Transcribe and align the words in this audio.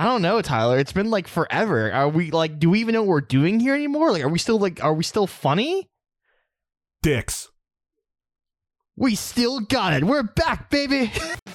I 0.00 0.04
don't 0.04 0.22
know, 0.22 0.40
Tyler. 0.40 0.78
It's 0.78 0.94
been 0.94 1.10
like 1.10 1.28
forever. 1.28 1.92
Are 1.92 2.08
we 2.08 2.30
like? 2.30 2.58
Do 2.58 2.70
we 2.70 2.80
even 2.80 2.94
know 2.94 3.02
what 3.02 3.08
we're 3.08 3.20
doing 3.20 3.60
here 3.60 3.74
anymore? 3.74 4.12
Like, 4.12 4.22
are 4.22 4.30
we 4.30 4.38
still 4.38 4.58
like? 4.58 4.82
Are 4.82 4.94
we 4.94 5.04
still 5.04 5.26
funny? 5.26 5.90
Dicks. 7.02 7.50
We 8.96 9.14
still 9.14 9.60
got 9.60 9.92
it. 9.92 10.02
We're 10.02 10.22
back, 10.22 10.70
baby. 10.70 11.12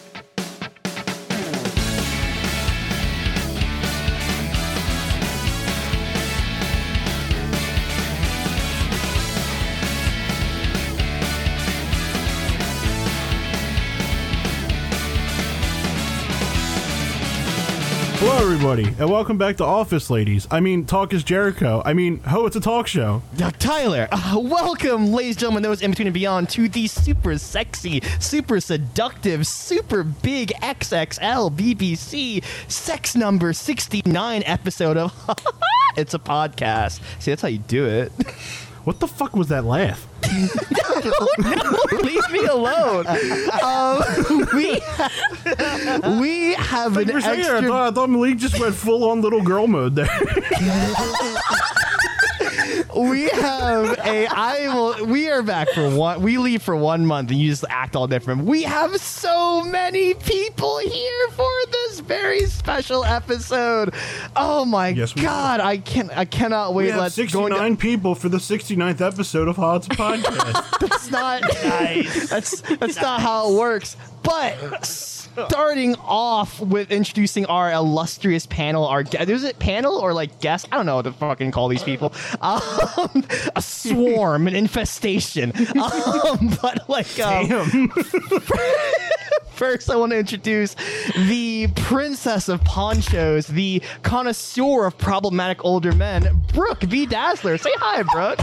everybody, 18.46 18.86
and 19.00 19.10
welcome 19.10 19.40
back 19.40 19.58
to 19.58 19.64
Office 19.64 20.12
Ladies. 20.12 20.48
I 20.52 20.60
mean, 20.60 20.86
Talk 20.86 21.14
is 21.14 21.24
Jericho. 21.24 21.82
I 21.84 21.94
mean, 21.94 22.20
ho, 22.20 22.46
it's 22.46 22.56
a 22.56 22.60
talk 22.60 22.86
show. 22.86 23.24
Uh, 23.42 23.50
Tyler, 23.58 24.08
uh, 24.12 24.36
welcome, 24.40 25.12
ladies 25.12 25.34
and 25.34 25.40
gentlemen, 25.40 25.64
those 25.64 25.82
in 25.82 25.90
between 25.90 26.06
and 26.06 26.14
beyond, 26.14 26.50
to 26.50 26.70
the 26.70 26.86
super 26.86 27.40
sexy, 27.40 28.04
super 28.20 28.60
seductive, 28.60 29.48
super 29.48 30.04
big 30.04 30.50
XXL 30.62 31.56
BBC 31.56 32.44
sex 32.70 33.16
number 33.16 33.52
69 33.52 34.44
episode 34.46 34.98
of 34.98 35.12
It's 35.98 36.14
a 36.14 36.20
Podcast. 36.20 37.00
See, 37.20 37.32
that's 37.32 37.42
how 37.42 37.48
you 37.48 37.58
do 37.58 37.88
it. 37.88 38.12
What 38.86 39.00
the 39.00 39.08
fuck 39.08 39.36
was 39.36 39.48
that 39.50 39.66
laugh? 39.66 40.08
Leave 42.04 42.32
me 42.32 42.46
alone. 42.46 43.06
Um, 43.08 44.48
we 44.54 44.80
have, 44.80 46.20
we 46.20 46.54
have 46.54 46.96
an 46.98 47.08
For 47.08 47.18
a 47.18 47.22
second, 47.22 47.26
I 47.26 47.38
extra. 47.40 47.62
thought, 47.64 47.88
I 47.88 47.96
thought 47.96 48.10
Malik 48.12 48.38
just 48.38 48.60
went 48.60 48.76
full 48.76 49.10
on 49.10 49.22
little 49.22 49.42
girl 49.42 49.66
mode 49.68 49.96
there. 49.96 50.06
we 52.96 53.30
have 53.30 53.98
a 54.00 54.28
I 54.28 54.68
will 54.74 55.06
we 55.06 55.30
are 55.30 55.44
back 55.44 55.70
for 55.70 55.90
one 55.96 56.22
we 56.22 56.38
leave 56.38 56.62
for 56.62 56.76
one 56.76 57.06
month 57.06 57.32
and 57.32 57.40
you 57.40 57.50
just 57.50 57.66
act 57.70 57.96
all 57.96 58.08
different. 58.08 58.44
We 58.46 58.64
have 58.64 58.96
so 58.98 59.64
many 59.64 60.14
people 60.14 60.80
here 60.80 61.28
for 61.32 61.50
this 61.72 62.00
very 62.02 62.46
special 62.48 63.04
episode. 63.04 63.94
Oh 64.36 64.66
my 64.66 64.90
Yes, 64.90 65.16
we 65.16 65.22
do. 65.22 65.28
god, 65.28 65.60
I 65.60 65.78
can 65.78 66.10
I 66.12 66.26
cannot 66.26 66.74
wait. 66.74 66.86
we 66.86 66.92
have 66.92 67.00
Let's 67.02 67.16
go 67.18 67.24
69 67.24 67.66
into 67.66 67.82
people 67.82 68.16
for 68.16 68.30
the 68.30 68.38
69th 68.38 69.02
episode 69.02 69.48
of 69.48 69.56
Hot's 69.56 69.88
Podcast. 69.88 70.80
that's 70.80 71.12
not 71.12 71.42
nice. 71.64 72.30
that's 72.30 72.62
that's 72.62 73.02
not 73.02 73.22
how 73.22 73.52
it 73.52 73.58
works. 73.60 73.98
But 74.26 74.86
starting 74.86 75.96
off 75.98 76.60
with 76.60 76.92
introducing 76.92 77.46
our 77.48 77.72
illustrious 77.72 78.46
panel, 78.46 78.86
our 78.88 79.04
gue- 79.04 79.20
is 79.30 79.44
it 79.44 79.60
panel 79.60 79.98
or 79.98 80.14
like 80.14 80.40
guest? 80.40 80.68
I 80.72 80.78
don't 80.78 80.86
know 80.86 80.96
what 80.98 81.04
to 81.06 81.12
fucking 81.14 81.52
call 81.52 81.68
these 81.68 81.84
people. 81.84 82.14
Um, 82.42 83.26
a 83.56 83.62
swarm, 83.62 84.48
an 84.48 84.56
infestation. 84.56 85.52
Um, 85.76 86.56
but 86.62 86.88
like, 86.90 87.20
um, 87.20 87.48
Damn. 87.48 87.90
first 89.54 89.90
I 89.90 89.96
want 89.96 90.12
to 90.12 90.18
introduce 90.18 90.76
the 91.28 91.68
princess 91.76 92.50
of 92.50 92.64
ponchos, 92.64 93.48
the 93.48 93.82
connoisseur 94.04 94.86
of 94.86 94.98
problematic 94.98 95.64
older 95.66 95.92
men, 95.94 96.42
Brooke 96.54 96.82
V. 96.84 97.06
Dazzler. 97.06 97.58
Say 97.58 97.72
hi, 97.78 98.04
Brooke. 98.04 98.40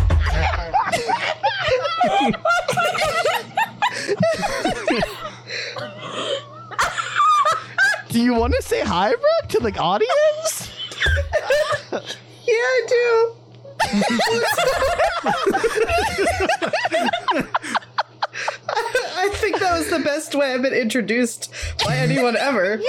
Do 8.08 8.20
you 8.20 8.34
want 8.34 8.54
to 8.54 8.62
say 8.62 8.82
hi, 8.82 9.10
Brooke, 9.10 9.48
to 9.48 9.58
the 9.60 9.78
audience? 9.78 10.70
Yeah, 11.92 12.00
I 12.48 12.82
do. 12.88 13.32
I 19.14 19.28
think 19.34 19.58
that 19.60 19.78
was 19.78 19.88
the 19.90 20.00
best 20.00 20.34
way 20.34 20.52
I've 20.52 20.62
been 20.62 20.74
introduced 20.74 21.52
by 21.84 21.96
anyone 21.96 22.36
ever. 22.36 22.72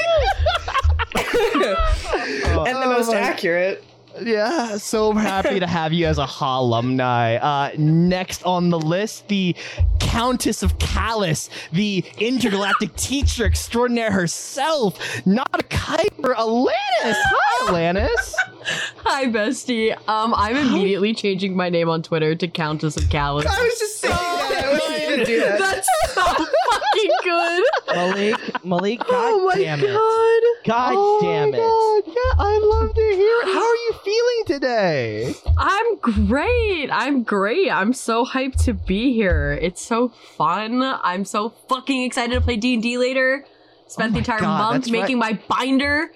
and 1.15 2.77
the 2.77 2.85
most 2.85 3.09
oh 3.09 3.13
accurate. 3.13 3.83
Yeah, 4.21 4.77
so 4.77 5.11
happy 5.13 5.59
to 5.59 5.67
have 5.67 5.93
you 5.93 6.05
as 6.05 6.17
a 6.17 6.25
Ha 6.25 6.59
alumni. 6.59 7.35
Uh, 7.35 7.71
next 7.77 8.43
on 8.43 8.69
the 8.69 8.79
list, 8.79 9.27
the 9.27 9.55
Countess 9.99 10.61
of 10.63 10.77
Callus, 10.79 11.49
the 11.71 12.03
intergalactic 12.19 12.95
teacher 12.97 13.45
extraordinaire 13.45 14.11
herself, 14.11 14.99
not 15.25 15.49
a 15.53 15.63
Kyber, 15.63 16.35
Alanis. 16.35 16.73
Hi, 17.03 17.67
Alanis. 17.67 18.33
Hi, 19.05 19.25
bestie. 19.25 19.95
Um, 20.07 20.33
I'm 20.35 20.55
immediately 20.55 21.13
changing 21.13 21.55
my 21.55 21.69
name 21.69 21.89
on 21.89 22.01
Twitter 22.03 22.35
to 22.35 22.47
Countess 22.47 22.95
of 22.95 23.09
Callus. 23.09 23.45
I 23.45 23.61
was 23.61 23.79
just 23.79 23.99
saying 23.99 24.13
that. 24.13 24.63
I 24.65 24.71
was 24.71 24.79
gonna 25.09 25.25
do 25.25 25.39
that. 25.41 25.59
That's 25.59 25.89
so 26.13 26.21
fucking 26.23 27.11
good. 27.23 27.63
Malik, 27.95 28.63
Malik, 28.65 28.99
oh 29.07 29.11
god 29.11 29.31
oh 29.33 29.45
my 29.45 29.55
damn 29.55 29.79
it. 29.79 29.87
god. 29.87 30.41
God 30.65 30.93
Oh 30.97 31.19
damn 31.21 31.51
my 31.51 31.57
it. 31.57 31.61
God, 31.61 32.13
Yeah, 32.15 32.43
I'd 32.45 32.61
love 32.63 32.93
to 32.95 33.01
hear 33.01 33.39
it. 33.41 33.45
How 33.53 33.61
are 33.69 33.75
you 33.75 33.93
feeling 34.03 34.43
today? 34.47 35.33
I'm 35.57 35.97
great. 36.27 36.89
I'm 36.91 37.23
great. 37.23 37.69
I'm 37.69 37.93
so 37.93 38.25
hyped 38.25 38.63
to 38.65 38.73
be 38.73 39.13
here. 39.13 39.57
It's 39.61 39.81
so 39.81 40.09
fun. 40.09 40.81
I'm 40.81 41.25
so 41.25 41.49
fucking 41.69 42.03
excited 42.03 42.33
to 42.33 42.41
play 42.41 42.55
D&D 42.57 42.97
later. 42.97 43.45
Spent 43.87 44.11
Oh 44.11 44.13
the 44.13 44.19
entire 44.19 44.39
God, 44.39 44.57
month 44.57 44.85
that's 44.85 44.91
making 44.91 45.19
my 45.19 45.37
binder. 45.47 46.11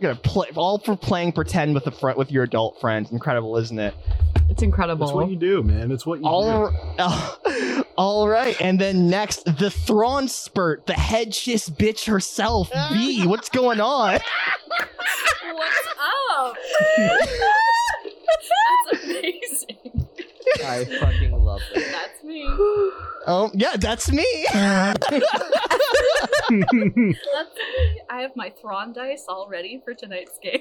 You're 0.00 0.12
gonna 0.12 0.20
play 0.22 0.48
all 0.56 0.78
for 0.78 0.96
playing 0.96 1.32
pretend 1.32 1.74
with 1.74 1.84
the 1.84 1.92
fr- 1.92 2.12
with 2.16 2.32
your 2.32 2.44
adult 2.44 2.80
friends. 2.80 3.12
Incredible, 3.12 3.56
isn't 3.56 3.78
it? 3.78 3.94
It's 4.50 4.62
incredible. 4.62 5.06
That's 5.06 5.14
what 5.14 5.30
you 5.30 5.36
do, 5.36 5.62
man. 5.62 5.90
It's 5.90 6.04
what 6.04 6.20
you 6.20 6.26
All, 6.26 6.70
do. 6.70 7.84
all 7.96 8.28
right, 8.28 8.60
and 8.60 8.78
then 8.78 9.08
next, 9.08 9.44
the 9.44 9.70
Thrawn 9.70 10.28
spurt, 10.28 10.86
the 10.86 10.94
head 10.94 11.34
shiz 11.34 11.68
bitch 11.68 12.06
herself. 12.06 12.70
B, 12.90 13.26
what's 13.26 13.48
going 13.48 13.80
on? 13.80 14.20
What's 15.54 15.88
up? 16.36 16.56
That's 18.92 19.04
amazing. 19.04 20.08
I 20.64 20.84
fucking 21.00 21.32
love 21.32 21.60
it. 21.74 21.92
That's 21.92 22.22
me. 22.24 22.44
Oh, 23.26 23.50
yeah, 23.54 23.76
that's 23.76 24.10
me. 24.12 24.26
That's 24.52 25.10
me. 25.10 25.22
I 28.10 28.20
have 28.22 28.32
my 28.36 28.50
Thrawn 28.60 28.92
dice 28.92 29.24
all 29.28 29.48
ready 29.48 29.80
for 29.84 29.94
tonight's 29.94 30.38
game. 30.42 30.60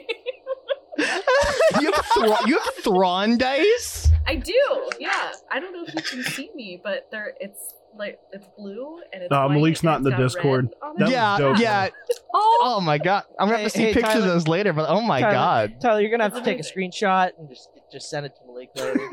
you, 0.97 1.91
have 1.91 2.05
Thra- 2.05 2.47
you 2.47 2.59
have 2.59 2.73
Thrawn 2.83 3.37
dice. 3.37 4.09
I 4.27 4.35
do. 4.35 4.89
Yeah. 4.99 5.31
I 5.51 5.59
don't 5.59 5.73
know 5.73 5.83
if 5.87 5.93
you 5.93 6.01
can 6.01 6.23
see 6.31 6.49
me, 6.55 6.79
but 6.83 7.07
there 7.11 7.33
it's 7.39 7.75
like 7.95 8.19
it's 8.31 8.47
blue 8.57 8.99
and 9.11 9.23
it's 9.23 9.31
Uh, 9.31 9.45
white 9.47 9.53
Malik's 9.55 9.79
and 9.81 9.85
not 9.85 9.99
in 10.01 10.05
it's 10.05 10.05
the 10.05 10.11
got 10.17 10.23
Discord. 10.23 10.65
red 10.65 10.73
on 10.81 10.95
That 10.97 11.03
was 11.05 11.11
yeah, 11.11 11.37
dope, 11.37 11.59
yeah. 11.59 11.89
Oh, 12.33 12.59
Oh 12.63 12.81
my 12.81 12.97
god, 12.97 13.23
I'm 13.39 13.47
gonna 13.47 13.59
have 13.61 13.71
to 13.71 13.77
see 13.77 13.83
Hey, 13.83 13.87
hey, 13.87 13.93
pictures 13.95 14.15
of 14.15 14.21
Tyler. 14.21 14.33
those 14.33 14.47
later. 14.47 14.73
But 14.73 14.89
oh 14.89 15.01
my 15.01 15.21
Tyler, 15.21 15.33
god. 15.33 15.81
Tyler, 15.81 16.01
you're 16.01 16.11
gonna 16.11 16.23
have 16.23 16.33
to 16.35 16.41
take 16.41 16.59
a 16.59 16.63
screenshot 16.63 17.31
and 17.37 17.49
just 17.49 17.69
just 17.93 18.09
send 18.09 18.25
it 18.25 18.35
to 18.35 18.41
Malik 18.45 18.71
later. 18.75 18.99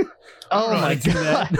Oh 0.53 0.73
my 0.73 0.97
god. 0.97 1.57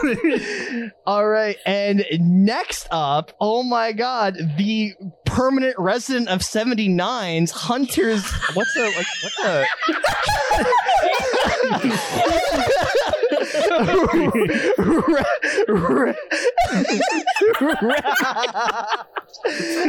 All 1.07 1.25
right, 1.25 1.57
and 1.65 2.05
next 2.19 2.89
up, 2.91 3.31
oh 3.41 3.63
my 3.63 3.93
god, 3.93 4.37
the 4.59 4.95
permanent 5.25 5.77
resident 5.79 6.29
of 6.29 6.41
79's 6.41 7.53
Hunter's. 7.53 8.29
What's 8.55 8.75
the 8.75 8.83
like? 8.83 9.07
What's 9.23 9.37
the? 9.37 9.65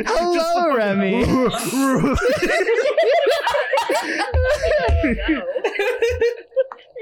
Hello, 0.08 0.76
Remy. 0.76 1.24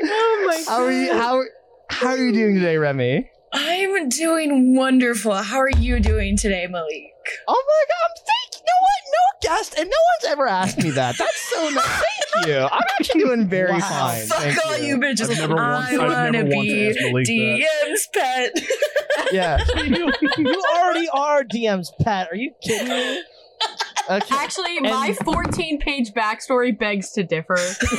Oh 0.01 0.45
my 0.47 0.63
How 0.67 0.83
are 0.83 0.91
you? 0.91 1.13
How 1.13 1.43
how 1.89 2.07
are 2.09 2.17
you 2.17 2.31
doing 2.31 2.55
today, 2.55 2.77
Remy? 2.77 3.29
I'm 3.51 4.09
doing 4.09 4.75
wonderful. 4.75 5.33
How 5.33 5.57
are 5.57 5.69
you 5.69 5.99
doing 5.99 6.37
today, 6.37 6.67
Malik? 6.67 7.13
Oh 7.47 7.63
my 7.67 7.83
god, 7.87 7.97
I'm 8.05 8.15
thank 8.69 9.05
you 9.05 9.49
know 9.49 9.49
what? 9.49 9.49
No 9.51 9.55
guest, 9.57 9.73
and 9.77 9.89
no 9.89 9.95
one's 10.21 10.31
ever 10.33 10.47
asked 10.47 10.77
me 10.83 10.89
that. 10.91 11.17
That's 11.17 11.41
so 11.53 11.69
nice. 11.69 11.85
Thank 12.35 12.47
you. 12.47 12.57
I'm 12.59 12.83
actually 12.99 13.21
doing 13.23 13.47
very 13.47 13.71
Wow. 13.73 13.79
fine. 13.79 14.27
Fuck 14.27 14.37
Thank 14.39 14.65
all 14.65 14.77
you, 14.77 14.97
bitches. 14.97 15.29
I've 15.31 15.39
never 15.39 15.55
once- 15.55 15.87
I 15.89 15.93
I've 15.93 15.99
want 15.99 16.31
never 16.33 16.49
to 16.49 16.55
once 16.55 16.67
be 16.67 16.89
asked 16.89 16.99
that. 16.99 17.25
DM's 17.27 18.07
pet. 18.13 18.53
Yeah. 19.33 19.57
you, 19.83 20.11
you 20.37 20.63
already 20.77 21.07
are 21.09 21.43
DM's 21.43 21.91
pet. 22.01 22.29
Are 22.31 22.35
you 22.35 22.51
kidding 22.61 22.87
me? 22.87 23.21
Okay. 24.09 24.35
actually, 24.35 24.79
my 24.79 25.13
14 25.23 25.79
page 25.79 26.13
backstory 26.13 26.77
begs 26.77 27.11
to 27.11 27.23
differ. 27.23 27.55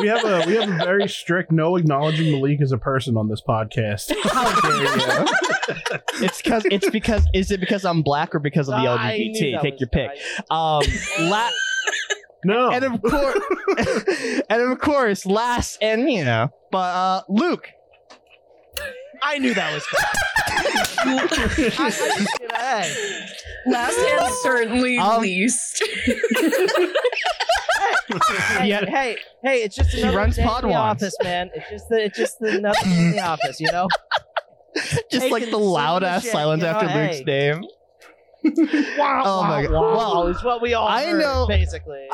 we 0.00 0.08
have 0.08 0.24
a 0.24 0.44
we 0.46 0.56
have 0.56 0.68
a 0.68 0.76
very 0.84 1.08
strict 1.08 1.50
no 1.50 1.76
acknowledging 1.76 2.30
Malik 2.32 2.60
as 2.60 2.72
a 2.72 2.78
person 2.78 3.16
on 3.16 3.28
this 3.28 3.40
podcast. 3.46 4.12
How 4.24 4.60
dare 4.60 4.96
you? 4.98 5.26
it's 6.26 6.42
because 6.42 6.64
it's 6.66 6.90
because 6.90 7.26
is 7.34 7.50
it 7.50 7.60
because 7.60 7.84
I'm 7.84 8.02
black 8.02 8.34
or 8.34 8.40
because 8.40 8.68
of 8.68 8.74
the 8.82 8.88
I 8.88 9.16
knew 9.16 9.30
LGBT? 9.32 9.52
that 9.52 9.62
Take 9.62 9.72
was- 9.74 9.80
your 9.80 9.88
pick. 9.88 10.10
I- 10.50 10.78
Um, 10.78 10.82
la- 11.30 11.50
No. 12.44 12.70
and 12.70 12.84
of 12.84 13.00
course, 13.02 14.44
and 14.50 14.60
of 14.62 14.78
course, 14.80 15.24
last 15.24 15.78
and 15.80 16.10
you 16.10 16.24
know, 16.24 16.50
but 16.70 16.78
uh, 16.94 17.22
Luke. 17.28 17.70
I 19.24 19.38
knew 19.38 19.54
that 19.54 19.72
was 19.72 19.84
coming. 19.86 20.04
I- 21.78 22.26
I- 22.56 22.82
hey, 22.82 23.26
Last 23.66 23.98
and 23.98 24.30
certainly 24.42 24.98
Um, 24.98 25.22
least. 25.22 25.82
hey, 28.58 28.68
Yeah. 28.68 28.84
hey, 28.86 29.16
hey, 29.42 29.62
it's 29.62 29.76
just 29.76 29.94
another 29.94 30.16
runs 30.16 30.36
day 30.36 30.42
in 30.42 30.48
Pod 30.48 30.64
the 30.64 30.68
Wands. 30.68 31.02
office, 31.02 31.16
man. 31.22 31.50
It's 31.54 31.70
just 31.70 31.88
the, 31.88 32.04
it's 32.04 32.18
just 32.18 32.40
another 32.40 32.78
day 32.84 32.90
in 32.98 33.10
the 33.12 33.20
office, 33.20 33.60
you 33.60 33.70
know. 33.72 33.88
Just 35.08 35.10
Taking 35.12 35.30
like 35.30 35.50
the 35.50 35.56
loud 35.56 36.02
ass 36.02 36.24
shit, 36.24 36.32
silence 36.32 36.60
you 36.60 36.66
know, 36.68 36.74
after 36.74 36.86
Luke's 36.86 37.18
hey. 37.18 37.24
name. 37.24 37.64
Wow, 38.98 39.22
Oh 39.24 39.42
my 39.44 39.62
God. 39.62 39.72
Wow, 39.72 39.94
Well, 39.96 40.26
is 40.26 40.42
what 40.42 40.60
we 40.60 40.74
all 40.74 40.88
I 40.88 41.06
heard, 41.06 41.20
know- 41.20 41.46
basically. 41.48 42.08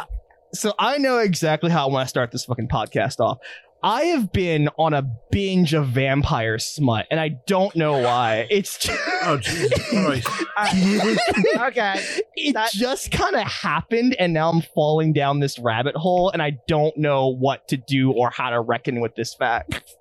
So 0.52 0.74
I 0.78 0.98
know 0.98 1.18
exactly 1.18 1.70
how 1.70 1.88
I 1.88 1.90
want 1.90 2.04
to 2.06 2.10
start 2.10 2.32
this 2.32 2.44
fucking 2.44 2.68
podcast 2.68 3.18
off. 3.20 3.38
I 3.82 4.02
have 4.04 4.30
been 4.30 4.68
on 4.78 4.92
a 4.92 5.02
binge 5.30 5.72
of 5.72 5.88
vampire 5.88 6.58
smut, 6.58 7.06
and 7.10 7.18
I 7.18 7.30
don't 7.46 7.74
know 7.74 7.98
why. 7.98 8.46
It's 8.50 8.78
just, 8.78 9.00
oh 9.22 9.38
Jesus 9.38 9.72
Christ! 9.88 10.28
okay. 11.58 12.04
it 12.36 12.52
That- 12.52 12.70
just 12.72 13.10
kind 13.10 13.36
of 13.36 13.42
happened, 13.42 14.14
and 14.18 14.34
now 14.34 14.50
I'm 14.50 14.60
falling 14.74 15.14
down 15.14 15.40
this 15.40 15.58
rabbit 15.58 15.96
hole, 15.96 16.30
and 16.30 16.42
I 16.42 16.58
don't 16.68 16.96
know 16.98 17.28
what 17.28 17.68
to 17.68 17.78
do 17.78 18.12
or 18.12 18.30
how 18.30 18.50
to 18.50 18.60
reckon 18.60 19.00
with 19.00 19.14
this 19.14 19.34
fact. 19.34 19.94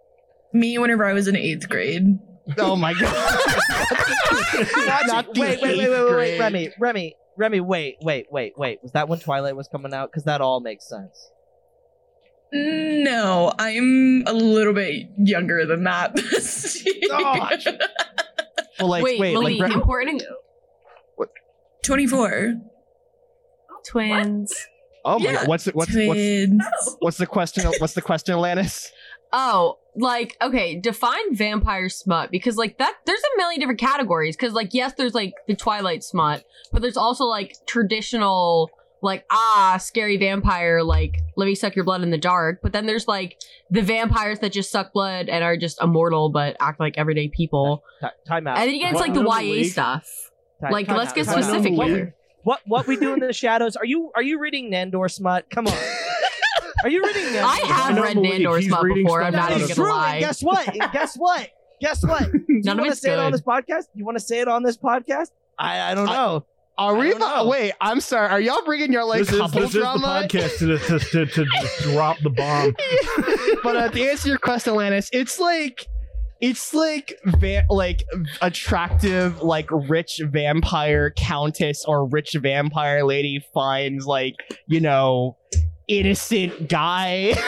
Me, 0.51 0.77
whenever 0.77 1.05
I 1.05 1.13
was 1.13 1.27
in 1.27 1.35
eighth 1.37 1.69
grade. 1.69 2.19
Oh 2.57 2.75
my 2.75 2.93
god! 2.93 3.03
Not 5.07 5.33
the 5.33 5.39
wait, 5.41 5.61
wait, 5.61 5.77
wait, 5.77 5.89
wait, 5.89 5.89
wait, 5.89 6.15
wait. 6.15 6.39
Remy, 6.39 6.69
Remy, 6.79 7.15
Remy, 7.37 7.59
wait, 7.61 7.97
wait, 8.01 8.27
wait, 8.31 8.57
wait. 8.57 8.79
Was 8.83 8.91
that 8.91 9.07
when 9.07 9.19
Twilight 9.19 9.55
was 9.55 9.67
coming 9.69 9.93
out? 9.93 10.11
Because 10.11 10.25
that 10.25 10.41
all 10.41 10.59
makes 10.59 10.89
sense. 10.89 11.31
No, 12.51 13.53
I'm 13.59 14.23
a 14.25 14.33
little 14.33 14.73
bit 14.73 15.07
younger 15.17 15.65
than 15.65 15.83
that. 15.83 16.15
Gosh. 17.07 17.65
Well, 18.79 18.89
like, 18.89 19.03
wait, 19.03 19.19
wait, 19.19 19.33
Malik, 19.33 19.59
like, 19.59 19.69
Rem- 19.69 19.81
important 19.81 20.23
24. 21.83 22.55
twins. 23.85 24.53
oh 25.05 25.19
my 25.19 25.25
Yeah, 25.25 25.33
god, 25.33 25.47
what's 25.47 25.63
the, 25.65 25.71
what's 25.71 25.93
what's 25.95 26.95
what's 26.99 27.17
the 27.17 27.25
question? 27.25 27.65
What's 27.79 27.93
the 27.93 28.01
question, 28.01 28.35
Alanis? 28.35 28.87
Oh, 29.31 29.77
like 29.95 30.35
okay, 30.41 30.75
define 30.79 31.35
vampire 31.35 31.89
smut 31.89 32.31
because 32.31 32.57
like 32.57 32.77
that 32.77 32.95
there's 33.05 33.19
a 33.19 33.37
million 33.37 33.59
different 33.59 33.79
categories 33.79 34.35
because 34.35 34.53
like 34.53 34.73
yes, 34.73 34.93
there's 34.97 35.13
like 35.13 35.33
the 35.47 35.55
Twilight 35.55 36.03
smut, 36.03 36.43
but 36.71 36.81
there's 36.81 36.97
also 36.97 37.25
like 37.25 37.55
traditional 37.65 38.69
like 39.01 39.25
ah 39.31 39.77
scary 39.79 40.17
vampire 40.17 40.83
like 40.83 41.15
let 41.37 41.45
me 41.45 41.55
suck 41.55 41.75
your 41.75 41.85
blood 41.85 42.01
in 42.03 42.09
the 42.09 42.17
dark. 42.17 42.59
But 42.61 42.73
then 42.73 42.85
there's 42.85 43.07
like 43.07 43.39
the 43.69 43.81
vampires 43.81 44.39
that 44.39 44.51
just 44.51 44.71
suck 44.71 44.91
blood 44.93 45.29
and 45.29 45.43
are 45.43 45.55
just 45.57 45.81
immortal 45.81 46.29
but 46.29 46.55
act 46.59 46.79
like 46.79 46.97
everyday 46.97 47.29
people. 47.29 47.83
Ti- 48.01 48.07
time 48.27 48.47
out. 48.47 48.57
And 48.57 48.67
then 48.67 48.75
you 48.75 48.81
get 48.81 48.89
into 48.89 48.99
like 48.99 49.13
the 49.13 49.21
What- 49.21 49.43
YA 49.45 49.63
stuff. 49.65 50.07
Ti- 50.61 50.71
Like 50.71 50.87
time 50.87 50.97
let's 50.97 51.09
out. 51.11 51.15
get 51.15 51.25
Time 51.27 51.41
specific 51.43 51.73
What- 51.77 51.87
here. 51.87 52.15
What 52.43 52.59
what 52.65 52.87
we 52.87 52.95
do 52.97 53.13
in 53.13 53.19
the 53.19 53.33
shadows? 53.33 53.75
Are 53.75 53.85
you 53.85 54.11
are 54.15 54.23
you 54.23 54.39
reading 54.39 54.71
Nandor 54.71 55.11
smut? 55.11 55.49
Come 55.49 55.67
on. 55.67 55.73
Are 56.83 56.89
you 56.89 57.03
reading 57.03 57.23
Nandor? 57.25 57.43
I 57.43 57.57
have 57.67 57.95
know 57.95 58.03
read 58.03 58.15
Nandor 58.17 58.57
he's 58.59 58.67
smut 58.69 58.85
before. 58.93 59.21
I'm 59.21 59.33
not 59.33 59.51
even 59.51 59.63
of 59.63 59.67
That 59.67 59.71
is 59.71 59.77
gonna 59.77 59.87
true. 59.89 59.93
lie. 59.97 60.11
And 60.15 60.19
guess 60.21 60.41
what? 60.41 60.67
And 60.67 60.91
guess 60.93 61.15
what? 61.17 61.49
Guess 61.81 62.03
what? 62.05 62.31
Do 62.31 62.43
you 62.47 62.61
None 62.63 62.79
of 62.79 62.83
want 62.83 62.87
to 62.87 62.91
it's 62.93 63.01
say 63.01 63.11
it 63.11 63.19
on 63.19 63.31
this 63.33 63.41
podcast? 63.41 63.83
You 63.93 64.05
want 64.05 64.17
to 64.17 64.23
say 64.23 64.39
it 64.39 64.47
on 64.47 64.63
this 64.63 64.77
podcast? 64.77 65.31
I 65.57 65.91
I 65.91 65.95
don't 65.95 66.07
I- 66.07 66.13
know. 66.13 66.45
Are 66.79 66.95
we? 66.95 67.13
Wait, 67.43 67.73
I'm 67.81 67.99
sorry. 67.99 68.29
Are 68.29 68.39
y'all 68.39 68.63
bringing 68.63 68.93
your 68.93 69.03
like 69.03 69.19
this 69.19 69.33
is 69.33 69.39
couple 69.39 69.59
this 69.59 69.69
is 69.71 69.73
the 69.73 69.79
drama? 69.81 70.07
podcast 70.07 70.59
to, 70.59 70.77
to, 70.77 70.99
to, 70.99 71.25
to 71.25 71.45
drop 71.81 72.17
the 72.23 72.29
bomb. 72.29 72.73
but 73.63 73.75
uh, 73.75 73.89
to 73.89 74.09
answer 74.09 74.29
your 74.29 74.37
question, 74.37 74.73
Alanis, 74.73 75.09
it's 75.11 75.39
like 75.39 75.85
it's 76.39 76.73
like 76.73 77.19
va- 77.25 77.65
like 77.69 78.05
attractive, 78.41 79.41
like 79.41 79.67
rich 79.69 80.21
vampire 80.23 81.11
countess 81.11 81.83
or 81.85 82.07
rich 82.07 82.37
vampire 82.41 83.03
lady 83.03 83.43
finds 83.53 84.05
like 84.05 84.35
you 84.67 84.79
know 84.79 85.35
innocent 85.89 86.69
guy. 86.69 87.33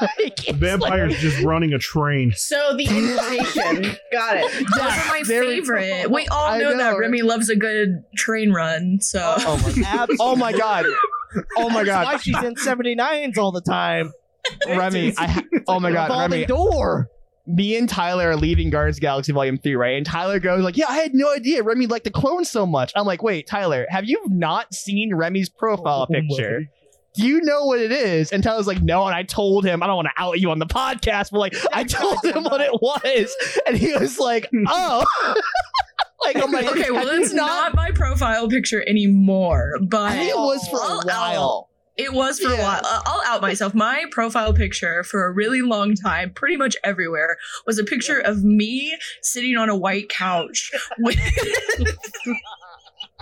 Like, 0.00 0.36
The 0.46 0.52
vampire's 0.52 1.12
like- 1.12 1.20
just 1.20 1.42
running 1.44 1.72
a 1.72 1.78
train. 1.78 2.32
So 2.34 2.76
the 2.76 2.84
invitation. 2.86 3.96
Got 4.12 4.38
it. 4.38 4.52
Those 4.74 4.80
are 4.80 5.08
my 5.08 5.22
favorite. 5.24 6.10
We 6.10 6.26
all 6.26 6.46
I 6.46 6.58
know, 6.58 6.70
know, 6.72 6.76
that 6.78 6.90
right? 6.92 6.98
Remy 6.98 7.22
loves 7.22 7.48
a 7.50 7.56
good 7.56 8.02
train 8.16 8.50
run, 8.52 8.98
so. 9.00 9.20
oh 9.38 9.56
my 9.58 9.62
oh 9.86 10.02
Absolutely. 10.02 10.16
oh 10.20 10.36
my 10.36 10.52
god. 10.52 10.86
Oh 11.56 11.68
my 11.70 11.84
That's 11.84 12.04
why 12.06 12.12
god, 12.14 12.20
she's 12.20 12.42
in 12.42 12.54
79s 12.56 13.38
all 13.38 13.52
the 13.52 13.60
time. 13.60 14.12
Remy! 14.66 15.14
I 15.18 15.26
ha- 15.28 15.42
oh 15.68 15.78
my 15.78 15.92
god, 15.92 16.04
Revolving 16.10 16.30
Remy! 16.40 16.46
door. 16.46 17.08
me 17.46 17.76
and 17.76 17.88
Tyler 17.88 18.30
are 18.30 18.36
leaving 18.36 18.70
Guardians 18.70 18.96
of 18.96 19.00
the 19.02 19.06
Galaxy 19.06 19.32
Volume 19.32 19.58
3, 19.58 19.76
right? 19.76 19.96
And 19.96 20.04
Tyler 20.06 20.40
goes 20.40 20.62
like, 20.64 20.76
Yeah, 20.76 20.86
I 20.88 20.96
had 20.96 21.14
no 21.14 21.32
idea 21.32 21.62
Remy 21.62 21.86
liked 21.86 22.04
the 22.04 22.10
clone 22.10 22.44
so 22.44 22.66
much. 22.66 22.92
I'm 22.96 23.06
like, 23.06 23.22
wait, 23.22 23.46
Tyler, 23.46 23.86
have 23.90 24.04
you 24.04 24.20
not 24.26 24.74
seen 24.74 25.14
Remy's 25.14 25.48
profile 25.48 26.06
Oh, 26.10 26.12
oh 26.12 26.12
my. 26.12 26.20
picture? 26.28 26.62
Do 27.16 27.26
you 27.26 27.40
know 27.40 27.64
what 27.64 27.80
it 27.80 27.92
is? 27.92 28.30
And 28.30 28.42
Tyler's 28.44 28.66
like, 28.66 28.82
no. 28.82 29.06
And 29.06 29.14
I 29.14 29.22
told 29.22 29.64
him, 29.64 29.82
I 29.82 29.86
don't 29.86 29.96
want 29.96 30.08
to 30.14 30.22
out 30.22 30.38
you 30.38 30.50
on 30.50 30.58
the 30.58 30.66
podcast, 30.66 31.30
but 31.30 31.38
like, 31.38 31.54
I 31.72 31.82
told 31.84 32.22
him 32.24 32.44
what 32.44 32.60
it 32.60 32.72
was. 32.74 33.34
And 33.66 33.76
he 33.76 33.92
was 33.94 34.18
like, 34.18 34.48
oh. 34.68 35.04
like, 36.24 36.36
I'm 36.36 36.52
like, 36.52 36.66
Okay, 36.66 36.90
well, 36.90 37.06
have 37.06 37.14
you 37.14 37.20
that's 37.22 37.32
not 37.32 37.74
my 37.74 37.90
profile 37.90 38.48
picture 38.48 38.86
anymore, 38.86 39.78
but 39.82 40.02
I 40.12 40.16
think 40.18 40.30
it 40.30 40.36
was 40.36 40.68
for 40.68 40.78
a 40.78 41.06
while. 41.06 41.70
It 41.96 42.12
was 42.12 42.38
for 42.38 42.50
Yeah. 42.50 42.56
a 42.56 42.62
while. 42.62 42.80
Uh, 42.84 43.00
I'll 43.06 43.22
out 43.34 43.40
myself. 43.40 43.72
My 43.74 44.04
profile 44.10 44.52
picture 44.52 45.02
for 45.02 45.24
a 45.24 45.32
really 45.32 45.62
long 45.62 45.94
time, 45.94 46.30
pretty 46.34 46.58
much 46.58 46.76
everywhere, 46.84 47.38
was 47.66 47.78
a 47.78 47.84
picture 47.84 48.18
of 48.18 48.44
me 48.44 48.94
sitting 49.22 49.56
on 49.56 49.70
a 49.70 49.76
white 49.76 50.10
couch 50.10 50.70
with 50.98 51.16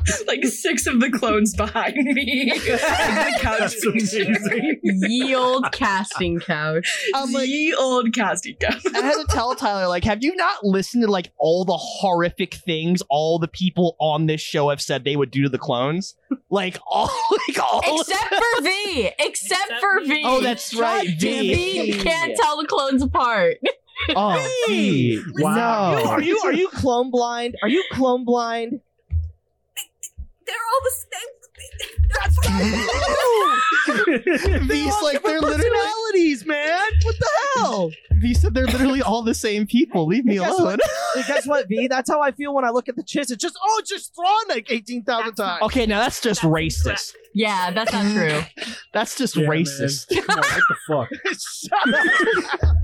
like 0.27 0.45
six 0.45 0.87
of 0.87 1.01
the 1.01 1.11
clones 1.11 1.55
behind 1.55 1.97
me. 1.97 2.51
and 2.53 2.61
the 2.61 3.39
couch 3.41 3.59
That's 3.61 3.85
amazing. 3.85 4.81
Ye 4.83 5.35
old 5.35 5.73
casting 5.73 6.41
couch. 6.41 7.07
Um, 7.15 7.29
I'm 7.29 7.33
like, 7.33 7.49
Ye 7.49 7.75
old 7.75 8.13
casting 8.15 8.57
couch. 8.57 8.83
I 8.95 9.01
had 9.01 9.15
to 9.15 9.27
tell 9.31 9.55
Tyler, 9.55 9.89
like, 9.89 10.05
have 10.05 10.23
you 10.23 10.35
not 10.37 10.65
listened 10.65 11.05
to 11.05 11.11
like 11.11 11.31
all 11.39 11.65
the 11.65 11.77
horrific 11.77 12.55
things 12.55 13.03
all 13.11 13.39
the 13.39 13.49
people 13.49 13.97
on 14.01 14.27
this 14.27 14.41
show 14.41 14.71
have 14.71 14.81
said 14.81 15.05
they 15.05 15.17
would 15.17 15.31
do 15.31 15.43
to 15.45 15.49
the 15.49 15.59
clones? 15.59 16.15
Like 16.51 16.79
all, 16.87 17.11
like 17.49 17.59
all. 17.63 17.81
Except 18.01 18.35
for 18.35 18.63
V. 18.63 19.11
Except 19.19 19.73
for 19.81 20.01
V. 20.05 20.23
oh, 20.27 20.41
that's 20.41 20.75
right. 20.75 21.09
V 21.19 21.93
V. 21.93 21.99
can't 22.03 22.37
tell 22.37 22.61
the 22.61 22.67
clones 22.67 23.03
apart. 23.03 23.57
Oh, 24.11 24.65
V. 24.69 25.23
Wow. 25.39 25.95
No. 25.95 26.11
Are 26.11 26.21
you 26.21 26.39
are 26.45 26.53
you 26.53 26.69
clone 26.69 27.11
blind? 27.11 27.57
Are 27.63 27.69
you 27.69 27.85
clone 27.93 28.25
blind? 28.25 28.81
They're 30.47 30.67
all 30.73 30.81
the 30.85 30.91
same. 30.91 31.29
That's 32.15 32.37
V's 34.67 34.95
like 35.03 35.23
they're 35.23 35.41
personalities, 35.41 36.45
man. 36.47 36.81
What 37.03 37.17
the 37.19 37.29
hell? 37.57 37.91
V 38.13 38.35
said 38.35 38.55
they're 38.55 38.67
literally 38.67 39.03
all 39.03 39.23
the 39.23 39.35
same 39.35 39.67
people. 39.67 40.07
Leave 40.07 40.25
me 40.25 40.37
Guess 40.39 40.59
alone. 40.59 40.79
Hey, 41.15 41.23
guess 41.27 41.47
what, 41.47 41.69
V? 41.69 41.87
That's 41.89 42.11
how 42.11 42.21
I 42.21 42.33
feel 42.33 42.55
when 42.55 42.65
I 42.65 42.71
look 42.71 42.89
at 42.89 42.97
the 42.97 43.03
chits. 43.03 43.31
It's 43.31 43.41
just 43.43 43.57
oh, 43.63 43.77
it's 43.81 43.89
just 43.91 44.15
Thrawn 44.15 44.49
like 44.49 44.71
eighteen 44.71 45.03
thousand 45.05 45.35
times. 45.37 45.63
Okay, 45.63 45.87
now 45.87 46.01
that's 46.01 46.21
just 46.21 46.43
That's 46.43 46.53
racist. 46.55 47.15
Yeah, 47.35 47.71
that's 47.73 47.93
not 47.93 48.13
true. 48.13 48.43
That's 48.93 49.17
just 49.19 49.35
Yeah, 49.37 49.49
man. 49.49 49.59
racist. 49.59 50.09
Come 50.27 50.39
on, 50.39 50.45
what 50.45 50.63
the 50.69 50.77
fuck? 50.87 51.09
Shut 51.41 51.73
up. 51.95 52.77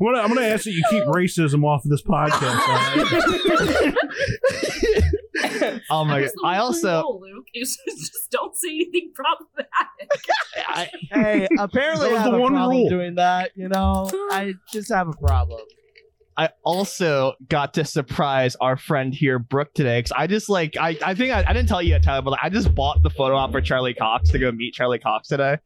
I'm 0.00 0.06
gonna, 0.06 0.18
I'm 0.20 0.28
gonna 0.28 0.46
ask 0.46 0.64
that 0.64 0.70
you 0.72 0.82
keep 0.90 1.02
racism 1.04 1.64
off 1.64 1.84
of 1.84 1.90
this 1.90 2.02
podcast. 2.02 2.60
all 2.68 3.92
right? 3.92 5.04
Oh 5.90 6.04
my 6.04 6.20
god! 6.22 6.30
I 6.44 6.56
also, 6.58 7.02
rule, 7.02 7.20
Luke, 7.20 7.46
is 7.54 7.78
just 7.88 8.30
don't 8.30 8.56
say 8.56 8.68
anything 8.70 9.12
problematic. 9.14 10.20
I, 10.66 10.90
Hey, 11.10 11.48
apparently 11.58 12.10
I 12.14 12.18
have 12.20 12.32
the 12.32 12.38
a 12.38 12.40
one 12.40 12.52
problem 12.52 12.78
rule. 12.78 12.88
doing 12.90 13.14
that. 13.16 13.50
You 13.56 13.68
know, 13.68 14.08
I 14.30 14.54
just 14.72 14.92
have 14.92 15.08
a 15.08 15.12
problem. 15.12 15.60
I 16.36 16.50
also 16.64 17.34
got 17.48 17.74
to 17.74 17.84
surprise 17.84 18.56
our 18.60 18.76
friend 18.78 19.12
here, 19.12 19.38
Brooke, 19.38 19.74
today. 19.74 19.98
Because 19.98 20.12
I 20.12 20.26
just 20.26 20.48
like, 20.48 20.74
I, 20.78 20.96
I 21.04 21.14
think 21.14 21.32
I, 21.34 21.44
I 21.46 21.52
didn't 21.52 21.68
tell 21.68 21.82
you 21.82 21.90
yet, 21.90 22.02
Tyler, 22.02 22.22
but 22.22 22.30
like, 22.30 22.40
I 22.42 22.48
just 22.48 22.74
bought 22.74 23.02
the 23.02 23.10
photo 23.10 23.36
op 23.36 23.50
for 23.52 23.60
Charlie 23.60 23.92
Cox 23.92 24.30
to 24.30 24.38
go 24.38 24.50
meet 24.50 24.72
Charlie 24.72 25.00
Cox 25.00 25.28
today. 25.28 25.58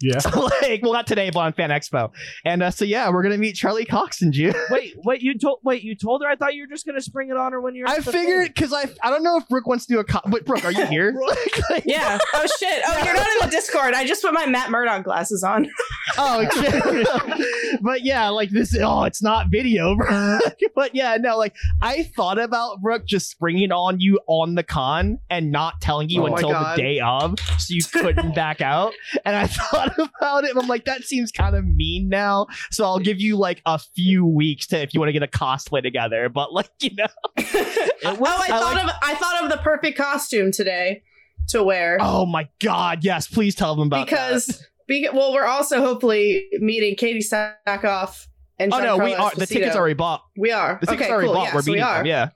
Yeah. 0.00 0.18
So 0.18 0.48
like, 0.62 0.82
well, 0.82 0.92
not 0.92 1.06
today, 1.06 1.30
but 1.30 1.40
on 1.40 1.52
Fan 1.52 1.70
Expo. 1.70 2.10
And 2.44 2.62
uh, 2.62 2.70
so 2.70 2.84
yeah, 2.84 3.10
we're 3.10 3.22
gonna 3.22 3.38
meet 3.38 3.54
Charlie 3.54 3.84
Cox 3.84 4.22
in 4.22 4.32
June. 4.32 4.54
Wait, 4.70 4.94
wait, 5.04 5.22
you 5.22 5.38
told 5.38 5.60
wait, 5.62 5.82
you 5.82 5.94
told 5.94 6.22
her. 6.22 6.28
I 6.28 6.36
thought 6.36 6.54
you 6.54 6.62
were 6.62 6.66
just 6.66 6.84
gonna 6.86 7.00
spring 7.00 7.30
it 7.30 7.36
on 7.36 7.52
her 7.52 7.60
when 7.60 7.74
you're. 7.74 7.88
I 7.88 8.00
figured 8.00 8.48
because 8.48 8.72
I 8.72 8.86
I 9.02 9.10
don't 9.10 9.22
know 9.22 9.36
if 9.36 9.48
Brooke 9.48 9.66
wants 9.66 9.86
to 9.86 9.94
do 9.94 10.00
a 10.00 10.04
co- 10.04 10.20
but 10.26 10.44
Brooke, 10.44 10.64
are 10.64 10.72
you 10.72 10.86
here? 10.86 11.14
Like, 11.24 11.70
like- 11.70 11.84
Yeah. 11.86 12.18
Oh 12.34 12.46
shit. 12.58 12.82
Oh, 12.86 13.02
you're 13.04 13.14
not 13.14 13.26
in 13.26 13.38
the 13.42 13.50
Discord. 13.50 13.94
I 13.94 14.06
just 14.06 14.22
put 14.22 14.32
my 14.34 14.46
Matt 14.46 14.70
Murdock 14.70 15.04
glasses 15.04 15.42
on. 15.44 15.68
oh 16.18 16.46
shit. 16.50 17.80
but 17.82 18.02
yeah, 18.04 18.28
like 18.28 18.50
this. 18.50 18.76
Oh, 18.80 19.04
it's 19.04 19.22
not 19.22 19.46
video, 19.50 19.94
bro. 19.96 20.38
but 20.74 20.94
yeah, 20.94 21.16
no, 21.20 21.36
like 21.38 21.54
I 21.80 22.04
thought 22.16 22.38
about 22.38 22.80
Brooke 22.82 23.06
just 23.06 23.30
springing 23.30 23.72
on 23.72 24.00
you 24.00 24.18
on 24.26 24.54
the 24.54 24.62
con 24.62 25.18
and 25.30 25.50
not 25.52 25.80
telling 25.80 26.08
you 26.08 26.22
Oh 26.22 26.26
until 26.26 26.50
the 26.50 26.74
day 26.76 27.00
of, 27.00 27.38
so 27.58 27.74
you 27.74 27.82
couldn't 27.84 28.34
back 28.34 28.60
out. 28.60 28.92
And 29.24 29.36
I 29.36 29.46
thought 29.88 30.10
about 30.20 30.44
it. 30.44 30.50
And 30.50 30.58
I'm 30.60 30.68
like, 30.68 30.84
that 30.84 31.02
seems 31.04 31.30
kind 31.32 31.54
of 31.56 31.64
mean 31.64 32.08
now. 32.08 32.46
So 32.70 32.84
I'll 32.84 32.98
give 32.98 33.20
you 33.20 33.36
like 33.36 33.62
a 33.66 33.78
few 33.78 34.26
weeks 34.26 34.66
to 34.68 34.78
if 34.80 34.94
you 34.94 35.00
want 35.00 35.08
to 35.08 35.12
get 35.12 35.22
a 35.22 35.26
cosplay 35.28 35.82
together. 35.82 36.28
But 36.28 36.52
like, 36.52 36.70
you 36.80 36.94
know, 36.94 37.06
oh, 37.38 37.42
I, 37.42 38.14
thought 38.48 38.74
like- 38.74 38.84
of 38.84 38.90
I 39.02 39.14
thought 39.14 39.44
of 39.44 39.50
the 39.50 39.58
perfect 39.58 39.96
costume 39.98 40.52
today 40.52 41.02
to 41.48 41.62
wear 41.62 41.98
oh 42.00 42.24
my 42.24 42.48
god, 42.58 43.04
yes, 43.04 43.26
please 43.28 43.54
tell 43.54 43.74
them 43.76 43.88
about 43.88 44.08
that. 44.08 44.10
because 44.10 44.66
beca- 44.90 45.12
well, 45.12 45.32
we're 45.34 45.44
also 45.44 45.80
hopefully 45.80 46.46
meeting 46.58 46.96
Katee 46.96 47.18
Sackhoff 47.66 48.26
and 48.58 48.72
Oh 48.72 48.78
no, 48.80 48.96
we 48.98 49.12
Giancarlo 49.12 49.20
are. 49.20 49.32
The 49.36 49.46
tickets 49.46 49.76
already 49.76 49.94
bought. 49.94 50.22
We 50.38 50.52
are. 50.52 50.78
The 50.80 50.86
tickets 50.86 51.02
okay, 51.04 51.12
already 51.12 51.26
cool. 51.28 51.34
bought. 51.34 51.48
Yeah, 51.48 51.54
We're 51.54 51.62
so 51.62 51.72
we 51.72 51.80
are. 51.80 51.96
them. 51.98 52.06
Yeah. 52.06 52.28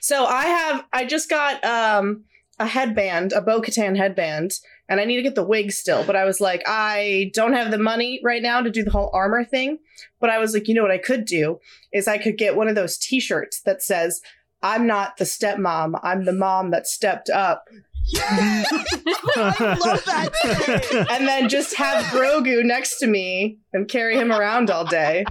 So 0.00 0.26
I 0.26 0.44
have 0.44 0.84
I 0.92 1.06
just 1.06 1.30
got 1.30 1.64
um 1.64 2.24
a 2.58 2.66
headband, 2.66 3.32
a 3.32 3.40
Bo 3.40 3.60
Katan 3.62 3.96
headband, 3.96 4.52
and 4.88 5.00
I 5.00 5.04
need 5.04 5.16
to 5.16 5.22
get 5.22 5.34
the 5.34 5.44
wig 5.44 5.72
still. 5.72 6.04
But 6.04 6.16
I 6.16 6.24
was 6.24 6.40
like, 6.40 6.62
I 6.66 7.30
don't 7.34 7.54
have 7.54 7.70
the 7.70 7.78
money 7.78 8.20
right 8.22 8.42
now 8.42 8.60
to 8.60 8.70
do 8.70 8.84
the 8.84 8.90
whole 8.90 9.10
armor 9.12 9.44
thing. 9.44 9.78
But 10.20 10.30
I 10.30 10.38
was 10.38 10.54
like, 10.54 10.68
you 10.68 10.74
know 10.74 10.82
what 10.82 10.90
I 10.90 10.98
could 10.98 11.24
do 11.24 11.60
is 11.92 12.08
I 12.08 12.18
could 12.18 12.38
get 12.38 12.56
one 12.56 12.68
of 12.68 12.74
those 12.74 12.98
T-shirts 12.98 13.62
that 13.62 13.82
says, 13.82 14.20
"I'm 14.62 14.86
not 14.86 15.16
the 15.16 15.24
stepmom. 15.24 15.98
I'm 16.02 16.24
the 16.24 16.32
mom 16.32 16.70
that 16.70 16.86
stepped 16.86 17.30
up," 17.30 17.64
I 18.16 19.76
love 19.80 20.04
that 20.04 21.06
and 21.10 21.26
then 21.26 21.48
just 21.48 21.74
have 21.76 22.04
Grogu 22.06 22.64
next 22.64 22.98
to 22.98 23.06
me 23.06 23.58
and 23.72 23.88
carry 23.88 24.16
him 24.16 24.30
around 24.30 24.70
all 24.70 24.84
day. 24.84 25.24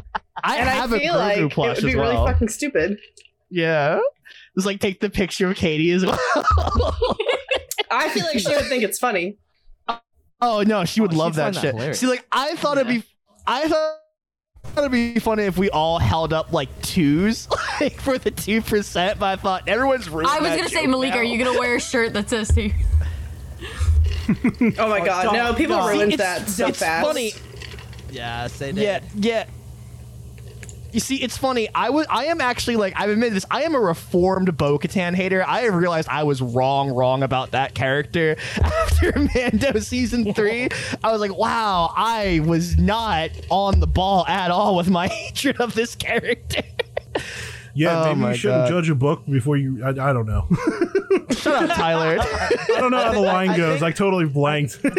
I 0.43 0.57
and 0.57 0.69
have 0.69 0.91
I 0.93 0.98
a 0.98 1.00
feel 1.00 1.13
Grogu 1.13 1.17
like 1.17 1.38
it 1.38 1.57
would 1.57 1.75
be 1.83 1.88
as 1.89 1.95
really 1.95 2.15
fucking 2.15 2.50
stupid. 2.50 3.00
Yeah. 3.50 4.00
Just 4.55 4.65
like 4.65 4.79
take 4.79 5.00
the 5.00 5.10
picture 5.10 5.50
of 5.50 5.57
Katee 5.57 5.93
as 5.93 6.05
well. 6.05 6.19
I 7.93 8.09
feel 8.09 8.25
like 8.25 8.39
she 8.39 8.50
would 8.55 8.65
think 8.65 8.83
it's 8.83 9.00
funny. 9.00 9.38
oh 10.41 10.63
no, 10.65 10.85
she 10.85 11.01
would 11.01 11.13
Oh, 11.13 11.17
love 11.17 11.35
that 11.35 11.53
that 11.53 11.62
shit. 11.62 11.73
hilarious. 11.75 12.00
See, 12.00 12.07
like 12.07 12.25
I 12.31 12.55
thought 12.55 12.77
it'd 12.77 12.88
be, 12.88 13.03
I 13.47 13.67
thought 13.67 13.97
it'd 14.77 14.91
be 14.91 15.19
funny 15.19 15.43
if 15.43 15.57
we 15.57 15.69
all 15.69 16.00
held 16.00 16.33
up 16.33 16.51
like 16.51 16.69
twos, 16.81 17.47
like 17.81 18.00
for 18.01 18.17
the 18.17 18.31
two 18.31 18.62
percent. 18.62 19.19
But 19.19 19.25
I 19.27 19.35
thought 19.41 19.67
everyone's 19.67 20.09
ruined. 20.09 20.27
I 20.29 20.39
was 20.39 20.50
gonna 20.50 20.69
say, 20.69 20.81
joke 20.81 20.89
Malik, 20.89 21.12
now. 21.12 21.17
are 21.19 21.23
you 21.23 21.43
gonna 21.43 21.57
wear 21.59 21.75
a 21.75 21.79
shirt 21.79 22.13
that 22.13 22.29
says 22.29 22.53
two? 22.53 22.71
Oh 24.77 24.88
my 24.89 25.03
god, 25.05 25.23
don't- 25.23 25.33
no! 25.35 25.53
People 25.53 25.77
no. 25.77 25.88
ruined 25.88 26.13
It's- 26.13 26.45
that 26.45 26.50
so 26.50 26.67
it's 26.67 26.79
fast. 26.79 27.05
funny. 27.05 27.33
Yeah, 28.12 28.47
say 28.47 28.71
that. 28.71 28.81
Yeah, 28.81 29.00
yeah. 29.15 29.45
You 30.93 31.00
see, 31.00 31.15
it's 31.17 31.38
funny. 31.38 31.67
I 31.73 31.89
was, 31.89 32.05
I 32.09 32.25
am 32.25 32.39
actually 32.39 32.75
like, 32.75 32.93
I've 32.95 33.09
admitted 33.09 33.33
this. 33.35 33.45
I 33.50 33.63
am 33.63 33.73
a 33.73 33.79
reformed 33.79 34.55
Bo-Katan 34.55 35.15
hater. 35.15 35.43
I 35.45 35.62
have 35.62 35.73
realized 35.73 36.07
I 36.07 36.23
was 36.23 36.39
wrong, 36.41 36.91
wrong 36.91 37.23
about 37.23 37.51
that 37.51 37.73
character 37.73 38.35
after 38.63 39.12
Mando 39.33 39.79
season 39.79 40.33
three. 40.35 40.69
I 41.03 41.12
was 41.12 41.19
like, 41.19 41.35
wow, 41.35 41.91
I 41.97 42.41
was 42.45 42.77
not 42.77 43.31
on 43.50 43.79
the 43.79 43.88
ball 43.88 44.25
at 44.27 44.51
all 44.51 44.75
with 44.75 44.89
my 44.89 45.07
hatred 45.09 45.59
of 45.59 45.73
this 45.73 45.95
character. 45.95 46.62
Yeah, 47.75 48.03
Oh 48.03 48.13
maybe 48.13 48.29
you 48.33 48.38
shouldn't 48.38 48.62
God. 48.65 48.69
judge 48.69 48.89
a 48.91 48.93
book 48.93 49.25
before 49.25 49.57
you. 49.57 49.83
I, 49.83 49.89
I 49.89 50.13
don't 50.13 50.27
know. 50.27 50.47
Shut 51.31 51.71
up, 51.71 51.75
Tyler. 51.75 52.19
I 52.21 52.65
don't 52.77 52.91
know 52.91 53.00
how 53.03 53.13
the 53.13 53.19
line 53.19 53.50
I 53.50 53.57
goes. 53.57 53.79
think- 53.79 53.83
I 53.95 53.97
totally 53.97 54.25
blanked. 54.27 54.77
I 54.85 54.89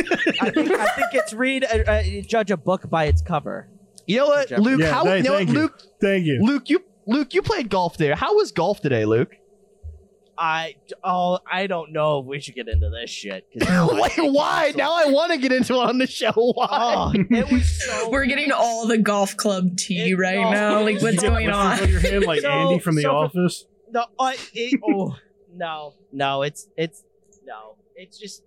think, 0.51 0.73
I 0.73 0.87
think 0.87 1.07
it's 1.15 1.33
read 1.33 1.65
uh, 1.65 1.69
uh, 1.89 2.03
judge 2.27 2.51
a 2.51 2.57
book 2.57 2.91
by 2.91 3.05
its 3.05 3.23
cover. 3.23 3.69
You 4.07 4.19
know 4.19 4.27
what, 4.27 4.51
Luke? 4.53 4.81
yeah, 4.81 4.93
how? 4.93 5.05
hey, 5.05 5.19
you 5.19 5.23
know 5.25 5.33
what, 5.33 5.39
thank 5.39 5.49
you. 5.51 5.55
Luke? 5.55 5.83
Thank 6.01 6.27
you. 6.27 6.39
Luke, 6.43 6.69
you, 6.71 6.85
Luke, 7.07 7.35
you 7.35 7.43
played 7.43 7.69
golf 7.71 7.97
there. 7.97 8.15
How 8.15 8.35
was 8.37 8.53
golf 8.53 8.81
today, 8.81 9.05
Luke? 9.05 9.35
I 10.37 10.75
oh 11.05 11.39
I 11.51 11.69
don't 11.69 11.93
know 11.93 12.19
if 12.19 12.27
we 12.27 12.41
should 12.41 12.57
get 12.57 12.69
into 12.69 12.91
this 12.91 13.09
shit. 13.09 13.47
now 13.55 13.89
Wait, 13.93 14.13
why? 14.19 14.67
it's- 14.71 14.77
Now 14.77 14.93
I 14.97 15.07
want 15.07 15.31
to 15.33 15.39
get 15.39 15.53
into 15.53 15.75
it 15.75 15.79
on 15.79 15.99
the 15.99 16.09
show. 16.09 16.33
Why? 16.35 16.67
Oh, 16.71 17.13
it 17.15 17.53
was 17.53 17.85
so. 17.85 18.09
We're 18.11 18.27
getting 18.27 18.51
all 18.51 18.89
the 18.89 18.99
golf 18.99 19.37
club 19.37 19.77
tea 19.77 20.11
It- 20.11 20.15
right 20.19 20.35
no. 20.41 20.51
now. 20.51 20.81
Like, 20.85 21.01
what's 21.01 21.23
You 21.23 21.29
going 21.29 21.51
on? 21.51 21.81
on 21.81 21.89
your 21.89 22.01
hand 22.01 22.25
like 22.25 22.41
So- 22.41 22.51
Andy 22.51 22.79
from 22.81 22.97
The 22.97 23.03
so 23.03 23.11
for- 23.11 23.15
Office. 23.17 23.65
No, 23.93 24.07
I, 24.19 24.33
uh, 24.33 24.37
it, 24.55 24.81
oh 24.85 25.17
no, 25.55 25.95
no, 26.13 26.43
it's 26.43 26.67
it's 26.77 27.05
no, 27.47 27.77
it's 27.95 28.19
just 28.19 28.41
it, 28.41 28.47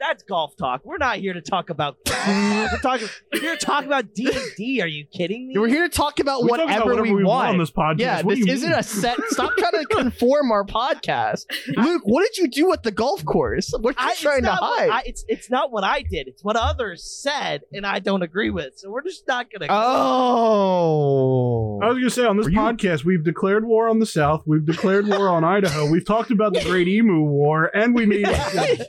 that's 0.00 0.22
golf 0.24 0.56
talk. 0.56 0.82
We're 0.84 0.98
not 0.98 1.18
here 1.18 1.32
to 1.32 1.40
talk 1.40 1.70
about. 1.70 1.96
golf. 2.04 2.26
we're 2.26 2.78
talking. 2.82 3.08
We're 3.32 3.40
here 3.40 3.56
to 3.56 3.64
talk 3.66 3.84
about 3.84 4.14
D 4.14 4.26
and 4.32 4.42
D. 4.56 4.80
Are 4.82 4.86
you 4.86 5.06
kidding 5.06 5.48
me? 5.48 5.58
We're 5.58 5.68
here 5.68 5.88
to 5.88 5.94
talk 5.94 6.20
about 6.20 6.42
We 6.42 6.48
talk 6.50 6.60
about 6.68 6.86
whatever, 6.86 7.02
we, 7.02 7.24
want. 7.24 7.50
on 7.50 7.58
this 7.58 7.70
podcast. 7.70 8.00
Yeah, 8.00 8.22
What 8.22 8.36
this 8.38 8.46
isn't 8.48 8.70
mean? 8.70 8.78
a 8.78 8.82
set. 8.82 9.18
Stop 9.28 9.52
trying 9.58 9.72
to 9.72 9.86
conform 9.90 10.50
our 10.52 10.64
podcast. 10.64 11.46
Luke, 11.76 12.02
what 12.04 12.26
did 12.26 12.38
you 12.38 12.48
do 12.48 12.72
at 12.72 12.82
the 12.82 12.90
golf 12.90 13.24
course? 13.24 13.72
What 13.78 13.96
are 13.98 14.04
you 14.06 14.10
I, 14.10 14.14
trying 14.16 14.42
to 14.42 14.48
not 14.48 14.58
hide? 14.62 14.90
I, 14.90 15.02
it's 15.06 15.24
it's 15.28 15.50
not 15.50 15.70
what 15.72 15.84
I 15.84 16.02
did. 16.02 16.28
It's 16.28 16.44
what 16.44 16.56
others 16.56 17.04
said, 17.04 17.62
and 17.72 17.86
I 17.86 17.98
don't 17.98 18.22
agree 18.22 18.50
with. 18.50 18.78
So 18.78 18.90
we're 18.90 19.02
just 19.02 19.26
not 19.26 19.46
gonna. 19.50 19.66
oh. 19.72 21.80
I 21.82 21.88
was 21.88 21.98
gonna 21.98 22.10
say 22.10 22.24
on 22.24 22.36
this 22.36 22.46
Were 22.46 22.52
you- 22.52 22.58
podcast, 22.58 23.04
we've 23.04 23.24
declared 23.24 23.64
war 23.64 23.88
on 23.88 23.98
the 23.98 24.06
South, 24.06 24.42
we've 24.46 24.64
declared 24.64 25.06
war 25.06 25.28
on 25.28 25.44
Idaho, 25.48 25.90
we've 25.90 26.04
talked 26.04 26.30
about 26.30 26.54
the 26.54 26.62
Great 26.62 26.88
Emu 26.88 27.20
War, 27.22 27.70
and 27.74 27.94
we 27.94 28.06
made 28.06 28.26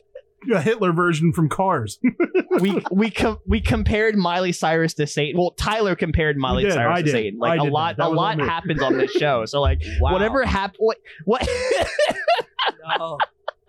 a, 0.51 0.55
a 0.55 0.61
Hitler 0.61 0.91
version 0.93 1.33
from 1.33 1.49
Cars. 1.49 1.99
we 2.61 2.83
we 2.91 3.09
com- 3.11 3.39
we 3.47 3.61
compared 3.61 4.15
Miley 4.15 4.51
Cyrus 4.51 4.93
to 4.95 5.07
Satan. 5.07 5.39
Well, 5.39 5.51
Tyler 5.51 5.95
compared 5.95 6.37
Miley 6.37 6.63
did, 6.63 6.73
Cyrus 6.73 6.93
I 6.97 6.99
to 7.01 7.05
did. 7.05 7.11
Satan. 7.11 7.39
Like 7.39 7.59
a 7.59 7.63
lot, 7.63 7.97
that. 7.97 8.03
That 8.03 8.09
a 8.09 8.13
lot 8.15 8.39
on 8.39 8.47
happens 8.47 8.81
on 8.81 8.97
this 8.97 9.11
show. 9.11 9.45
So 9.45 9.61
like, 9.61 9.81
Wow. 9.99 10.13
whatever 10.13 10.43
happened, 10.45 10.77
what 10.79 10.97
what? 11.25 11.47
No, 12.87 13.17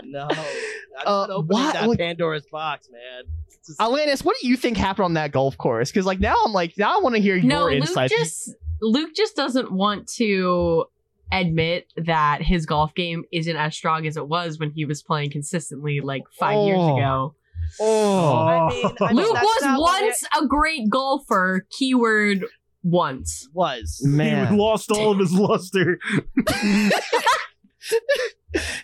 no. 0.04 0.28
I'm 0.30 0.36
Uh, 1.06 1.10
not 1.26 1.30
opening 1.30 1.46
why- 1.62 1.72
that 1.72 1.88
like- 1.88 1.98
Pandora's 1.98 2.46
box, 2.46 2.88
man. 2.90 3.24
It's 3.46 3.66
just- 3.68 3.78
Alanis, 3.78 4.24
what 4.24 4.36
do 4.40 4.48
you 4.48 4.56
think 4.56 4.76
happened 4.76 5.04
on 5.06 5.14
that 5.14 5.32
golf 5.32 5.56
course? 5.56 5.90
Because 5.90 6.04
like 6.06 6.20
now 6.20 6.34
I'm 6.44 6.52
like 6.52 6.76
now 6.76 6.96
I 6.98 7.00
want 7.02 7.14
to 7.16 7.20
hear 7.22 7.36
your 7.36 7.44
No, 7.46 7.64
Luke 7.66 7.74
insights. 7.74 8.14
just 8.14 8.54
Luke 8.82 9.10
just 9.14 9.34
doesn't 9.36 9.70
want 9.72 10.08
to 10.14 10.84
admit 11.32 11.92
that 11.96 12.42
his 12.42 12.66
golf 12.66 12.94
game 12.94 13.24
isn't 13.32 13.56
as 13.56 13.74
strong 13.76 14.06
as 14.06 14.16
it 14.16 14.26
was 14.28 14.58
when 14.58 14.70
he 14.70 14.84
was 14.84 15.02
playing 15.02 15.30
consistently 15.30 16.00
like 16.00 16.22
five 16.38 16.66
years 16.66 16.78
Oh. 16.80 16.96
ago. 16.96 17.34
oh, 17.80 18.36
I 18.36 18.68
mean, 18.68 18.84
I 19.00 19.12
mean, 19.12 19.16
Luke 19.24 19.34
was 19.34 19.62
not 19.62 19.80
what 19.80 20.02
once 20.02 20.24
a 20.40 20.46
great 20.46 20.88
golfer. 20.90 21.66
Keyword 21.78 22.44
once. 22.82 23.48
was. 23.52 24.00
man, 24.04 24.52
he 24.54 24.56
lost 24.58 24.90
all 24.90 25.12
of 25.12 25.18
his 25.18 25.32
luster. 25.32 25.98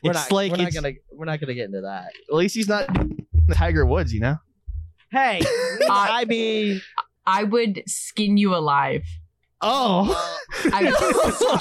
We're 0.03 0.12
it's 0.12 0.31
not, 0.31 0.33
like 0.33 0.53
we're 0.53 0.59
not 0.59 0.73
gonna 0.73 0.93
we're 1.11 1.25
not 1.25 1.41
gonna 1.41 1.55
get 1.55 1.65
into 1.67 1.81
that. 1.81 2.12
at 2.29 2.35
least 2.35 2.55
he's 2.55 2.69
not 2.69 2.87
Tiger 3.53 3.85
Woods, 3.85 4.12
you 4.15 4.21
know. 4.21 4.37
Hey, 5.11 5.41
I 5.91 6.25
mean, 6.25 6.81
I 7.26 7.43
would 7.45 7.83
skin 7.87 8.37
you 8.37 8.55
alive. 8.55 9.03
Oh, 9.63 10.13
I 10.73 10.93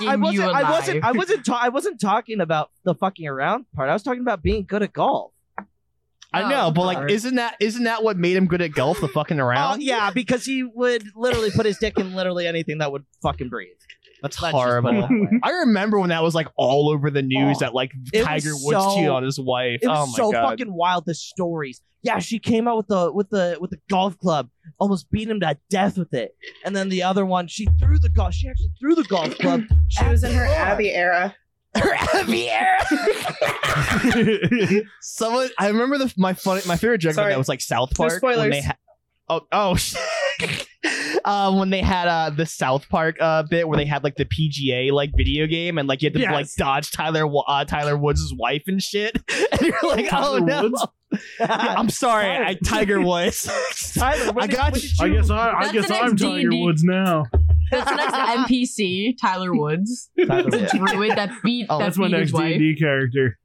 I 0.07 0.15
wasn't. 0.17 0.49
I 0.53 0.69
wasn't. 0.69 1.03
I 1.03 1.11
wasn't. 1.13 1.45
Ta- 1.45 1.59
I 1.61 1.69
wasn't 1.69 1.99
talking 2.01 2.41
about 2.41 2.71
the 2.83 2.93
fucking 2.95 3.27
around 3.27 3.65
part. 3.73 3.89
I 3.89 3.93
was 3.93 4.03
talking 4.03 4.21
about 4.21 4.43
being 4.43 4.65
good 4.65 4.83
at 4.83 4.91
golf. 4.93 5.31
I 6.33 6.43
Oh, 6.43 6.49
know, 6.49 6.71
but 6.71 6.81
like, 6.85 7.09
isn't 7.09 7.35
that 7.35 7.55
isn't 7.61 7.85
that 7.85 8.03
what 8.03 8.17
made 8.17 8.35
him 8.35 8.47
good 8.47 8.61
at 8.61 8.73
golf? 8.73 8.99
The 8.99 9.07
fucking 9.07 9.39
Oh 9.39 9.45
around. 9.45 9.81
yeah, 9.81 10.11
because 10.11 10.43
he 10.43 10.63
would 10.63 11.03
literally 11.15 11.51
put 11.51 11.65
his 11.65 11.77
dick 11.77 11.97
in 11.97 12.13
literally 12.13 12.45
anything 12.45 12.79
that 12.79 12.91
would 12.91 13.05
fucking 13.21 13.47
breathe. 13.47 13.69
That's 14.21 14.41
Let's 14.41 14.53
just 14.53 14.53
put 14.53 14.59
it 14.59 14.81
horrible. 14.91 15.01
that. 15.07 15.39
I 15.43 15.51
remember 15.51 15.97
when 15.99 16.09
that 16.09 16.23
was 16.23 16.35
like 16.35 16.47
all 16.57 16.89
over 16.89 17.09
the 17.09 17.21
news 17.21 17.57
Oh, 17.57 17.59
that 17.61 17.73
like 17.73 17.91
Tiger 18.13 18.51
Woods 18.53 18.83
so- 18.83 18.95
cheated 18.95 19.09
on 19.09 19.23
his 19.23 19.39
wife. 19.39 19.79
It 19.81 19.87
was 19.87 19.97
oh 19.97 20.05
my 20.11 20.17
so 20.17 20.31
god. 20.33 20.49
fucking 20.49 20.73
wild. 20.73 21.05
The 21.05 21.13
stories. 21.15 21.79
Yeah, 22.05 22.19
she 22.19 22.37
came 22.37 22.67
out 22.67 22.77
with 22.77 22.87
the 22.87 23.11
with 23.11 23.29
the 23.31 23.57
with 23.59 23.71
the 23.71 23.79
golf 23.89 24.15
club, 24.19 24.49
almost 24.79 25.09
beat 25.09 25.27
him 25.27 25.39
to 25.39 25.57
death 25.71 25.97
with 25.97 26.13
it. 26.13 26.35
And 26.63 26.75
then 26.75 26.89
the 26.89 27.01
other 27.01 27.25
one, 27.25 27.47
she 27.47 27.65
threw 27.79 27.97
the 27.97 28.09
golf. 28.09 28.35
She 28.35 28.47
actually 28.47 28.71
threw 28.79 28.93
the 28.93 29.03
golf 29.05 29.35
club. 29.39 29.63
She 29.87 30.05
was 30.07 30.23
in 30.23 30.31
her 30.33 30.45
at 30.45 30.77
the 30.77 30.91
Abby 30.91 30.91
era. 30.91 31.35
Someone, 35.01 35.49
I 35.57 35.67
remember 35.67 35.97
the 35.97 36.13
my 36.15 36.33
funny, 36.33 36.61
my 36.67 36.77
favorite 36.77 36.99
joke 36.99 37.13
about 37.13 37.23
Sorry. 37.23 37.33
that 37.33 37.37
was 37.39 37.49
like 37.49 37.61
South 37.61 37.89
No 37.97 38.07
Park 38.07 38.21
when 38.21 38.49
they 38.51 38.61
spoilers. 38.61 38.77
Oh, 39.27 39.41
oh, 39.51 39.75
shit. 40.39 40.67
um, 41.25 41.57
when 41.57 41.71
they 41.71 41.81
had 41.81 42.07
uh 42.07 42.29
the 42.29 42.45
South 42.45 42.87
Park 42.89 43.17
uh 43.19 43.41
bit 43.49 43.67
where 43.67 43.77
they 43.77 43.85
had 43.85 44.03
like 44.03 44.15
the 44.15 44.25
PGA 44.25 44.91
like 44.91 45.09
video 45.17 45.47
game 45.47 45.79
and 45.79 45.87
like 45.89 46.03
you 46.03 46.07
had 46.07 46.13
to 46.13 46.19
Yes. 46.19 46.31
like 46.31 46.47
dodge 46.57 46.91
Tyler 46.91 47.25
uh, 47.47 47.65
Tyler 47.65 47.97
Woods' 47.97 48.31
wife 48.37 48.63
and 48.67 48.81
shit, 48.81 49.17
and 49.51 49.61
you're 49.61 49.73
like, 49.83 50.07
oh 50.13 50.37
no, 50.37 50.63
Woods? 50.63 50.85
I'm 51.39 51.89
sorry, 51.89 52.29
I 52.29 52.55
Tiger 52.63 53.01
Woods. 53.05 53.43
Tyler, 53.95 54.33
I 54.37 54.47
got 54.47 54.73
when 54.73 54.81
you. 54.81 54.89
I 54.99 55.09
guess 55.09 55.29
I, 55.29 55.51
I 55.51 55.61
That's 55.63 55.71
guess 55.73 55.87
the 55.87 55.95
I'm 55.95 56.09
next 56.11 56.21
Tiger 56.21 56.49
D&D. 56.49 56.63
Woods 56.63 56.83
now. 56.83 57.23
That's 57.71 57.89
the 57.89 57.95
next 57.95 58.13
NPC, 58.13 59.17
Tyler 59.19 59.53
Woods. 59.55 60.09
Tyler 60.27 60.49
The 60.49 60.57
Woods. 60.59 60.71
druid 60.73 61.11
that 61.17 61.31
beat 61.43 61.65
Oh, 61.69 61.79
that 61.79 61.85
That's 61.85 61.97
my 61.97 62.07
beat 62.07 62.13
his 62.17 62.19
next 62.19 62.31
D 62.31 62.37
wife. 62.37 62.51
and 62.53 62.59
D 62.59 62.75
character. 62.77 63.37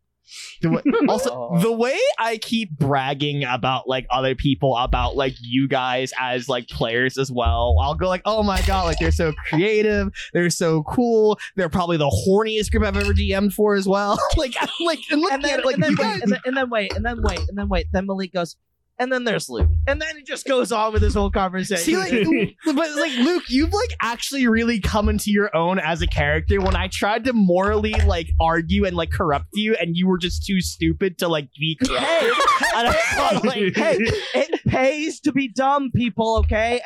The 0.63 0.71
way- 0.71 0.83
also, 1.09 1.31
Oh. 1.33 1.59
the 1.61 1.73
way 1.73 1.99
I 2.19 2.37
keep 2.39 2.71
bragging 2.79 3.45
about 3.45 3.89
like 3.89 4.07
other 4.11 4.35
people, 4.35 4.77
about 4.77 5.17
like 5.17 5.35
you 5.41 5.69
guys 5.69 6.13
as 6.21 6.49
like 6.49 6.69
players 6.69 7.17
as 7.19 7.31
well, 7.33 7.77
I'll 7.83 7.95
go 7.95 8.09
like, 8.09 8.23
"Oh 8.25 8.43
my 8.43 8.61
god, 8.63 8.85
like 8.85 8.99
they're 8.99 9.11
so 9.11 9.33
creative, 9.49 10.11
they're 10.33 10.51
so 10.51 10.83
cool, 10.85 11.39
they're 11.57 11.69
probably 11.69 11.97
the 11.97 12.09
horniest 12.29 12.71
group 12.71 12.85
I've 12.85 12.97
ever 12.97 13.13
DM'd 13.15 13.55
for 13.55 13.75
as 13.75 13.87
well." 13.89 14.19
like, 14.37 14.55
I'm 14.61 14.69
like, 14.85 14.99
and 15.11 15.21
looking 15.21 15.35
and 15.37 15.45
then, 15.45 15.53
at 15.55 15.59
it, 15.61 15.65
like 15.67 15.75
and, 15.75 15.83
then 15.85 15.91
you 15.93 15.97
wait, 15.99 16.05
guys. 16.05 16.23
and, 16.23 16.33
then, 16.33 16.41
and 16.45 16.57
then 16.57 16.71
wait, 16.71 16.93
and 16.95 17.05
then 17.05 17.23
wait, 17.23 17.39
and 17.49 17.59
then 17.59 17.69
wait. 17.69 17.87
Then 17.93 18.07
Malik 18.07 18.33
goes, 18.33 18.57
and 19.01 19.11
then 19.11 19.25
there's 19.25 19.49
Luke, 19.49 19.71
and 19.87 20.01
then 20.01 20.19
it 20.19 20.27
just 20.27 20.47
goes 20.47 20.71
on 20.71 20.93
with 20.93 21.01
this 21.01 21.15
whole 21.15 21.31
conversation. 21.31 21.83
See, 21.83 21.97
like, 21.97 22.57
but 22.67 22.77
like 22.77 23.17
Luke, 23.19 23.45
you've 23.49 23.73
like 23.73 23.97
actually 24.03 24.47
really 24.47 24.79
come 24.79 25.09
into 25.09 25.31
your 25.31 25.55
own 25.57 25.79
as 25.79 26.03
a 26.03 26.07
character. 26.07 26.61
When 26.61 26.77
I 26.77 26.89
tried 26.89 27.25
to 27.25 27.33
morally 27.33 27.95
like 28.07 28.31
argue 28.39 28.85
and 28.85 28.95
like 28.95 29.11
corrupt 29.11 29.47
you, 29.55 29.75
and 29.75 29.97
you 29.97 30.07
were 30.07 30.19
just 30.19 30.45
too 30.45 30.61
stupid 30.61 31.19
to 31.19 31.29
like 31.29 31.49
be 31.59 31.77
corrupted. 31.77 32.33
and 32.77 32.89
I 32.89 32.93
thought, 33.15 33.45
like, 33.45 33.75
hey, 33.75 33.97
it 34.35 34.61
pays 34.67 35.19
to 35.21 35.33
be 35.33 35.49
dumb, 35.49 35.91
people. 35.93 36.37
Okay, 36.41 36.81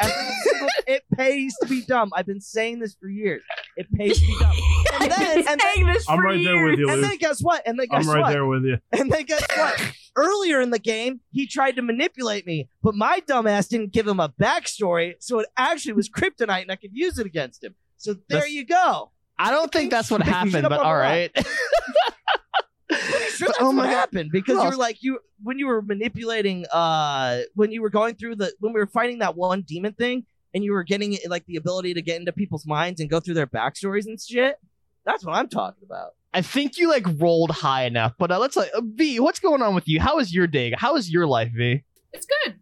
it 0.87 1.03
pays 1.15 1.55
to 1.63 1.69
be 1.69 1.83
dumb. 1.83 2.11
I've 2.15 2.27
been 2.27 2.41
saying 2.41 2.81
this 2.81 2.95
for 3.01 3.09
years. 3.09 3.43
It 3.77 3.87
pays 3.93 4.19
to 4.21 4.27
be 4.27 4.37
dumb. 4.39 4.53
And 5.01 5.11
then, 5.11 5.39
and 5.39 5.47
then, 5.47 5.59
saying 5.61 5.87
this 5.87 6.09
I'm 6.09 6.19
for 6.19 6.25
right 6.25 6.43
there 6.43 6.65
with 6.65 6.79
years. 6.79 6.79
you, 6.79 6.89
and 6.89 7.01
Luke. 7.03 7.11
then 7.11 7.19
guess 7.19 7.41
what? 7.43 7.63
And 7.67 7.79
then 7.79 7.89
guess 7.91 8.07
what? 8.07 8.17
I'm 8.17 8.23
right 8.23 8.27
what? 8.29 8.31
there 8.33 8.47
with 8.47 8.65
you. 8.65 8.79
And 8.93 9.13
then 9.13 9.25
guess 9.25 9.45
what? 9.57 9.93
Earlier 10.17 10.61
in 10.61 10.71
the 10.71 10.79
game, 10.79 11.21
he 11.33 11.47
tried 11.47 11.73
to 11.77 11.83
manipulate 11.83 12.47
me, 12.47 12.69
but 12.83 12.95
my 12.95 13.21
dumbass 13.29 13.69
didn't 13.69 13.93
give 13.93 14.07
him 14.07 14.21
a 14.21 14.29
backstory, 14.31 15.15
so 15.19 15.41
it 15.41 15.49
actually 15.57 15.95
was 15.95 16.09
kryptonite, 16.09 16.63
and 16.63 16.71
I 16.71 16.77
could 16.77 16.93
use 16.95 17.19
it 17.19 17.27
against 17.27 17.63
him. 17.65 17.75
So 17.99 18.15
there 18.15 18.23
That's- 18.41 18.53
you 18.53 18.65
go. 18.65 19.11
I 19.39 19.51
don't 19.51 19.71
think 19.73 19.91
that's 19.91 20.11
what 20.13 20.23
happened, 20.23 20.63
but 20.63 20.73
all 20.73 20.97
right. 20.97 21.31
all 21.37 21.43
the 21.43 21.49
right. 21.49 23.01
Pretty 23.11 23.31
sure 23.31 23.49
that's 23.49 23.59
oh 23.61 23.67
what 23.67 23.73
my 23.75 23.85
God. 23.87 23.91
happened 23.91 24.31
because 24.33 24.55
you 24.55 24.61
else? 24.63 24.75
were 24.75 24.79
like 24.79 25.03
you 25.03 25.19
when 25.43 25.59
you 25.59 25.67
were 25.67 25.83
manipulating 25.83 26.67
uh 26.73 27.41
when 27.55 27.73
you 27.73 27.83
were 27.83 27.91
going 27.91 28.15
through 28.15 28.37
the 28.37 28.53
when 28.61 28.73
we 28.73 28.79
were 28.81 28.87
fighting 28.87 29.19
that 29.21 29.37
one 29.37 29.63
demon 29.63 29.93
thing 29.95 30.25
and 30.55 30.63
you 30.65 30.73
were 30.73 30.85
getting 30.85 31.19
like 31.29 31.45
the 31.47 31.57
ability 31.57 31.95
to 31.95 32.03
get 32.03 32.19
into 32.21 32.33
people's 32.33 32.67
minds 32.67 33.01
and 33.01 33.11
go 33.11 33.21
through 33.21 33.35
their 33.35 33.47
backstories 33.47 34.07
and 34.07 34.21
shit. 34.21 34.57
That's 35.05 35.25
what 35.25 35.35
I'm 35.35 35.49
talking 35.49 35.83
about. 35.85 36.11
I 36.33 36.41
think 36.43 36.79
you 36.79 36.89
like 36.89 37.07
rolled 37.19 37.51
high 37.51 37.85
enough, 37.85 38.15
but 38.19 38.31
uh, 38.31 38.39
let's 38.39 38.57
like 38.57 38.71
uh, 38.75 38.81
V. 38.85 39.21
What's 39.21 39.39
going 39.41 39.63
on 39.63 39.75
with 39.75 39.87
you? 39.87 40.01
How 40.01 40.19
is 40.19 40.35
your 40.35 40.47
day? 40.47 40.73
How 40.77 40.97
is 40.97 41.11
your 41.11 41.27
life, 41.27 41.53
V? 41.55 41.83
It's 42.13 42.27
good. 42.45 42.55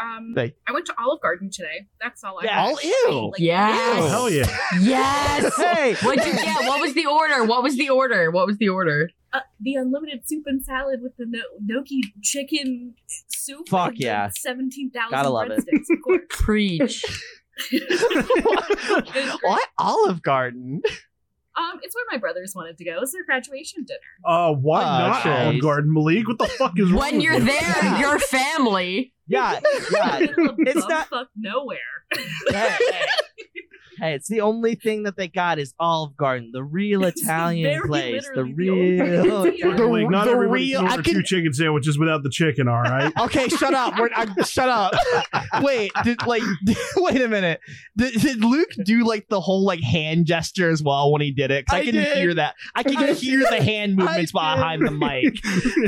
Um, 0.00 0.32
Thank- 0.34 0.52
I 0.68 0.72
went 0.72 0.84
to 0.86 0.94
Olive 0.98 1.22
Garden 1.22 1.48
today. 1.50 1.86
That's 2.00 2.22
all 2.22 2.38
I. 2.38 2.44
Yeah. 2.44 2.60
All 2.62 2.76
to 2.76 2.86
ew. 2.86 3.30
Like, 3.32 3.40
Yes. 3.40 3.98
Oh, 3.98 4.08
hell 4.08 4.30
yeah. 4.30 4.58
Yes. 4.80 5.52
Hey, 5.76 5.94
What'd 6.02 6.24
you 6.26 6.32
get? 6.32 6.66
What 6.66 6.80
was 6.80 6.92
the 6.94 7.06
order? 7.06 7.44
What 7.44 7.62
was 7.62 7.76
the 7.76 7.88
order? 7.88 8.30
What 8.30 8.46
was 8.46 8.58
the 8.58 8.68
order? 8.68 9.10
Uh, 9.36 9.40
the 9.60 9.74
unlimited 9.74 10.26
soup 10.28 10.44
and 10.46 10.64
salad 10.64 11.00
with 11.02 11.16
the 11.16 11.26
no- 11.28 11.40
gnocchi 11.64 12.00
chicken 12.22 12.94
soup. 13.28 13.68
Fuck 13.68 13.94
yeah. 13.96 14.30
Seventeen 14.36 14.90
thousand 14.90 15.10
Gotta 15.12 15.30
love 15.30 15.48
it. 15.50 15.58
Of 15.58 15.98
course. 16.04 16.20
Preach. 16.30 17.04
what 19.42 19.68
Olive 19.78 20.22
Garden? 20.22 20.82
Um, 21.56 21.80
it's 21.82 21.94
where 21.94 22.04
my 22.10 22.18
brothers 22.18 22.52
wanted 22.54 22.76
to 22.78 22.84
go. 22.84 22.98
It's 23.00 23.12
their 23.12 23.24
graduation 23.24 23.84
dinner. 23.84 23.98
Uh, 24.26 24.52
why 24.52 24.82
Oh, 24.82 25.08
not 25.08 25.22
sure. 25.22 25.32
Olive 25.32 25.62
Garden, 25.62 25.92
Malik? 25.92 26.28
What 26.28 26.38
the 26.38 26.46
fuck 26.48 26.78
is 26.78 26.92
when 26.92 27.14
with 27.16 27.24
you're 27.24 27.34
you? 27.34 27.40
there, 27.44 27.96
your 28.00 28.18
family. 28.18 29.14
yeah, 29.26 29.60
yeah. 29.90 30.18
It's 30.58 30.86
not- 30.86 31.08
bumfuck 31.10 31.26
nowhere. 31.34 31.78
hey, 32.14 32.76
hey. 32.78 33.06
Hey, 33.98 34.14
it's 34.14 34.28
the 34.28 34.40
only 34.40 34.74
thing 34.74 35.04
that 35.04 35.16
they 35.16 35.28
got 35.28 35.58
is 35.58 35.74
Olive 35.78 36.16
Garden, 36.16 36.50
the 36.52 36.62
real 36.62 37.04
It's 37.04 37.22
Italian 37.22 37.70
very 37.70 37.88
place, 37.88 38.28
the 38.34 38.42
literally 38.42 38.96
the 38.96 39.02
real. 39.04 39.42
thing 39.44 39.54
here. 39.56 39.70
The- 39.72 39.76
Malik, 39.78 40.10
not 40.10 40.24
the 40.26 40.30
everybody 40.32 40.64
real- 40.64 40.80
can 40.80 40.88
I 40.88 40.90
order 40.92 41.02
can- 41.02 41.14
two 41.14 41.22
chicken 41.22 41.52
sandwiches 41.52 41.98
without 41.98 42.22
the 42.22 42.30
chicken, 42.30 42.68
all 42.68 42.80
right? 42.82 43.12
Okay, 43.20 43.48
shut 43.48 43.74
up. 43.74 43.98
We're, 43.98 44.10
I, 44.14 44.26
shut 44.42 44.68
up. 44.68 44.92
Wait, 45.62 45.90
did 46.04 46.24
like 46.26 46.42
wait 46.96 47.20
a 47.20 47.28
minute. 47.28 47.60
Did, 47.96 48.20
did 48.20 48.44
Luke 48.44 48.68
do 48.84 49.04
like 49.06 49.26
the 49.28 49.40
whole 49.40 49.64
like 49.64 49.80
hand 49.80 50.26
gesture 50.26 50.70
as 50.70 50.82
well 50.82 51.10
when 51.12 51.22
he 51.22 51.32
did 51.32 51.50
it? 51.50 51.66
'Cause 51.66 51.76
I, 51.76 51.80
I 51.80 51.84
can 51.84 51.94
did. 51.94 52.16
hear 52.16 52.34
that. 52.34 52.54
I 52.74 52.82
can 52.82 52.96
I 52.96 53.12
hear 53.14 53.40
the 53.40 53.62
hand 53.62 53.96
movements 53.96 54.32
did. 54.32 54.34
behind 54.34 54.86
the 54.86 54.90
mic. 54.90 55.34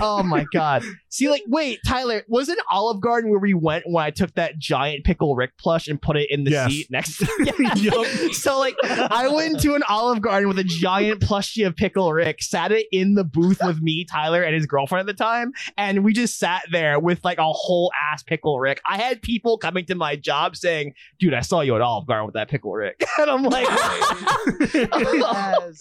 Oh 0.01 0.23
my 0.23 0.47
god. 0.53 0.83
See, 1.11 1.29
like, 1.31 1.43
wait, 1.47 1.79
Tyler, 1.87 2.23
was 2.29 2.49
it 2.49 2.59
Olive 2.71 3.01
Garden 3.01 3.31
where 3.31 3.39
we 3.41 3.55
went 3.55 3.85
when 3.87 4.05
I 4.05 4.11
took 4.11 4.35
that 4.35 4.59
giant 4.59 5.05
pickle 5.05 5.35
Rick 5.35 5.57
plush 5.59 5.89
and 5.89 6.01
put 6.01 6.17
it 6.17 6.31
in 6.31 6.45
the 6.45 6.51
Yes. 6.51 6.71
seat 6.71 6.87
next 6.91 7.17
to 7.19 7.27
yeah. 7.59 7.75
Yup. 7.75 8.07
So 8.35 8.59
like 8.59 8.75
I 8.85 9.29
went 9.29 9.61
to 9.61 9.75
an 9.75 9.83
Olive 9.89 10.21
Garden 10.21 10.49
with 10.49 10.59
a 10.59 10.65
giant 10.65 11.21
plushie 11.21 11.67
of 11.67 11.77
Pickle 11.77 12.13
Rick, 12.13 12.43
sat 12.43 12.73
it 12.73 12.87
in 12.93 13.15
the 13.15 13.25
booth 13.25 13.59
with 13.65 13.81
me, 13.81 14.05
Tyler, 14.05 14.43
and 14.43 14.55
his 14.55 14.67
girlfriend 14.67 15.09
at 15.09 15.17
the 15.17 15.23
time, 15.23 15.53
and 15.77 16.05
we 16.05 16.13
just 16.13 16.39
sat 16.39 16.63
there 16.71 16.99
with 17.01 17.25
like 17.25 17.39
a 17.39 17.45
whole 17.53 17.91
ass 18.11 18.23
Pickle 18.23 18.59
Rick. 18.61 18.81
I 18.87 18.99
had 18.99 19.23
people 19.23 19.59
coming 19.59 19.85
to 19.87 19.95
my 19.95 20.17
job 20.17 20.57
saying, 20.57 20.95
"Dude, 21.19 21.35
I 21.35 21.41
saw 21.41 21.61
you 21.63 21.75
at 21.75 21.81
Olive 21.81 22.07
Garden 22.07 22.27
with 22.27 22.35
that 22.35 22.49
Pickle 22.49 22.73
Rick," 22.73 23.03
and 23.19 23.31
I'm 23.31 23.43
like, 23.45 23.67
Yes. 24.75 25.79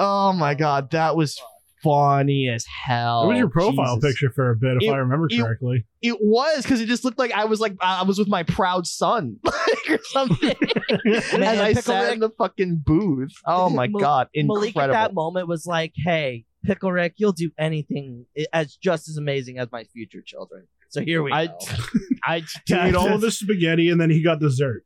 "Oh 0.00 0.32
my 0.32 0.54
god, 0.54 0.90
that 0.90 1.16
was 1.16 1.40
funny 1.86 2.48
as 2.48 2.64
hell." 2.66 3.22
What 3.26 3.28
was 3.30 3.38
your 3.38 3.48
profile 3.48 3.96
Jesus. 3.96 4.10
picture 4.12 4.32
for 4.34 4.50
a 4.50 4.56
bit, 4.56 4.76
if 4.80 4.82
It- 4.88 4.92
I 4.92 4.96
remember 4.98 5.28
correctly? 5.28 5.86
It 6.02 6.18
was 6.20 6.62
because 6.62 6.80
it 6.80 6.86
just 6.86 7.04
looked 7.04 7.18
like 7.18 7.32
I 7.32 7.46
was 7.46 7.58
like 7.60 7.74
I 7.80 8.02
was 8.04 8.18
with 8.18 8.28
my 8.28 8.42
proud 8.42 8.86
son, 8.86 9.38
like 9.44 9.90
or 9.90 9.98
something. 10.04 10.50
as 11.06 11.34
I 11.34 11.68
Pickle 11.68 11.82
sat 11.82 12.02
Rick- 12.04 12.14
in 12.14 12.20
the 12.20 12.30
fucking 12.38 12.82
booth. 12.84 13.32
Oh 13.46 13.70
my 13.70 13.86
Mal- 13.88 14.00
god, 14.00 14.28
Malik 14.34 14.68
incredible! 14.70 14.80
at 14.80 15.08
that 15.08 15.14
moment 15.14 15.48
was 15.48 15.66
like, 15.66 15.92
"Hey, 15.96 16.44
Pickle 16.64 16.92
Rick, 16.92 17.14
you'll 17.16 17.32
do 17.32 17.50
anything 17.58 18.26
as 18.52 18.76
just 18.76 19.08
as 19.08 19.16
amazing 19.16 19.58
as 19.58 19.68
my 19.72 19.84
future 19.84 20.22
children." 20.24 20.66
So 20.88 21.00
here 21.02 21.22
we 21.22 21.32
I- 21.32 21.46
go. 21.48 21.58
I 22.24 22.42
He 22.66 22.74
ate 22.74 22.94
all 22.94 23.12
of 23.12 23.20
the 23.20 23.30
spaghetti 23.30 23.88
and 23.90 24.00
then 24.00 24.10
he 24.10 24.22
got 24.22 24.40
dessert. 24.40 24.84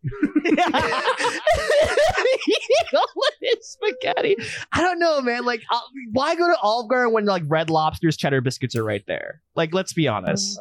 All 4.16 4.22
of 4.22 4.26
his 4.36 4.46
spaghetti. 4.46 4.66
I 4.72 4.82
don't 4.82 4.98
know, 4.98 5.20
man. 5.20 5.44
Like, 5.44 5.62
uh, 5.70 5.78
why 6.12 6.34
go 6.34 6.46
to 6.48 6.56
Olive 6.62 6.88
Garden 6.88 7.12
when 7.12 7.24
like 7.26 7.42
Red 7.46 7.70
Lobster's 7.70 8.16
cheddar 8.16 8.40
biscuits 8.40 8.74
are 8.76 8.84
right 8.84 9.04
there? 9.06 9.42
Like, 9.54 9.74
let's 9.74 9.92
be 9.92 10.08
honest. 10.08 10.58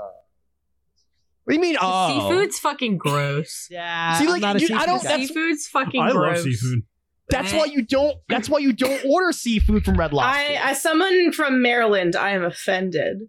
What 1.45 1.53
do 1.53 1.55
you 1.55 1.61
mean? 1.61 1.77
Oh, 1.81 2.29
Seafood's 2.29 2.59
fucking 2.59 2.97
gross. 2.99 3.67
yeah, 3.71 4.17
See, 4.19 4.25
I'm 4.25 4.29
like, 4.31 4.41
not 4.41 4.55
a 4.57 4.59
you- 4.59 4.75
I 4.75 4.85
don't- 4.85 5.01
guy. 5.01 5.09
that's- 5.09 5.27
Seafood's 5.29 5.67
fucking 5.67 6.01
I 6.01 6.11
gross. 6.11 6.37
love 6.37 6.43
seafood. 6.43 6.83
That's 7.31 7.53
why 7.53 7.65
you 7.65 7.83
don't. 7.83 8.17
That's 8.27 8.49
why 8.49 8.57
you 8.57 8.73
don't 8.73 9.03
order 9.05 9.31
seafood 9.31 9.85
from 9.85 9.97
Red 9.99 10.13
Lobster. 10.13 10.41
I, 10.41 10.59
as 10.71 10.81
someone 10.81 11.31
from 11.31 11.61
Maryland, 11.61 12.15
I 12.15 12.31
am 12.31 12.43
offended. 12.43 13.19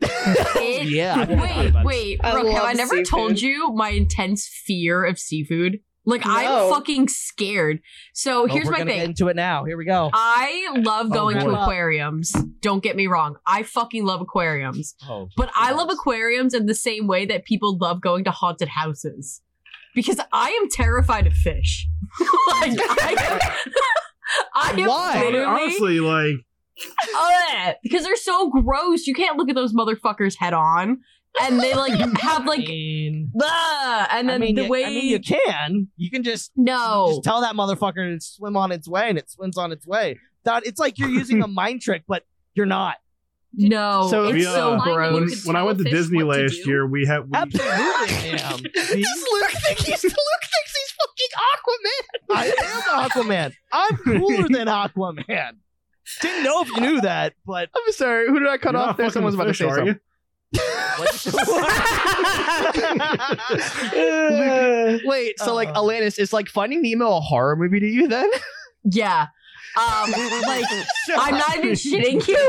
It- 0.00 0.88
yeah. 0.90 1.14
I 1.16 1.26
forgot 1.26 1.42
Wait, 1.56 1.68
about- 1.70 1.84
wait, 1.84 2.20
I 2.22 2.32
Brooke, 2.32 2.46
love 2.52 2.64
I 2.64 2.72
never 2.74 2.90
seafood. 2.90 3.06
told 3.06 3.40
you 3.40 3.72
my 3.72 3.90
intense 3.90 4.46
fear 4.46 5.04
of 5.04 5.18
seafood? 5.18 5.80
Like, 6.08 6.24
No. 6.24 6.32
I'm 6.32 6.72
fucking 6.72 7.08
scared. 7.08 7.80
So 8.14 8.44
Oh, 8.44 8.46
here's 8.46 8.64
we're 8.64 8.72
my 8.72 8.78
gonna 8.78 8.90
thing. 8.90 9.00
get 9.00 9.08
into 9.10 9.28
it 9.28 9.36
now. 9.36 9.64
Here 9.64 9.76
we 9.76 9.84
go. 9.84 10.10
I 10.14 10.70
love 10.76 11.06
Oh, 11.10 11.14
going 11.14 11.38
to 11.38 11.44
boy. 11.44 11.52
aquariums. 11.54 12.32
Don't 12.60 12.82
get 12.82 12.96
me 12.96 13.06
wrong. 13.06 13.36
I 13.46 13.62
fucking 13.62 14.04
love 14.06 14.20
aquariums. 14.22 14.94
Oh, 15.08 15.28
But 15.36 15.50
I 15.54 15.72
love 15.72 15.90
aquariums 15.90 16.54
in 16.54 16.66
the 16.66 16.74
same 16.74 17.06
way 17.06 17.26
that 17.26 17.44
people 17.44 17.76
love 17.76 18.00
going 18.00 18.24
to 18.24 18.30
haunted 18.30 18.68
houses. 18.68 19.42
Because 19.94 20.18
I 20.32 20.50
am 20.50 20.68
terrified 20.70 21.26
of 21.26 21.32
fish. 21.34 21.86
like, 22.20 22.72
I, 22.78 23.50
I 24.54 24.70
am 24.80 24.86
Why? 24.88 25.22
literally 25.24 25.44
Honestly, 25.62 26.00
like, 26.00 26.34
Ugh, 27.16 27.74
because 27.82 28.04
they're 28.04 28.16
so 28.16 28.50
gross. 28.50 29.06
You 29.06 29.14
can't 29.14 29.36
look 29.36 29.48
at 29.48 29.56
those 29.56 29.74
motherfuckers 29.74 30.36
head 30.38 30.54
on. 30.54 31.00
And 31.42 31.60
they 31.60 31.74
like 31.74 31.92
have 32.20 32.42
I 32.42 32.44
like 32.44 32.66
mean, 32.66 33.32
and 33.34 34.28
then 34.28 34.30
I 34.30 34.38
mean, 34.38 34.54
the 34.54 34.64
you, 34.64 34.68
way 34.68 34.84
I 34.84 34.90
mean, 34.90 35.06
you 35.08 35.20
can. 35.20 35.88
You 35.96 36.10
can 36.10 36.22
just 36.22 36.52
no 36.56 37.08
just 37.10 37.24
tell 37.24 37.40
that 37.42 37.54
motherfucker 37.54 38.14
to 38.14 38.20
swim 38.20 38.56
on 38.56 38.72
its 38.72 38.88
way, 38.88 39.08
and 39.08 39.18
it 39.18 39.30
swims 39.30 39.56
on 39.56 39.72
its 39.72 39.86
way. 39.86 40.18
That 40.44 40.66
it's 40.66 40.78
like 40.80 40.98
you're 40.98 41.08
using 41.08 41.42
a 41.42 41.46
mind 41.48 41.82
trick, 41.82 42.04
but 42.08 42.24
you're 42.54 42.66
not. 42.66 42.96
no 43.54 44.08
So 44.10 44.24
it's 44.24 44.34
we, 44.34 44.42
so 44.42 44.74
uh, 44.74 44.82
Flying, 44.84 45.14
you 45.14 45.20
when, 45.20 45.28
when 45.44 45.56
I 45.56 45.62
went 45.62 45.78
to 45.78 45.84
fish 45.84 45.92
Disney 45.92 46.22
what 46.22 46.36
to 46.36 46.42
last 46.42 46.66
year, 46.66 46.86
we 46.86 47.06
had 47.06 47.20
we, 47.28 47.30
Absolutely, 47.34 47.72
ma'am. 48.32 48.58
See? 48.58 49.02
Does 49.02 49.26
Luke 49.32 49.50
think 49.50 49.78
he's 49.78 50.04
Luke 50.04 50.44
thinks 50.44 50.74
he's 50.76 50.94
fucking 50.98 51.32
Aquaman? 51.54 52.36
I 52.36 52.46
am 52.64 53.10
Aquaman. 53.10 53.52
I'm 53.72 53.96
cooler 53.96 54.48
than 54.48 54.66
Aquaman. 54.68 55.52
Didn't 56.20 56.42
know 56.44 56.62
if 56.62 56.68
you 56.70 56.80
knew 56.80 57.00
that, 57.02 57.34
but 57.46 57.68
I'm 57.74 57.92
sorry. 57.92 58.28
Who 58.28 58.38
did 58.38 58.48
I 58.48 58.56
cut 58.58 58.72
You're 58.72 58.80
off 58.82 58.96
there? 58.96 59.06
fucking 59.06 59.12
Someone's 59.12 59.34
about 59.34 59.44
to 59.44 59.54
say 59.54 59.64
are 59.66 59.68
you? 59.68 59.74
something. 59.76 60.00
Wait, 65.04 65.38
so 65.38 65.54
like 65.54 65.68
Uh. 65.68 65.74
Alanis, 65.74 66.18
is 66.18 66.32
like 66.32 66.48
Finding 66.48 66.82
Nemo 66.82 67.16
a 67.16 67.20
horror 67.20 67.54
movie 67.56 67.80
to 67.80 67.86
you 67.86 68.08
then? 68.08 68.28
yeah 68.84 69.26
um 69.76 70.10
like 70.46 70.64
i'm 71.18 71.34
not 71.34 71.58
even 71.58 71.72
shitting 71.72 72.26
you 72.26 72.48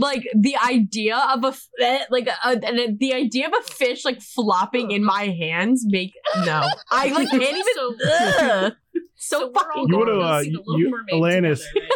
like 0.00 0.22
the 0.38 0.54
idea 0.64 1.16
of 1.16 1.42
a 1.42 1.48
f- 1.48 1.66
like 2.10 2.28
a, 2.28 2.34
and 2.64 2.98
the 3.00 3.12
idea 3.14 3.46
of 3.48 3.52
a 3.58 3.62
fish 3.72 4.04
like 4.04 4.20
flopping 4.20 4.90
in 4.92 5.02
my 5.02 5.24
hands 5.26 5.84
make 5.88 6.12
no 6.44 6.62
i 6.90 7.08
like 7.08 7.28
can't 7.30 7.42
even 7.42 7.64
So- 7.74 7.94
ugh. 8.08 8.72
so, 9.16 9.18
So 9.40 9.40
we're 9.40 9.46
all 9.46 9.52
fucking 9.64 9.82
You 9.82 9.88
going 9.88 9.98
would've, 10.00 10.20
to 10.20 10.26
uh, 10.28 10.40
you- 10.40 10.58
Little 10.64 10.78
you- 10.78 10.90
Mermaid 10.90 11.14
Alanis. 11.42 11.58
together, 11.66 11.80
right? 11.80 11.90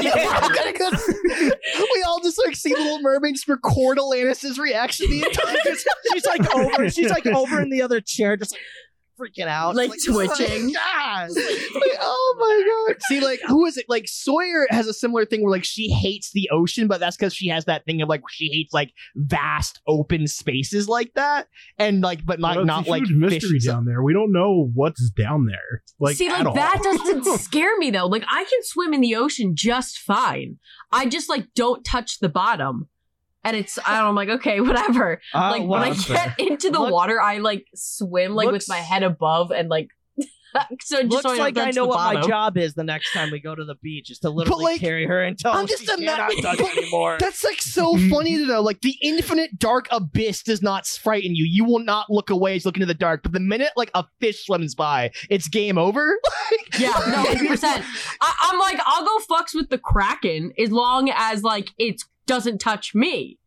Yeah, 0.00 0.48
because 0.72 1.14
we 1.26 2.02
all 2.06 2.20
just 2.20 2.40
like 2.44 2.56
see 2.56 2.74
Little 2.74 3.00
Mermaids 3.00 3.44
just 3.44 3.48
record 3.48 3.98
Alanis' 3.98 4.58
reaction 4.58 5.10
the 5.10 5.22
entire 5.22 5.56
she's 6.12 6.26
like 6.26 6.54
over. 6.54 6.90
She's 6.90 7.10
like 7.10 7.26
over 7.26 7.60
in 7.60 7.70
the 7.70 7.82
other 7.82 8.00
chair, 8.00 8.36
just 8.36 8.52
like 8.52 8.60
freaking 9.20 9.46
out, 9.46 9.74
Like 9.76 9.92
twitching. 10.04 10.72
God. 10.74 11.30
Like, 11.74 11.98
oh 12.00 12.36
my 12.38 12.92
god! 12.94 13.02
See, 13.08 13.20
like, 13.20 13.40
who 13.46 13.66
is 13.66 13.76
it? 13.76 13.86
Like 13.88 14.04
Sawyer 14.06 14.66
has 14.70 14.86
a 14.86 14.94
similar 14.94 15.24
thing 15.24 15.42
where 15.42 15.50
like 15.50 15.64
she 15.64 15.90
hates 15.90 16.30
the 16.32 16.48
ocean, 16.52 16.86
but 16.86 17.00
that's 17.00 17.16
because 17.16 17.34
she 17.34 17.48
has 17.48 17.64
that 17.64 17.84
thing 17.84 18.00
of 18.02 18.08
like 18.08 18.22
she 18.30 18.48
hates 18.48 18.72
like 18.72 18.92
vast 19.16 19.80
open 19.88 20.26
spaces 20.26 20.88
like 20.88 21.12
that, 21.14 21.48
and 21.78 22.00
like, 22.00 22.24
but 22.24 22.38
not 22.40 22.56
Well, 22.56 22.64
not 22.64 22.86
a 22.86 22.90
like 22.90 23.02
huge 23.04 23.12
mystery 23.16 23.58
fish. 23.58 23.66
down 23.66 23.84
there. 23.86 24.02
We 24.02 24.12
don't 24.12 24.32
know 24.32 24.70
what's 24.74 25.10
down 25.10 25.46
there. 25.46 25.82
Like, 25.98 26.16
See, 26.16 26.28
at 26.28 26.38
like 26.38 26.46
all. 26.46 26.54
that 26.54 26.80
doesn't 26.82 27.24
scare 27.40 27.76
me 27.78 27.90
though. 27.90 28.06
Like 28.06 28.24
I 28.28 28.44
can 28.44 28.60
swim 28.62 28.94
in 28.94 29.00
the 29.00 29.16
ocean 29.16 29.52
just 29.56 29.98
fine. 29.98 30.58
I 30.92 31.06
just 31.06 31.28
like 31.28 31.48
don't 31.54 31.84
touch 31.84 32.18
the 32.20 32.28
bottom. 32.28 32.88
And 33.44 33.56
it's 33.56 33.78
I 33.86 33.94
don't 33.96 34.04
know, 34.04 34.08
I'm 34.08 34.14
like, 34.14 34.28
okay, 34.40 34.60
whatever. 34.62 35.20
Uh, 35.34 35.50
like 35.50 35.68
when 35.68 35.82
I 35.82 35.90
get 35.90 35.98
fair. 35.98 36.34
into 36.38 36.70
the 36.70 36.80
Look- 36.80 36.92
water, 36.92 37.20
I 37.20 37.38
like 37.38 37.66
swim 37.74 38.34
like 38.34 38.46
looks- 38.46 38.64
with 38.64 38.68
my 38.68 38.78
head 38.78 39.02
above 39.02 39.50
and 39.50 39.68
like 39.68 39.88
so 40.82 41.02
just 41.02 41.10
Looks 41.10 41.22
so 41.22 41.30
I 41.30 41.36
like 41.36 41.58
I 41.58 41.70
know 41.72 41.82
the 41.82 41.88
what 41.88 42.14
my 42.14 42.20
job 42.20 42.56
is 42.56 42.74
the 42.74 42.84
next 42.84 43.12
time 43.12 43.32
we 43.32 43.40
go 43.40 43.56
to 43.56 43.64
the 43.64 43.74
beach, 43.74 44.08
is 44.10 44.20
to 44.20 44.30
literally 44.30 44.64
like, 44.74 44.80
carry 44.80 45.04
her 45.04 45.20
until 45.20 45.50
I'm 45.50 45.66
just 45.66 45.84
she 45.84 45.92
ima- 45.92 46.12
cannot 46.12 46.30
touch 46.42 46.60
anymore. 46.60 47.16
That's 47.18 47.42
like 47.42 47.60
so 47.60 47.96
funny 48.08 48.36
to 48.36 48.46
know. 48.46 48.60
Like 48.60 48.80
the 48.80 48.94
infinite 49.02 49.58
dark 49.58 49.88
abyss 49.90 50.44
does 50.44 50.62
not 50.62 50.86
frighten 50.86 51.34
you. 51.34 51.44
You 51.44 51.64
will 51.64 51.80
not 51.80 52.08
look 52.08 52.30
away 52.30 52.54
as 52.54 52.64
you 52.64 52.68
look 52.68 52.76
into 52.76 52.86
the 52.86 52.94
dark. 52.94 53.24
But 53.24 53.32
the 53.32 53.40
minute 53.40 53.70
like 53.76 53.90
a 53.94 54.04
fish 54.20 54.46
swims 54.46 54.76
by, 54.76 55.10
it's 55.28 55.48
game 55.48 55.76
over. 55.76 56.16
Yeah, 56.78 56.90
no, 57.08 57.24
hundred 57.24 57.48
percent. 57.48 57.84
I'm 58.20 58.58
like, 58.60 58.78
I'll 58.86 59.04
go 59.04 59.18
fucks 59.28 59.54
with 59.54 59.70
the 59.70 59.78
kraken 59.78 60.52
as 60.56 60.70
long 60.70 61.10
as 61.12 61.42
like 61.42 61.70
it 61.78 62.00
doesn't 62.26 62.58
touch 62.58 62.94
me. 62.94 63.38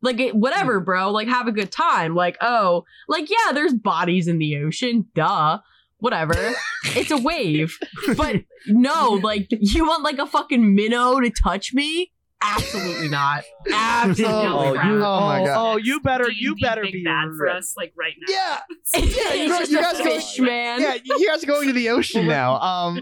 Like 0.00 0.18
it, 0.18 0.34
whatever, 0.34 0.80
bro. 0.80 1.10
Like 1.10 1.28
have 1.28 1.46
a 1.46 1.52
good 1.52 1.70
time. 1.70 2.14
Like 2.14 2.36
oh, 2.40 2.84
like 3.08 3.30
yeah, 3.30 3.52
there's 3.52 3.72
bodies 3.74 4.26
in 4.28 4.38
the 4.38 4.56
ocean. 4.58 5.06
Duh. 5.14 5.58
Whatever. 5.98 6.34
it's 6.86 7.12
a 7.12 7.16
wave. 7.18 7.78
But 8.16 8.42
no, 8.66 9.20
like 9.22 9.46
you 9.50 9.86
want 9.86 10.02
like 10.02 10.18
a 10.18 10.26
fucking 10.26 10.74
minnow 10.74 11.20
to 11.20 11.30
touch 11.30 11.72
me? 11.72 12.10
Absolutely 12.44 13.08
not. 13.08 13.44
Absolutely. 13.72 14.34
Oh, 14.34 14.72
crap. 14.74 14.86
you, 14.86 15.04
Oh 15.04 15.20
my 15.20 15.44
God. 15.44 15.74
oh, 15.74 15.76
you 15.76 16.00
better, 16.00 16.24
D&D 16.24 16.36
you 16.40 16.56
better 16.60 16.82
be 16.82 17.04
bad 17.04 17.28
for 17.38 17.48
us, 17.48 17.74
like 17.76 17.92
right 17.96 18.14
now. 18.18 18.34
yeah, 18.34 19.00
Yeah, 19.00 19.32
you 19.34 19.48
guys- 19.48 19.58
just 19.60 19.70
you 19.70 19.78
a 19.78 19.82
guys 19.82 19.98
go- 19.98 20.04
fish, 20.04 20.40
man. 20.40 20.80
yeah. 20.80 20.96
You 21.04 21.28
guys 21.28 21.44
are 21.44 21.46
going 21.46 21.68
to 21.68 21.72
the 21.72 21.90
ocean 21.90 22.26
now. 22.26 22.58
Um, 22.58 23.00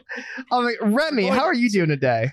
I'm 0.52 0.64
like 0.64 0.76
Remy, 0.82 1.28
how 1.28 1.44
are 1.44 1.54
you 1.54 1.70
doing 1.70 1.88
today? 1.88 2.32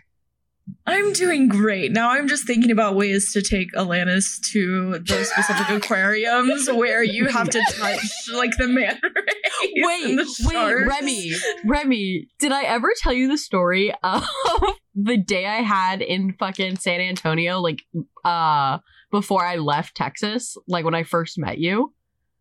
I'm 0.85 1.11
doing 1.13 1.47
great. 1.49 1.91
Now 1.91 2.11
I'm 2.11 2.27
just 2.27 2.45
thinking 2.47 2.71
about 2.71 2.95
ways 2.95 3.33
to 3.33 3.41
take 3.41 3.73
Alanis 3.73 4.39
to 4.51 4.99
those 4.99 5.29
specific 5.29 5.69
aquariums 5.83 6.69
where 6.71 7.03
you 7.03 7.27
have 7.27 7.49
to 7.49 7.59
touch 7.73 7.99
like 8.33 8.55
the 8.57 8.67
manta 8.67 8.99
rays 9.15 9.73
Wait, 9.77 10.15
the 10.15 10.47
wait. 10.47 10.87
Remy, 10.87 11.31
Remy, 11.65 12.27
did 12.39 12.51
I 12.51 12.63
ever 12.63 12.89
tell 12.97 13.13
you 13.13 13.27
the 13.27 13.37
story 13.37 13.93
of 14.03 14.25
the 14.95 15.17
day 15.17 15.45
I 15.45 15.61
had 15.61 16.01
in 16.01 16.33
fucking 16.39 16.77
San 16.77 17.01
Antonio, 17.01 17.59
like 17.59 17.83
uh 18.23 18.79
before 19.11 19.45
I 19.45 19.55
left 19.57 19.95
Texas, 19.95 20.57
like 20.67 20.85
when 20.85 20.95
I 20.95 21.03
first 21.03 21.37
met 21.37 21.57
you? 21.57 21.93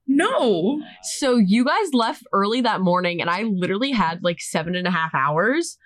No. 0.09 0.81
So 1.19 1.37
you 1.37 1.65
guys 1.65 1.93
left 1.93 2.23
early 2.33 2.61
that 2.61 2.81
morning, 2.81 3.21
and 3.21 3.29
I 3.29 3.43
literally 3.43 3.91
had 3.91 4.23
like 4.23 4.41
seven 4.41 4.77
and 4.77 4.87
a 4.87 4.91
half 4.91 5.15
hours. 5.15 5.79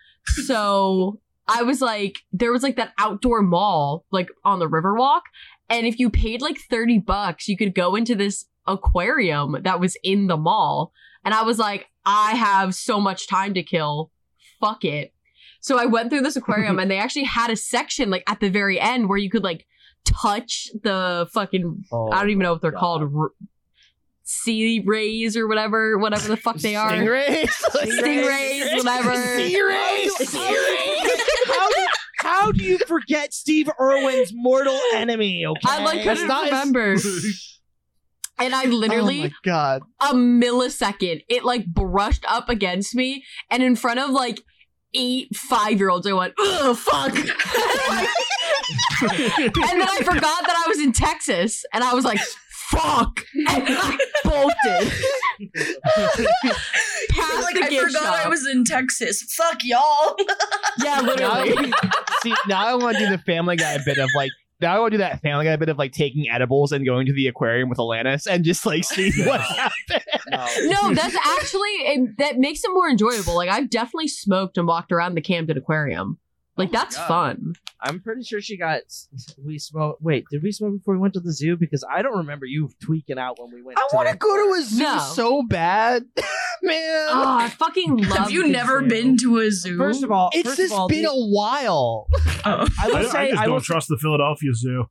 So 0.45 1.21
I 1.51 1.63
was 1.63 1.81
like, 1.81 2.19
there 2.33 2.53
was 2.53 2.63
like 2.63 2.77
that 2.77 2.93
outdoor 2.99 3.43
mall, 3.43 4.05
like 4.11 4.29
on 4.45 4.59
the 4.59 4.69
Riverwalk. 4.69 5.23
And 5.69 5.87
if 5.87 5.99
you 5.99 6.11
paid 6.11 6.43
like 6.43 6.59
30 6.71 6.99
bucks, 7.01 7.49
you 7.49 7.57
could 7.57 7.75
go 7.75 7.95
into 7.97 8.15
this 8.15 8.47
aquarium 8.67 9.57
that 9.63 9.81
was 9.81 9.97
in 10.03 10.27
the 10.27 10.37
mall. 10.37 10.93
And 11.25 11.35
I 11.35 11.43
was 11.43 11.59
like, 11.59 11.87
I 12.05 12.33
have 12.33 12.75
so 12.75 13.01
much 13.01 13.29
time 13.29 13.55
to 13.55 13.63
kill. 13.63 14.11
Fuck 14.61 14.85
it. 14.85 15.13
So 15.61 15.79
I 15.79 15.87
went 15.87 16.11
through 16.11 16.23
this 16.23 16.37
aquarium 16.37 16.79
and 16.81 16.91
they 16.91 16.99
actually 16.99 17.25
had 17.25 17.51
a 17.51 17.57
section 17.57 18.11
like 18.11 18.25
at 18.29 18.41
the 18.41 18.49
very 18.49 18.81
end 18.81 19.09
where 19.09 19.19
you 19.19 19.31
could 19.31 19.45
like 19.45 19.67
touch 20.05 20.69
the 20.83 21.29
fucking 21.33 21.85
Oh, 21.93 22.11
I 22.11 22.21
don't 22.21 22.29
oh 22.29 22.31
even 22.31 22.43
know 22.43 22.53
what 22.53 22.63
they're 22.63 22.71
God. 22.71 22.81
called. 22.81 23.03
R- 23.15 23.33
sea 24.23 24.81
rays 24.87 25.37
or 25.37 25.49
whatever, 25.49 25.99
whatever 25.99 26.29
the 26.29 26.37
fuck 26.37 26.57
they 26.59 26.77
are. 26.77 26.93
Stingrays. 26.93 27.49
Stingrays, 27.49 28.77
whatever. 28.77 29.15
Sea 29.37 29.61
rays. 29.61 30.33
how, 30.33 30.49
do, 30.49 31.00
how 32.41 32.53
do 32.53 32.65
you 32.65 32.79
forget 32.79 33.33
Steve 33.35 33.69
Irwin's 33.81 34.33
mortal 34.35 34.79
enemy? 34.95 35.45
Okay, 35.47 35.61
I 35.65 35.85
like 35.85 36.05
That's 36.05 36.21
couldn't 36.21 36.29
not 36.29 36.45
as- 36.47 36.51
remember. 36.51 36.97
And 38.43 38.55
I 38.55 38.65
literally, 38.65 38.73
oh 38.73 38.79
literally 38.79 39.21
my 39.25 39.33
god. 39.45 39.83
a 40.01 40.15
millisecond, 40.15 41.25
it 41.29 41.45
like 41.45 41.67
brushed 41.67 42.25
up 42.27 42.49
against 42.49 42.95
me, 42.95 43.23
and 43.51 43.63
in 43.63 43.77
front 43.77 44.01
of 44.01 44.09
like 44.09 44.41
eight 44.95 45.37
five 45.37 45.77
year 45.79 45.91
olds, 45.91 46.07
I 46.07 46.15
went, 46.15 46.33
"Oh 46.39 46.73
fuck!" 46.75 47.15
and 47.15 47.27
then 49.53 49.89
I 49.89 49.99
forgot 50.03 50.23
that 50.47 50.65
I 50.65 50.69
was 50.69 50.79
in 50.79 50.93
Texas, 50.93 51.67
and 51.75 51.85
I 51.85 51.93
was 51.93 52.07
like, 52.07 52.19
"Fuck!" 52.71 53.21
and 53.35 53.47
I 53.69 53.99
bolted. 54.25 54.93
Past 57.11 57.43
like 57.43 57.55
the 57.55 57.65
I 57.65 57.69
gift 57.71 57.87
forgot 57.87 58.03
shop. 58.03 58.27
I 58.27 58.29
was 58.29 58.47
in 58.47 58.65
Texas. 58.65 59.23
Fuck 59.23 59.59
y'all. 59.65 60.17
Yeah, 60.83 61.01
Now, 61.01 61.43
literally. 61.43 61.73
see, 62.23 62.33
now 62.49 62.65
I 62.67 62.75
want 62.75 62.97
to 62.97 63.05
do 63.05 63.11
the 63.11 63.19
Family 63.19 63.57
Guy 63.57 63.79
bit 63.85 63.99
of 63.99 64.09
like. 64.15 64.31
Now 64.61 64.77
I 64.77 64.79
want 64.79 64.93
to 64.93 64.99
do 64.99 65.03
that 65.03 65.21
Family 65.21 65.45
Guy 65.47 65.57
bit 65.57 65.69
of 65.69 65.79
like 65.79 65.93
taking 65.93 66.29
edibles 66.31 66.71
and 66.73 66.85
going 66.87 67.07
to 67.07 67.13
the 67.13 67.27
aquarium 67.27 67.69
with 67.69 67.79
Alanis 67.79 68.27
and 68.27 68.45
just 68.45 68.65
like 68.65 68.85
seeing 68.85 69.13
what 69.27 69.41
happens. 69.41 70.05
No, 70.31 70.95
that's 70.95 71.17
actually 71.17 71.69
it, 71.71 72.19
that 72.19 72.39
makes 72.39 72.63
it 72.63 72.71
more 72.73 72.89
enjoyable. 72.89 73.35
Like 73.35 73.49
I've 73.51 73.69
definitely 73.71 74.09
smoked 74.09 74.57
and 74.59 74.67
walked 74.67 74.93
around 74.93 75.15
the 75.17 75.21
Camden 75.23 75.57
Aquarium. 75.59 76.19
Like 76.61 76.69
oh 76.71 76.73
that's 76.73 76.97
God. 76.97 77.09
fun. 77.09 77.53
I'm 77.83 78.01
pretty 78.01 78.23
sure 78.23 78.41
she 78.41 78.57
got. 78.59 78.83
We 79.43 79.59
smoked. 79.59 80.03
Wait, 80.03 80.25
did 80.31 80.43
we 80.43 80.53
smoke 80.53 80.75
before 80.79 80.95
we 80.95 81.01
went 81.01 81.15
to 81.15 81.21
the 81.21 81.33
zoo? 81.33 81.57
Because 81.57 81.85
I 81.91 82.03
don't 82.03 82.19
remember 82.19 82.45
you 82.47 82.69
tweaking 82.83 83.19
out 83.19 83.39
when 83.41 83.53
we 83.55 83.63
went. 83.63 83.79
I 83.79 83.89
want 83.95 84.09
to 84.11 84.17
go 84.17 84.37
to 84.37 84.61
a 84.61 84.63
zoo 84.63 84.83
No. 84.85 84.99
so 84.99 85.43
bad, 85.43 86.05
man. 86.63 87.07
Oh, 87.11 87.39
I 87.41 87.49
fucking 87.49 87.97
love. 87.97 88.19
Have 88.19 88.31
you 88.31 88.43
the 88.43 88.51
never 88.51 88.81
zoo. 88.83 88.89
been 88.89 89.17
to 89.19 89.39
a 89.39 89.51
zoo? 89.51 89.79
First 89.79 90.03
of 90.05 90.11
all, 90.13 90.31
it's 90.35 90.57
just 90.57 90.75
all, 90.75 90.89
been 90.89 91.05
the- 91.05 91.11
a 91.11 91.15
while. 91.15 92.09
Oh. 92.13 92.21
I 92.45 92.69
I, 92.83 92.87
will 92.89 92.97
I 92.97 93.03
say 93.05 93.31
just 93.31 93.41
I 93.43 93.45
don't 93.47 93.55
will. 93.55 93.61
trust 93.61 93.89
the 93.89 93.97
Philadelphia 93.97 94.53
Zoo. 94.55 94.85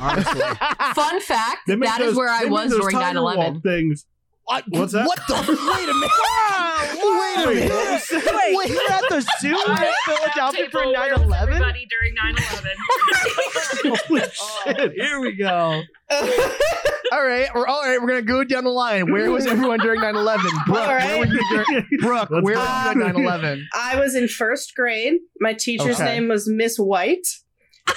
Honestly, 0.00 0.40
Fun 0.94 1.20
fact: 1.20 1.58
They 1.66 1.76
make 1.76 1.88
that 1.88 2.00
is 2.00 2.16
where 2.16 2.28
I 2.28 2.44
was 2.46 2.70
during 2.70 2.94
tiger 2.94 3.18
9/11. 3.18 3.62
Things. 3.62 4.04
What, 4.50 4.64
What's 4.68 4.92
that? 4.94 5.06
What 5.06 5.20
the? 5.28 5.34
Wait 5.34 5.88
a 5.88 5.94
minute. 5.94 6.10
Wait 7.00 7.36
a 7.38 7.46
minute. 7.46 7.70
what 7.70 7.90
was? 7.92 8.10
Wait, 8.10 8.56
Wait. 8.56 8.68
you 8.68 8.74
were 8.76 8.92
at 8.92 9.04
the 9.08 9.20
zoo 9.40 9.48
in 9.54 9.76
Philadelphia 10.06 10.68
for 10.70 10.80
Table, 10.82 10.92
where 10.92 11.12
was 11.12 11.20
9/11? 11.22 11.42
Everybody 11.42 11.86
during 11.88 12.14
9/11. 12.16 13.96
Holy 14.08 14.22
Oh, 14.22 14.62
shit! 14.66 14.92
here 14.92 15.20
we 15.20 15.32
go. 15.36 15.82
All 17.12 17.24
right, 17.24 17.48
we're 17.54 17.66
all 17.66 17.82
right. 17.82 18.00
We're 18.00 18.06
gonna 18.08 18.22
go 18.22 18.44
down 18.44 18.64
the 18.64 18.70
line. 18.70 19.10
Where 19.12 19.30
was 19.30 19.46
everyone 19.46 19.78
during 19.80 20.00
9/11? 20.00 20.42
Brooke, 20.66 20.78
All 20.80 20.86
where 20.88 20.96
right. 20.98 21.18
were 21.18 21.26
you 21.26 21.42
during? 21.50 21.86
Brooke, 22.00 22.30
Let's 22.30 22.44
where 22.44 22.54
go. 22.54 22.60
were 22.60 22.92
you 22.94 23.12
during 23.12 23.26
9/11? 23.26 23.62
I 23.74 23.96
was 23.98 24.14
in 24.14 24.28
first 24.28 24.74
grade. 24.74 25.14
My 25.40 25.52
teacher's 25.54 26.00
Okay. 26.00 26.04
name 26.04 26.28
was 26.28 26.48
Miss 26.48 26.76
White. 26.76 27.26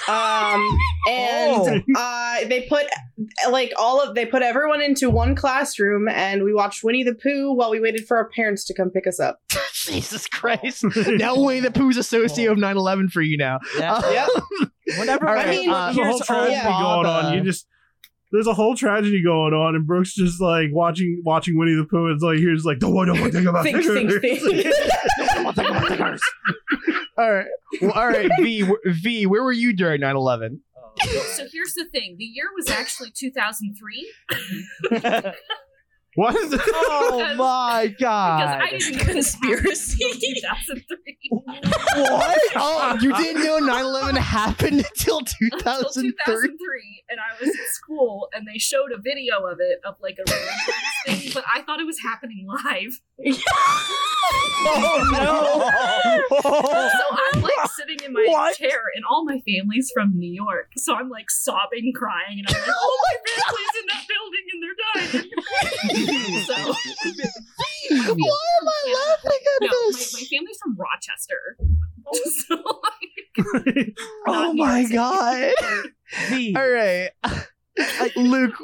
Um, 0.08 0.78
and 1.08 1.54
Oh. 1.56 1.80
uh, 1.96 2.48
they 2.48 2.66
put 2.68 2.86
like 3.50 3.72
all 3.78 4.02
of 4.02 4.14
they 4.14 4.26
put 4.26 4.42
everyone 4.42 4.82
into 4.82 5.08
one 5.10 5.34
classroom, 5.34 6.08
and 6.08 6.42
we 6.42 6.52
watched 6.52 6.82
Winnie 6.84 7.04
the 7.04 7.14
Pooh 7.14 7.52
while 7.54 7.70
we 7.70 7.80
waited 7.80 8.06
for 8.06 8.16
our 8.16 8.28
parents 8.28 8.64
to 8.66 8.74
come 8.74 8.90
pick 8.90 9.06
us 9.06 9.18
up. 9.20 9.38
Jesus 9.72 10.26
Christ! 10.26 10.84
now 11.06 11.38
Winnie 11.40 11.60
the 11.60 11.70
Pooh's 11.70 11.96
associate 11.96 12.50
of 12.50 12.58
9/11 12.58 13.10
for 13.10 13.22
you 13.22 13.36
now. 13.36 13.60
Yeah. 13.78 13.94
Uh, 13.94 14.10
Yep. 14.10 14.28
Whenever 14.98 15.28
All 15.28 15.38
I 15.38 15.46
mean, 15.46 15.70
uh, 15.70 15.86
There's 15.86 15.96
a 15.98 16.02
whole 16.02 16.12
here's 16.12 16.26
tragedy 16.26 16.52
yeah. 16.52 16.64
going 16.64 17.06
on. 17.06 17.34
You 17.34 17.40
just 17.42 17.66
there's 18.34 18.48
a 18.48 18.52
whole 18.52 18.74
tragedy 18.74 19.22
going 19.22 19.54
on, 19.54 19.76
and 19.76 19.86
Brooks 19.86 20.12
just 20.12 20.40
like 20.40 20.70
watching 20.72 21.22
watching 21.24 21.56
Winnie 21.56 21.76
the 21.76 21.84
Pooh. 21.84 22.12
It's 22.12 22.20
like 22.20 22.38
here's 22.38 22.64
like 22.64 22.80
the 22.80 22.90
one 22.90 23.08
one 23.20 23.30
thing 23.30 23.46
about 23.46 23.62
Think, 23.62 23.84
think, 23.84 24.10
tigers." 24.10 24.20
think. 24.20 24.66
all 27.16 27.32
right, 27.32 27.46
well, 27.80 27.92
all 27.92 28.08
right. 28.08 28.28
V, 28.40 28.68
V, 28.86 29.26
where 29.26 29.44
were 29.44 29.52
you 29.52 29.72
during 29.72 30.00
9/11? 30.00 30.58
so 31.36 31.46
here's 31.52 31.74
the 31.74 31.84
thing: 31.92 32.16
the 32.18 32.24
year 32.24 32.46
was 32.56 32.68
actually 32.68 33.12
2003 33.14 34.12
What 36.16 36.34
is 36.36 36.52
it? 36.52 36.60
oh 36.64 37.34
my 37.36 37.88
god! 37.98 38.60
because! 38.60 38.74
I 38.74 38.78
didn't 38.78 38.98
Conspiracy. 39.06 40.04
2003 40.44 41.18
What? 41.30 42.38
Oh, 42.56 42.96
you 43.00 43.12
didn't 43.16 43.42
know 43.44 43.58
9/11 43.60 44.16
happened 44.18 44.84
until 44.86 45.18
until 45.18 45.24
2003. 45.50 46.12
2003, 46.24 47.04
and 47.10 47.18
I 47.20 47.34
was 47.40 47.50
at 47.50 47.68
school, 47.72 48.28
and 48.32 48.46
they 48.46 48.58
showed 48.58 48.92
a 48.92 48.98
video 49.00 49.44
of 49.46 49.58
it 49.60 49.80
of 49.84 49.96
like 50.00 50.18
a 50.24 50.30
thing, 51.10 51.30
but 51.34 51.44
I 51.52 51.62
thought 51.62 51.80
it 51.80 51.86
was 51.86 51.98
happening 52.00 52.46
live. 52.46 53.00
Oh 54.66 55.10
no! 55.12 56.40
So 56.40 57.02
I'm 57.34 57.42
like 57.42 57.70
sitting 57.76 57.98
in 58.04 58.12
my 58.14 58.24
What? 58.26 58.56
chair, 58.56 58.80
and 58.96 59.04
all 59.08 59.24
my 59.24 59.40
family's 59.46 59.90
from 59.92 60.18
New 60.18 60.32
York. 60.32 60.70
So 60.78 60.94
I'm 60.94 61.10
like 61.10 61.30
sobbing, 61.30 61.92
crying, 61.94 62.38
and 62.38 62.46
I'm 62.48 62.54
like, 62.54 62.70
"Oh, 62.74 62.98
my 63.04 63.16
family's 63.30 63.76
in 63.80 63.86
that 63.92 64.04
building, 64.08 64.44
and 64.52 64.62
they're 64.62 64.78
dying." 64.94 66.03
so, 66.46 66.54
Why 66.54 68.46
am 68.60 68.68
I 68.68 68.94
laughing 68.94 69.30
at 69.32 69.62
no, 69.62 69.66
my, 69.66 69.92
this? 69.92 70.12
my 70.12 70.20
family's 70.20 70.58
from 70.62 70.76
Rochester. 70.76 71.56
so, 72.48 72.56
like, 73.66 73.96
oh 74.28 74.52
my 74.52 74.84
god! 74.84 75.54
All 76.56 76.70
right, 76.70 77.10
Luke. 78.16 78.54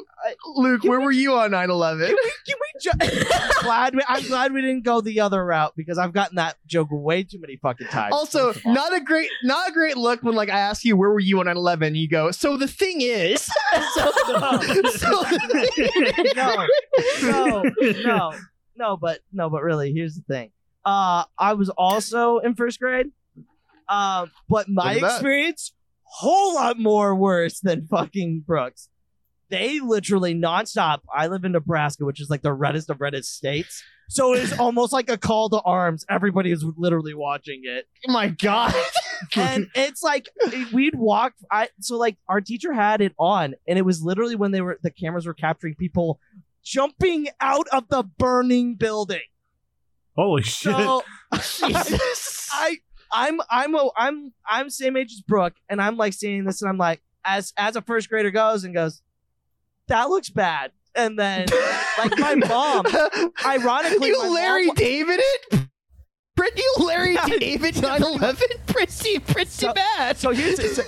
Luke, 0.55 0.83
where 0.83 1.01
were 1.01 1.11
you 1.11 1.33
on 1.33 1.51
9/11? 1.51 2.07
Can 2.07 2.15
we, 2.15 2.31
can 2.47 3.01
we 3.09 3.15
ju- 3.19 3.25
glad 3.61 3.95
we, 3.95 4.01
I'm 4.07 4.23
glad 4.23 4.53
we 4.53 4.61
didn't 4.61 4.83
go 4.83 5.01
the 5.01 5.19
other 5.19 5.43
route 5.43 5.73
because 5.75 5.97
I've 5.97 6.13
gotten 6.13 6.35
that 6.35 6.55
joke 6.65 6.89
way 6.91 7.23
too 7.23 7.39
many 7.39 7.57
fucking 7.57 7.87
times. 7.87 8.13
Also, 8.13 8.53
First 8.53 8.59
of 8.59 8.65
all. 8.67 8.73
not 8.73 8.93
a 8.95 9.01
great, 9.01 9.29
not 9.43 9.69
a 9.69 9.71
great 9.73 9.97
look 9.97 10.23
when 10.23 10.35
like 10.35 10.49
I 10.49 10.59
ask 10.59 10.85
you 10.85 10.95
where 10.95 11.09
were 11.09 11.19
you 11.19 11.39
on 11.39 11.47
9/11. 11.47 11.95
You 11.97 12.07
go. 12.07 12.31
So 12.31 12.55
the 12.55 12.67
thing 12.67 13.01
is, 13.01 13.41
so, 13.41 14.11
so 14.91 15.23
no, 16.35 16.65
no, 17.23 17.63
no, 18.03 18.33
no, 18.75 18.97
but 18.97 19.19
no, 19.33 19.49
but 19.49 19.63
really, 19.63 19.91
here's 19.91 20.15
the 20.15 20.23
thing. 20.23 20.51
Uh, 20.85 21.25
I 21.37 21.53
was 21.53 21.69
also 21.69 22.37
in 22.39 22.55
first 22.55 22.79
grade. 22.79 23.07
Um, 23.89 24.31
but 24.47 24.69
my 24.69 24.93
experience 24.93 25.73
whole 26.03 26.55
lot 26.55 26.79
more 26.79 27.13
worse 27.15 27.59
than 27.59 27.87
fucking 27.87 28.43
Brooks. 28.45 28.87
They 29.51 29.79
literally 29.79 30.33
nonstop. 30.33 31.01
I 31.13 31.27
live 31.27 31.43
in 31.45 31.51
Nebraska, 31.51 32.05
which 32.05 32.19
is 32.19 32.29
like 32.29 32.41
the 32.41 32.53
reddest 32.53 32.89
of 32.89 32.99
reddest 33.01 33.35
states. 33.35 33.83
So 34.09 34.33
it's 34.33 34.57
almost 34.57 34.91
like 34.91 35.09
a 35.09 35.17
call 35.17 35.49
to 35.49 35.61
arms. 35.61 36.03
Everybody 36.09 36.51
is 36.51 36.65
literally 36.75 37.13
watching 37.13 37.61
it 37.65 37.87
oh 38.07 38.11
my 38.11 38.29
god. 38.29 38.73
and 39.35 39.69
it's 39.75 40.01
like 40.01 40.27
we'd 40.73 40.95
walk 40.95 41.33
i 41.51 41.69
so 41.79 41.97
like 41.97 42.17
our 42.27 42.41
teacher 42.41 42.73
had 42.73 43.01
it 43.01 43.13
on 43.19 43.53
and 43.67 43.77
it 43.77 43.83
was 43.83 44.01
literally 44.01 44.35
when 44.35 44.51
they 44.51 44.61
were 44.61 44.79
the 44.81 44.89
cameras 44.91 45.25
were 45.25 45.33
capturing 45.33 45.75
people 45.75 46.19
jumping 46.63 47.27
out 47.39 47.67
of 47.71 47.87
the 47.89 48.03
burning 48.17 48.75
building 48.75 49.21
Holy 50.15 50.43
shit. 50.43 50.73
so 50.75 51.03
Jesus. 51.33 52.49
i 52.51 52.77
i'm 53.11 53.39
i'm 53.49 53.75
a, 53.75 53.89
i'm 53.95 54.33
i'm 54.49 54.69
same 54.69 54.97
age 54.97 55.11
as 55.13 55.21
brooke 55.21 55.55
and 55.69 55.81
i'm 55.81 55.97
like 55.97 56.13
seeing 56.13 56.43
this 56.43 56.61
and 56.61 56.69
i'm 56.69 56.77
like 56.77 57.01
as 57.23 57.53
as 57.57 57.75
a 57.75 57.81
first 57.81 58.09
grader 58.09 58.31
goes 58.31 58.63
and 58.63 58.73
goes 58.73 59.01
that 59.91 60.09
looks 60.09 60.29
bad 60.29 60.71
and 60.95 61.17
then 61.19 61.45
like 61.97 62.17
my 62.17 62.35
mom 62.47 62.85
ironically 63.45 64.07
you 64.09 64.17
my 64.19 64.25
mom 64.25 64.33
Larry 64.35 64.69
David 64.71 65.19
it. 65.21 65.67
Pretty 66.35 66.63
Larry 66.79 67.17
David 67.39 67.75
9/11. 67.75 68.65
Pretty 68.67 69.19
pretty 69.19 69.49
So- 69.51 69.73
bad. 69.73 70.17
So 70.17 70.31
here's 70.31 70.75
so, 70.75 70.83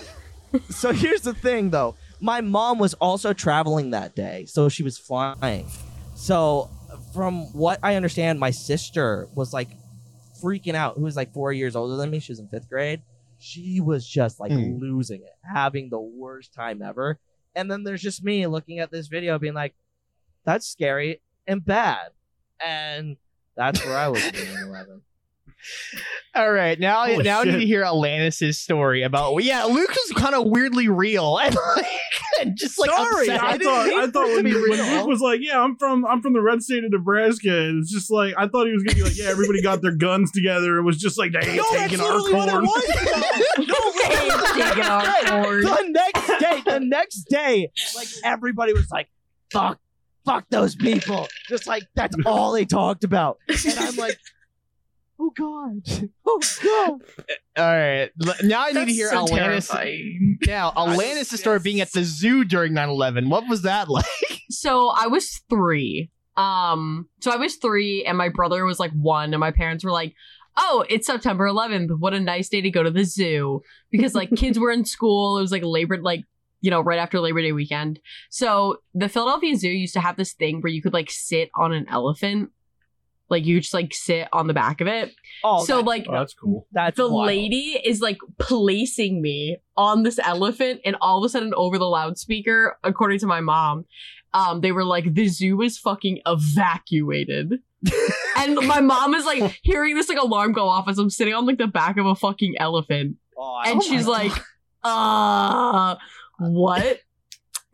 so 0.69 0.91
here's 0.91 1.21
the 1.21 1.33
thing 1.33 1.69
though. 1.69 1.95
My 2.19 2.41
mom 2.41 2.79
was 2.79 2.93
also 2.95 3.33
traveling 3.33 3.91
that 3.91 4.15
day, 4.15 4.45
so 4.45 4.69
she 4.69 4.81
was 4.83 4.97
flying. 4.97 5.67
So 6.15 6.69
from 7.13 7.51
what 7.53 7.79
I 7.83 7.95
understand, 7.95 8.39
my 8.39 8.51
sister 8.51 9.27
was 9.35 9.51
like 9.53 9.69
freaking 10.41 10.73
out, 10.75 10.95
who 10.95 11.03
was 11.03 11.15
like 11.17 11.33
four 11.33 11.51
years 11.51 11.75
older 11.75 11.95
than 11.97 12.09
me. 12.09 12.19
She 12.19 12.31
was 12.31 12.39
in 12.39 12.47
fifth 12.47 12.69
grade. 12.69 13.01
She 13.39 13.81
was 13.81 14.07
just 14.07 14.39
like 14.39 14.51
Hmm. 14.51 14.77
losing 14.79 15.21
it, 15.21 15.33
having 15.43 15.89
the 15.89 15.99
worst 15.99 16.53
time 16.53 16.81
ever. 16.81 17.19
And 17.55 17.69
then 17.69 17.83
there's 17.83 18.01
just 18.01 18.23
me 18.23 18.47
looking 18.47 18.79
at 18.79 18.91
this 18.91 19.07
video, 19.07 19.37
being 19.39 19.53
like, 19.53 19.75
"That's 20.45 20.67
scary 20.67 21.21
and 21.47 21.63
bad," 21.63 22.11
and 22.59 23.17
that's 23.55 23.83
where 23.85 23.97
I 23.97 24.07
was 24.07 24.25
in 24.25 24.57
11. 24.57 25.01
All 26.35 26.51
right, 26.51 26.79
now 26.79 27.05
Holy 27.05 27.23
now 27.23 27.41
I 27.41 27.43
need 27.45 27.51
to 27.51 27.65
hear 27.65 27.83
Alanis' 27.83 28.55
story 28.55 29.03
about. 29.03 29.37
Yeah, 29.43 29.65
Luke 29.65 29.89
was 29.89 30.13
kind 30.15 30.33
of 30.35 30.45
weirdly 30.47 30.89
real 30.89 31.37
and 31.43 31.55
like 31.55 31.85
just 32.55 32.79
like 32.79 32.89
Sorry, 32.89 33.29
upset. 33.29 33.43
I 33.43 33.57
thought 33.57 33.87
I 33.87 34.07
thought 34.07 34.27
when, 34.27 34.43
when. 34.69 34.95
Luke 34.97 35.07
was 35.07 35.21
like, 35.21 35.39
"Yeah, 35.41 35.61
I'm 35.61 35.75
from 35.77 36.05
I'm 36.05 36.21
from 36.21 36.33
the 36.33 36.41
red 36.41 36.61
state 36.63 36.83
of 36.83 36.91
Nebraska," 36.91 37.49
and 37.67 37.81
it's 37.81 37.91
just 37.91 38.11
like 38.11 38.33
I 38.37 38.47
thought 38.47 38.65
he 38.67 38.73
was 38.73 38.83
gonna 38.83 38.95
be 38.95 39.03
like, 39.03 39.17
"Yeah, 39.17 39.27
everybody 39.29 39.61
got 39.61 39.81
their 39.81 39.95
guns 39.95 40.31
together." 40.31 40.77
It 40.77 40.83
was 40.83 40.97
just 40.97 41.17
like 41.19 41.31
they 41.33 41.39
ain't 41.39 41.55
No, 41.57 41.63
that's 41.71 41.91
taking 41.91 41.99
literally 41.99 42.33
what 42.33 42.49
it 42.49 42.61
was. 42.61 42.83
though. 43.57 44.63
Taking 44.63 44.83
our 44.83 45.43
corn. 45.43 45.61
the 45.61 45.89
next 45.89 46.27
day, 46.39 46.61
the 46.65 46.79
next 46.79 47.23
day, 47.29 47.69
like 47.95 48.07
everybody 48.23 48.73
was 48.73 48.89
like, 48.91 49.07
"Fuck, 49.51 49.79
fuck 50.25 50.45
those 50.49 50.75
people." 50.75 51.27
Just 51.47 51.67
like 51.67 51.83
that's 51.95 52.15
all 52.25 52.51
they 52.51 52.65
talked 52.65 53.03
about, 53.03 53.37
and 53.47 53.75
I'm 53.79 53.95
like, 53.95 54.17
"Oh 55.19 55.31
God, 55.35 56.09
oh 56.25 56.41
God." 56.63 57.01
All 57.57 57.65
right, 57.65 58.09
now 58.43 58.65
I 58.65 58.71
need 58.71 58.85
to 58.85 58.93
hear 58.93 59.09
so 59.09 59.25
Alanis. 59.25 59.29
terrifying. 59.37 60.37
Now, 60.47 60.71
Alanis' 60.77 61.37
story 61.37 61.59
being 61.59 61.81
at 61.81 61.91
the 61.91 62.03
zoo 62.03 62.43
during 62.43 62.73
9/11. 62.73 63.29
What 63.29 63.47
was 63.47 63.61
that 63.63 63.89
like? 63.89 64.05
So 64.49 64.89
I 64.89 65.07
was 65.07 65.41
three. 65.49 66.09
Um, 66.35 67.07
so 67.21 67.31
I 67.31 67.35
was 67.35 67.55
three, 67.57 68.05
and 68.05 68.17
my 68.17 68.29
brother 68.29 68.65
was 68.65 68.79
like 68.79 68.91
one, 68.91 69.33
and 69.33 69.39
my 69.39 69.51
parents 69.51 69.83
were 69.83 69.91
like, 69.91 70.15
"Oh, 70.57 70.85
it's 70.89 71.07
September 71.07 71.45
11th. 71.47 71.99
What 71.99 72.13
a 72.13 72.19
nice 72.19 72.49
day 72.49 72.61
to 72.61 72.71
go 72.71 72.83
to 72.83 72.91
the 72.91 73.03
zoo!" 73.03 73.61
Because 73.91 74.15
like 74.15 74.35
kids 74.35 74.57
were 74.57 74.71
in 74.71 74.85
school. 74.85 75.37
It 75.37 75.41
was 75.41 75.51
like 75.51 75.63
Labor, 75.63 76.01
like 76.01 76.23
you 76.63 76.71
know, 76.71 76.79
right 76.81 76.97
after 76.97 77.19
Labor 77.19 77.41
Day 77.41 77.51
weekend. 77.51 77.99
So 78.29 78.77
the 78.95 79.09
Philadelphia 79.09 79.55
Zoo 79.57 79.69
used 79.69 79.93
to 79.95 79.99
have 79.99 80.15
this 80.15 80.31
thing 80.31 80.61
where 80.61 80.71
you 80.71 80.81
could 80.81 80.93
like 80.93 81.11
sit 81.11 81.49
on 81.55 81.73
an 81.73 81.85
elephant, 81.89 82.51
like 83.29 83.45
you 83.45 83.59
just 83.61 83.73
like 83.73 83.93
sit 83.93 84.27
on 84.33 84.47
the 84.47 84.53
back 84.53 84.81
of 84.81 84.87
it. 84.87 85.11
Oh, 85.43 85.63
so 85.65 85.77
that- 85.77 85.85
like 85.85 86.05
Oh, 86.07 86.13
that's 86.13 86.33
cool. 86.33 86.67
that's 86.71 86.97
the 86.97 87.09
wild. 87.09 87.27
lady 87.27 87.79
is 87.83 88.01
like 88.01 88.17
placing 88.39 89.21
me 89.21 89.57
on 89.77 90.03
this 90.03 90.19
elephant 90.19 90.81
and 90.85 90.95
all 91.01 91.17
of 91.17 91.25
a 91.25 91.29
sudden 91.29 91.53
over 91.55 91.77
the 91.77 91.85
loudspeaker 91.87 92.77
according 92.83 93.19
to 93.19 93.25
my 93.27 93.39
mom 93.41 93.85
um 94.35 94.61
they 94.61 94.71
were 94.71 94.83
like 94.85 95.13
the 95.15 95.27
zoo 95.27 95.61
is 95.61 95.77
fucking 95.79 96.19
evacuated 96.27 97.53
and 98.37 98.55
my 98.67 98.79
mom 98.81 99.13
is 99.15 99.25
like 99.25 99.59
hearing 99.63 99.95
this 99.95 100.09
like 100.09 100.17
alarm 100.19 100.51
go 100.53 100.67
off 100.67 100.87
as 100.87 100.97
i'm 100.99 101.09
sitting 101.09 101.33
on 101.33 101.45
like 101.45 101.57
the 101.57 101.67
back 101.67 101.97
of 101.97 102.05
a 102.05 102.15
fucking 102.15 102.55
elephant 102.59 103.15
Oh, 103.37 103.61
and 103.65 103.81
she's 103.83 104.05
like 104.07 104.31
uh 104.83 105.95
what 106.39 106.99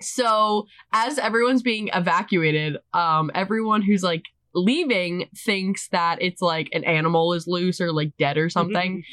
so 0.02 0.68
as 0.94 1.18
everyone's 1.20 1.62
being 1.62 1.90
evacuated 1.94 2.78
um 2.94 3.30
everyone 3.36 3.82
who's 3.82 4.04
like 4.04 4.24
leaving 4.54 5.30
thinks 5.36 5.88
that 5.90 6.22
it's 6.22 6.42
like 6.42 6.70
an 6.74 6.84
animal 6.84 7.34
is 7.34 7.48
loose 7.48 7.80
or 7.80 7.92
like 7.92 8.12
dead 8.18 8.38
or 8.38 8.46
mm-hmm. 8.46 8.52
something 8.52 9.04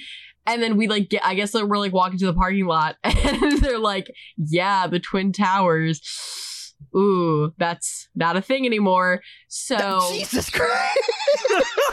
and 0.47 0.63
then 0.63 0.77
we 0.77 0.89
like 0.89 1.09
get 1.09 1.25
i 1.25 1.35
guess 1.35 1.53
that 1.53 1.67
we're 1.67 1.79
like 1.79 1.93
walking 1.93 2.19
to 2.19 2.27
the 2.27 2.35
parking 2.35 2.67
lot 2.67 2.97
and 3.05 3.61
they're 3.61 3.79
like 3.79 4.11
yeah 4.37 4.87
the 4.87 5.01
twin 5.01 5.33
towers 5.33 6.73
ooh 6.97 7.53
that's 7.59 8.09
not 8.15 8.37
a 8.37 8.43
thing 8.43 8.67
anymore 8.67 9.21
so 9.49 10.01
Jesus 10.13 10.51
Christ! 10.51 10.99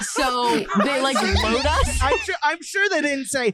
so 0.01 0.59
they 0.83 1.01
like 1.01 1.15
load 1.43 1.65
us 1.65 1.93
I'm 2.01 2.17
sure. 2.19 2.35
I'm 2.43 2.61
sure 2.61 2.89
they 2.89 3.01
didn't 3.01 3.25
say, 3.25 3.53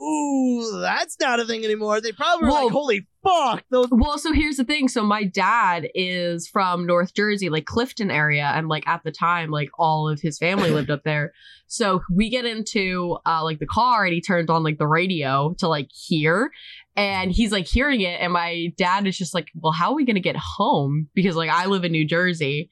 "Ooh, 0.00 0.80
that's 0.80 1.16
not 1.20 1.40
a 1.40 1.44
thing 1.44 1.64
anymore." 1.64 2.00
They 2.00 2.12
probably 2.12 2.46
were 2.46 2.52
Whoa. 2.52 2.64
like, 2.64 2.72
"Holy 2.72 3.06
fuck!" 3.22 3.64
Those 3.70 3.88
Well, 3.90 4.18
so 4.18 4.32
here's 4.32 4.56
the 4.56 4.64
thing. 4.64 4.88
So 4.88 5.02
my 5.04 5.24
dad 5.24 5.88
is 5.94 6.48
from 6.48 6.86
North 6.86 7.14
Jersey, 7.14 7.48
like 7.48 7.66
Clifton 7.66 8.10
area, 8.10 8.52
and 8.54 8.68
like 8.68 8.86
at 8.86 9.02
the 9.04 9.12
time, 9.12 9.50
like 9.50 9.70
all 9.78 10.08
of 10.08 10.20
his 10.20 10.38
family 10.38 10.70
lived 10.70 10.90
up 10.90 11.04
there. 11.04 11.32
So 11.66 12.02
we 12.12 12.30
get 12.30 12.44
into 12.44 13.18
uh 13.26 13.44
like 13.44 13.58
the 13.58 13.66
car 13.66 14.04
and 14.04 14.12
he 14.12 14.20
turns 14.20 14.50
on 14.50 14.62
like 14.62 14.78
the 14.78 14.86
radio 14.86 15.54
to 15.58 15.68
like 15.68 15.88
hear 15.92 16.50
and 16.96 17.30
he's 17.30 17.52
like 17.52 17.66
hearing 17.66 18.00
it 18.00 18.20
and 18.20 18.32
my 18.32 18.72
dad 18.76 19.06
is 19.06 19.16
just 19.16 19.34
like, 19.34 19.48
"Well, 19.54 19.72
how 19.72 19.90
are 19.90 19.96
we 19.96 20.04
going 20.04 20.16
to 20.16 20.20
get 20.20 20.36
home?" 20.36 21.08
Because 21.14 21.36
like 21.36 21.50
I 21.50 21.66
live 21.66 21.84
in 21.84 21.92
New 21.92 22.06
Jersey 22.06 22.70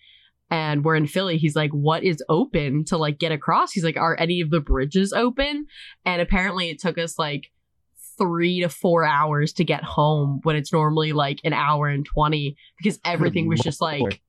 and 0.51 0.85
we're 0.85 0.97
in 0.97 1.07
Philly. 1.07 1.37
He's 1.37 1.57
like, 1.57 1.71
"What 1.71 2.03
is 2.03 2.23
open 2.29 2.85
to 2.87 2.97
like 2.97 3.19
get 3.19 3.33
across?" 3.33 3.73
He's 3.73 3.85
like, 3.85 3.97
"Are 3.97 4.17
any 4.19 4.41
of 4.41 4.51
the 4.51 4.61
bridges 4.61 5.13
open?" 5.13 5.67
And 6.05 6.21
apparently 6.21 6.71
it 6.71 6.81
took 6.81 6.99
us 6.99 7.19
like 7.19 7.51
three 8.19 8.61
to 8.61 8.69
four 8.69 9.05
hours 9.05 9.53
to 9.55 9.65
get 9.65 9.83
home 9.85 10.41
when 10.43 10.57
it's 10.57 10.73
normally 10.73 11.13
like 11.13 11.41
an 11.45 11.53
hour 11.53 11.89
and 11.89 12.05
20 12.05 12.57
because 12.77 12.99
everything 13.05 13.49
was 13.49 13.61
just 13.61 13.81
like 13.81 14.21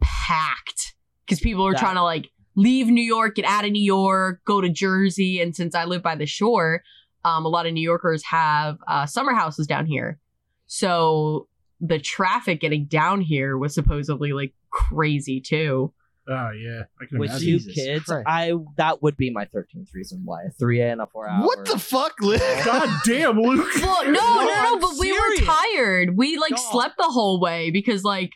packed 0.00 0.94
because 1.24 1.40
people 1.40 1.64
were 1.64 1.72
That- 1.72 1.80
trying 1.80 1.96
to 1.96 2.02
like 2.02 2.30
leave 2.54 2.88
New 2.88 3.02
York, 3.02 3.36
get 3.36 3.44
out 3.46 3.64
of 3.64 3.70
New 3.72 3.82
York, 3.82 4.40
go 4.44 4.60
to 4.60 4.68
Jersey. 4.68 5.40
And 5.40 5.56
since 5.56 5.74
I 5.74 5.84
live 5.84 6.02
by 6.02 6.14
the 6.16 6.26
shore, 6.26 6.82
um, 7.24 7.46
a 7.46 7.48
lot 7.48 7.66
of 7.66 7.72
New 7.72 7.80
Yorkers 7.82 8.22
have 8.24 8.78
uh, 8.86 9.06
summer 9.06 9.32
houses 9.32 9.66
down 9.66 9.86
here. 9.86 10.18
So 10.66 11.48
the 11.80 11.98
traffic 11.98 12.60
getting 12.60 12.84
down 12.86 13.20
here 13.20 13.56
was 13.56 13.74
supposedly 13.74 14.32
like 14.32 14.52
crazy 14.70 15.40
too. 15.40 15.92
Oh 16.28 16.50
yeah, 16.50 16.82
I 17.00 17.06
can 17.06 17.18
with 17.18 17.30
imagine. 17.30 17.46
two 17.46 17.58
Jesus 17.58 17.74
kids, 17.74 18.04
Christ. 18.04 18.24
I 18.28 18.52
that 18.76 19.02
would 19.02 19.16
be 19.16 19.30
my 19.30 19.44
thirteenth 19.46 19.92
reason 19.92 20.22
why 20.24 20.42
three 20.42 20.48
a 20.48 20.52
three 20.52 20.82
and 20.82 21.00
a 21.00 21.06
four 21.06 21.28
hour. 21.28 21.44
What 21.44 21.64
the 21.64 21.78
fuck, 21.78 22.14
Luke? 22.20 22.40
God 22.64 22.88
damn, 23.04 23.40
Luke. 23.40 23.68
Well, 23.82 24.04
no, 24.04 24.10
no, 24.12 24.44
no, 24.44 24.74
I'm 24.74 24.80
but 24.80 24.90
we 25.00 25.12
were 25.12 25.36
tired. 25.44 26.16
We 26.16 26.38
like 26.38 26.52
No. 26.52 26.56
slept 26.70 26.96
the 26.96 27.04
whole 27.10 27.40
way 27.40 27.70
because 27.72 28.04
like 28.04 28.32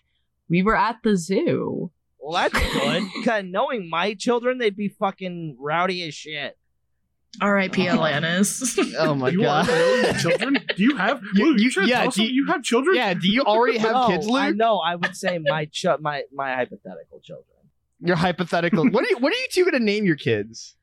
we 0.49 0.63
were 0.65 0.77
at 0.77 0.97
the 1.05 1.17
zoo. 1.17 1.93
Well, 2.19 2.33
that's 2.51 2.73
good. 2.75 3.05
Cause 3.25 3.45
knowing 3.47 3.89
my 3.89 4.15
children, 4.15 4.59
they'd 4.59 4.77
be 4.77 4.89
fucking 4.89 5.57
rowdy 5.61 6.03
as 6.09 6.15
shit. 6.15 6.59
R.I.P. 7.41 7.85
Alanis. 7.87 8.95
Oh 8.99 9.15
my 9.15 9.27
oh 9.27 9.31
you 9.31 9.43
god. 9.43 9.67
to 9.67 9.71
know 9.73 9.95
your 9.97 10.13
children? 10.15 10.59
Do 10.77 10.83
you 10.83 10.97
have? 10.97 11.21
You- 11.35 11.45
Luke, 11.51 11.59
you, 11.59 11.65
you- 11.65 11.71
should 11.71 11.87
yeah, 11.89 12.03
tell 12.03 12.11
do 12.11 12.25
you- 12.25 12.31
you 12.45 12.47
have 12.51 12.63
children? 12.63 12.97
Yeah, 12.97 13.15
do 13.15 13.29
you 13.31 13.43
already 13.43 13.79
have 13.79 13.93
no, 13.93 14.07
kids, 14.09 14.27
I 14.27 14.49
Luke? 14.49 14.57
know. 14.57 14.79
I 14.79 14.97
would 14.97 15.15
say 15.15 15.39
my 15.39 15.67
ch- 15.67 15.87
my 16.01 16.23
my 16.35 16.55
hypothetical 16.55 17.21
children. 17.23 17.47
Your 18.01 18.17
hypothetical. 18.17 18.89
what 18.91 19.05
are 19.05 19.09
you? 19.09 19.19
What 19.19 19.33
are 19.33 19.37
you 19.37 19.47
two 19.51 19.65
gonna 19.65 19.79
name 19.79 20.05
your 20.05 20.17
kids? 20.17 20.75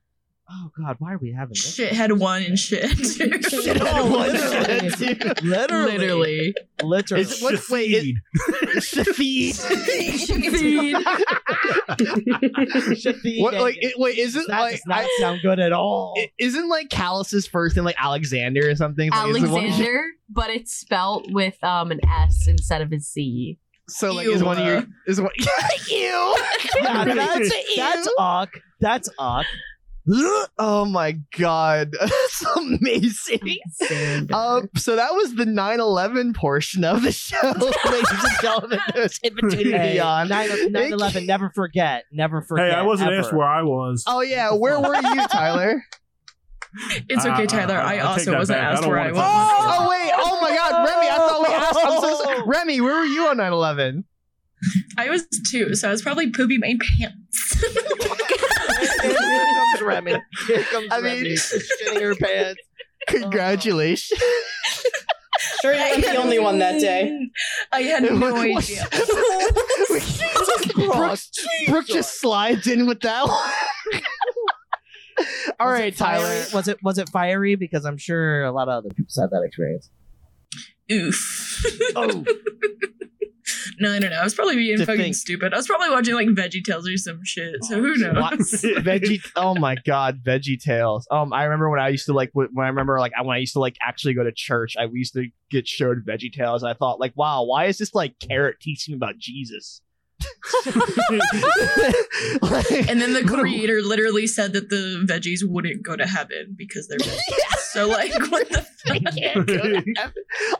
Oh 0.49 0.71
God, 0.77 0.97
why 0.99 1.13
are 1.13 1.17
we 1.17 1.31
having 1.31 1.51
this? 1.53 1.77
Shithead 1.79 2.19
one 2.19 2.43
and 2.43 2.59
shit. 2.59 2.89
Shit, 2.97 3.81
No, 3.81 4.05
one, 4.07 4.33
literally. 4.33 4.89
shit, 4.89 5.21
two. 5.37 5.47
Literally, 5.47 5.97
Literally. 5.97 6.53
literally. 6.83 7.21
Is 7.21 7.41
it 7.41 7.43
what? 7.43 7.59
Wait, 7.69 7.91
it, 7.91 8.15
Shafid. 8.81 9.55
Shafid 12.03 13.41
What? 13.41 13.53
Like, 13.55 13.77
it, 13.79 13.93
wait, 13.97 14.17
isn't 14.17 14.47
that 14.47 14.59
like 14.61 14.71
does 14.73 14.85
not 14.85 14.99
I- 15.03 15.17
sound 15.19 15.41
good 15.41 15.59
at 15.59 15.71
all. 15.73 16.13
i- 16.17 16.31
isn't 16.37 16.67
like 16.69 16.89
Callus's 16.89 17.47
first 17.47 17.75
name 17.75 17.85
like 17.85 17.95
Alexander 17.99 18.69
or 18.69 18.75
something? 18.75 19.09
Like, 19.11 19.29
is 19.29 19.43
it 19.43 19.49
one- 19.49 19.63
Alexander, 19.63 20.03
but 20.29 20.49
it's 20.49 20.73
spelt 20.73 21.29
with 21.31 21.61
um 21.63 21.91
an 21.91 21.99
S 22.05 22.47
instead 22.47 22.81
of 22.81 22.91
a 22.91 22.99
Z. 22.99 23.57
so 23.89 24.13
like, 24.13 24.27
is 24.27 24.41
Ew. 24.41 24.45
one 24.45 24.59
of 24.59 24.65
your 24.65 24.83
is 25.07 25.19
one? 25.21 25.31
Ew. 25.89 26.35
yeah, 26.81 27.03
that's 27.05 27.53
that's 27.75 28.09
uck. 28.19 28.49
That's 28.79 29.09
uck. 29.19 29.45
Oh 30.59 30.83
my 30.83 31.13
god, 31.37 31.93
that's 31.97 32.45
amazing. 32.57 33.39
Um, 34.33 34.67
so 34.75 34.97
that 34.97 35.13
was 35.13 35.35
the 35.35 35.45
9/11 35.45 36.35
portion 36.35 36.83
of 36.83 37.03
the 37.03 37.13
show, 37.13 37.37
ladies 37.51 38.05
and 38.11 38.41
gentlemen. 38.41 38.79
It 38.95 39.19
in 39.23 39.35
between 39.35 39.67
and 39.73 39.81
Hey, 39.81 39.93
beyond. 39.93 40.29
9 40.29 40.49
11, 40.91 41.25
never 41.25 41.51
forget. 41.55 42.03
Never 42.11 42.41
forget. 42.41 42.71
Hey, 42.71 42.75
I 42.75 42.81
wasn't 42.81 43.11
ever. 43.11 43.19
asked 43.21 43.33
where 43.33 43.47
I 43.47 43.61
was. 43.61 44.03
Oh 44.05 44.19
yeah, 44.19 44.51
where 44.53 44.77
were 44.79 44.93
you, 44.95 45.27
Tyler? 45.27 45.81
It's 47.09 47.25
okay, 47.25 47.45
Tyler. 47.45 47.75
uh, 47.77 47.83
I 47.85 47.97
I'll 47.97 48.07
also 48.09 48.33
wasn't 48.35 48.59
back. 48.59 48.73
Asked 48.73 48.81
don't 48.83 48.91
where 48.91 48.99
I 48.99 49.11
was. 49.11 49.17
talk 49.17 49.79
Oh 49.81 49.89
wait, 49.89 50.11
oh 50.15 50.39
my 50.41 50.49
god, 50.55 50.71
Remy! 50.89 51.07
I 51.07 51.17
thought 51.17 51.47
we 51.47 51.53
asked. 51.53 51.79
I'm 51.83 52.01
so 52.01 52.23
sorry. 52.23 52.41
Remy, 52.45 52.81
where 52.81 52.95
were 52.99 53.05
you 53.05 53.27
on 53.27 53.37
9/11? 53.37 54.03
I 54.97 55.09
was 55.09 55.25
two, 55.51 55.75
so 55.75 55.89
I 55.89 55.91
was 55.91 56.01
probably 56.01 56.29
pooping 56.31 56.59
my 56.61 56.75
pants. 56.79 57.63
Here 59.01 59.15
comes 59.15 59.81
Remy. 59.81 60.15
Here 60.47 60.63
comes 60.63 60.87
I 60.91 61.01
mean- 61.01 61.23
Remy. 61.23 61.35
shitting 61.35 62.01
her 62.01 62.15
pants. 62.15 62.61
Congratulations. 63.07 64.21
Sure, 65.61 65.73
you 65.73 65.79
weren't 65.79 66.03
the 66.03 66.15
only 66.15 66.39
one 66.39 66.59
that 66.59 66.79
day. 66.79 67.27
I 67.71 67.81
had 67.81 68.03
no 68.03 68.35
idea. 68.37 68.87
Brooke, 70.75 71.19
Brooke 71.67 71.87
just 71.87 72.19
slides 72.21 72.67
in 72.67 72.85
with 72.85 73.01
that 73.01 73.27
one. 73.27 74.01
All 75.59 75.67
Was 75.67 75.79
right. 75.79 75.95
Tyler. 75.95 76.43
Was 76.53 76.67
it 76.67 76.77
was 76.83 76.97
it 76.97 77.09
fiery? 77.09 77.55
Because 77.55 77.85
I'm 77.85 77.97
sure 77.97 78.43
a 78.43 78.51
lot 78.51 78.67
of 78.67 78.85
other 78.85 78.89
people 78.89 79.07
had 79.19 79.29
that 79.31 79.43
experience. 79.45 79.89
Oof. 80.91 81.49
Oh, 81.95 82.25
no, 83.79 83.97
no, 83.99 84.07
no. 84.09 84.15
I 84.15 84.23
was 84.23 84.33
probably 84.33 84.55
being 84.55 84.77
To 84.77 84.85
fucking 84.85 85.01
think- 85.01 85.15
stupid. 85.15 85.53
I 85.53 85.57
was 85.57 85.67
probably 85.67 85.89
watching 85.89 86.13
like 86.15 86.27
Veggie 86.29 86.63
Tales 86.63 86.87
or 86.87 86.95
some 86.97 87.19
shit. 87.23 87.63
So 87.63 87.79
who 87.81 87.95
knows? 87.95 88.15
What? 88.15 88.33
Veggie. 88.83 89.19
Oh 89.35 89.55
my 89.55 89.75
God, 89.85 90.19
Veggie 90.23 90.59
Tales. 90.61 91.07
Um, 91.11 91.33
I 91.33 91.43
remember 91.43 91.69
when 91.69 91.79
I 91.79 91.89
used 91.89 92.05
to 92.07 92.13
like 92.13 92.29
when 92.33 92.47
I 92.57 92.67
remember 92.67 92.99
like 92.99 93.11
when 93.21 93.35
I 93.35 93.39
used 93.39 93.53
to 93.53 93.59
like 93.59 93.75
actually 93.85 94.13
go 94.13 94.23
to 94.23 94.31
church. 94.33 94.75
I 94.79 94.85
we 94.85 94.99
used 94.99 95.13
to 95.13 95.25
get 95.49 95.67
showed 95.67 96.05
Veggie 96.05 96.31
Tales. 96.31 96.63
I 96.63 96.73
thought 96.73 96.99
like, 96.99 97.13
wow, 97.15 97.43
why 97.43 97.65
is 97.65 97.77
this 97.77 97.93
like 97.93 98.15
carrot 98.19 98.57
teaching 98.61 98.93
me 98.93 98.97
about 98.97 99.17
Jesus? 99.17 99.81
Like- 102.41 102.71
And 102.89 103.01
then 103.01 103.13
the 103.13 103.23
creator 103.25 103.81
literally 103.81 104.27
said 104.27 104.53
that 104.53 104.69
the 104.69 105.03
veggies 105.07 105.39
wouldn't 105.43 105.83
go 105.83 105.95
to 105.95 106.05
heaven 106.05 106.55
because 106.57 106.87
they're 106.87 106.97
veggies. 106.99 107.57
so 107.71 107.87
like, 107.87 108.11
what 108.31 108.47
the 108.49 108.65
I 108.87 108.99
fuck? 108.99 109.15
can't 109.15 109.47
go 109.47 109.57
to 109.57 109.93
heaven. 109.95 110.13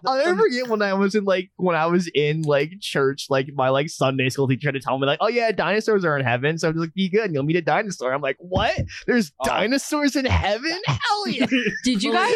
I'll 0.06 0.18
never 0.18 0.44
forget 0.44 0.68
when 0.68 0.82
I 0.82 0.94
was 0.94 1.16
in 1.16 1.26
like 1.26 1.52
when 1.58 1.76
I 1.76 1.86
was 1.88 2.10
in 2.14 2.42
like 2.44 2.72
church, 2.82 3.28
like 3.30 3.48
my 3.54 3.70
like 3.70 3.90
Sunday 3.90 4.30
school 4.30 4.48
teacher 4.48 4.68
had 4.70 4.74
to 4.76 4.80
tell 4.80 4.98
me 4.98 5.06
like, 5.08 5.20
oh 5.22 5.28
yeah, 5.28 5.52
dinosaurs 5.52 6.06
are 6.06 6.18
in 6.18 6.26
heaven. 6.26 6.58
So 6.58 6.70
I'm 6.70 6.74
just 6.74 6.82
like, 6.82 6.94
be 6.94 7.10
good, 7.10 7.26
and 7.26 7.34
you'll 7.34 7.44
meet 7.44 7.56
a 7.58 7.62
dinosaur. 7.62 8.14
I'm 8.14 8.22
like, 8.22 8.38
what? 8.40 8.78
There's 9.08 9.32
Oh. 9.42 9.46
dinosaurs 9.46 10.16
in 10.16 10.26
heaven? 10.26 10.72
Hell 10.88 11.28
yeah! 11.28 11.46
Did 11.84 12.04
you 12.04 12.12
guys 12.14 12.34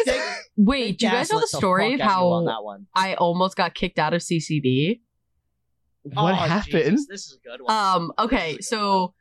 wait? 0.56 0.98
Do 0.98 1.06
you 1.06 1.12
guys 1.12 1.30
know 1.32 1.40
the 1.40 1.46
story 1.46 1.86
of 1.86 1.92
of 1.94 1.98
you 1.98 2.04
on 2.04 2.08
how 2.08 2.44
that 2.46 2.64
one? 2.64 2.86
I 2.94 3.14
almost 3.14 3.56
got 3.56 3.74
kicked 3.74 3.98
out 3.98 4.14
of 4.14 4.20
CCD? 4.20 5.00
What 6.02 6.32
Oh, 6.32 6.34
happened? 6.34 6.72
Jesus, 6.72 7.06
this 7.08 7.20
is 7.26 7.38
a 7.44 7.48
good 7.48 7.60
one. 7.62 7.74
Um, 7.74 8.12
okay, 8.18 8.58
so 8.60 9.14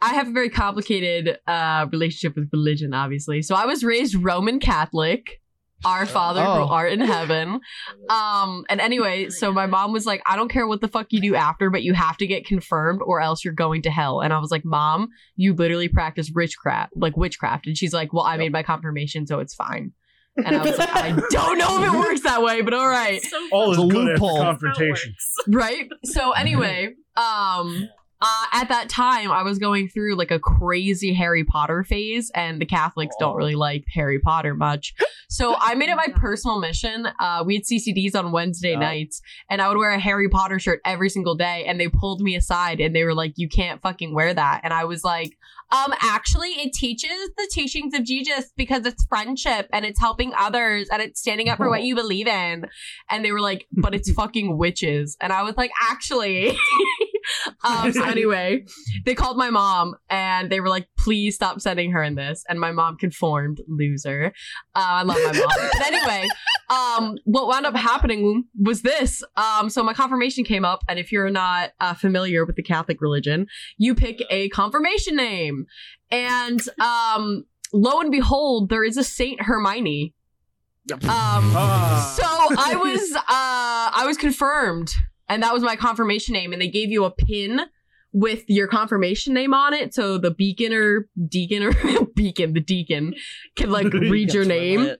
I 0.00 0.14
have 0.14 0.28
a 0.28 0.32
very 0.32 0.48
complicated 0.50 1.38
uh 1.46 1.86
relationship 1.92 2.36
with 2.36 2.48
religion, 2.52 2.94
obviously. 2.94 3.42
So 3.42 3.54
I 3.54 3.66
was 3.66 3.84
raised 3.84 4.14
Roman 4.14 4.60
Catholic. 4.60 5.40
Our 5.82 6.04
Father 6.04 6.42
Oh. 6.46 6.66
who 6.66 6.72
art 6.74 6.92
in 6.92 7.00
heaven. 7.00 7.60
Um, 8.10 8.66
and 8.68 8.80
anyway, 8.82 9.30
so 9.30 9.50
my 9.52 9.64
mom 9.66 9.92
was 9.92 10.04
like, 10.04 10.20
I 10.26 10.36
don't 10.36 10.50
care 10.50 10.66
what 10.66 10.80
the 10.82 10.88
fuck 10.88 11.06
you 11.10 11.20
do 11.22 11.34
after, 11.34 11.70
but 11.70 11.82
you 11.82 11.94
have 11.94 12.16
to 12.18 12.26
get 12.26 12.44
confirmed 12.44 13.00
or 13.02 13.20
else 13.22 13.44
you're 13.44 13.54
going 13.54 13.80
to 13.82 13.90
hell. 13.90 14.20
And 14.20 14.32
I 14.32 14.38
was 14.40 14.50
like, 14.50 14.64
Mom, 14.64 15.08
you 15.36 15.54
literally 15.54 15.88
practice 15.88 16.30
witchcraft, 16.34 16.92
like 16.96 17.16
witchcraft. 17.16 17.66
And 17.66 17.78
she's 17.78 17.94
like, 17.94 18.12
Well, 18.12 18.24
I 18.24 18.36
made 18.36 18.52
my 18.52 18.62
confirmation, 18.62 19.26
so 19.26 19.38
it's 19.38 19.54
fine. 19.54 19.92
And 20.36 20.56
I 20.56 20.62
was 20.62 20.78
like, 20.78 20.88
I 20.94 21.10
don't 21.30 21.58
know 21.58 21.82
if 21.82 21.92
it 21.92 21.98
works 21.98 22.20
that 22.22 22.42
way, 22.42 22.62
but 22.62 22.72
all 22.72 22.88
right. 22.88 23.20
So 23.22 23.36
All 23.52 23.72
is 23.72 23.78
It's 23.78 23.84
a 23.84 23.88
good 23.88 24.08
after 24.10 24.12
loophole. 24.24 24.42
confrontation. 24.42 25.14
right 25.48 25.88
so 26.04 26.32
anyway 26.32 26.94
um 27.16 27.88
uh, 28.22 28.44
at 28.52 28.68
that 28.68 28.88
time 28.88 29.30
i 29.30 29.42
was 29.42 29.58
going 29.58 29.88
through 29.88 30.14
like 30.14 30.30
a 30.30 30.38
crazy 30.38 31.12
harry 31.14 31.44
potter 31.44 31.82
phase 31.84 32.30
and 32.34 32.60
the 32.60 32.66
catholics 32.66 33.14
don't 33.18 33.36
really 33.36 33.54
like 33.54 33.84
harry 33.92 34.18
potter 34.18 34.54
much 34.54 34.94
so 35.28 35.54
i 35.60 35.74
made 35.74 35.88
it 35.88 35.96
my 35.96 36.08
personal 36.14 36.58
mission 36.60 37.06
uh, 37.18 37.42
we 37.46 37.54
had 37.54 37.64
ccds 37.64 38.14
on 38.14 38.32
wednesday 38.32 38.72
Yeah. 38.72 38.78
nights 38.80 39.20
and 39.48 39.60
i 39.62 39.68
would 39.68 39.78
wear 39.78 39.90
a 39.90 39.98
harry 39.98 40.28
potter 40.28 40.58
shirt 40.58 40.80
every 40.84 41.08
single 41.10 41.34
day 41.34 41.64
and 41.66 41.80
they 41.80 41.88
pulled 41.88 42.20
me 42.20 42.36
aside 42.36 42.80
and 42.80 42.94
they 42.94 43.04
were 43.04 43.14
like 43.14 43.34
you 43.36 43.48
can't 43.48 43.80
fucking 43.82 44.14
wear 44.14 44.32
that 44.34 44.60
and 44.64 44.72
i 44.72 44.84
was 44.84 45.02
like 45.04 45.36
um 45.72 45.94
actually 46.00 46.48
it 46.48 46.72
teaches 46.72 47.30
the 47.36 47.48
teachings 47.52 47.94
of 47.94 48.04
jesus 48.04 48.52
because 48.56 48.84
it's 48.84 49.04
friendship 49.06 49.68
and 49.72 49.84
it's 49.84 50.00
helping 50.00 50.32
others 50.36 50.88
and 50.90 51.00
it's 51.00 51.20
standing 51.20 51.48
up 51.48 51.56
for 51.58 51.68
what 51.68 51.82
you 51.84 51.94
believe 51.94 52.26
in 52.26 52.66
and 53.08 53.24
they 53.24 53.32
were 53.32 53.40
like, 53.40 53.66
but 53.72 53.94
it's 53.94 54.10
fucking 54.12 54.56
witches. 54.56 55.16
And 55.20 55.32
I 55.32 55.42
was 55.42 55.56
like, 55.56 55.70
actually. 55.90 56.56
um, 57.64 57.92
so 57.92 58.02
anyway, 58.04 58.64
they 59.04 59.14
called 59.14 59.36
my 59.36 59.50
mom 59.50 59.94
and 60.08 60.50
they 60.50 60.60
were 60.60 60.68
like, 60.68 60.88
please 60.98 61.34
stop 61.34 61.60
sending 61.60 61.92
her 61.92 62.02
in 62.02 62.14
this. 62.14 62.44
And 62.48 62.60
my 62.60 62.72
mom 62.72 62.96
conformed, 62.96 63.60
loser. 63.68 64.32
Uh, 64.74 64.78
I 64.80 65.02
love 65.02 65.16
my 65.16 65.32
mom. 65.32 65.48
but 65.72 65.86
anyway, 65.86 66.28
um, 66.70 67.16
what 67.24 67.48
wound 67.48 67.66
up 67.66 67.76
happening 67.76 68.44
was 68.58 68.82
this. 68.82 69.22
Um, 69.36 69.70
so 69.70 69.82
my 69.82 69.94
confirmation 69.94 70.44
came 70.44 70.64
up, 70.64 70.82
and 70.88 70.98
if 70.98 71.10
you're 71.12 71.30
not 71.30 71.70
uh, 71.80 71.94
familiar 71.94 72.44
with 72.44 72.56
the 72.56 72.62
Catholic 72.62 73.00
religion, 73.00 73.46
you 73.76 73.94
pick 73.94 74.22
a 74.30 74.48
confirmation 74.50 75.16
name. 75.16 75.66
And 76.10 76.60
um, 76.80 77.44
lo 77.72 78.00
and 78.00 78.10
behold, 78.10 78.68
there 78.68 78.84
is 78.84 78.96
a 78.96 79.04
Saint 79.04 79.42
Hermione. 79.42 80.14
Um, 80.92 81.00
Ah. 81.04 82.14
so 82.16 82.24
I 82.58 82.74
was 82.74 83.14
uh 83.14 83.22
I 83.28 84.04
was 84.06 84.16
confirmed 84.16 84.92
and 85.30 85.42
that 85.42 85.54
was 85.54 85.62
my 85.62 85.76
confirmation 85.76 86.34
name 86.34 86.52
and 86.52 86.60
they 86.60 86.68
gave 86.68 86.90
you 86.90 87.04
a 87.04 87.10
pin 87.10 87.60
with 88.12 88.42
your 88.48 88.66
confirmation 88.66 89.32
name 89.32 89.54
on 89.54 89.72
it 89.72 89.94
so 89.94 90.18
the 90.18 90.30
beacon 90.32 90.72
or 90.74 91.08
deacon 91.28 91.62
or 91.62 91.72
beacon 92.16 92.52
the 92.52 92.60
deacon 92.60 93.14
can 93.56 93.70
like 93.70 93.92
read 93.94 94.34
your 94.34 94.44
name. 94.44 94.96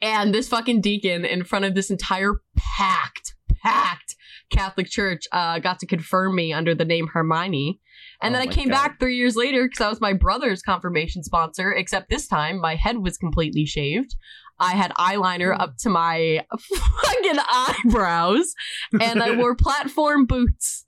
and 0.00 0.34
this 0.34 0.48
fucking 0.48 0.80
deacon 0.80 1.24
in 1.24 1.44
front 1.44 1.64
of 1.66 1.74
this 1.74 1.90
entire 1.90 2.40
packed 2.56 3.34
packed 3.62 4.16
Catholic 4.50 4.86
church 4.88 5.24
uh 5.32 5.58
got 5.58 5.78
to 5.80 5.86
confirm 5.86 6.34
me 6.34 6.52
under 6.52 6.74
the 6.74 6.84
name 6.84 7.06
Hermione. 7.08 7.80
And 8.20 8.34
Oh 8.34 8.38
then 8.38 8.48
I 8.48 8.52
came 8.52 8.68
God. 8.68 8.74
back 8.74 9.00
3 9.00 9.16
years 9.16 9.36
later 9.36 9.68
cuz 9.68 9.80
I 9.80 9.88
was 9.88 10.00
my 10.00 10.12
brother's 10.12 10.62
confirmation 10.62 11.22
sponsor 11.22 11.72
except 11.72 12.08
this 12.10 12.26
time 12.26 12.60
my 12.60 12.74
head 12.76 12.98
was 12.98 13.16
completely 13.18 13.64
shaved 13.66 14.14
I 14.62 14.72
had 14.72 14.92
eyeliner 14.92 15.58
up 15.58 15.76
to 15.78 15.90
my 15.90 16.44
fucking 16.50 17.38
eyebrows, 17.50 18.54
and 19.00 19.22
I 19.22 19.36
wore 19.36 19.54
platform 19.56 20.26
boots. 20.26 20.84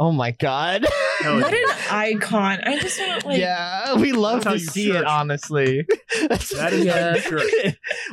Oh 0.00 0.12
my 0.12 0.30
God! 0.30 0.86
What 1.22 1.52
an 1.52 1.64
icon! 1.90 2.60
I 2.62 2.78
just 2.78 3.00
want 3.00 3.26
like. 3.26 3.40
yeah, 3.40 3.96
we 3.96 4.12
love 4.12 4.44
how 4.44 4.52
to 4.52 4.58
you 4.58 4.64
see 4.64 4.92
it. 4.92 5.04
Honestly, 5.04 5.84
That's- 6.20 6.50
That 6.54 6.72
is 6.72 6.86
how 7.24 7.40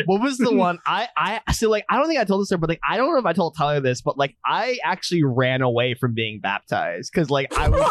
what 0.06 0.19
was 0.19 0.39
the 0.39 0.51
one 0.51 0.80
I 0.88 1.10
I 1.15 1.41
so 1.54 1.69
like 1.69 1.85
I 1.87 1.98
don't 1.98 2.08
think 2.08 2.19
I 2.19 2.23
told 2.23 2.42
this 2.42 2.48
story, 2.48 2.58
but 2.58 2.69
like 2.69 2.79
I 2.90 2.98
don't 2.98 3.13
know 3.13 3.19
if 3.19 3.25
I 3.27 3.33
told 3.33 3.56
Tyler 3.56 3.81
this, 3.81 4.02
but 4.02 4.17
like 4.17 4.35
I 4.44 4.79
actually 4.83 5.23
ran 5.23 5.62
away 5.62 5.94
from 5.94 6.15
being 6.15 6.40
baptized 6.42 7.12
because 7.13 7.29
like 7.29 7.56
I 7.56 7.69
was 7.69 7.87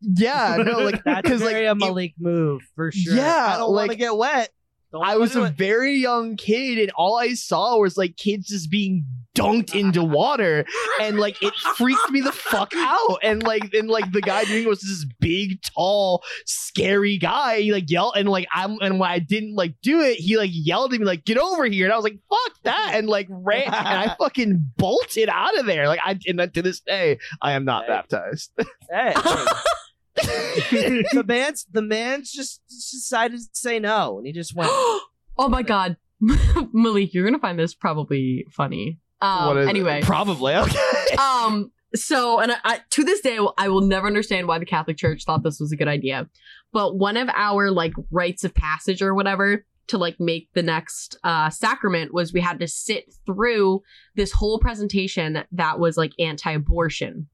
yeah 0.00 0.56
no 0.58 0.78
like 0.80 1.04
That's 1.04 1.22
because 1.22 1.40
very 1.40 1.68
like 1.68 1.76
a 1.80 1.84
it- 1.84 1.86
Malik 1.86 2.14
move 2.18 2.62
for 2.74 2.90
sure. 2.90 3.14
Yeah, 3.14 3.52
I 3.54 3.58
don't 3.58 3.72
want 3.72 3.92
to 3.92 3.96
get 3.96 4.16
wet. 4.16 4.50
Don't 4.94 5.04
I 5.04 5.16
was 5.16 5.34
a 5.36 5.44
it. 5.44 5.54
very 5.54 5.96
young 5.96 6.36
kid, 6.36 6.78
and 6.78 6.90
all 6.92 7.18
I 7.18 7.34
saw 7.34 7.76
was 7.78 7.96
like 7.98 8.16
kids 8.16 8.46
just 8.46 8.70
being 8.70 9.04
dunked 9.34 9.74
into 9.74 10.04
water 10.04 10.64
and 11.00 11.18
like 11.18 11.42
it 11.42 11.52
freaked 11.76 12.08
me 12.12 12.20
the 12.20 12.30
fuck 12.30 12.72
out. 12.76 13.18
And 13.22 13.42
like 13.42 13.74
and 13.74 13.88
like 13.90 14.12
the 14.12 14.20
guy 14.20 14.44
doing 14.44 14.62
it 14.62 14.68
was 14.68 14.80
this 14.80 15.04
big 15.18 15.60
tall 15.62 16.22
scary 16.46 17.18
guy. 17.18 17.60
He 17.62 17.72
like 17.72 17.90
yelled 17.90 18.14
and 18.16 18.28
like 18.28 18.46
i'm 18.54 18.78
and 18.80 19.00
when 19.00 19.10
i 19.10 19.18
didn't 19.18 19.56
like 19.56 19.74
do 19.82 20.00
it 20.00 20.18
he 20.20 20.36
like 20.36 20.50
yelled 20.52 20.94
at 20.94 21.00
me 21.00 21.04
like 21.06 21.24
get 21.24 21.36
over 21.36 21.64
here. 21.64 21.86
And 21.86 21.92
i 21.92 21.96
was 21.96 22.04
like 22.04 22.18
fuck 22.30 22.62
that 22.62 22.92
and 22.94 23.08
like 23.08 23.26
ran 23.28 23.64
and 23.66 23.74
i 23.74 24.14
fucking 24.20 24.64
bolted 24.76 25.28
out 25.28 25.58
of 25.58 25.66
there. 25.66 25.88
Like 25.88 26.00
i 26.04 26.16
and 26.28 26.54
to 26.54 26.62
this 26.62 26.78
day 26.78 27.18
i 27.42 27.52
am 27.54 27.64
not 27.64 27.86
Hey. 27.86 27.88
baptized. 27.88 28.52
Hey, 28.88 29.14
the 30.16 31.24
man's 31.26 31.66
the 31.70 31.82
man's 31.82 32.30
just 32.30 32.62
decided 32.68 33.38
to 33.40 33.46
say 33.52 33.78
no, 33.78 34.18
and 34.18 34.26
he 34.26 34.32
just 34.32 34.54
went. 34.54 34.70
oh 35.38 35.48
my 35.48 35.62
god, 35.62 35.96
Malik, 36.72 37.12
you're 37.14 37.24
gonna 37.24 37.38
find 37.38 37.58
this 37.58 37.74
probably 37.74 38.46
funny. 38.50 38.98
Um, 39.20 39.46
What 39.46 39.56
is 39.58 39.66
it? 39.66 39.70
anyway, 39.70 40.00
probably 40.02 40.54
okay 40.54 40.78
um 41.18 41.70
so 41.94 42.40
and 42.40 42.52
I, 42.52 42.56
I 42.64 42.80
to 42.90 43.04
this 43.04 43.20
day 43.20 43.38
i 43.56 43.68
will 43.68 43.80
never 43.80 44.06
understand 44.08 44.48
why 44.48 44.58
the 44.58 44.66
catholic 44.66 44.96
church 44.96 45.24
thought 45.24 45.44
this 45.44 45.60
was 45.60 45.70
a 45.70 45.76
good 45.76 45.86
idea 45.88 46.28
but 46.72 46.96
one 46.98 47.16
of 47.16 47.28
our 47.30 47.70
like 47.70 47.92
rites 48.10 48.42
of 48.42 48.52
passage 48.52 49.00
or 49.00 49.14
whatever 49.14 49.64
to 49.86 49.96
like 49.96 50.18
make 50.18 50.48
the 50.54 50.62
next 50.62 51.16
uh 51.22 51.48
sacrament 51.50 52.12
was 52.12 52.32
we 52.32 52.40
had 52.40 52.58
to 52.58 52.66
sit 52.66 53.14
through 53.24 53.80
this 54.16 54.32
whole 54.32 54.58
presentation 54.58 55.44
that 55.52 55.78
was 55.78 55.96
like 55.96 56.12
anti-abortion 56.18 57.28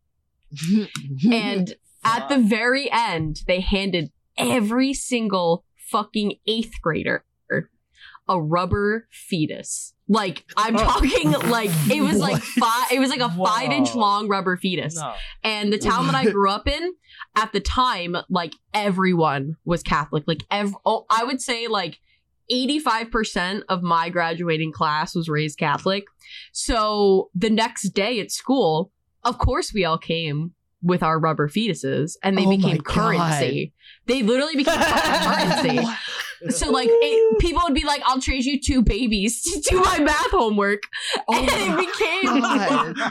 and 1.33 1.75
at 2.05 2.29
the 2.29 2.39
very 2.39 2.91
end 2.91 3.43
they 3.47 3.61
handed 3.61 4.11
every 4.37 4.93
single 4.95 5.65
fucking 5.77 6.35
eighth 6.47 6.73
grader 6.83 7.25
a 8.29 8.41
rubber 8.41 9.09
fetus 9.11 9.93
like 10.07 10.45
i'm 10.57 10.77
Oh. 10.77 10.85
talking 10.85 11.33
like 11.51 11.71
it 11.91 12.01
was 12.01 12.17
like 12.17 12.41
five 12.61 12.93
it 12.93 13.01
was 13.01 13.11
like 13.11 13.19
a 13.21 13.29
five 13.31 13.71
inch 13.73 13.93
long 13.95 14.29
rubber 14.29 14.57
fetus 14.57 14.97
No. 14.97 15.15
and 15.43 15.73
the 15.73 15.79
town 15.79 16.07
that 16.07 16.15
I 16.15 16.25
grew 16.31 16.49
up 16.49 16.69
in, 16.69 16.93
at 17.37 17.53
the 17.53 17.59
time, 17.61 18.17
like 18.29 18.55
everyone 18.75 19.57
was 19.65 19.83
Catholic. 19.83 20.25
Like, 20.27 20.43
ev- 20.51 20.75
oh, 20.85 21.07
I 21.11 21.25
would 21.25 21.41
say 21.41 21.67
like 21.69 21.99
85% 22.53 23.63
of 23.69 23.83
my 23.83 24.09
graduating 24.11 24.73
class 24.73 25.15
was 25.15 25.29
raised 25.29 25.59
Catholic. 25.59 26.05
So 26.53 27.31
the 27.35 27.51
next 27.51 27.91
day 27.91 28.21
at 28.21 28.31
school, 28.31 28.91
of 29.25 29.39
course, 29.39 29.73
we 29.73 29.85
all 29.85 29.99
came 29.99 30.53
with 30.83 31.03
our 31.03 31.19
rubber 31.19 31.49
fetuses 31.49 32.17
and 32.23 32.37
they 32.37 32.47
Oh 32.47 32.51
became 32.57 32.81
currency. 32.81 33.73
They 34.07 34.23
literally 34.23 34.57
became 34.57 34.81
currency. 34.81 35.81
So 36.49 36.71
like 36.71 36.89
it, 36.91 37.39
people 37.39 37.63
would 37.65 37.75
be 37.75 37.85
like, 37.85 38.03
"I'll 38.05 38.21
trade 38.21 38.45
you 38.45 38.59
two 38.61 38.83
babies 38.83 39.43
to 39.43 39.61
do 39.61 39.81
my 39.81 39.99
math 40.01 40.31
homework," 40.31 40.85
and 41.29 41.49
it 41.51 41.77
became. 41.77 42.97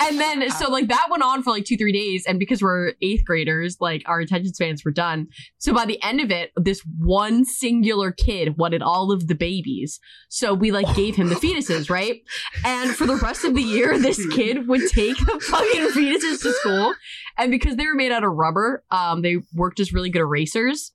And 0.00 0.18
then 0.18 0.48
so 0.52 0.70
like 0.70 0.88
that 0.88 1.08
went 1.10 1.22
on 1.22 1.42
for 1.42 1.50
like 1.50 1.64
two 1.64 1.76
three 1.76 1.92
days, 1.92 2.24
and 2.26 2.38
because 2.38 2.62
we're 2.62 2.94
eighth 3.02 3.24
graders, 3.24 3.76
like 3.80 4.02
our 4.06 4.20
attention 4.20 4.54
spans 4.54 4.84
were 4.84 4.90
done. 4.90 5.26
So 5.58 5.74
by 5.74 5.84
the 5.84 6.02
end 6.02 6.20
of 6.20 6.30
it, 6.30 6.52
this 6.56 6.80
one 6.98 7.44
singular 7.44 8.12
kid 8.12 8.56
wanted 8.56 8.80
all 8.80 9.12
of 9.12 9.26
the 9.26 9.34
babies, 9.34 10.00
so 10.28 10.54
we 10.54 10.70
like 10.70 10.94
gave 10.94 11.16
him 11.16 11.28
the 11.28 11.34
fetuses, 11.34 11.90
right? 11.90 12.22
And 12.64 12.94
for 12.94 13.06
the 13.06 13.16
rest 13.16 13.44
of 13.44 13.54
the 13.54 13.62
year, 13.62 13.98
this 13.98 14.24
kid 14.28 14.68
would 14.68 14.88
take 14.88 15.18
the 15.18 15.40
fucking 15.40 15.88
fetuses 15.88 16.42
to 16.42 16.52
school, 16.52 16.94
and 17.36 17.50
because 17.50 17.76
they 17.76 17.84
were 17.84 17.94
made 17.94 18.12
out 18.12 18.24
of 18.24 18.32
rubber, 18.32 18.84
um, 18.90 19.22
they 19.22 19.38
worked 19.52 19.80
as 19.80 19.92
really 19.92 20.10
good 20.10 20.22
erasers. 20.22 20.92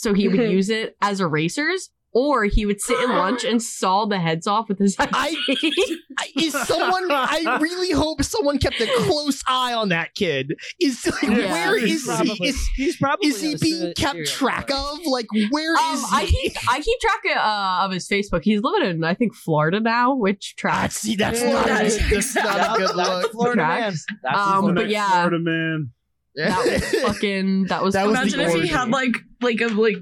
So 0.00 0.14
he 0.14 0.28
would 0.28 0.40
use 0.50 0.70
it 0.70 0.96
as 1.02 1.20
erasers, 1.20 1.90
or 2.12 2.44
he 2.44 2.66
would 2.66 2.80
sit 2.80 2.98
in 3.04 3.10
lunch 3.10 3.44
and 3.44 3.62
saw 3.80 4.04
the 4.06 4.18
heads 4.18 4.46
off 4.46 4.68
with 4.68 4.78
his 4.78 4.96
I- 4.98 5.36
ID. 5.52 5.98
is 6.46 6.52
someone 6.66 7.10
I 7.10 7.58
really 7.60 7.92
hope 7.92 8.22
someone 8.24 8.58
kept 8.58 8.80
a 8.80 8.86
close 9.04 9.42
eye 9.48 9.72
on 9.74 9.90
that 9.90 10.14
kid. 10.14 10.54
Is 10.80 11.06
like, 11.06 11.22
Yeah. 11.22 11.52
where 11.52 11.78
He's 11.78 12.00
is 12.00 12.06
probably- 12.06 12.34
he? 12.36 12.48
Is, 12.48 12.68
he's 12.76 12.96
probably 12.96 13.28
is 13.28 13.40
he 13.40 13.56
being 13.56 13.92
kept 13.94 14.26
track 14.26 14.68
killer. 14.68 14.80
of? 14.80 14.98
Like 15.06 15.26
where 15.50 15.74
is 15.74 15.78
Um, 16.04 16.10
I 16.12 16.24
he? 16.24 16.48
keep 16.50 16.70
I 16.72 16.80
keep 16.80 17.00
track 17.00 17.24
of, 17.26 17.36
uh, 17.36 17.84
of 17.86 17.92
his 17.92 18.08
Facebook. 18.08 18.40
He's 18.42 18.60
living 18.62 18.88
in 18.88 19.04
I 19.04 19.14
think 19.14 19.34
Florida 19.34 19.80
now, 19.80 20.14
which 20.14 20.54
Ah, 20.56 20.60
tracks. 20.60 20.96
see, 20.96 21.14
that's 21.16 21.40
Yeah, 21.40 21.52
not 21.52 21.66
a 21.66 21.68
that's 21.68 21.96
good, 22.08 22.10
that's 22.22 22.34
not 22.36 22.44
a 22.44 22.48
That's- 22.58 22.76
good 22.78 22.88
that's 22.88 23.08
look. 23.08 23.32
Florida 23.32 23.62
man. 23.62 23.94
That's 24.22 24.38
Um, 24.38 24.74
but 24.74 24.88
yeah. 24.88 25.10
Florida 25.10 25.38
man. 25.38 25.92
That 26.36 26.64
was 26.64 26.84
fucking. 27.02 27.64
That 27.64 27.82
was. 27.82 27.94
That 27.94 28.06
was 28.06 28.16
Imagine 28.16 28.40
if 28.40 28.62
he 28.62 28.68
had 28.68 28.90
like 28.90 29.16
like 29.40 29.60
a 29.60 29.68
like 29.68 29.98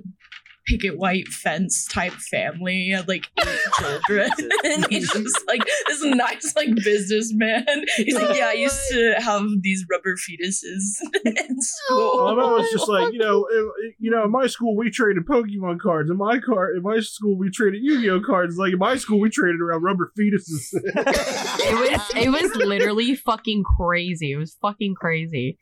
picket 0.69 0.99
white 0.99 1.27
fence 1.29 1.87
type 1.87 2.13
family, 2.13 2.85
he 2.85 2.91
had 2.91 3.09
like 3.09 3.27
eight 3.41 3.59
children, 3.79 4.31
and 4.65 4.87
he's 4.91 5.11
just 5.11 5.41
like 5.49 5.63
this 5.87 6.05
nice 6.05 6.55
like 6.55 6.75
businessman. 6.85 7.65
He's 7.97 8.15
like, 8.15 8.37
yeah, 8.37 8.49
I 8.49 8.55
oh 8.57 8.61
used 8.61 8.89
to 8.91 9.15
have 9.19 9.45
these 9.63 9.85
rubber 9.91 10.15
fetuses 10.15 11.01
in 11.25 11.61
school. 11.61 11.99
Oh 11.99 12.35
well, 12.37 12.55
I 12.55 12.59
was 12.59 12.71
just 12.71 12.89
like, 12.89 13.13
you 13.13 13.19
know, 13.19 13.47
in, 13.51 13.71
you 13.99 14.11
know, 14.11 14.25
in 14.25 14.31
my 14.31 14.47
school 14.47 14.77
we 14.77 14.91
traded 14.91 15.25
Pokemon 15.25 15.81
cards. 15.81 16.11
In 16.11 16.19
my 16.19 16.39
car, 16.39 16.75
in 16.75 16.83
my 16.83 17.01
school 17.01 17.37
we 17.39 17.51
traded 17.51 17.81
Yu-Gi-Oh 17.83 18.21
cards. 18.21 18.59
Like 18.59 18.75
in 18.75 18.79
my 18.79 18.97
school 18.97 19.19
we 19.19 19.31
traded 19.31 19.61
around 19.61 19.83
rubber 19.83 20.13
fetuses. 20.19 20.69
it 20.75 21.93
was. 21.93 22.01
It 22.15 22.31
was 22.31 22.55
literally 22.57 23.15
fucking 23.15 23.65
crazy. 23.65 24.33
It 24.33 24.37
was 24.37 24.57
fucking 24.61 24.95
crazy. 24.95 25.59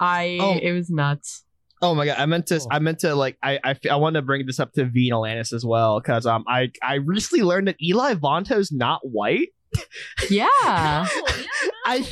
I. 0.00 0.38
Oh. 0.40 0.58
It 0.60 0.72
was 0.72 0.90
nuts. 0.90 1.44
Oh 1.80 1.94
my 1.94 2.06
god! 2.06 2.16
I 2.18 2.26
meant 2.26 2.46
to. 2.48 2.56
Oh. 2.56 2.66
I 2.70 2.78
meant 2.78 3.00
to. 3.00 3.14
Like, 3.14 3.36
I. 3.42 3.58
I, 3.64 3.76
I 3.90 3.96
wanted 3.96 4.20
to 4.20 4.26
bring 4.26 4.46
this 4.46 4.58
up 4.58 4.72
to 4.72 4.84
V 4.84 5.10
and 5.10 5.16
Alanis 5.16 5.52
as 5.52 5.64
well 5.64 6.00
because 6.00 6.26
um, 6.26 6.44
I. 6.48 6.70
I 6.82 6.96
recently 6.96 7.44
learned 7.44 7.68
that 7.68 7.76
Eli 7.82 8.14
Vanto's 8.14 8.72
not 8.72 9.00
white. 9.02 9.48
Yeah. 10.30 10.48
Oh, 10.64 11.06
yeah, 11.38 11.46
I. 11.84 12.06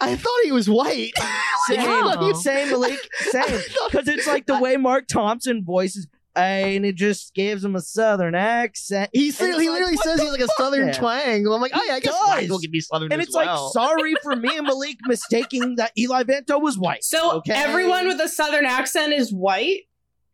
I 0.00 0.16
thought 0.16 0.40
he 0.44 0.52
was 0.52 0.68
white. 0.68 1.12
Same, 1.68 1.80
Yeah. 1.80 2.32
same, 2.40 2.70
Malik, 2.70 2.98
same. 3.12 3.60
Because 3.90 4.08
it's 4.08 4.26
like 4.26 4.46
the 4.46 4.58
way 4.58 4.76
Marc 4.76 5.06
Thompson 5.06 5.64
voices, 5.64 6.08
and 6.34 6.84
it 6.86 6.96
just 6.96 7.34
gives 7.34 7.64
him 7.64 7.76
a 7.76 7.80
southern 7.80 8.34
accent. 8.34 9.10
He, 9.12 9.30
said, 9.30 9.46
he 9.48 9.52
like, 9.52 9.68
literally 9.68 9.96
says 9.96 10.20
he's 10.20 10.30
like 10.30 10.40
a 10.40 10.48
southern 10.56 10.86
man? 10.86 10.94
twang. 10.94 11.46
I'm 11.46 11.60
like, 11.60 11.72
oh 11.74 11.84
yeah, 11.86 11.94
I 11.94 12.00
guess 12.00 12.12
does. 12.12 12.28
Michael 12.42 12.58
can 12.60 12.70
be 12.70 12.80
southern 12.80 13.12
And 13.12 13.20
as 13.20 13.28
it's 13.28 13.34
like, 13.36 13.50
sorry 13.72 14.14
for 14.22 14.34
me 14.36 14.56
and 14.56 14.66
Malik 14.66 14.96
mistaking 15.06 15.76
that 15.76 15.92
Eli 15.98 16.22
Vanto 16.24 16.60
was 16.60 16.78
white. 16.78 17.04
So 17.04 17.36
Okay. 17.38 17.52
everyone 17.54 18.06
with 18.06 18.20
a 18.20 18.28
southern 18.28 18.64
accent 18.66 19.12
is 19.12 19.32
white. 19.32 19.82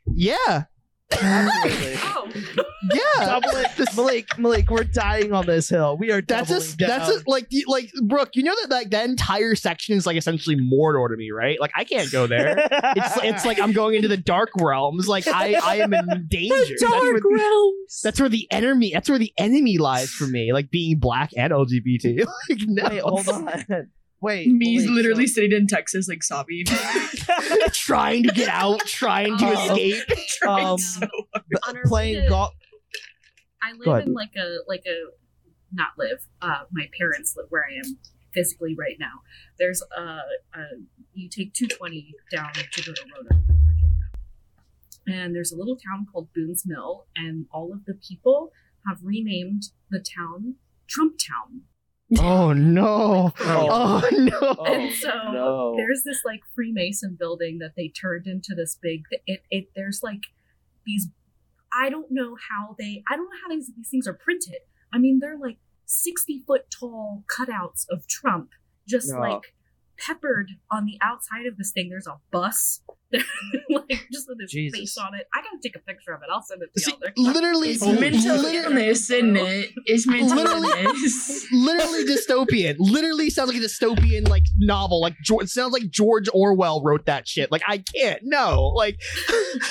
yeah, 0.07 0.65
Absolutely. 1.13 1.95
Oh, 2.11 2.29
yeah. 2.95 3.27
Double 3.27 3.49
it. 3.57 3.97
Malik, 3.97 4.39
Malik, 4.39 4.71
we're 4.71 4.85
dying 4.85 5.33
on 5.33 5.47
this 5.47 5.69
hill. 5.69 5.97
We 5.99 6.13
are 6.13 6.21
That's 6.23 6.49
doubling 6.51 6.69
a 6.73 6.77
down. 6.77 6.89
that's 6.89 7.09
a, 7.11 7.23
like 7.31 7.49
the- 7.49 7.65
like 7.67 7.91
Brooke. 8.03 8.31
You 8.35 8.43
know 8.45 8.55
that 8.63 8.71
like 8.71 8.91
that 8.91 9.09
entire 9.09 9.55
section 9.55 9.97
is 9.97 10.07
like 10.07 10.17
essentially 10.17 10.57
Mordor 10.57 11.09
to 11.09 11.17
me, 11.17 11.31
right? 11.31 11.61
Like 11.61 11.73
I 11.75 11.85
can't 11.85 12.11
go 12.13 12.27
there. 12.27 12.57
It's 12.97 13.17
it's 13.25 13.45
like 13.45 13.61
I'm 13.61 13.73
going 13.73 13.95
into 13.97 14.09
the 14.09 14.17
dark 14.17 14.51
realms. 14.61 15.09
Like 15.09 15.27
I 15.27 15.55
I 15.63 15.77
am 15.77 15.93
in 15.93 16.07
danger. 16.29 16.55
That's 16.81 16.83
where, 16.83 17.15
realms. 17.15 18.01
that's 18.03 18.21
where 18.21 18.29
the 18.29 18.47
enemy. 18.51 18.93
That's 18.93 19.09
where 19.09 19.19
the 19.19 19.33
enemy 19.39 19.79
lies 19.79 20.11
for 20.11 20.27
me. 20.27 20.53
Like 20.53 20.71
being 20.71 20.99
black 20.99 21.31
and 21.37 21.53
LGBT. 21.53 22.27
like 22.49 22.59
no. 22.67 22.89
Wait, 22.89 23.01
hold 23.03 23.29
on. 23.29 23.91
Wait. 24.21 24.49
Me 24.49 24.77
Malik, 24.79 24.91
literally 24.91 25.27
so- 25.27 25.35
sitting 25.35 25.57
in 25.57 25.67
Texas, 25.67 26.09
like 26.09 26.23
sobbing, 26.23 26.65
trying 27.73 28.25
to 28.25 28.33
get 28.33 28.49
out, 28.49 28.81
trying 28.81 29.37
to 29.39 29.47
Oh. 29.47 29.53
escape. 29.75 30.03
trying 30.29 30.67
Um, 30.67 30.79
so 30.79 31.07
on 31.69 31.77
playing 31.87 32.29
golf. 32.29 32.53
I 33.63 33.73
live 33.73 33.87
ahead. 33.89 34.07
in 34.09 34.15
like 34.15 34.35
a 34.37 34.59
like 34.67 34.85
a 34.87 35.11
not 35.73 35.89
live. 35.99 36.27
Uh, 36.41 36.65
my 36.73 36.89
parents 36.99 37.35
live 37.37 37.47
where 37.51 37.65
I 37.65 37.75
am 37.75 37.99
physically 38.35 38.75
right 38.79 38.97
now. 38.99 39.21
There's 39.59 39.83
a, 39.97 40.03
a 40.55 40.65
you 41.15 41.29
take 41.29 41.55
220 41.55 42.15
down 42.31 42.53
to 42.53 42.83
go 42.83 42.93
to 42.93 43.03
Roanoke, 43.13 43.45
Virginia, 43.47 44.09
and 45.07 45.35
there's 45.35 45.53
a 45.53 45.57
little 45.57 45.77
town 45.77 46.07
called 46.13 46.29
Boone's 46.35 46.65
Mill, 46.67 47.07
and 47.17 47.47
all 47.53 47.73
of 47.73 47.85
the 47.85 47.95
people 47.95 48.53
have 48.87 48.99
renamed 49.03 49.65
the 49.91 49.99
town 49.99 50.55
Trump 50.89 51.15
Town. 51.19 51.63
Oh 52.19 52.53
no! 52.55 53.33
Oh, 53.41 54.03
Oh 54.03 54.09
no! 54.17 54.39
oh, 54.59 54.65
and 54.65 54.95
so 54.95 55.11
no. 55.33 55.75
there's 55.77 56.03
this 56.05 56.23
like 56.25 56.41
Freemason 56.55 57.17
building 57.19 57.59
that 57.59 57.73
they 57.77 57.89
turned 57.89 58.27
into 58.27 58.55
this 58.55 58.79
big. 58.81 59.03
It 59.27 59.43
it 59.51 59.69
there's 59.77 60.01
like 60.03 60.23
these. 60.87 61.09
I 61.73 61.91
don't 61.91 62.11
know 62.11 62.37
how 62.51 62.75
they. 62.79 63.03
I 63.11 63.17
don't 63.17 63.27
know 63.27 63.39
how 63.43 63.51
these 63.55 63.71
these 63.77 63.91
things 63.91 64.07
are 64.09 64.15
printed. 64.15 64.61
I 64.93 64.99
mean, 64.99 65.19
they're 65.21 65.37
like 65.39 65.59
sixty 65.85 66.43
foot 66.47 66.71
tall 66.71 67.25
cutouts 67.31 67.85
of 67.91 68.07
Trump, 68.07 68.51
just 68.89 69.13
No. 69.13 69.21
like 69.21 69.55
peppered 69.99 70.53
on 70.71 70.87
the 70.87 70.99
outside 71.03 71.45
of 71.45 71.59
this 71.59 71.73
thing. 71.73 71.91
There's 71.91 72.07
a 72.07 72.21
bus 72.31 72.81
like 73.71 74.07
just 74.13 74.29
with 74.29 74.41
his 74.41 74.51
Jesus. 74.51 74.79
face 74.79 74.99
on 74.99 75.15
it. 75.15 75.27
I 75.35 75.39
gotta 75.39 75.57
take 75.63 75.77
a 75.77 75.79
picture 75.81 76.13
of 76.13 76.23
it. 76.23 76.29
I'll 76.31 76.43
send 76.43 76.63
it 76.63 76.71
to 76.75 76.81
See, 76.81 76.93
y'all. 77.17 77.33
literally, 77.33 77.71
It's 77.71 77.85
mental 77.87 78.37
literally, 78.37 78.57
illness, 78.57 79.11
isn't 79.11 79.37
it? 79.37 79.71
It's 79.87 80.07
mental 80.07 80.37
Literally- 80.37 80.83
illness. 80.85 81.47
literally 81.53 82.05
dystopian. 82.05 82.77
Literally 82.79 83.31
sounds 83.31 83.49
like 83.53 83.57
a 83.63 83.65
dystopian 83.65 84.29
like 84.29 84.45
novel. 84.59 85.01
Like 85.01 85.15
it 85.27 85.49
sounds 85.49 85.73
like 85.73 85.89
George 85.91 86.29
Orwell 86.35 86.83
wrote 86.83 87.07
that 87.07 87.27
shit. 87.27 87.51
Like 87.51 87.63
I 87.67 87.79
can't. 87.95 88.21
No. 88.25 88.69
Like 88.69 89.01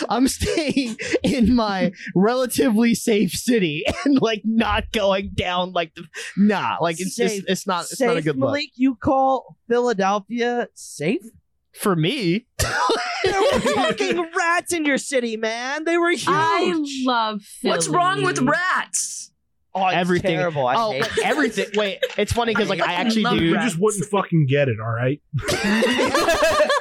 I'm 0.09 0.27
staying 0.27 0.97
in 1.23 1.53
my 1.55 1.91
relatively 2.15 2.95
safe 2.95 3.31
city 3.31 3.83
and 4.05 4.19
like 4.21 4.41
not 4.45 4.91
going 4.91 5.31
down 5.35 5.73
like 5.73 5.93
the 5.95 6.05
nah. 6.35 6.77
Like 6.81 6.99
it's 6.99 7.15
Safe. 7.15 7.31
just 7.31 7.49
it's 7.49 7.67
not 7.67 7.81
it's 7.81 7.97
safe, 7.97 8.07
not 8.07 8.17
a 8.17 8.21
good 8.21 8.37
look 8.37 8.49
Malik, 8.49 8.71
you 8.75 8.95
call 8.95 9.55
Philadelphia 9.69 10.67
safe? 10.73 11.21
For 11.79 11.95
me. 11.95 12.47
There 13.23 13.41
were 13.41 13.59
fucking 13.59 14.25
rats 14.37 14.71
in 14.71 14.85
your 14.85 14.99
city, 14.99 15.35
man. 15.37 15.83
They 15.83 15.97
were 15.97 16.11
huge. 16.11 16.27
I 16.27 16.71
love 17.03 17.41
Philly. 17.41 17.71
What's 17.71 17.87
wrong 17.87 18.23
with 18.23 18.39
rats? 18.39 19.27
oh, 19.77 19.87
it's 19.87 19.95
everything. 19.95 20.37
Terrible. 20.37 20.67
I 20.67 20.75
oh, 20.75 20.91
hate 20.91 21.17
everything. 21.23 21.67
Wait, 21.75 21.99
it's 22.17 22.33
funny 22.33 22.53
because 22.53 22.69
like 22.69 22.81
I 22.81 22.87
fucking 22.87 23.07
actually 23.07 23.23
love 23.23 23.37
do. 23.37 23.45
You 23.45 23.55
just 23.59 23.79
wouldn't 23.79 24.05
fucking 24.05 24.47
get 24.47 24.67
it, 24.67 24.77
all 24.79 24.91
right? 24.91 25.21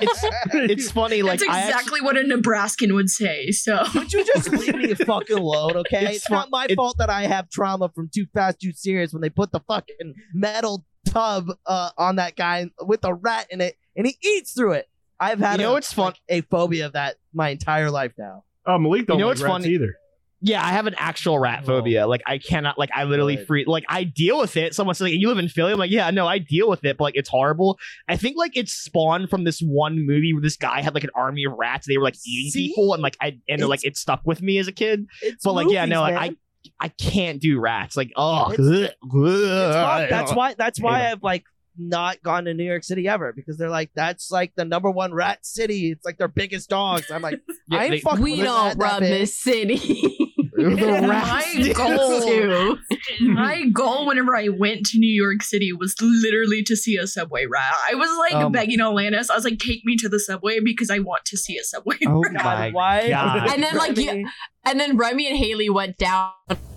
it's 0.00 0.24
it's 0.52 0.90
funny. 0.90 1.22
Like 1.22 1.40
That's 1.40 1.50
I 1.50 1.58
actually, 1.60 1.72
exactly 1.72 2.00
what 2.02 2.16
a 2.16 2.22
Nebraskan 2.24 2.94
would 2.94 3.10
say. 3.10 3.50
So 3.50 3.84
Would 3.94 4.12
you 4.12 4.24
just 4.24 4.50
leave 4.50 4.74
me 4.74 4.94
fucking 4.94 5.36
alone, 5.36 5.76
okay? 5.78 6.06
It's 6.06 6.16
It's, 6.16 6.30
not 6.30 6.50
my 6.50 6.66
it- 6.68 6.76
fault 6.76 6.96
that 6.98 7.10
I 7.10 7.22
have 7.22 7.50
trauma 7.50 7.90
from 7.94 8.10
Too 8.12 8.26
Fast, 8.32 8.60
Too 8.60 8.72
Furious 8.72 9.12
when 9.12 9.22
they 9.22 9.30
put 9.30 9.52
the 9.52 9.60
fucking 9.60 10.14
metal 10.34 10.84
tub 11.06 11.48
uh, 11.66 11.90
on 11.96 12.16
that 12.16 12.36
guy 12.36 12.66
with 12.80 13.04
a 13.04 13.14
rat 13.14 13.46
in 13.50 13.60
it 13.60 13.76
and 13.96 14.06
he 14.06 14.16
eats 14.22 14.52
through 14.52 14.72
it. 14.72 14.88
I've 15.18 15.38
had 15.38 15.58
You 15.60 15.64
know 15.66 15.70
a, 15.70 15.74
what's 15.74 15.92
fun- 15.92 16.06
like, 16.06 16.20
a 16.28 16.40
phobia 16.42 16.86
of 16.86 16.92
that 16.92 17.16
my 17.32 17.48
entire 17.50 17.90
life 17.90 18.12
now. 18.18 18.44
Oh, 18.66 18.78
Malik 18.78 19.06
don't 19.06 19.16
You 19.18 19.20
know 19.22 19.28
like 19.28 19.32
what's 19.32 19.42
rats 19.42 19.52
funny? 19.64 19.74
either. 19.74 19.96
Yeah, 20.42 20.62
I 20.62 20.72
have 20.72 20.86
an 20.86 20.94
actual 20.98 21.38
rat 21.38 21.60
Oh. 21.62 21.66
phobia. 21.66 22.06
Like 22.06 22.22
I 22.26 22.36
cannot 22.36 22.78
like 22.78 22.90
I 22.94 23.04
literally 23.04 23.36
Good. 23.36 23.46
free 23.46 23.64
like 23.66 23.84
I 23.88 24.04
deal 24.04 24.38
with 24.38 24.56
it. 24.58 24.74
Someone 24.74 24.94
says 24.94 25.06
like 25.06 25.14
you 25.14 25.28
live 25.28 25.38
in 25.38 25.48
Philly. 25.48 25.72
I'm 25.72 25.78
like, 25.78 25.90
yeah, 25.90 26.10
no, 26.10 26.26
I 26.26 26.38
deal 26.38 26.68
with 26.68 26.84
it, 26.84 26.98
but 26.98 27.04
like 27.04 27.16
it's 27.16 27.30
horrible. 27.30 27.78
I 28.06 28.16
think 28.18 28.36
like 28.36 28.54
it 28.56 28.68
spawned 28.68 29.30
from 29.30 29.44
this 29.44 29.60
one 29.60 30.04
movie 30.06 30.34
where 30.34 30.42
this 30.42 30.56
guy 30.58 30.82
had 30.82 30.92
like 30.94 31.04
an 31.04 31.10
army 31.14 31.44
of 31.44 31.54
rats. 31.56 31.86
They 31.88 31.96
were 31.96 32.04
like 32.04 32.16
eating 32.26 32.50
See? 32.50 32.68
people 32.68 32.92
and 32.92 33.02
like 33.02 33.16
I 33.20 33.38
and 33.48 33.66
like 33.66 33.84
it 33.84 33.96
stuck 33.96 34.20
with 34.26 34.42
me 34.42 34.58
as 34.58 34.68
a 34.68 34.72
kid. 34.72 35.06
It's 35.22 35.42
But 35.44 35.54
like 35.54 35.70
yeah, 35.70 35.86
no, 35.86 36.02
like 36.02 36.14
man. 36.14 36.36
I 36.80 36.84
I 36.84 36.88
can't 36.88 37.40
do 37.40 37.58
rats. 37.58 37.96
Like 37.96 38.12
oh 38.16 38.52
It's- 38.52 38.92
It's 39.02 40.10
that's 40.10 40.32
why 40.34 40.54
that's 40.54 40.78
why 40.80 41.10
I've 41.10 41.22
like 41.22 41.44
not 41.78 42.22
gone 42.22 42.44
to 42.46 42.54
New 42.54 42.64
York 42.64 42.84
City 42.84 43.08
ever 43.08 43.32
because 43.32 43.56
they're 43.58 43.70
like 43.70 43.90
that's 43.94 44.30
like 44.30 44.54
the 44.56 44.64
number 44.64 44.90
one 44.90 45.12
rat 45.14 45.44
city. 45.46 45.90
It's 45.92 46.04
like 46.04 46.18
their 46.18 46.28
biggest 46.28 46.68
dogs. 46.70 47.10
I'm 47.10 47.22
like 47.22 47.40
Yeah, 47.68 47.78
I 47.78 47.82
ain't 47.84 47.90
they- 47.92 48.00
fucking 48.00 48.22
We 48.22 48.32
with 48.32 48.40
a 48.40 48.44
don't 48.44 48.78
run 48.78 49.02
this 49.02 49.36
city. 49.36 49.76
the 50.56 51.02
My 51.06 51.72
goal- 51.76 52.20
Too. 52.22 52.78
my 53.20 53.64
goal 53.66 54.06
whenever 54.06 54.34
I 54.34 54.48
went 54.48 54.86
to 54.86 54.98
New 54.98 55.12
York 55.12 55.42
City 55.42 55.72
was 55.72 55.94
literally 56.00 56.62
to 56.64 56.76
see 56.76 56.96
a 56.96 57.06
subway 57.06 57.44
rat. 57.46 57.74
I 57.90 57.94
was 57.94 58.08
like 58.18 58.34
Um, 58.42 58.52
begging 58.52 58.78
Alanis. 58.78 59.30
I 59.30 59.34
was 59.34 59.44
like, 59.44 59.58
take 59.58 59.84
me 59.84 59.96
to 59.96 60.08
the 60.08 60.18
subway 60.18 60.60
because 60.64 60.90
I 60.90 60.98
want 61.00 61.24
to 61.26 61.36
see 61.36 61.58
a 61.58 61.64
subway 61.64 61.96
Oh 62.06 62.22
rat. 62.22 62.42
my 62.44 62.70
why? 62.70 63.08
God. 63.10 63.50
And 63.50 63.62
then, 63.62 63.76
like, 63.76 63.96
you- 63.96 64.26
And 64.66 64.80
then 64.80 64.96
Remy 64.96 65.28
and 65.28 65.36
Haley 65.36 65.70
went 65.70 65.96
down 65.96 66.32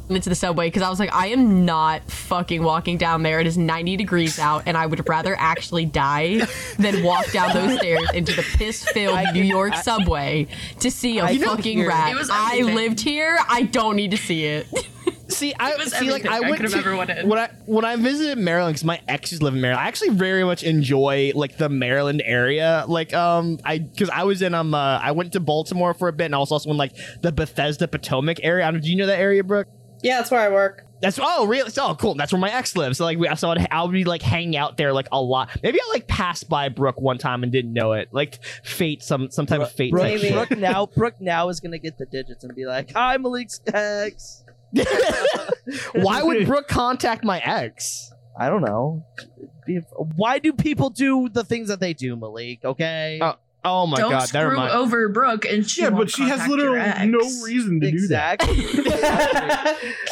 into 0.10 0.30
the 0.30 0.36
subway 0.36 0.68
because 0.68 0.84
I 0.84 0.90
was 0.90 1.00
like, 1.00 1.14
I 1.14 1.28
am 1.28 1.66
not 1.66 2.10
fucking 2.10 2.62
walking 2.62 2.98
down 2.98 3.24
there. 3.24 3.40
It 3.40 3.48
is 3.48 3.58
90 3.58 3.98
degrees 3.98 4.38
out, 4.38 4.64
and 4.68 4.78
I 4.78 4.86
would 4.86 5.08
rather 5.10 5.36
actually 5.38 5.86
die 5.86 6.42
than 6.78 7.04
walk 7.04 7.32
down 7.32 7.54
those 7.54 7.78
stairs 7.80 8.08
into 8.14 8.34
the 8.34 8.44
piss-filled 8.44 9.34
New 9.34 9.44
York 9.44 9.76
subway 9.76 10.48
to 10.80 10.92
see 10.92 11.18
a 11.18 11.26
I 11.26 11.38
fucking 11.40 11.86
rat. 11.86 12.16
I 12.30 12.62
lived 12.62 13.00
here. 13.00 13.40
I 13.50 13.64
don't 13.64 13.96
need 13.96 14.12
to 14.12 14.18
see 14.18 14.46
it. 14.46 14.68
See, 15.30 15.54
I 15.60 15.76
was 15.76 15.94
see 15.94 16.10
like 16.12 16.26
everything 16.26 16.32
I 16.32 16.36
I 16.38 16.40
went 16.42 16.56
could 16.56 16.64
have 16.64 16.72
to- 16.74 16.78
ever 16.80 16.96
wanted. 16.98 17.28
when 17.28 17.40
I 17.40 17.50
when 17.66 17.86
I 17.86 17.96
visited 17.96 18.38
Maryland 18.40 18.74
because 18.74 18.84
my 18.86 19.00
exes 19.08 19.42
live 19.42 19.54
in 19.54 19.62
Maryland. 19.62 19.84
I 19.86 19.88
actually 19.88 20.10
very 20.10 20.44
much 20.44 20.64
enjoy 20.64 21.32
like 21.36 21.58
the 21.58 21.70
Maryland 21.70 22.22
area. 22.26 22.84
Like 22.88 23.14
um 23.14 23.60
I 23.64 23.78
because 23.80 24.10
I 24.10 24.24
was 24.24 24.42
in 24.42 24.54
um 24.54 24.74
uh, 24.74 25.00
I 25.00 25.12
went 25.12 25.34
to 25.34 25.40
Baltimore 25.40 25.94
for 25.94 26.08
a 26.08 26.14
bit 26.14 26.26
and 26.26 26.36
I 26.36 26.40
was 26.40 26.52
also 26.52 26.70
in 26.72 26.78
like 26.78 26.94
the 27.22 27.32
Bethesda 27.32 27.88
Potomac 27.88 28.40
area. 28.44 28.66
I 28.68 28.72
don't, 28.72 28.82
do 28.82 28.90
you 28.90 28.96
know 28.96 29.06
that 29.08 29.20
area, 29.20 29.44
Brooke? 29.44 29.68
Yeah, 30.02 30.18
that's 30.18 30.32
where 30.32 30.40
I 30.42 30.50
work. 30.50 30.86
That's 31.02 31.18
oh 31.22 31.46
really 31.46 31.72
oh 31.78 31.96
cool. 31.98 32.16
That's 32.16 32.32
where 32.34 32.40
my 32.42 32.52
ex 32.52 32.76
lives. 32.76 32.98
So 32.98 33.06
like 33.06 33.18
we 33.18 33.34
so 33.36 33.52
I'd, 33.52 33.68
I 33.72 33.84
would 33.84 33.92
be 33.94 34.04
like 34.06 34.22
hanging 34.22 34.58
out 34.58 34.78
there 34.78 34.92
like 34.94 35.08
a 35.12 35.22
lot. 35.22 35.50
Maybe 35.64 35.80
I 35.80 35.90
like 35.94 36.08
passed 36.08 36.50
by 36.50 36.68
Brooke 36.70 37.00
one 37.00 37.18
time 37.18 37.44
and 37.44 37.52
didn't 37.52 37.72
know 37.72 37.94
it. 37.94 38.10
Like 38.12 38.44
fate 38.64 39.02
some 39.04 39.30
some 39.32 39.46
type 39.46 39.62
of 39.62 39.72
fate. 39.72 39.92
Brooke, 39.92 40.04
type 40.04 40.16
Maybe. 40.16 40.28
shit. 40.30 40.34
Brooke 40.50 40.60
now 40.60 40.88
Brooke 40.88 41.22
now 41.22 41.48
is 41.50 41.60
gonna 41.62 41.78
get 41.80 41.98
the 41.98 42.06
digits 42.06 42.44
and 42.44 42.54
be 42.56 42.66
like, 42.66 42.92
"Hi, 42.94 43.16
Malik's 43.18 43.62
ex." 43.74 44.44
Why 45.94 46.24
would 46.24 46.46
Brooke 46.46 46.68
contact 46.68 47.24
my 47.24 47.40
ex? 47.40 48.12
I 48.38 48.50
don't 48.50 48.62
know. 48.62 49.06
Why 50.16 50.40
do 50.40 50.54
people 50.54 50.90
do 50.90 51.30
the 51.30 51.44
things 51.44 51.68
that 51.68 51.80
they 51.80 51.94
do, 51.94 52.16
Malik? 52.16 52.64
Okay. 52.66 53.20
Oh, 53.22 53.36
Oh 53.62 53.86
my 53.86 53.98
Don't 53.98 54.12
god, 54.12 54.34
never 54.34 54.52
screw 54.52 54.58
mind. 54.58 54.72
over 54.72 55.10
Brooke, 55.10 55.44
and 55.44 55.70
she 55.70 55.82
yeah, 55.82 55.90
won't 55.90 56.06
but 56.06 56.12
she 56.12 56.22
has 56.24 56.40
contact 56.40 56.50
your 56.62 56.72
literally 56.72 56.80
ex. 56.80 57.06
no 57.08 57.44
reason 57.44 57.82
to 57.82 57.92
do 57.92 58.08
that. 58.08 58.42
exactly. 58.42 58.80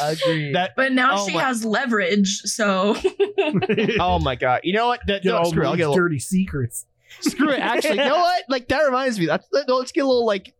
Agreed. 0.02 0.54
That 0.54 0.72
But 0.76 0.92
now 0.92 1.14
Oh 1.22 1.26
she 1.26 1.32
my- 1.34 1.42
has 1.44 1.64
leverage, 1.64 2.40
so 2.42 2.94
oh 4.00 4.18
my 4.18 4.34
god. 4.36 4.60
You 4.64 4.74
know 4.74 4.86
what? 4.88 5.00
That, 5.06 5.22
Get 5.22 5.30
no, 5.30 5.38
all 5.38 5.44
screw 5.46 5.62
it. 5.62 5.64
I'll 5.64 5.72
those 5.72 5.76
get 5.78 5.84
a 5.86 5.88
little, 5.90 6.04
dirty 6.04 6.18
secrets. 6.18 6.84
screw 7.20 7.50
it. 7.50 7.60
Actually, 7.60 7.98
you 8.00 8.04
know 8.04 8.18
what? 8.18 8.44
Like 8.50 8.68
that 8.68 8.82
reminds 8.82 9.18
me. 9.18 9.24
That's, 9.24 9.46
let- 9.50 9.66
let's 9.68 9.92
get 9.92 10.02
a 10.04 10.06
little 10.06 10.26
like 10.26 10.52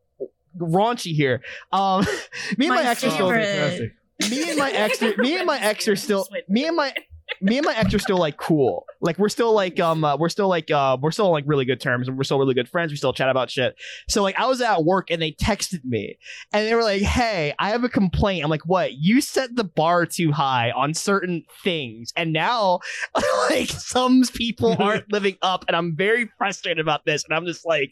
raunchy 0.57 1.15
here. 1.15 1.43
Um, 1.73 2.05
me 2.57 2.67
and 2.67 2.75
my, 2.75 2.83
My 2.83 2.89
ex 2.89 3.05
are 3.05 3.11
still. 3.11 3.31
Fantastic. 3.31 3.93
Me 4.31 4.51
and 4.51 4.59
my 4.59 4.71
ex. 4.75 5.03
Are, 5.03 5.17
me 5.17 5.37
and 5.37 5.47
my 5.47 5.59
ex 5.61 5.89
are 5.89 5.97
still. 5.97 6.29
Me 6.49 6.67
and 6.67 6.77
my. 6.77 6.95
Me 7.43 7.59
and 7.59 7.67
my 7.67 7.77
ex 7.77 7.93
are 7.93 7.99
still 7.99 8.17
like 8.17 8.39
cool. 8.39 8.87
Like 9.03 9.19
we're 9.19 9.29
still 9.29 9.53
like 9.53 9.79
um 9.79 10.03
uh, 10.03 10.17
we're 10.17 10.31
still 10.31 10.49
like 10.49 10.71
uh 10.71 10.97
we're 11.01 11.11
still 11.11 11.27
on 11.27 11.33
like 11.33 11.45
really 11.47 11.67
good 11.67 11.79
terms 11.79 12.09
and 12.09 12.17
we're 12.17 12.25
still 12.25 12.39
really 12.39 12.55
good 12.55 12.71
friends. 12.71 12.91
We 12.91 12.97
still 12.97 13.13
chat 13.13 13.29
about 13.29 13.51
shit. 13.51 13.77
So 14.09 14.23
like 14.23 14.41
I 14.41 14.47
was 14.47 14.63
at 14.63 14.83
work 14.83 15.11
and 15.11 15.21
they 15.21 15.33
texted 15.33 15.85
me 15.85 16.17
and 16.55 16.67
they 16.67 16.75
were 16.75 16.83
like, 16.83 17.03
"Hey, 17.03 17.53
I 17.59 17.69
have 17.69 17.85
a 17.85 17.91
complaint." 17.91 18.45
I'm 18.45 18.51
like, 18.51 18.67
"What? 18.67 18.95
You 18.95 19.21
set 19.21 19.55
the 19.55 19.65
bar 19.65 20.07
too 20.07 20.33
high 20.33 20.71
on 20.71 20.95
certain 20.95 21.45
things, 21.63 22.15
and 22.17 22.33
now 22.33 22.81
like 23.51 23.69
some 23.69 24.23
people 24.35 24.75
aren't 24.83 25.13
living 25.13 25.37
up, 25.43 25.67
and 25.69 25.77
I'm 25.77 25.95
very 25.95 26.31
frustrated 26.39 26.81
about 26.81 27.05
this." 27.05 27.25
And 27.25 27.35
I'm 27.35 27.45
just 27.45 27.67
like, 27.67 27.91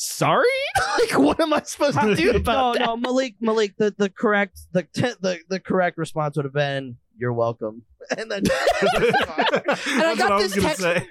"Sorry, 0.00 0.46
like 1.00 1.18
what 1.18 1.40
am 1.40 1.52
I 1.52 1.62
supposed 1.62 1.98
to 2.00 2.14
do 2.14 2.32
no, 2.32 2.38
about 2.38 2.74
that?" 2.74 2.86
no, 2.86 2.96
Malik, 2.96 3.34
Malik. 3.40 3.76
The 3.76 3.92
the 3.96 4.08
correct 4.08 4.60
the 4.72 4.86
the 5.20 5.40
the 5.48 5.58
correct 5.60 5.98
response 5.98 6.36
would 6.36 6.44
have 6.44 6.54
been, 6.54 6.96
"You're 7.18 7.32
welcome." 7.32 7.82
And 8.16 8.30
then 8.30 8.42
That's 8.44 10.18
got 10.18 10.30
what 10.30 10.32
I 10.32 10.42
this 10.42 10.54
gonna 10.54 10.68
text- 10.68 10.80
say. 10.82 11.06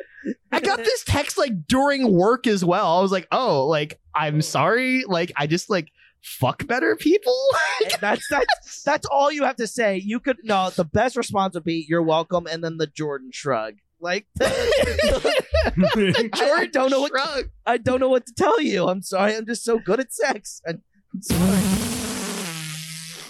I 0.52 0.60
got 0.62 0.78
this 0.80 1.04
text 1.04 1.38
like 1.38 1.68
during 1.68 2.12
work 2.12 2.48
as 2.48 2.66
well. 2.66 2.98
I 2.98 3.02
was 3.02 3.12
like, 3.12 3.28
"Oh, 3.32 3.68
like 3.68 4.00
I'm 4.16 4.42
sorry, 4.42 5.04
like 5.06 5.32
I 5.36 5.48
just 5.48 5.70
like." 5.70 5.92
Fuck 6.24 6.66
better 6.68 6.96
people. 6.96 7.38
that's 8.02 8.28
that's 8.30 8.82
that's 8.84 9.06
all 9.06 9.32
you 9.32 9.44
have 9.44 9.56
to 9.58 9.68
say. 9.68 9.98
You 9.98 10.20
could 10.20 10.38
no. 10.44 10.72
The 10.72 10.84
best 10.84 11.16
response 11.16 11.54
would 11.54 11.64
be, 11.64 11.86
"You're 11.88 12.02
welcome," 12.02 12.48
and 12.48 12.64
then 12.64 12.78
the 12.78 12.88
Jordan 12.88 13.30
shrug. 13.32 13.76
Like, 14.00 14.26
I 14.42 14.50
don't 16.72 16.92
know 16.92 17.02
what 17.02 17.10
Shrug. 17.10 17.50
I 17.66 17.78
don't 17.78 18.00
know 18.00 18.10
what 18.10 18.26
to 18.28 18.34
tell 18.34 18.62
you. 18.62 18.88
I'm 18.88 19.02
sorry. 19.02 19.36
I'm 19.36 19.46
just 19.46 19.64
so 19.64 19.80
good 19.80 20.00
at 20.00 20.14
sex. 20.14 20.62
I- 20.68 20.76
I'm 21.14 21.22
sorry. 21.22 21.58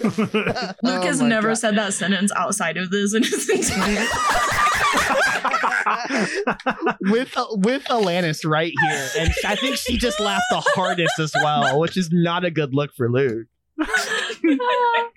Luke 0.00 0.76
Oh 0.84 1.02
has 1.02 1.20
my 1.20 1.28
never 1.28 1.48
God. 1.48 1.54
said 1.58 1.76
that 1.76 1.92
sentence 1.92 2.30
outside 2.36 2.76
of 2.76 2.90
this 2.90 3.14
in 3.14 3.22
his 3.24 3.48
entire 3.50 4.06
with 7.00 7.34
with 7.50 7.84
Alanis 7.84 8.48
right 8.48 8.72
here, 8.88 9.08
and 9.18 9.30
I 9.44 9.56
think 9.56 9.76
she 9.76 9.96
just 9.96 10.20
laughed 10.20 10.44
the 10.50 10.60
hardest 10.74 11.18
as 11.18 11.32
well, 11.42 11.78
which 11.80 11.96
is 11.96 12.10
not 12.12 12.44
a 12.44 12.50
good 12.50 12.74
look 12.74 12.90
for 12.96 13.10
Luke. 13.10 13.46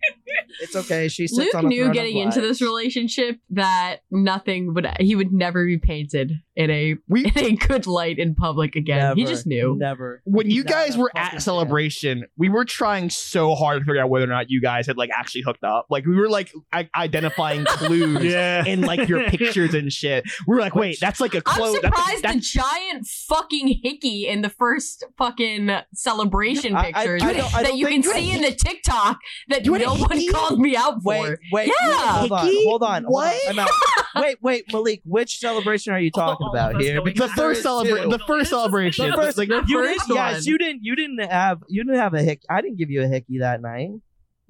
It's 0.62 0.76
okay. 0.76 1.08
She 1.08 1.28
sits 1.28 1.38
Luke 1.38 1.56
on 1.56 1.66
a 1.66 1.68
knew 1.70 1.78
throne 1.82 1.90
of 1.90 1.94
getting 1.96 2.18
into 2.18 2.40
this 2.42 2.62
relationship 2.62 3.38
that 3.52 3.98
nothing 4.12 4.74
would 4.74 4.88
he 5.00 5.16
would 5.16 5.32
never 5.34 5.66
be 5.66 5.78
painted 5.78 6.34
in 6.56 6.70
a 6.70 6.96
We- 7.08 7.26
in 7.26 7.38
a 7.38 7.56
good 7.56 7.88
light 7.88 8.20
in 8.20 8.36
public 8.36 8.76
again. 8.76 9.16
he 9.18 9.26
just 9.26 9.48
knew. 9.48 9.76
Never. 9.80 10.22
When 10.26 10.50
you 10.52 10.64
Not 10.64 10.72
guys 10.72 10.98
were 10.98 11.12
at 11.16 11.42
celebration, 11.42 12.26
we 12.38 12.50
were 12.50 12.66
trying 12.66 13.10
so 13.10 13.56
hard 13.56 13.80
to 13.82 13.86
figure 13.86 14.02
out 14.02 14.10
whether 14.10 14.26
or 14.26 14.30
not 14.30 14.50
you 14.50 14.62
guys 14.62 14.88
had 14.88 14.98
like 14.98 15.10
actually 15.16 15.42
hooked 15.42 15.64
up. 15.64 15.88
Like 15.90 16.06
we 16.06 16.16
were 16.16 16.30
like 16.30 16.52
I- 16.72 16.90
identifying 16.96 17.66
clues 17.68 18.24
yeah. 18.24 18.64
in 18.66 18.82
like 18.82 19.08
your 19.10 19.30
pictures 19.30 19.74
and 19.74 19.92
shit. 19.92 20.26
We 20.48 20.56
were 20.56 20.62
like, 20.62 20.76
wait, 20.76 21.00
that's 21.00 21.20
like 21.20 21.34
a 21.34 21.42
I'm 21.46 21.56
close. 21.56 21.76
surprised 21.82 22.24
that's, 22.24 22.36
the 22.54 22.60
giant 22.60 23.08
fucking 23.08 23.80
hickey 23.84 24.28
in 24.28 24.42
the 24.42 24.50
first 24.50 25.06
fucking 25.18 25.72
celebration 25.94 26.76
I- 26.76 26.80
I- 26.80 26.92
pictures 26.92 27.24
I 27.24 27.34
don't- 27.34 27.56
I 27.56 27.64
that 27.64 27.78
you 27.78 27.88
can 27.88 28.04
see 28.04 28.32
in 28.32 28.42
the 28.42 28.52
TikTok 28.52 29.11
that 29.50 29.66
You 29.66 29.74
had 29.74 29.82
a 29.82 29.86
no 29.86 29.96
one 29.96 30.10
hickey? 30.12 30.28
called 30.28 30.60
me 30.60 30.76
out 30.76 31.02
for. 31.04 31.12
Wait, 31.14 31.38
wait. 31.52 31.68
Yeah. 31.82 31.98
Hold 32.20 32.32
on. 32.32 32.46
Hold 32.46 32.84
on. 32.84 33.04
hold 33.04 33.14
What? 33.14 33.48
on, 33.50 33.60
I'm 33.60 33.60
out. 33.60 33.70
wait, 34.16 34.38
wait, 34.42 34.66
Malik, 34.74 35.02
which 35.06 35.40
celebration 35.40 35.94
are 35.94 36.00
you 36.00 36.12
oh, 36.14 36.20
talking 36.20 36.48
All 36.48 36.56
of 36.56 36.72
about 36.72 36.82
here? 36.82 37.02
Because 37.02 37.30
The 37.32 37.36
first 37.36 37.38
there 37.38 37.50
are 37.52 37.84
celebration. 37.86 38.10
The 38.10 38.20
first 38.20 38.50
celebration. 38.50 39.10
The 39.10 39.16
first, 39.18 39.38
like 39.38 39.50
the 39.50 39.64
you 39.68 39.78
first 39.84 40.08
didn't, 40.08 40.16
yes, 40.16 40.46
you 40.46 40.58
didn't. 40.58 40.84
You 40.84 40.96
didn't 40.96 41.20
have. 41.20 41.64
You 41.68 41.84
didn't 41.84 42.00
have 42.00 42.14
a 42.14 42.22
hick. 42.22 42.44
I 42.50 42.62
didn't 42.62 42.78
give 42.78 42.90
you 42.90 43.04
a 43.04 43.08
hickey 43.08 43.40
that 43.40 43.62
night. 43.62 43.90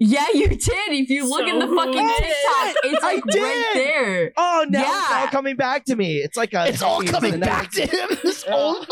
Yeah, 0.03 0.25
you 0.33 0.47
did. 0.47 0.59
If 0.89 1.11
you 1.11 1.29
look 1.29 1.47
in 1.47 1.59
the 1.59 1.67
fucking 1.67 1.93
who 1.93 2.07
did? 2.07 2.17
TikTok, 2.17 2.75
it's 2.85 3.03
I 3.03 3.13
like 3.13 3.23
did. 3.25 3.41
right 3.43 3.71
there. 3.75 4.33
Oh 4.35 4.65
no, 4.67 4.79
yeah. 4.79 4.89
it's 5.03 5.11
all 5.11 5.27
coming 5.27 5.55
back 5.55 5.85
to 5.85 5.95
me. 5.95 6.17
It's 6.17 6.35
like 6.35 6.53
a. 6.55 6.65
it's 6.69 6.81
all 6.81 7.03
coming 7.03 7.39
back 7.39 7.69
to 7.73 7.83
it's- 7.83 8.09
him. 8.11 8.17
This 8.23 8.43
whole 8.43 8.83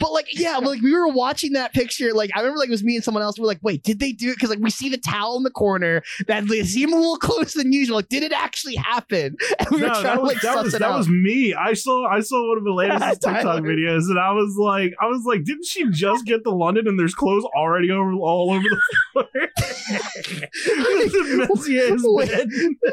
But 0.00 0.12
like, 0.12 0.26
yeah, 0.32 0.56
like 0.56 0.82
we 0.82 0.92
were 0.92 1.06
watching 1.06 1.52
that 1.52 1.72
picture. 1.72 2.12
Like, 2.12 2.30
I 2.34 2.40
remember 2.40 2.58
like 2.58 2.68
it 2.68 2.72
was 2.72 2.82
me 2.82 2.96
and 2.96 3.04
someone 3.04 3.22
else. 3.22 3.38
We 3.38 3.44
are 3.44 3.46
like, 3.46 3.60
wait, 3.62 3.84
did 3.84 4.00
they 4.00 4.10
do 4.10 4.30
it? 4.30 4.34
Because 4.34 4.50
like 4.50 4.58
we 4.58 4.70
see 4.70 4.88
the 4.88 4.98
towel 4.98 5.36
in 5.36 5.44
the 5.44 5.50
corner 5.50 6.02
that 6.26 6.48
they 6.48 6.64
seem 6.64 6.92
a 6.92 6.96
little 6.96 7.18
closer 7.18 7.60
than 7.62 7.72
usual. 7.72 7.94
Like, 7.96 8.08
did 8.08 8.24
it 8.24 8.32
actually 8.32 8.74
happen? 8.74 9.36
And 9.60 9.68
we 9.70 9.82
were 9.82 9.88
trying 9.88 10.02
that 10.02 10.14
to 10.16 10.20
was 10.22 10.32
like 10.32 10.42
that 10.42 10.54
suss 10.54 10.64
was 10.64 10.74
it 10.74 10.78
that 10.80 10.90
out. 10.90 10.98
was 10.98 11.08
me. 11.08 11.54
I 11.54 11.74
saw 11.74 12.04
I 12.08 12.18
saw 12.20 12.48
one 12.48 12.58
of 12.58 12.66
Elena's 12.66 13.18
TikTok 13.22 13.62
videos, 13.62 14.08
and 14.10 14.18
I 14.18 14.32
was 14.32 14.56
like, 14.58 14.92
I 15.00 15.06
was 15.06 15.22
like, 15.24 15.44
didn't 15.44 15.66
she 15.66 15.88
just 15.90 16.24
get 16.26 16.42
to 16.44 16.50
London 16.50 16.88
and 16.88 16.98
there's 16.98 17.14
clothes 17.14 17.44
already 17.56 17.90
over 17.92 18.12
all 18.14 18.50
over 18.52 18.62
the 18.68 18.80
floor? 19.12 20.47
It's 20.52 21.12
the 21.12 21.46
messiest 21.48 22.00
Wait, 22.04 22.28
bed. 22.30 22.48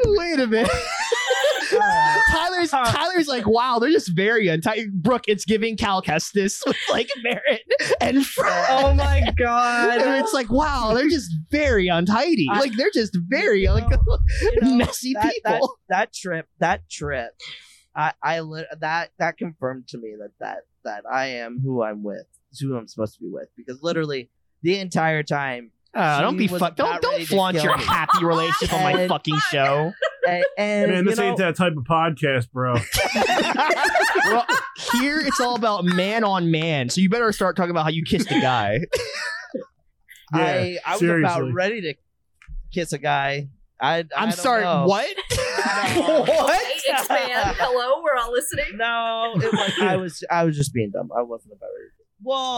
wait 0.06 0.40
a 0.40 0.46
minute. 0.46 0.70
Tyler's 2.30 2.70
Tyler's 2.70 3.26
like, 3.28 3.46
wow, 3.46 3.78
they're 3.78 3.90
just 3.90 4.14
very 4.14 4.46
untight. 4.48 4.90
Brooke, 4.92 5.24
it's 5.26 5.44
giving 5.44 5.76
Cal 5.76 6.00
Kestis 6.02 6.60
with 6.66 6.76
like 6.90 7.08
Barrett 7.24 7.62
and 8.00 8.24
Fred. 8.24 8.66
Oh 8.70 8.94
my 8.94 9.32
god. 9.38 9.98
And 10.00 10.22
it's 10.24 10.32
like, 10.32 10.50
wow, 10.50 10.92
they're 10.94 11.08
just 11.08 11.32
very 11.50 11.88
untidy. 11.88 12.46
I- 12.50 12.60
like 12.60 12.72
they're 12.76 12.90
just 12.94 13.16
very 13.28 13.66
like 13.68 13.84
You 14.40 14.60
know, 14.62 14.74
messy 14.76 15.12
that, 15.14 15.34
that, 15.44 15.54
people. 15.54 15.76
that 15.88 16.12
trip, 16.12 16.46
that 16.60 16.88
trip, 16.88 17.32
I, 17.94 18.12
I 18.22 18.40
lit 18.40 18.66
that 18.80 19.10
that 19.18 19.36
confirmed 19.38 19.88
to 19.88 19.98
me 19.98 20.14
that 20.20 20.30
that 20.40 20.58
that 20.84 21.02
I 21.10 21.26
am 21.26 21.60
who 21.62 21.82
I'm 21.82 22.02
with, 22.04 22.26
who 22.60 22.76
I'm 22.76 22.86
supposed 22.86 23.14
to 23.14 23.20
be 23.20 23.28
with, 23.30 23.48
because 23.56 23.82
literally 23.82 24.30
the 24.62 24.78
entire 24.78 25.22
time, 25.22 25.70
Uh, 25.96 26.20
don't 26.20 26.36
be 26.36 26.46
was 26.48 26.60
fuck. 26.60 26.76
Don't 26.76 27.00
don't 27.00 27.24
flaunt 27.26 27.56
your 27.62 27.76
me. 27.76 27.84
happy 27.84 28.24
relationship 28.24 28.72
on 28.74 28.82
my 28.82 28.92
And- 29.00 29.08
fucking 29.08 29.38
show. 29.50 29.92
and, 30.28 30.44
and 30.58 30.90
Man, 30.90 31.04
you 31.04 31.10
this 31.10 31.18
know, 31.18 31.24
ain't 31.24 31.38
that 31.38 31.56
type 31.56 31.72
of 31.76 31.84
podcast, 31.84 32.50
bro. 32.52 32.76
Well, 34.28 34.44
here 35.00 35.20
it's 35.20 35.38
all 35.40 35.54
about 35.54 35.84
man 35.84 36.24
on 36.24 36.50
man. 36.50 36.88
So 36.88 37.00
you 37.00 37.08
better 37.08 37.30
start 37.32 37.56
talking 37.56 37.70
about 37.70 37.84
how 37.84 37.90
you 37.90 38.02
kissed 38.02 38.30
a 38.30 38.40
guy. 38.40 38.80
Yeah, 40.34 40.40
I 40.42 40.78
I 40.84 40.90
was 40.94 40.98
seriously. 41.00 41.40
about 41.42 41.52
ready 41.54 41.80
to 41.82 41.94
kiss 42.74 42.92
a 42.92 42.98
guy. 42.98 43.48
I, 43.80 43.98
I 43.98 44.04
I'm 44.16 44.32
sorry. 44.32 44.64
know. 44.64 44.86
What? 44.86 45.06
Okay, 45.30 46.70
expand. 46.88 47.56
Hello, 47.56 48.02
we're 48.02 48.16
all 48.20 48.32
listening. 48.32 48.76
No, 48.76 49.34
it 49.36 49.52
was, 49.52 49.72
I 49.80 49.96
was 49.96 50.24
I 50.28 50.42
was 50.44 50.56
just 50.56 50.74
being 50.74 50.90
dumb. 50.90 51.10
I 51.16 51.22
wasn't 51.22 51.52
about 51.52 51.68
it. 51.68 51.92
Well, 52.24 52.56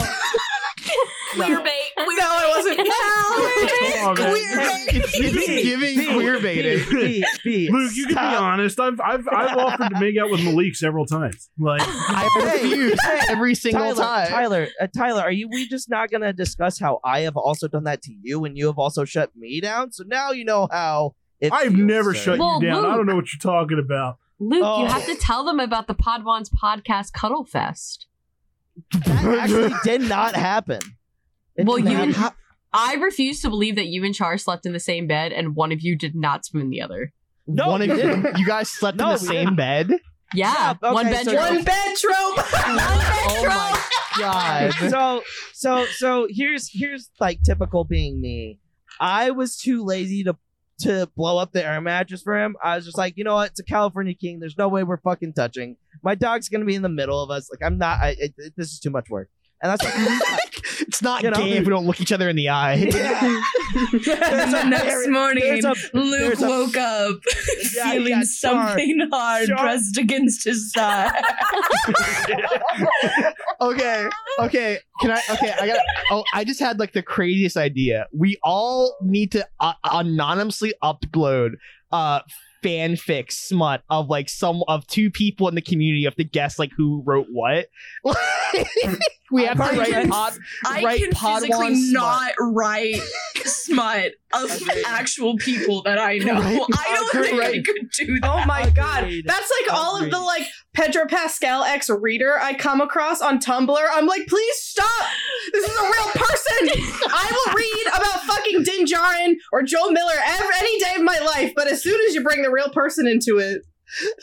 Queer 1.34 1.60
bait. 1.62 1.72
Queer 1.96 2.16
No, 2.18 2.24
I 2.26 2.54
wasn't. 2.56 2.76
Come 2.78 4.08
on, 4.08 4.14
man. 4.16 4.78
It's, 4.90 5.14
it's 5.14 5.62
giving 5.62 6.14
queer 6.14 6.40
baiting. 6.40 6.84
B, 6.90 7.24
B, 7.44 7.68
Luke, 7.70 7.92
you 7.94 8.06
can 8.06 8.14
be 8.14 8.36
honest. 8.36 8.80
I've 8.80 9.00
I've 9.00 9.28
I've 9.28 9.56
offered 9.56 9.90
to 9.90 10.00
make 10.00 10.16
out 10.16 10.30
with 10.30 10.42
Malik 10.42 10.74
several 10.74 11.06
times. 11.06 11.50
Like, 11.58 11.82
I 11.84 12.58
refuse 12.62 12.98
every 13.28 13.54
single 13.54 13.94
Tyler, 13.94 14.02
time. 14.02 14.26
Tyler, 14.28 14.68
uh, 14.80 14.86
Tyler, 14.96 15.22
are 15.22 15.30
you? 15.32 15.48
We 15.48 15.68
just 15.68 15.90
not 15.90 16.10
gonna 16.10 16.32
discuss 16.32 16.78
how 16.78 17.00
I 17.04 17.20
have 17.20 17.36
also 17.36 17.68
done 17.68 17.84
that 17.84 18.02
to 18.02 18.12
you, 18.22 18.44
and 18.44 18.56
you 18.56 18.66
have 18.66 18.78
also 18.78 19.04
shut 19.04 19.30
me 19.36 19.60
down. 19.60 19.92
So 19.92 20.04
now 20.06 20.30
you 20.32 20.44
know 20.44 20.68
how. 20.70 21.14
It 21.40 21.52
I've 21.52 21.68
feels, 21.72 21.76
never 21.86 22.14
sir. 22.14 22.20
shut 22.32 22.38
Well, 22.40 22.60
you 22.60 22.68
down. 22.68 22.84
I 22.84 22.96
don't 22.96 23.06
know 23.06 23.14
what 23.14 23.26
you're 23.32 23.38
talking 23.40 23.78
about. 23.78 24.16
Luke, 24.40 24.62
Oh. 24.64 24.80
you 24.82 24.86
have 24.88 25.06
to 25.06 25.14
tell 25.14 25.44
them 25.44 25.60
about 25.60 25.86
the 25.86 25.94
Podwans 25.94 26.48
podcast 26.50 27.12
Cuddle 27.12 27.44
Fest. 27.44 28.07
That 29.04 29.38
actually 29.40 29.72
did 29.84 30.02
not 30.02 30.34
happen. 30.34 30.80
It 31.56 31.64
Well, 31.66 31.78
you 31.78 31.88
and 31.96 32.14
hap- 32.14 32.36
I 32.72 32.94
refuse 32.94 33.40
to 33.42 33.50
believe 33.50 33.76
that 33.76 33.86
you 33.86 34.04
and 34.04 34.14
Char 34.14 34.36
slept 34.38 34.66
in 34.66 34.72
the 34.72 34.80
same 34.80 35.06
bed 35.06 35.32
and 35.32 35.56
one 35.56 35.72
of 35.72 35.80
you 35.80 35.96
did 35.96 36.14
not 36.14 36.44
spoon 36.44 36.70
the 36.70 36.80
other. 36.82 37.12
No, 37.46 37.68
One 37.68 37.82
of 37.82 37.88
you, 37.98 38.24
you 38.36 38.46
guys 38.46 38.70
slept 38.78 38.98
No, 38.98 39.06
in 39.08 39.12
the 39.14 39.18
same 39.18 39.44
didn't. 39.46 39.56
bed. 39.56 39.90
Yeah, 40.34 40.74
Yeah, 40.82 40.92
one 40.92 41.06
okay, 41.06 41.16
bed 41.16 41.24
so- 41.24 41.32
trope. 41.32 41.50
One 41.50 41.64
bed 41.64 41.96
trope. 41.96 42.14
Oh 43.30 43.44
my 43.46 43.88
god. 44.18 44.72
so 44.90 45.22
so 45.54 45.86
so 45.86 46.26
here's 46.30 46.68
here's 46.72 47.10
like 47.20 47.40
typical 47.44 47.84
being 47.84 48.20
me. 48.20 48.58
I 49.00 49.30
was 49.30 49.56
too 49.56 49.84
lazy 49.84 50.24
to 50.24 50.36
to 50.80 51.08
blow 51.16 51.38
up 51.38 51.52
the 51.52 51.64
air 51.64 51.80
mattress 51.80 52.22
for 52.22 52.38
him. 52.38 52.56
I 52.62 52.76
was 52.76 52.84
just 52.84 52.98
like, 52.98 53.14
you 53.16 53.24
know 53.24 53.34
what? 53.34 53.50
It's 53.50 53.60
a 53.60 53.64
California 53.64 54.14
King. 54.14 54.38
There's 54.40 54.56
no 54.58 54.68
way 54.68 54.82
we're 54.84 54.98
fucking 54.98 55.32
touching. 55.34 55.76
My 56.02 56.14
dog's 56.14 56.48
gonna 56.48 56.64
be 56.64 56.74
in 56.74 56.82
the 56.82 56.88
middle 56.88 57.22
of 57.22 57.30
us. 57.30 57.48
Like 57.50 57.66
I'm 57.66 57.78
not. 57.78 57.98
I, 58.00 58.08
it, 58.18 58.34
it- 58.38 58.52
this 58.56 58.72
is 58.72 58.78
too 58.80 58.90
much 58.90 59.08
work. 59.10 59.28
And 59.60 59.72
that's 59.72 59.84
it's 60.82 61.02
not 61.02 61.24
You 61.24 61.30
know, 61.30 61.36
gay 61.38 61.54
if 61.54 61.64
we 61.66 61.70
don't 61.70 61.84
look 61.84 62.00
each 62.00 62.12
other 62.12 62.28
in 62.28 62.36
the 62.36 62.48
eye. 62.48 62.76
There's 63.92 64.04
the 64.04 64.64
next 64.68 64.84
there- 64.84 65.10
morning, 65.10 65.64
a- 65.64 65.74
Luke 65.98 66.40
a- 66.40 66.46
woke 66.46 66.76
up 66.76 67.16
Yeah, 67.74 67.90
feeling 67.90 68.08
yeah, 68.10 68.16
Char- 68.20 68.68
something 68.68 69.08
hard 69.10 69.48
Char- 69.48 69.58
pressed 69.58 69.98
against 69.98 70.44
his 70.44 70.72
side. 70.72 71.10
okay, 73.60 74.06
okay. 74.40 74.78
Can 75.00 75.10
I? 75.12 75.20
Okay, 75.30 75.52
I 75.60 75.66
got. 75.66 75.78
Oh, 76.10 76.24
I 76.32 76.44
just 76.44 76.60
had 76.60 76.78
like 76.78 76.92
the 76.92 77.02
craziest 77.02 77.56
idea. 77.56 78.06
We 78.12 78.38
all 78.42 78.96
need 79.02 79.32
to 79.32 79.46
uh, 79.60 79.74
anonymously 79.84 80.74
upload 80.82 81.52
uh 81.90 82.20
fanfic 82.62 83.32
smut 83.32 83.82
of 83.90 84.08
like 84.08 84.28
some 84.28 84.62
of 84.68 84.86
two 84.86 85.10
people 85.10 85.48
in 85.48 85.54
the 85.54 85.62
community. 85.62 86.04
Have 86.04 86.16
to 86.16 86.24
guess 86.24 86.58
like 86.58 86.72
who 86.76 87.02
wrote 87.04 87.26
what. 87.30 87.68
we 89.30 89.44
have 89.44 89.56
to 89.56 89.62
write 89.62 89.88
can- 89.88 90.08
pod. 90.08 90.34
I 90.66 90.82
write 90.82 91.00
can 91.00 91.10
Podwan 91.10 91.40
physically 91.40 91.74
smut. 91.76 91.92
not 91.92 92.32
write 92.38 93.00
smut 93.44 94.12
of 94.34 94.68
actual 94.86 95.36
people 95.36 95.82
that 95.82 95.98
I 95.98 96.18
know. 96.18 96.34
Right. 96.34 96.60
I 96.76 97.08
don't 97.12 97.24
think 97.24 97.42
I 97.42 97.62
could 97.62 97.90
do 97.90 98.18
oh 98.22 98.36
that. 98.36 98.42
Oh 98.42 98.46
my 98.46 98.70
god. 98.70 99.10
That's 99.24 99.52
like 99.60 99.72
all 99.72 100.02
of 100.02 100.10
the 100.10 100.18
like 100.18 100.44
Pedro 100.74 101.06
Pascal 101.06 101.64
ex 101.64 101.90
reader 101.90 102.38
I 102.38 102.54
come 102.54 102.80
across 102.80 103.20
on 103.20 103.38
Tumblr. 103.38 103.86
I'm 103.92 104.06
like, 104.06 104.26
please 104.26 104.56
stop. 104.56 105.06
This 105.52 105.64
is 105.64 105.76
a 105.76 105.82
real 105.82 106.10
person. 106.14 106.68
I 107.10 107.30
will 107.32 107.54
read 107.54 107.86
about 107.88 108.20
fucking 108.22 108.62
Din 108.62 108.84
Djarin 108.84 109.34
or 109.52 109.62
Joel 109.62 109.92
Miller 109.92 110.14
every, 110.24 110.54
any 110.58 110.78
day 110.80 110.94
of 110.96 111.02
my 111.02 111.18
life, 111.18 111.52
but 111.56 111.68
as 111.68 111.82
soon 111.82 111.98
as 112.08 112.14
you 112.14 112.22
bring 112.22 112.42
the 112.42 112.50
real 112.50 112.70
person 112.70 113.06
into 113.06 113.38
it, 113.38 113.62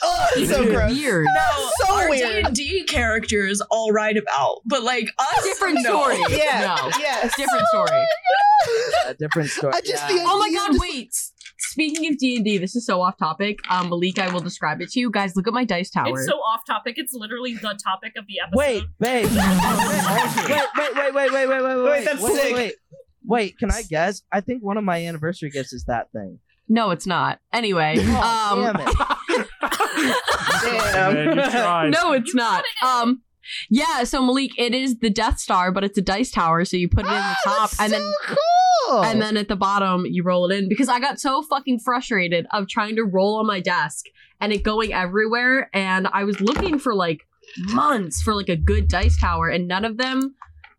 oh, 0.03 0.27
it's 0.35 0.51
so 0.51 0.65
gross. 0.65 0.91
Weird. 0.91 1.25
No, 1.33 1.69
So 1.85 1.93
our 1.93 2.09
weird. 2.09 2.53
D&D 2.53 2.83
characters 2.85 3.61
all 3.71 3.91
write 3.91 4.17
about, 4.17 4.61
but 4.65 4.83
like 4.83 5.09
us, 5.17 5.43
Different 5.43 5.75
no. 5.81 5.81
story. 5.81 6.17
Yeah. 6.37 6.75
No. 6.75 6.89
Yes. 6.99 7.33
Different 7.35 7.67
story. 7.67 8.05
a 9.07 9.13
different 9.15 9.49
story. 9.49 9.73
I 9.75 9.81
just 9.81 9.91
Yeah. 10.03 10.07
feel- 10.07 10.23
Oh 10.27 10.37
my 10.39 10.51
god, 10.51 10.67
just- 10.73 10.81
wait. 10.81 11.11
Speaking 11.57 12.11
of 12.11 12.17
D&D, 12.17 12.57
this 12.57 12.75
is 12.75 12.85
so 12.85 13.01
off 13.01 13.17
topic. 13.17 13.59
Um, 13.69 13.89
Malik, 13.89 14.17
I 14.19 14.29
will 14.31 14.39
describe 14.39 14.81
it 14.81 14.89
to 14.91 14.99
you. 14.99 15.09
Guys, 15.11 15.35
look 15.35 15.47
at 15.47 15.53
my 15.53 15.65
dice 15.65 15.89
tower. 15.89 16.07
It's 16.19 16.25
so 16.27 16.35
off 16.37 16.61
topic. 16.65 16.95
It's 16.97 17.13
literally 17.13 17.53
the 17.55 17.77
topic 17.83 18.13
of 18.17 18.25
the 18.27 18.39
episode. 18.39 18.57
Wait, 18.57 18.83
babe. 18.99 19.29
wait, 20.75 20.95
wait, 20.95 21.13
wait, 21.13 21.13
wait, 21.13 21.31
wait, 21.31 21.47
wait, 21.47 21.47
wait, 21.47 21.75
wait, 21.75 21.83
wait, 21.83 22.05
that's 22.05 22.21
wait, 22.21 22.31
wait, 22.33 22.41
sick. 22.41 22.55
wait. 22.55 22.73
Wait, 23.27 23.57
can 23.57 23.71
I 23.71 23.81
guess? 23.83 24.21
I 24.31 24.41
think 24.41 24.63
one 24.63 24.77
of 24.77 24.83
my 24.83 25.05
anniversary 25.05 25.49
gifts 25.49 25.73
is 25.73 25.85
that 25.85 26.11
thing. 26.11 26.39
No, 26.67 26.91
it's 26.91 27.07
not. 27.07 27.39
Anyway, 27.53 27.95
Oh, 27.99 28.53
um, 28.53 28.61
damn 28.61 28.75
it. 28.81 28.87
Man, 31.35 31.91
no, 31.91 32.13
it's 32.13 32.33
not. 32.35 32.63
Um, 32.83 33.21
yeah. 33.69 34.03
So 34.03 34.23
Malik, 34.25 34.51
it 34.57 34.73
is 34.73 34.99
the 34.99 35.09
Death 35.09 35.39
Star, 35.39 35.71
but 35.71 35.83
it's 35.83 35.97
a 35.97 36.01
dice 36.01 36.31
tower. 36.31 36.65
So 36.65 36.77
you 36.77 36.89
put 36.89 37.05
it 37.05 37.09
in 37.09 37.13
the 37.13 37.19
Ah, 37.19 37.37
top, 37.43 37.69
that's 37.71 37.79
and 37.79 37.91
so 37.91 37.99
then 37.99 38.13
cool. 38.89 39.03
and 39.03 39.21
then 39.21 39.37
at 39.37 39.47
the 39.47 39.55
bottom 39.55 40.05
you 40.05 40.23
roll 40.23 40.49
it 40.49 40.57
in. 40.57 40.69
Because 40.69 40.89
I 40.89 40.99
got 40.99 41.19
so 41.19 41.41
fucking 41.43 41.79
frustrated 41.79 42.47
of 42.51 42.67
trying 42.67 42.95
to 42.95 43.03
roll 43.03 43.37
on 43.37 43.45
my 43.45 43.59
desk 43.59 44.05
and 44.41 44.51
it 44.51 44.63
going 44.63 44.93
everywhere, 44.93 45.69
and 45.73 46.07
I 46.07 46.23
was 46.23 46.39
looking 46.41 46.79
for 46.79 46.93
like 46.95 47.21
months 47.69 48.21
for 48.21 48.35
like 48.35 48.49
a 48.49 48.55
good 48.57 48.87
dice 48.87 49.19
tower, 49.19 49.49
and 49.49 49.67
none 49.67 49.85
of 49.85 49.97
them. 49.97 50.35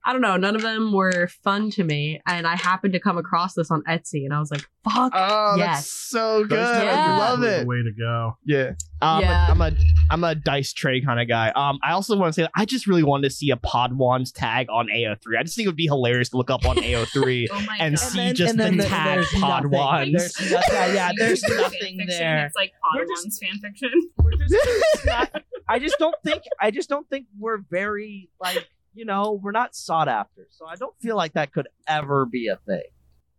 I 0.06 0.12
don't 0.12 0.20
know. 0.22 0.36
None 0.36 0.54
of 0.54 0.62
them 0.62 0.92
were 0.92 1.28
fun 1.42 1.68
to 1.72 1.82
me, 1.84 2.20
and 2.26 2.46
I 2.46 2.54
happened 2.56 2.92
to 2.92 3.00
come 3.00 3.18
across 3.18 3.54
this 3.54 3.70
on 3.72 3.82
Etsy, 3.88 4.24
and 4.24 4.32
I 4.32 4.38
was 4.38 4.50
like, 4.52 4.64
"Fuck, 4.84 5.12
Oh, 5.14 5.56
Yes. 5.58 5.78
that's 5.78 5.90
so 5.90 6.44
good. 6.44 6.58
Yeah. 6.60 6.94
I 6.94 7.18
love 7.18 7.40
The 7.40 7.60
it. 7.62 7.66
way 7.66 7.78
to 7.82 7.90
go. 7.98 8.38
Yeah. 8.44 8.72
Um, 9.02 9.20
Yeah. 9.22 9.48
I'm 9.50 9.60
a 9.60 9.72
I'm 10.10 10.22
a 10.22 10.34
dice 10.36 10.72
tray 10.72 11.00
kind 11.00 11.20
of 11.20 11.26
guy. 11.28 11.50
Um, 11.56 11.78
I 11.82 11.90
also 11.92 12.16
want 12.16 12.32
to 12.32 12.32
say 12.34 12.42
that 12.42 12.52
I 12.54 12.64
just 12.64 12.86
really 12.86 13.02
wanted 13.02 13.28
to 13.28 13.34
see 13.34 13.50
a 13.50 13.56
Podwan's 13.56 14.30
tag 14.30 14.68
on 14.70 14.86
AO3. 14.88 15.36
I 15.38 15.42
just 15.42 15.56
think 15.56 15.66
it 15.66 15.68
would 15.68 15.76
be 15.76 15.86
hilarious 15.86 16.28
to 16.30 16.36
look 16.36 16.50
up 16.50 16.64
on 16.64 16.76
AO3 16.82 17.48
Oh 17.50 17.60
my 17.66 17.76
and 17.80 17.96
god. 17.96 18.00
see 18.00 18.32
just 18.32 18.56
the 18.56 18.70
the- 18.70 18.84
tag 18.84 19.16
there's 19.16 19.34
nothing. 19.40 19.70
Podwans. 19.70 20.12
There's 20.12 20.50
no- 20.52 20.60
yeah, 20.72 20.92
yeah, 20.94 21.12
there's 21.16 21.44
Fan 21.44 21.56
nothing 21.56 21.98
fiction, 21.98 22.06
there. 22.08 22.46
It's 22.46 22.54
like 22.56 22.72
We're 22.94 23.04
Podwan's 23.04 23.40
fanfiction. 23.40 23.90
We're 24.22 24.32
just, 24.36 25.04
not- 25.06 25.42
I 25.68 25.80
just 25.80 25.96
don't 25.98 26.14
think. 26.24 26.44
I 26.60 26.70
just 26.70 26.88
don't 26.88 27.08
think 27.10 27.26
we're 27.36 27.58
very 27.58 28.30
like 28.40 28.68
you 28.96 29.04
know 29.04 29.38
we're 29.42 29.52
not 29.52 29.74
sought 29.76 30.08
after. 30.08 30.46
So 30.50 30.66
I 30.66 30.74
don't 30.76 30.94
feel 31.00 31.16
like 31.16 31.34
that 31.34 31.52
could 31.52 31.68
ever 31.86 32.26
be 32.26 32.48
a 32.48 32.56
thing. 32.66 32.82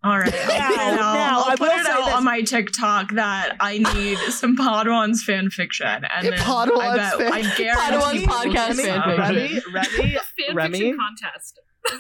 All 0.04 0.18
right, 0.20 0.32
I'll 0.34 0.48
Now- 0.48 0.68
put 0.68 0.76
it 0.76 0.80
out, 0.80 0.96
now, 0.96 1.40
I 1.40 1.44
I'll 1.50 1.58
put 1.58 1.60
will 1.60 1.68
it 1.80 1.86
out 1.88 2.06
this. 2.06 2.14
on 2.14 2.24
my 2.24 2.42
TikTok 2.42 3.12
that 3.14 3.58
I 3.60 3.80
need 3.80 4.18
some 4.32 4.56
Podwans 4.56 5.22
fan 5.22 5.50
fiction, 5.50 5.88
and 5.88 6.28
then 6.28 6.34
Podwans 6.34 6.78
I 6.80 6.96
bet 6.98 7.18
fan- 7.18 7.34
I 7.34 7.42
Podwans 7.42 7.58
guarantee 7.58 8.26
podcast 8.28 8.30
we'll 8.30 8.52
fan 8.52 8.52
get 8.54 8.76
some. 8.76 9.20
Remy, 9.20 9.62
Remy, 9.74 10.18
Fan 10.48 10.56
Remy? 10.56 10.78
fiction 10.80 10.98
contest. 10.98 11.60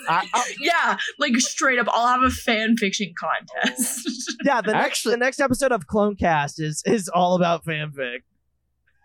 I, 0.10 0.28
I, 0.34 0.54
Yeah, 0.60 0.98
like 1.18 1.38
straight 1.38 1.80
up, 1.80 1.88
I'll 1.92 2.08
have 2.08 2.22
a 2.22 2.30
fan 2.30 2.78
fiction 2.78 3.14
contest. 3.20 4.08
yeah. 4.44 4.62
The 4.62 4.74
next, 4.74 4.86
Actually- 4.86 5.12
the 5.16 5.18
next 5.18 5.40
episode 5.40 5.72
of 5.72 5.88
Clonecast 5.88 6.60
is 6.60 6.84
is 6.86 7.10
all 7.10 7.36
about 7.36 7.66
fanfic. 7.66 8.20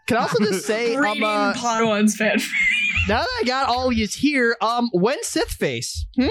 Can 0.06 0.16
I 0.18 0.20
also 0.22 0.44
just 0.44 0.66
say, 0.66 0.96
um, 0.96 1.02
Reading 1.02 1.22
uh, 1.24 1.54
Podwans 1.56 2.14
fan. 2.14 2.38
Now 3.08 3.20
that 3.20 3.38
I 3.40 3.44
got 3.46 3.68
all 3.68 3.92
yous 3.92 4.14
here, 4.14 4.56
um, 4.60 4.90
when 4.92 5.22
Sith 5.22 5.50
face? 5.50 6.06
Hmm? 6.16 6.28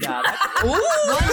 Yeah, 0.00 0.20
that's 0.24 0.64
One 0.64 0.80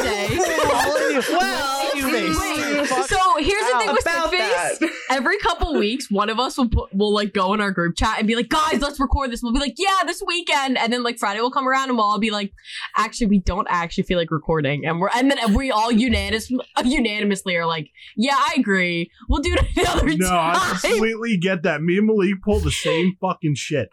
day. 0.03 0.27
all 0.73 0.95
of 0.95 1.11
you. 1.11 1.21
Well, 1.37 1.95
you 1.97 2.05
wait, 2.07 2.87
so 2.87 3.17
here's 3.37 3.71
the 3.71 3.77
thing 3.79 3.91
with 3.91 4.01
About 4.01 4.29
Sit. 4.29 4.79
Face. 4.79 4.89
Every 5.09 5.37
couple 5.39 5.73
weeks, 5.77 6.09
one 6.09 6.29
of 6.29 6.39
us 6.39 6.57
will 6.57 6.69
put, 6.69 6.93
will 6.95 7.13
like 7.13 7.33
go 7.33 7.53
in 7.53 7.59
our 7.61 7.71
group 7.71 7.95
chat 7.97 8.19
and 8.19 8.27
be 8.27 8.35
like, 8.35 8.47
"Guys, 8.49 8.79
let's 8.81 8.99
record 9.01 9.31
this." 9.31 9.43
We'll 9.43 9.51
be 9.53 9.59
like, 9.59 9.75
"Yeah, 9.77 10.03
this 10.05 10.23
weekend," 10.25 10.77
and 10.77 10.93
then 10.93 11.03
like 11.03 11.17
Friday 11.19 11.41
will 11.41 11.51
come 11.51 11.67
around 11.67 11.89
and 11.89 11.97
we'll 11.97 12.07
all 12.07 12.19
be 12.19 12.31
like, 12.31 12.53
"Actually, 12.95 13.27
we 13.27 13.39
don't 13.39 13.67
actually 13.69 14.03
feel 14.05 14.17
like 14.17 14.31
recording," 14.31 14.85
and 14.85 14.99
we're 15.01 15.09
and 15.13 15.29
then 15.29 15.53
we 15.53 15.69
all 15.71 15.91
unanimous, 15.91 16.49
unanimously 16.85 17.55
are 17.57 17.65
like, 17.65 17.89
"Yeah, 18.15 18.35
I 18.37 18.55
agree. 18.57 19.11
We'll 19.27 19.41
do 19.41 19.53
it 19.53 19.65
another 19.77 20.15
No, 20.15 20.29
I 20.29 20.77
completely 20.81 21.35
get 21.37 21.63
that. 21.63 21.81
Me 21.81 21.97
and 21.97 22.07
Malik 22.07 22.41
pull 22.41 22.59
the 22.59 22.71
same 22.71 23.17
fucking 23.19 23.55
shit. 23.55 23.89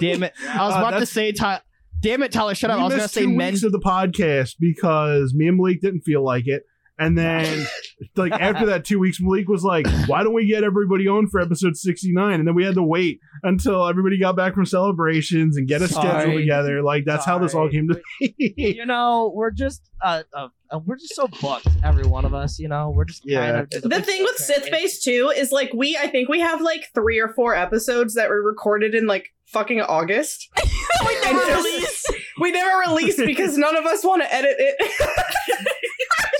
Damn 0.00 0.22
it! 0.22 0.34
I 0.48 0.66
was 0.66 0.74
Uh, 0.74 0.78
about 0.78 0.98
to 1.00 1.06
say, 1.06 1.32
Ty- 1.32 1.60
damn 2.00 2.22
it, 2.22 2.32
Tyler, 2.32 2.54
shut 2.54 2.70
up! 2.70 2.76
we 2.76 2.80
I 2.82 2.84
was 2.84 2.92
gonna 2.92 3.02
missed 3.04 3.14
say 3.14 3.22
two 3.22 3.28
men. 3.30 3.52
weeks 3.52 3.62
of 3.64 3.72
the 3.72 3.80
podcast 3.80 4.56
because 4.58 5.34
me 5.34 5.48
and 5.48 5.56
Malik 5.56 5.80
didn't 5.80 6.02
feel 6.02 6.22
like 6.24 6.46
it. 6.46 6.62
And 6.98 7.16
then, 7.16 7.66
like 8.16 8.32
after 8.32 8.66
that 8.66 8.84
two 8.84 8.98
weeks, 8.98 9.18
Malik 9.20 9.48
was 9.48 9.62
like, 9.64 9.86
"Why 10.06 10.22
don't 10.22 10.32
we 10.32 10.46
get 10.46 10.64
everybody 10.64 11.06
on 11.06 11.26
for 11.28 11.40
episode 11.40 11.76
69?" 11.76 12.32
And 12.40 12.48
then 12.48 12.54
we 12.54 12.64
had 12.64 12.74
to 12.76 12.82
wait 12.82 13.20
until 13.42 13.86
everybody 13.86 14.18
got 14.18 14.34
back 14.36 14.54
from 14.54 14.64
celebrations 14.64 15.56
and 15.58 15.68
get 15.68 15.82
a 15.82 15.88
schedule 15.88 16.34
together. 16.34 16.82
Like 16.82 17.04
that's 17.04 17.24
how 17.26 17.38
this 17.38 17.54
all 17.54 17.68
came 17.68 17.88
to 17.88 18.00
be. 18.38 18.54
you 18.56 18.86
know, 18.86 19.30
we're 19.34 19.50
just 19.50 19.82
uh, 20.02 20.22
uh, 20.34 20.48
uh, 20.70 20.78
we're 20.86 20.96
just 20.96 21.14
so 21.14 21.28
booked, 21.40 21.68
every 21.84 22.06
one 22.06 22.24
of 22.24 22.32
us. 22.34 22.58
You 22.58 22.68
know, 22.68 22.90
we're 22.90 23.04
just 23.04 23.22
Yeah. 23.26 23.52
kind 23.62 23.74
of 23.74 23.82
The 23.90 24.00
thing 24.02 24.22
with 24.22 24.36
Sith 24.36 24.68
Face 24.68 25.02
too 25.02 25.32
is 25.36 25.52
like 25.52 25.72
we 25.74 25.96
I 25.96 26.06
think 26.06 26.28
we 26.30 26.40
have 26.40 26.60
like 26.62 26.88
three 26.94 27.18
or 27.18 27.28
four 27.28 27.54
episodes 27.54 28.14
that 28.14 28.30
were 28.30 28.42
recorded 28.42 28.94
in 28.94 29.06
like 29.06 29.34
fucking 29.46 29.82
August. 29.82 30.48
we 31.06 31.20
never 31.24 31.40
just- 31.40 31.64
release. 31.64 32.04
We 32.38 32.52
never 32.52 32.78
released 32.90 33.18
because 33.18 33.56
none 33.56 33.76
of 33.76 33.86
us 33.86 34.04
want 34.04 34.22
to 34.22 34.32
edit 34.34 34.56
it. 34.58 34.76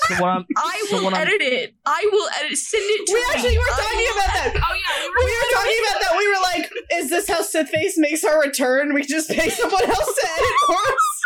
So 0.09 0.15
what 0.23 0.29
I'm, 0.31 0.47
I 0.57 0.87
so 0.89 0.97
will 0.97 1.05
what 1.05 1.15
I'm- 1.15 1.27
edit 1.27 1.41
it. 1.43 1.75
I 1.85 2.09
will 2.13 2.29
edit. 2.41 2.57
Send 2.59 2.83
it 2.85 3.07
to 3.07 3.13
we 3.13 3.19
me. 3.21 3.27
actually 3.35 3.59
were 3.59 3.65
I 3.65 3.77
talking 3.77 3.99
will 3.99 4.13
about 4.15 4.35
that. 4.35 4.53
Oh 4.57 4.75
yeah, 4.75 5.03
we 5.03 5.09
were. 5.09 5.25
We 5.25 5.33
were 5.33 5.53
talking 5.55 5.81
about 5.91 6.01
that. 6.03 6.15
We 6.19 6.29
were 6.29 6.43
like, 6.43 6.73
is 7.01 7.11
this 7.11 7.29
how 7.29 7.43
Sith 7.43 7.69
Face 7.71 7.95
makes 7.99 8.23
her 8.23 8.41
return? 8.41 8.95
We 8.95 9.03
just 9.03 9.29
pay 9.31 9.49
someone 9.51 9.85
else 9.85 10.15
to 10.15 10.29
edit 10.39 10.57
for 10.67 10.75
us. 10.93 11.23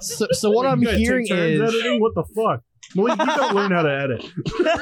So, 0.00 0.26
so 0.32 0.50
what 0.50 0.66
I'm 0.66 0.82
You 0.82 0.90
hearing 0.90 1.26
is, 1.28 1.60
editing. 1.60 2.00
What 2.00 2.14
the 2.14 2.24
fuck, 2.34 2.62
Malik? 2.94 3.18
You 3.18 3.26
gotta 3.26 3.54
learn 3.54 3.70
how 3.70 3.82
to 3.82 3.90
edit. 3.90 4.30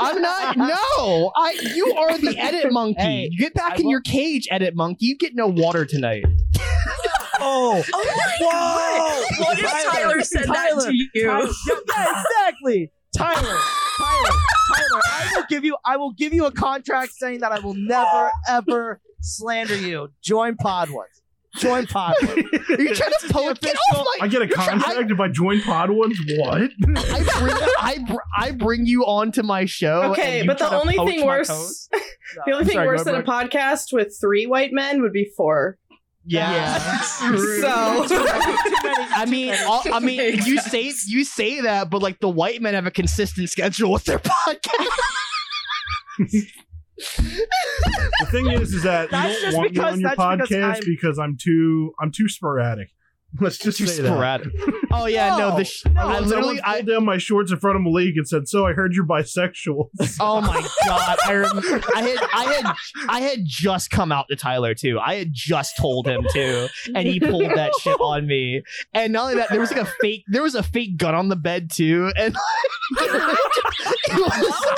I'm 0.00 0.20
not. 0.20 0.56
No, 0.56 1.32
I. 1.36 1.56
You 1.74 1.94
are 1.94 2.18
the 2.18 2.36
edit 2.38 2.72
monkey. 2.72 3.00
Hey, 3.00 3.30
Get 3.38 3.54
back 3.54 3.72
I 3.72 3.76
in 3.76 3.84
will- 3.84 3.90
your 3.92 4.00
cage, 4.00 4.48
edit 4.50 4.74
monkey. 4.74 5.06
You 5.06 5.16
get 5.18 5.34
no 5.34 5.46
water 5.46 5.84
tonight. 5.84 6.24
oh, 7.40 7.82
Oh 7.94 8.04
my 8.16 8.36
Whoa! 8.40 8.50
god! 8.50 9.24
What 9.38 9.58
if 9.58 9.64
Tyler, 9.70 9.92
Tyler 9.92 10.22
said 10.22 10.46
Tyler, 10.46 10.76
that 10.82 10.86
to 10.88 10.94
you? 10.94 11.08
Tyler, 11.14 11.46
yeah, 11.46 11.76
yeah, 11.96 12.22
exactly. 12.22 12.90
Tyler, 13.16 13.34
Tyler, 13.98 14.30
Tyler, 14.74 15.02
I 15.10 15.32
will 15.36 15.44
give 15.48 15.64
you 15.64 15.76
I 15.84 15.96
will 15.96 16.12
give 16.12 16.32
you 16.32 16.46
a 16.46 16.52
contract 16.52 17.12
saying 17.12 17.40
that 17.40 17.52
I 17.52 17.58
will 17.60 17.74
never 17.74 18.30
ever 18.48 19.00
slander 19.20 19.76
you. 19.76 20.08
Join 20.22 20.56
Podwans. 20.56 21.04
Join 21.58 21.84
Podwans. 21.84 22.78
Are 22.78 22.80
you 22.82 22.94
trying 22.94 23.10
to 23.20 23.28
pull 23.30 23.50
it? 23.50 23.60
Get 23.60 23.76
off 23.92 24.06
I 24.22 24.28
get 24.28 24.40
a 24.40 24.46
You're 24.46 24.54
try- 24.56 24.68
contract 24.78 25.10
if 25.10 25.20
I 25.20 25.28
join 25.28 25.60
Podwans. 25.60 26.16
What? 26.38 26.62
I 26.96 27.38
bring, 27.40 27.56
I, 27.78 27.98
br- 28.08 28.20
I 28.38 28.50
bring 28.52 28.86
you 28.86 29.02
onto 29.04 29.42
my 29.42 29.66
show. 29.66 30.12
Okay, 30.12 30.38
and 30.40 30.44
you 30.44 30.50
but 30.50 30.58
the 30.58 30.70
to 30.70 30.80
only 30.80 30.96
poach 30.96 31.10
thing 31.10 31.20
my 31.20 31.26
worse, 31.26 31.48
toes? 31.48 31.88
the 32.46 32.52
only 32.52 32.64
thing 32.64 32.74
Sorry, 32.76 32.86
worse 32.86 33.04
than 33.04 33.16
a 33.16 33.22
back. 33.22 33.50
podcast 33.50 33.92
with 33.92 34.16
three 34.18 34.46
white 34.46 34.72
men 34.72 35.02
would 35.02 35.12
be 35.12 35.30
four. 35.36 35.76
Yeah. 36.24 37.00
So 37.22 38.06
I 39.14 39.24
mean, 39.28 39.54
all, 39.66 39.82
I 39.92 40.00
mean, 40.00 40.38
you 40.44 40.58
say 40.58 40.92
you 41.06 41.24
say 41.24 41.60
that, 41.62 41.88
but 41.90 42.02
like 42.02 42.18
the 42.20 42.28
white 42.28 42.60
men 42.60 42.74
have 42.74 42.86
a 42.86 42.90
consistent 42.90 43.48
schedule 43.50 43.92
with 43.92 44.04
their 44.04 44.18
podcast. 44.18 44.88
The 46.18 46.46
thing 48.30 48.50
is, 48.50 48.74
is 48.74 48.82
that 48.82 49.10
That's 49.10 49.34
you 49.42 49.50
don't 49.50 49.56
want 49.56 49.72
me 49.74 49.80
on 49.80 50.00
your 50.00 50.10
that's 50.10 50.16
because 50.16 50.48
podcast 50.50 50.72
I'm- 50.74 50.82
because 50.84 51.18
I'm 51.18 51.36
too 51.40 51.92
I'm 52.00 52.12
too 52.12 52.28
sporadic. 52.28 52.88
Let's 53.40 53.58
just 53.58 53.78
Too 53.78 53.86
say 53.86 54.02
that. 54.02 54.42
Oh 54.94 55.06
yeah, 55.06 55.38
no, 55.38 55.56
the 55.56 55.64
sh- 55.64 55.86
No, 55.90 56.02
I 56.02 56.18
literally, 56.20 56.60
I 56.62 56.74
pulled 56.76 56.86
down 56.88 57.04
my 57.06 57.16
shorts 57.16 57.50
in 57.50 57.56
front 57.58 57.76
of 57.76 57.82
Malik 57.82 58.12
and 58.16 58.28
said, 58.28 58.46
"So 58.46 58.66
I 58.66 58.74
heard 58.74 58.92
you're 58.92 59.06
bisexual." 59.06 59.88
oh 60.20 60.42
my 60.42 60.60
god, 60.86 61.18
I 61.24 61.32
rem- 61.32 61.82
I 61.94 62.02
had 62.02 62.18
I 62.34 62.44
had 62.52 62.74
I 63.08 63.20
had 63.20 63.38
just 63.44 63.90
come 63.90 64.12
out 64.12 64.26
to 64.28 64.36
Tyler 64.36 64.74
too. 64.74 64.98
I 65.00 65.14
had 65.14 65.28
just 65.32 65.78
told 65.78 66.06
him 66.06 66.26
to, 66.34 66.68
and 66.94 67.08
he 67.08 67.20
pulled 67.20 67.44
that 67.56 67.72
shit 67.80 67.98
on 68.00 68.26
me. 68.26 68.64
And 68.92 69.14
not 69.14 69.22
only 69.22 69.36
that, 69.36 69.48
there 69.48 69.60
was 69.60 69.70
like 69.70 69.80
a 69.80 69.90
fake 70.02 70.24
there 70.28 70.42
was 70.42 70.54
a 70.54 70.62
fake 70.62 70.98
gun 70.98 71.14
on 71.14 71.28
the 71.28 71.36
bed 71.36 71.70
too, 71.70 72.12
and 72.18 72.36
it 73.00 74.12
was- 74.14 74.72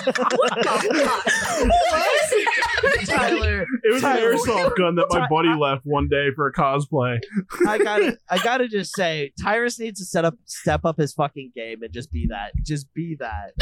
Tyler, 3.31 3.67
It 3.83 3.93
was 3.93 4.03
Tyler. 4.03 4.31
an 4.33 4.39
airsoft 4.39 4.77
gun 4.77 4.95
that 4.97 5.07
my 5.11 5.21
Ty- 5.21 5.27
buddy 5.29 5.49
left 5.55 5.83
one 5.85 6.09
day 6.09 6.29
for 6.35 6.47
a 6.47 6.53
cosplay. 6.53 7.19
I 7.67 7.79
gotta 7.79 8.19
I 8.31 8.39
gotta 8.39 8.69
just 8.69 8.95
say, 8.95 9.33
Tyrus 9.43 9.79
needs 9.79 10.01
to 10.01 10.07
set 10.07 10.25
up 10.25 10.35
step 10.45 10.85
up 10.85 10.99
his 10.99 11.13
fucking 11.13 11.53
game 11.55 11.83
and 11.83 11.93
just 11.93 12.11
be 12.13 12.27
that. 12.29 12.53
Just 12.65 12.93
be 12.95 13.17
that. 13.21 13.53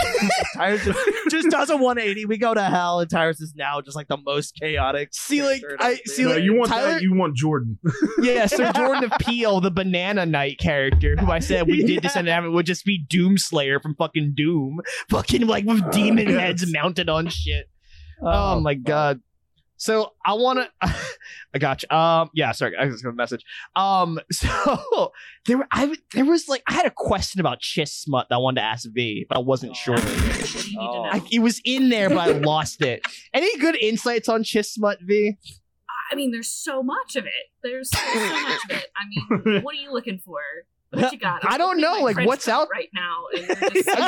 Tyrus 0.56 0.84
just, 0.84 0.98
just 1.30 1.50
does 1.50 1.70
a 1.70 1.76
180. 1.76 2.26
We 2.26 2.38
go 2.38 2.54
to 2.54 2.62
hell, 2.62 3.00
and 3.00 3.10
Tyrus 3.10 3.40
is 3.40 3.54
now 3.56 3.80
just 3.80 3.96
like 3.96 4.08
the 4.08 4.16
most 4.18 4.54
chaotic. 4.60 5.08
see 5.12 5.42
like 5.42 5.62
I 5.80 5.88
I've 5.90 5.98
see. 6.06 6.22
No, 6.24 6.30
like 6.30 6.42
you 6.44 6.54
want 6.56 6.70
Tyler, 6.70 6.92
that? 6.92 7.02
You 7.02 7.14
want 7.14 7.36
Jordan? 7.36 7.78
Yeah, 8.20 8.46
so 8.46 8.70
Jordan 8.72 9.04
of 9.04 9.12
Peel, 9.20 9.60
the 9.60 9.70
Banana 9.70 10.26
Knight 10.26 10.58
character, 10.58 11.16
who 11.16 11.30
I 11.30 11.38
said 11.38 11.66
we 11.66 11.84
did 11.84 12.02
this 12.02 12.16
and 12.16 12.28
that 12.28 12.42
would 12.50 12.66
just 12.66 12.84
be 12.84 13.04
Doomslayer 13.08 13.80
from 13.82 13.94
fucking 13.96 14.34
Doom, 14.36 14.80
fucking 15.10 15.46
like 15.46 15.64
with 15.64 15.82
uh, 15.82 15.90
demon 15.90 16.28
Yes. 16.28 16.40
heads 16.40 16.72
mounted 16.72 17.08
on 17.08 17.28
shit. 17.28 17.68
Oh, 18.22 18.54
oh 18.56 18.60
my 18.60 18.74
god. 18.74 19.20
So 19.82 20.12
I 20.24 20.34
want 20.34 20.60
to. 20.60 20.94
I 21.54 21.58
got 21.58 21.82
you. 21.82 21.88
Um, 21.90 22.30
yeah, 22.34 22.52
sorry, 22.52 22.76
I 22.76 22.84
was 22.84 23.02
gonna 23.02 23.16
message. 23.16 23.44
Um, 23.74 24.20
so 24.30 25.10
there, 25.44 25.66
I 25.72 25.92
there 26.14 26.24
was 26.24 26.48
like 26.48 26.62
I 26.68 26.74
had 26.74 26.86
a 26.86 26.92
question 26.94 27.40
about 27.40 27.60
Chiss 27.60 27.88
Smut 27.88 28.28
that 28.28 28.36
I 28.36 28.38
wanted 28.38 28.60
to 28.60 28.64
ask 28.64 28.88
V, 28.88 29.26
but 29.28 29.38
I 29.38 29.40
wasn't 29.40 29.74
sure. 29.74 29.96
What 29.96 30.06
do 30.06 30.12
you 30.12 30.20
need 30.20 30.34
to 30.34 30.78
Oh. 30.78 31.08
I, 31.10 31.20
it 31.32 31.40
was 31.40 31.60
in 31.64 31.88
there, 31.88 32.08
but 32.08 32.18
I 32.18 32.26
lost 32.30 32.80
it. 32.80 33.04
Any 33.34 33.58
good 33.58 33.74
insights 33.74 34.28
on 34.28 34.44
Chiss 34.44 34.66
Smut 34.66 34.98
V? 35.02 35.36
I 36.12 36.14
mean, 36.14 36.30
there's 36.30 36.48
so 36.48 36.84
much 36.84 37.16
of 37.16 37.26
it. 37.26 37.32
There's 37.64 37.90
so, 37.90 37.98
so 37.98 38.20
much 38.20 38.64
of 38.70 38.76
it. 38.76 38.86
I 38.96 39.42
mean, 39.50 39.62
what 39.64 39.74
are 39.74 39.80
you 39.80 39.92
looking 39.92 40.20
for? 40.20 40.38
What 40.92 41.12
you 41.12 41.18
got? 41.18 41.42
I 41.44 41.56
don't 41.58 41.80
know, 41.80 42.00
like, 42.02 42.14
French 42.14 42.26
what's 42.28 42.48
out- 42.48 42.68
right 42.70 42.90
now? 42.92 43.24
You're 43.34 43.46
just 43.70 43.88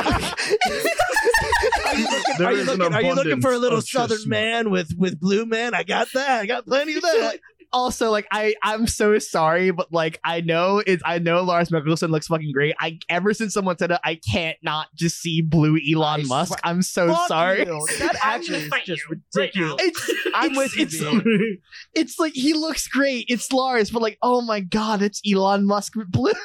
Are 1.87 1.95
you 1.97 2.07
looking, 2.07 2.41
are 2.41 2.53
you 2.53 2.64
looking, 2.64 2.95
are 2.95 3.03
you 3.03 3.14
looking 3.14 3.41
for 3.41 3.53
a 3.53 3.59
little 3.59 3.80
southern 3.80 4.28
man 4.28 4.70
with 4.70 4.95
with 4.97 5.18
blue 5.18 5.47
man? 5.47 5.74
I 5.74 5.82
got 5.82 6.09
that. 6.14 6.41
I 6.43 6.47
got 6.47 6.66
plenty 6.66 6.95
of 6.97 7.03
that. 7.03 7.41
Also 7.74 8.10
like 8.10 8.26
I 8.30 8.54
I'm 8.62 8.86
so 8.86 9.18
sorry, 9.18 9.70
but 9.72 9.92
like 9.92 10.20
I 10.24 10.40
know 10.40 10.82
it's 10.86 11.02
I 11.04 11.18
know 11.18 11.42
Lars 11.42 11.68
Mikkelsen 11.70 12.10
looks 12.10 12.28
fucking 12.28 12.52
great. 12.52 12.74
I 12.80 12.98
ever 13.08 13.34
since 13.34 13.52
someone 13.52 13.76
said 13.76 13.90
it, 13.90 14.00
I 14.04 14.14
can't 14.30 14.56
not 14.62 14.88
just 14.94 15.18
see 15.20 15.42
blue 15.42 15.76
Elon 15.92 16.20
I 16.20 16.24
Musk. 16.24 16.48
swear- 16.48 16.60
I'm 16.64 16.80
so 16.82 17.08
Fuck 17.12 17.28
sorry. 17.28 17.66
you. 17.66 17.86
That 17.98 18.16
actually 18.22 18.58
is 18.60 18.70
just 18.84 18.88
you 18.88 18.96
right 19.10 19.20
ridiculous. 19.34 19.76
It's 19.80 20.10
I'm 20.34 20.50
it's, 20.52 20.58
with 20.58 20.76
you, 20.76 21.22
it's, 21.24 21.62
it's 21.94 22.18
like 22.18 22.32
he 22.34 22.54
looks 22.54 22.86
great. 22.88 23.26
It's 23.28 23.52
Lars, 23.52 23.90
but 23.90 24.00
like 24.00 24.18
oh 24.22 24.40
my 24.40 24.60
god, 24.60 25.02
it's 25.02 25.20
Elon 25.30 25.66
Musk 25.66 25.96
with 25.96 26.10
blue. 26.10 26.30
stop. 26.30 26.40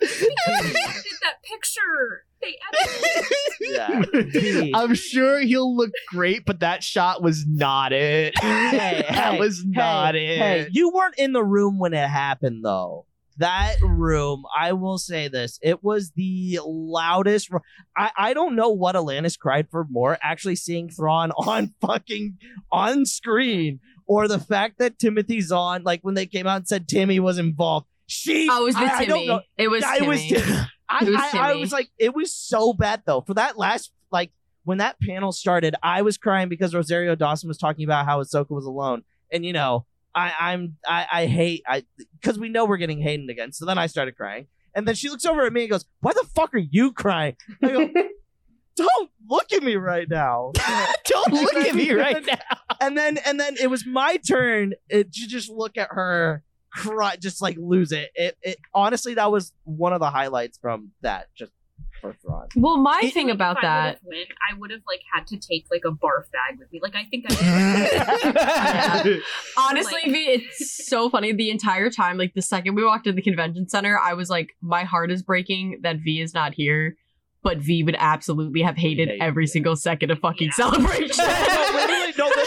They 0.00 0.06
that 0.06 1.42
picture. 1.42 2.24
They 2.48 2.82
edited 2.88 3.26
it. 3.30 3.32
Yeah. 3.60 4.02
V. 4.62 4.72
I'm 4.74 4.94
sure 4.94 5.40
he'll 5.40 5.76
look 5.76 5.90
great, 6.08 6.44
but 6.46 6.60
that 6.60 6.82
shot 6.82 7.22
was 7.22 7.44
not 7.46 7.92
it. 7.92 8.38
Hey, 8.38 9.04
that 9.08 9.34
hey, 9.34 9.38
was 9.38 9.64
not 9.64 10.14
hey, 10.14 10.26
it. 10.34 10.38
Hey, 10.38 10.68
you 10.72 10.90
weren't 10.90 11.18
in 11.18 11.32
the 11.32 11.44
room 11.44 11.78
when 11.78 11.92
it 11.94 12.08
happened, 12.08 12.64
though. 12.64 13.04
That 13.38 13.76
room, 13.82 14.42
I 14.56 14.72
will 14.72 14.98
say 14.98 15.28
this, 15.28 15.60
it 15.62 15.84
was 15.84 16.10
the 16.16 16.58
loudest. 16.64 17.50
ro- 17.52 17.60
I, 17.96 18.10
I 18.16 18.34
don't 18.34 18.56
know 18.56 18.70
what 18.70 18.96
Alanis 18.96 19.38
cried 19.38 19.68
for 19.70 19.86
more, 19.88 20.18
actually 20.20 20.56
seeing 20.56 20.88
Thrawn 20.90 21.30
on 21.36 21.72
fucking 21.80 22.38
on 22.72 23.06
screen, 23.06 23.78
or 24.06 24.26
the 24.26 24.40
fact 24.40 24.78
that 24.78 24.98
Timothy 24.98 25.40
Zahn, 25.40 25.82
like 25.84 26.00
when 26.02 26.14
they 26.14 26.26
came 26.26 26.48
out 26.48 26.56
and 26.56 26.68
said 26.68 26.88
Timmy 26.88 27.20
was 27.20 27.38
involved. 27.38 27.86
She, 28.08 28.48
Oh, 28.50 28.62
it 28.62 28.64
was 28.64 28.74
the 28.74 28.80
I, 28.80 28.84
I 28.86 29.04
don't 29.04 29.18
Timmy. 29.18 29.26
know. 29.28 29.40
It 29.56 29.68
was 29.68 29.82
Yeah, 29.82 29.94
Timmy. 29.98 30.06
it 30.06 30.08
was 30.08 30.44
Timmy. 30.46 30.60
I, 30.88 31.04
was 31.04 31.16
I, 31.16 31.38
I 31.50 31.54
was 31.54 31.72
like, 31.72 31.90
it 31.98 32.14
was 32.14 32.34
so 32.34 32.72
bad 32.72 33.02
though. 33.06 33.20
For 33.20 33.34
that 33.34 33.58
last, 33.58 33.92
like, 34.10 34.30
when 34.64 34.78
that 34.78 35.00
panel 35.00 35.32
started, 35.32 35.74
I 35.82 36.02
was 36.02 36.18
crying 36.18 36.48
because 36.48 36.74
Rosario 36.74 37.14
Dawson 37.14 37.48
was 37.48 37.58
talking 37.58 37.84
about 37.84 38.06
how 38.06 38.22
Ahsoka 38.22 38.50
was 38.50 38.64
alone, 38.64 39.02
and 39.32 39.44
you 39.44 39.52
know, 39.52 39.86
I, 40.14 40.32
I'm, 40.38 40.76
I, 40.86 41.06
I 41.10 41.26
hate, 41.26 41.62
I, 41.66 41.84
because 42.20 42.38
we 42.38 42.48
know 42.48 42.64
we're 42.64 42.76
getting 42.76 43.00
hated 43.00 43.30
again. 43.30 43.52
So 43.52 43.64
then 43.64 43.78
I 43.78 43.86
started 43.86 44.16
crying, 44.16 44.46
and 44.74 44.86
then 44.86 44.94
she 44.94 45.08
looks 45.08 45.24
over 45.24 45.44
at 45.44 45.52
me 45.52 45.62
and 45.62 45.70
goes, 45.70 45.84
"Why 46.00 46.12
the 46.12 46.26
fuck 46.34 46.54
are 46.54 46.58
you 46.58 46.92
crying?" 46.92 47.36
I 47.62 47.68
go, 47.68 47.88
"Don't 48.76 49.10
look 49.28 49.52
at 49.52 49.62
me 49.62 49.76
right 49.76 50.08
now." 50.08 50.52
Don't 51.04 51.32
look 51.32 51.54
at 51.54 51.74
me 51.74 51.92
right 51.92 52.24
now. 52.26 52.58
and 52.80 52.96
then 52.96 53.18
and 53.18 53.38
then 53.40 53.56
it 53.60 53.68
was 53.68 53.86
my 53.86 54.16
turn 54.16 54.74
uh, 54.92 54.98
to 54.98 55.04
just 55.10 55.50
look 55.50 55.76
at 55.78 55.88
her 55.92 56.42
cry 56.70 57.16
just 57.16 57.40
like 57.42 57.56
lose 57.58 57.92
it. 57.92 58.10
it 58.14 58.36
it 58.42 58.58
honestly 58.74 59.14
that 59.14 59.30
was 59.32 59.52
one 59.64 59.92
of 59.92 60.00
the 60.00 60.10
highlights 60.10 60.58
from 60.58 60.90
that 61.02 61.28
just 61.34 61.52
for 62.00 62.12
Thrawn. 62.22 62.46
Well, 62.54 62.76
my 62.76 63.00
It- 63.02 63.12
thing 63.12 63.26
Like, 63.26 63.34
about 63.34 63.56
if 63.58 63.64
I 63.64 63.66
that, 63.66 64.00
would've 64.04 64.28
I 64.50 64.54
would 64.56 64.70
have 64.70 64.82
like 64.86 65.00
had 65.12 65.26
to 65.28 65.36
take 65.36 65.66
like 65.70 65.82
a 65.84 65.90
barf 65.90 66.30
bag 66.30 66.58
with 66.58 66.70
me. 66.72 66.78
Like 66.80 66.94
I 66.94 67.04
think 67.06 67.24
I. 67.28 69.20
honestly, 69.68 70.00
V, 70.06 70.18
it's 70.30 70.86
so 70.86 71.10
funny. 71.10 71.32
The 71.32 71.50
entire 71.50 71.90
time, 71.90 72.16
like 72.16 72.34
the 72.34 72.42
second 72.42 72.74
we 72.76 72.84
walked 72.84 73.06
in 73.08 73.16
the 73.16 73.22
convention 73.22 73.68
center, 73.68 73.98
I 73.98 74.14
was 74.14 74.30
like, 74.30 74.50
my 74.60 74.84
heart 74.84 75.10
is 75.10 75.22
breaking 75.22 75.80
that 75.82 75.96
V 75.96 76.20
is 76.20 76.34
not 76.34 76.54
here. 76.54 76.96
But 77.42 77.58
V 77.58 77.84
would 77.84 77.96
absolutely 77.98 78.62
have 78.62 78.76
hated 78.76 79.08
Hate, 79.08 79.20
every 79.20 79.44
yeah. 79.44 79.52
single 79.52 79.76
second 79.76 80.10
of 80.10 80.18
fucking 80.18 80.48
Yeah. 80.58 80.70
celebration. 80.70 81.24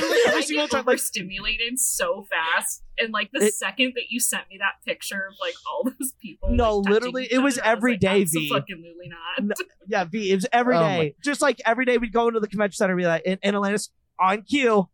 every 0.27 0.43
single 0.43 0.65
get 0.67 0.71
time 0.71 0.85
like 0.85 0.93
overstimulated 0.95 1.79
so 1.79 2.25
fast, 2.29 2.83
and 2.99 3.11
like 3.13 3.29
the 3.31 3.45
It- 3.45 3.53
second 3.55 3.93
that 3.95 4.05
you 4.09 4.19
sent 4.19 4.49
me 4.49 4.57
that 4.59 4.83
picture 4.85 5.27
of 5.29 5.35
like 5.41 5.53
all 5.71 5.83
those 5.99 6.13
people, 6.21 6.49
No, 6.51 6.77
like, 6.77 6.93
literally, 6.93 7.27
it 7.31 7.39
was 7.39 7.57
other, 7.57 7.67
I 7.67 7.71
every 7.71 7.91
like, 7.93 7.99
day, 8.01 8.23
V. 8.25 8.51
Absolutely 8.55 9.09
not. 9.09 9.43
No, 9.45 9.55
yeah, 9.87 10.03
V, 10.05 10.31
it 10.31 10.35
was 10.35 10.45
every 10.51 10.75
Oh 10.75 10.79
day. 10.81 11.15
Just 11.23 11.41
like 11.41 11.61
every 11.65 11.85
day 11.85 11.97
we'd 11.97 12.13
go 12.13 12.27
into 12.27 12.39
the 12.39 12.47
convention 12.47 12.75
center 12.77 12.93
and 12.93 12.99
be 12.99 13.05
like, 13.05 13.23
in, 13.25 13.37
in 13.43 13.55
Atlantis 13.55 13.89
on 14.19 14.41
cue. 14.43 14.87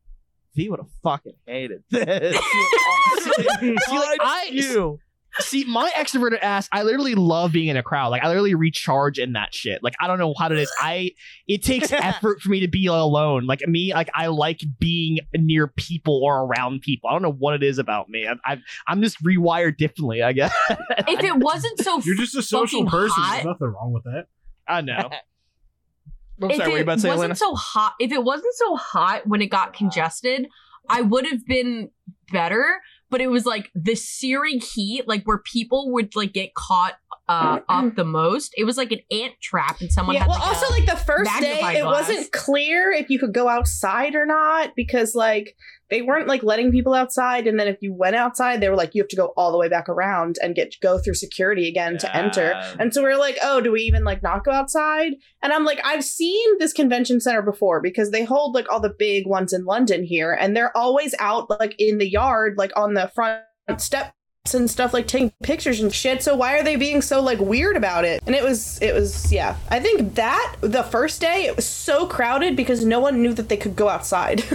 V 0.55 0.69
would 0.69 0.79
have 0.79 0.89
fucking 1.03 1.33
hated 1.45 1.83
this. 1.91 2.35
See, 3.21 3.75
like, 3.91 4.19
I- 4.21 4.49
you. 4.51 4.99
See, 5.39 5.63
my 5.65 5.91
extroverted 5.95 6.39
ass, 6.41 6.67
I 6.71 6.83
literally 6.83 7.15
love 7.15 7.51
being 7.51 7.67
in 7.67 7.77
a 7.77 7.83
crowd. 7.83 8.09
Like 8.09 8.23
I 8.23 8.27
literally 8.27 8.55
recharge 8.55 9.19
in 9.19 9.33
that 9.33 9.53
shit. 9.53 9.83
Like 9.83 9.93
I 9.99 10.07
don't 10.07 10.19
know 10.19 10.33
how 10.37 10.47
it 10.47 10.57
is. 10.57 10.71
I 10.79 11.11
it 11.47 11.63
takes 11.63 11.91
effort 11.91 12.41
for 12.41 12.49
me 12.49 12.61
to 12.61 12.67
be 12.67 12.85
alone. 12.87 13.45
Like 13.45 13.61
me, 13.67 13.93
like 13.93 14.09
I 14.15 14.27
like 14.27 14.61
being 14.79 15.19
near 15.35 15.67
people 15.67 16.21
or 16.23 16.45
around 16.45 16.81
people. 16.81 17.09
I 17.09 17.13
don't 17.13 17.21
know 17.21 17.31
what 17.31 17.53
it 17.55 17.63
is 17.63 17.77
about 17.77 18.09
me. 18.09 18.27
I, 18.27 18.53
I 18.53 18.57
I'm 18.87 19.01
just 19.01 19.23
rewired 19.23 19.77
differently. 19.77 20.23
I 20.23 20.33
guess. 20.33 20.53
if 20.69 21.23
it 21.23 21.35
wasn't 21.37 21.79
so 21.79 22.01
You're 22.03 22.15
just 22.15 22.35
a 22.35 22.41
social 22.41 22.85
person. 22.85 23.21
hot- 23.21 23.33
There's 23.33 23.45
nothing 23.45 23.67
wrong 23.67 23.93
with 23.93 24.03
that. 24.05 24.27
I 24.67 24.81
know. 24.81 25.09
I'm 26.41 26.51
if 26.51 26.57
sorry, 26.57 26.67
what 26.67 26.67
were 26.67 26.71
you 26.73 26.77
it 26.77 26.81
about 26.83 26.93
to 26.95 26.99
say, 27.01 27.09
wasn't 27.09 27.21
Elena? 27.21 27.35
so 27.35 27.55
hot, 27.55 27.93
if 27.99 28.11
it 28.11 28.23
wasn't 28.23 28.53
so 28.53 28.75
hot 28.75 29.25
when 29.25 29.41
it 29.41 29.47
got 29.47 29.73
congested, 29.73 30.47
I 30.87 31.01
would 31.01 31.25
have 31.25 31.45
been 31.47 31.89
better. 32.31 32.79
But 33.09 33.21
it 33.21 33.27
was 33.27 33.45
like 33.45 33.71
the 33.73 33.95
searing 33.95 34.59
heat, 34.59 35.07
like 35.07 35.23
where 35.23 35.37
people 35.37 35.91
would 35.93 36.15
like 36.15 36.33
get 36.33 36.53
caught 36.55 36.95
uh, 37.29 37.59
up 37.67 37.95
the 37.95 38.03
most. 38.03 38.53
It 38.57 38.63
was 38.63 38.77
like 38.77 38.91
an 38.91 38.99
ant 39.11 39.33
trap, 39.41 39.81
and 39.81 39.91
someone 39.91 40.15
yeah, 40.15 40.21
had 40.21 40.29
well, 40.29 40.39
like, 40.39 40.47
also 40.47 40.73
like 40.73 40.85
the 40.85 40.95
first 40.95 41.31
day, 41.39 41.61
magnifying 41.61 41.77
it 41.77 41.85
wasn't 41.85 42.31
clear 42.31 42.91
if 42.91 43.09
you 43.09 43.19
could 43.19 43.33
go 43.33 43.47
outside 43.47 44.15
or 44.15 44.25
not 44.25 44.73
because 44.75 45.15
like 45.15 45.55
they 45.89 46.01
weren't 46.01 46.27
like 46.27 46.43
letting 46.43 46.71
people 46.71 46.93
outside, 46.93 47.47
and 47.47 47.59
then 47.59 47.67
if 47.67 47.77
you 47.81 47.93
went 47.93 48.15
outside, 48.15 48.61
they 48.61 48.69
were 48.69 48.75
like 48.75 48.93
you 48.93 49.01
have 49.01 49.09
to 49.09 49.15
go 49.15 49.33
all 49.37 49.51
the 49.51 49.57
way 49.57 49.69
back 49.69 49.89
around 49.89 50.37
and 50.41 50.55
get 50.55 50.75
go 50.81 50.97
through 50.97 51.13
security 51.13 51.67
again 51.67 51.97
to 51.99 52.15
enter. 52.15 52.53
And 52.79 52.93
so 52.93 53.03
we 53.03 53.09
are 53.09 53.17
like, 53.17 53.37
oh, 53.43 53.61
do 53.61 53.71
we 53.71 53.81
even 53.81 54.03
like 54.03 54.23
not 54.23 54.43
go 54.43 54.51
outside? 54.51 55.13
And 55.41 55.53
I'm 55.53 55.65
like, 55.65 55.79
I've 55.83 56.03
seen 56.03 56.57
this 56.59 56.73
convention 56.73 57.19
center 57.19 57.41
before 57.41 57.81
because 57.81 58.11
they 58.11 58.23
hold 58.23 58.55
like 58.55 58.71
all 58.71 58.79
the 58.79 58.95
big 58.97 59.27
ones 59.27 59.53
in 59.53 59.65
London 59.65 60.03
here, 60.03 60.33
and 60.33 60.55
they're 60.55 60.75
always 60.75 61.13
out 61.19 61.49
like 61.49 61.75
in 61.79 61.97
the 61.97 62.09
yard, 62.09 62.55
like 62.57 62.71
on 62.75 62.93
the 62.93 63.11
front 63.13 63.43
steps 63.77 64.11
and 64.53 64.69
stuff, 64.69 64.93
like 64.93 65.07
taking 65.07 65.31
pictures 65.43 65.79
and 65.79 65.93
shit. 65.93 66.23
So 66.23 66.35
why 66.35 66.57
are 66.57 66.63
they 66.63 66.75
being 66.75 67.01
so 67.01 67.21
like 67.21 67.39
weird 67.39 67.75
about 67.77 68.05
it? 68.05 68.21
And 68.25 68.35
it 68.35 68.43
was, 68.43 68.81
it 68.81 68.93
was, 68.93 69.31
yeah. 69.31 69.57
I 69.69 69.79
think 69.79 70.15
that 70.15 70.55
the 70.61 70.83
first 70.83 71.21
day 71.21 71.45
it 71.45 71.55
was 71.55 71.67
so 71.67 72.05
crowded 72.07 72.55
because 72.55 72.83
no 72.85 72.99
one 72.99 73.21
knew 73.21 73.33
that 73.33 73.49
they 73.49 73.57
could 73.57 73.75
go 73.75 73.89
outside. 73.89 74.43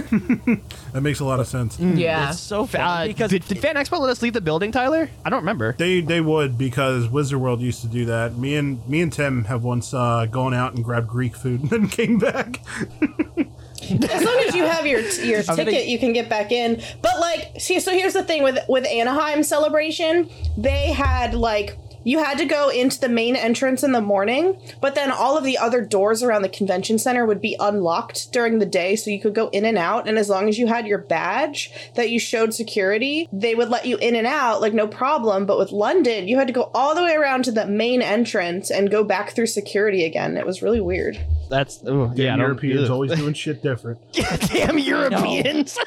That 0.93 1.01
makes 1.01 1.19
a 1.21 1.25
lot 1.25 1.39
of 1.39 1.47
sense. 1.47 1.79
yeah. 1.79 2.29
It's 2.29 2.39
so 2.39 2.69
Uh, 2.71 3.07
because 3.07 3.31
did, 3.31 3.43
did 3.47 3.57
Fan 3.57 3.73
Expo 3.75 3.97
let 3.99 4.11
us 4.11 4.21
leave 4.21 4.33
the 4.33 4.41
building, 4.41 4.71
Tyler? 4.71 5.09
I 5.25 5.29
don't 5.31 5.39
remember. 5.39 5.73
They 5.75 6.01
they 6.01 6.21
would 6.21 6.55
because 6.55 7.07
Wizard 7.09 7.39
World 7.39 7.61
used 7.61 7.81
to 7.81 7.87
do 7.87 8.05
that. 8.05 8.37
Me 8.37 8.55
and 8.57 8.87
me 8.87 9.01
and 9.01 9.11
Tim 9.11 9.45
have 9.45 9.63
once 9.63 9.91
uh, 9.91 10.27
gone 10.29 10.53
out 10.53 10.75
and 10.75 10.83
grabbed 10.83 11.07
Greek 11.07 11.35
food 11.35 11.61
and 11.61 11.69
then 11.71 11.87
came 11.87 12.19
back. 12.19 12.59
as 13.91 14.23
long 14.23 14.43
as 14.47 14.55
you 14.55 14.65
have 14.65 14.85
your 14.85 15.01
your 15.01 15.43
ticket, 15.55 15.87
you 15.87 15.99
can 15.99 16.13
get 16.13 16.29
back 16.29 16.51
in. 16.51 16.81
But 17.01 17.19
like, 17.19 17.53
see, 17.59 17.79
so 17.79 17.91
here's 17.91 18.13
the 18.13 18.23
thing 18.23 18.43
with 18.43 18.59
with 18.67 18.85
Anaheim 18.87 19.43
Celebration, 19.43 20.29
they 20.57 20.91
had 20.91 21.33
like 21.33 21.77
you 22.03 22.19
had 22.19 22.37
to 22.39 22.45
go 22.45 22.69
into 22.69 22.99
the 22.99 23.09
main 23.09 23.35
entrance 23.35 23.83
in 23.83 23.93
the 23.93 24.01
morning, 24.01 24.57
but 24.81 24.95
then 24.95 25.11
all 25.11 25.37
of 25.37 25.43
the 25.43 25.57
other 25.57 25.81
doors 25.81 26.21
around 26.21 26.41
the 26.41 26.49
convention 26.49 26.99
center 26.99 27.25
would 27.25 27.41
be 27.41 27.55
unlocked 27.59 28.31
during 28.31 28.59
the 28.59 28.65
day, 28.65 28.95
so 28.95 29.09
you 29.09 29.21
could 29.21 29.33
go 29.33 29.47
in 29.49 29.65
and 29.65 29.77
out. 29.77 30.07
And 30.07 30.17
as 30.17 30.29
long 30.29 30.49
as 30.49 30.59
you 30.59 30.67
had 30.67 30.85
your 30.85 30.97
badge 30.97 31.71
that 31.95 32.09
you 32.09 32.19
showed 32.19 32.53
security, 32.53 33.29
they 33.31 33.55
would 33.55 33.69
let 33.69 33.85
you 33.85 33.97
in 33.97 34.15
and 34.15 34.27
out, 34.27 34.61
like 34.61 34.73
no 34.73 34.87
problem. 34.87 35.45
But 35.45 35.57
with 35.57 35.71
London, 35.71 36.27
you 36.27 36.37
had 36.37 36.47
to 36.47 36.53
go 36.53 36.69
all 36.73 36.93
the 36.93 37.03
way 37.03 37.15
around 37.15 37.45
to 37.45 37.51
the 37.51 37.67
main 37.67 38.01
entrance 38.01 38.69
and 38.69 38.91
go 38.91 39.03
back 39.03 39.31
through 39.31 39.47
security 39.47 40.03
again. 40.03 40.37
It 40.37 40.45
was 40.45 40.61
really 40.61 40.81
weird. 40.81 41.19
That's 41.53 41.83
ooh, 41.87 42.11
yeah. 42.15 42.25
Damn 42.25 42.33
I 42.33 42.37
don't- 42.37 42.39
Europeans 42.39 42.81
ugh. 42.85 42.89
always 42.91 43.11
doing 43.13 43.33
shit 43.43 43.61
different. 43.61 43.99
Damn 44.13 44.79
Europeans. 44.79 45.77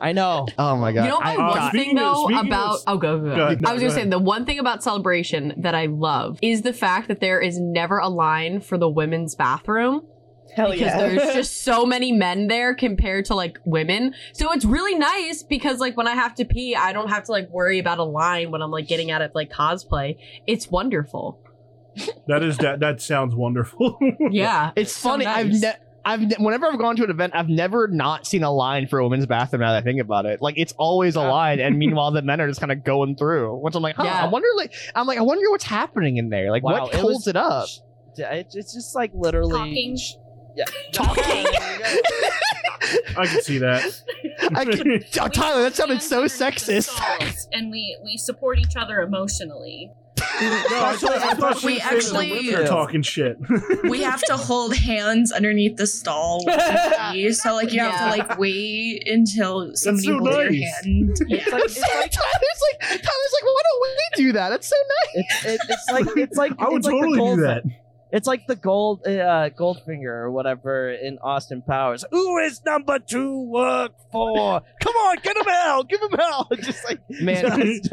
I 0.00 0.12
know. 0.12 0.48
oh 0.58 0.76
my 0.76 0.92
god. 0.92 1.04
You 1.04 1.10
know 1.10 1.20
I- 1.22 1.34
the 1.36 1.40
one 1.42 1.54
God. 1.54 1.72
thing 1.72 1.80
Speaking 1.82 1.98
of- 1.98 2.04
though 2.14 2.24
speaking 2.24 2.46
about 2.46 2.74
of- 2.76 2.82
oh 2.86 2.96
go 2.98 3.18
go, 3.18 3.24
go. 3.28 3.36
Go 3.36 3.46
ahead, 3.46 3.60
no, 3.62 3.70
I 3.70 3.72
was 3.74 3.82
go 3.82 3.86
gonna 3.88 3.94
say 3.94 4.00
ahead. 4.02 4.12
the 4.12 4.18
one 4.18 4.44
thing 4.46 4.58
about 4.58 4.82
celebration 4.82 5.52
that 5.58 5.74
I 5.74 5.86
love 5.86 6.38
is 6.42 6.62
the 6.62 6.72
fact 6.72 7.08
that 7.08 7.20
there 7.20 7.40
is 7.40 7.58
never 7.60 7.98
a 7.98 8.08
line 8.08 8.60
for 8.60 8.78
the 8.78 8.88
women's 8.88 9.34
bathroom 9.34 10.06
Hell 10.56 10.70
because 10.70 10.86
yeah! 10.86 10.98
there's 10.98 11.34
just 11.34 11.62
so 11.62 11.86
many 11.86 12.12
men 12.12 12.46
there 12.48 12.74
compared 12.74 13.24
to 13.26 13.34
like 13.34 13.58
women. 13.64 14.14
So 14.34 14.52
it's 14.52 14.64
really 14.66 14.94
nice 14.98 15.42
because 15.42 15.78
like 15.78 15.96
when 15.96 16.06
I 16.06 16.14
have 16.14 16.34
to 16.34 16.44
pee, 16.44 16.74
I 16.76 16.92
don't 16.92 17.08
have 17.08 17.24
to 17.24 17.32
like 17.32 17.48
worry 17.48 17.78
about 17.78 17.98
a 17.98 18.04
line 18.04 18.50
when 18.50 18.60
I'm 18.60 18.70
like 18.70 18.86
getting 18.86 19.10
out 19.10 19.22
of 19.22 19.30
like 19.34 19.50
cosplay. 19.50 20.18
It's 20.46 20.70
wonderful. 20.70 21.40
That 22.28 22.42
is 22.42 22.56
that. 22.58 22.80
That 22.80 23.00
sounds 23.00 23.34
wonderful. 23.34 23.98
Yeah, 24.30 24.70
It's 24.76 24.92
so 24.94 25.10
funny. 25.10 25.26
I've 25.26 25.48
ne- 25.50 25.74
I've 26.04 26.20
ne- 26.20 26.36
whenever 26.38 26.66
I've 26.66 26.78
gone 26.78 26.96
to 26.96 27.04
an 27.04 27.10
event, 27.10 27.32
I've 27.34 27.48
never 27.48 27.86
not 27.88 28.26
seen 28.26 28.42
a 28.42 28.50
line 28.50 28.86
for 28.88 28.98
a 28.98 29.04
women's 29.04 29.26
bathroom. 29.26 29.60
Now 29.62 29.72
that 29.72 29.78
I 29.78 29.82
think 29.82 30.00
about 30.00 30.26
it, 30.26 30.40
like 30.42 30.54
it's 30.58 30.72
always 30.78 31.14
a 31.16 31.20
line, 31.22 31.60
and 31.60 31.78
meanwhile 31.82 32.10
the 32.10 32.22
men 32.22 32.40
are 32.40 32.48
just 32.48 32.60
kind 32.60 32.72
of 32.72 32.82
going 32.82 33.14
through. 33.16 33.56
Which 33.58 33.74
I'm 33.74 33.82
like, 33.82 33.96
huh? 33.96 34.04
Yeah. 34.04 34.24
I 34.24 34.28
wonder, 34.28 34.48
like, 34.56 34.72
I'm 34.94 35.06
like, 35.06 35.18
I 35.18 35.22
wonder 35.22 35.48
what's 35.50 35.64
happening 35.64 36.16
in 36.16 36.28
there. 36.28 36.50
Like, 36.50 36.62
Wow, 36.64 36.82
what 36.84 36.94
holds 36.94 37.14
was- 37.20 37.26
it 37.28 37.36
up? 37.36 37.66
It's 38.16 38.54
it's 38.56 38.74
just 38.74 38.94
like 38.94 39.10
literally 39.14 39.52
Talking. 39.52 39.98
Yeah. 40.56 40.64
Talking. 40.92 41.22
I 43.16 43.26
can 43.26 43.42
see 43.42 43.58
that. 43.58 44.02
I 44.54 44.64
can- 44.64 45.02
Tyler, 45.30 45.62
that 45.62 45.74
sounded 45.76 46.02
so 46.02 46.20
Hands 46.20 46.40
underneath 46.42 46.66
the 46.66 46.72
sexist. 46.92 47.48
and 47.52 47.70
we 47.70 47.96
we 48.04 48.16
support 48.16 48.58
each 48.58 48.76
other 48.76 49.00
emotionally. 49.00 49.90
No, 50.42 50.84
I 50.84 50.96
thought, 50.96 51.10
I 51.18 51.34
thought 51.34 51.58
she 51.58 51.66
We 51.66 51.72
was 51.74 51.82
saying 51.82 51.92
the 51.92 51.96
actually- 51.96 52.32
women 52.48 52.54
are 52.62 52.66
talking 52.66 53.02
shit. 53.02 53.38
we 53.84 54.02
have 54.02 54.22
to 54.22 54.36
hold 54.36 54.74
hands 54.76 55.32
underneath 55.32 55.76
the 55.76 55.86
stall 55.86 56.44
when 56.44 56.58
pee, 57.12 57.32
so 57.32 57.54
like 57.54 57.72
you 57.72 57.80
have 57.80 57.98
to 58.12 58.18
like 58.18 58.38
wait 58.38 59.08
until 59.08 59.74
somebody 59.74 60.06
so 60.06 60.18
holds 60.18 60.36
your 60.36 60.50
nice. 60.50 60.84
hand. 60.84 61.10
It's 61.10 61.20
like, 61.52 61.64
it's 61.64 61.80
like 61.80 62.10
Tyler's 62.10 62.62
like, 62.72 62.80
Tyler's 62.80 63.00
like, 63.00 63.44
why 63.44 63.60
don't 63.64 63.82
we 63.82 64.24
do 64.24 64.32
that? 64.32 64.48
That's 64.50 64.66
so 64.68 64.76
nice. 65.16 65.24
it's, 65.24 65.44
it, 65.44 65.60
it's 65.68 65.90
like 65.92 66.16
it's 66.16 66.36
like 66.36 66.52
I 66.58 66.68
would 66.68 66.78
it's 66.78 66.86
like 66.86 66.94
the 66.94 67.00
totally 67.00 67.36
do 67.36 67.42
that. 67.42 67.62
It's 68.12 68.26
like 68.26 68.46
the 68.46 68.56
gold 68.56 69.00
uh, 69.06 69.48
Goldfinger 69.58 70.04
or 70.04 70.30
whatever 70.30 70.90
in 70.92 71.18
Austin 71.22 71.62
Powers. 71.62 72.04
Who 72.10 72.38
is 72.38 72.62
number 72.64 72.98
two 72.98 73.48
work 73.50 73.92
for? 74.10 74.60
Come 74.82 74.94
on, 74.94 75.16
get 75.22 75.36
him 75.36 75.46
out, 75.48 75.88
give 75.88 76.00
him 76.02 76.10
hell. 76.18 76.46
Just 76.62 76.84
like 76.84 77.00
Man, 77.08 77.80
just- 77.82 77.90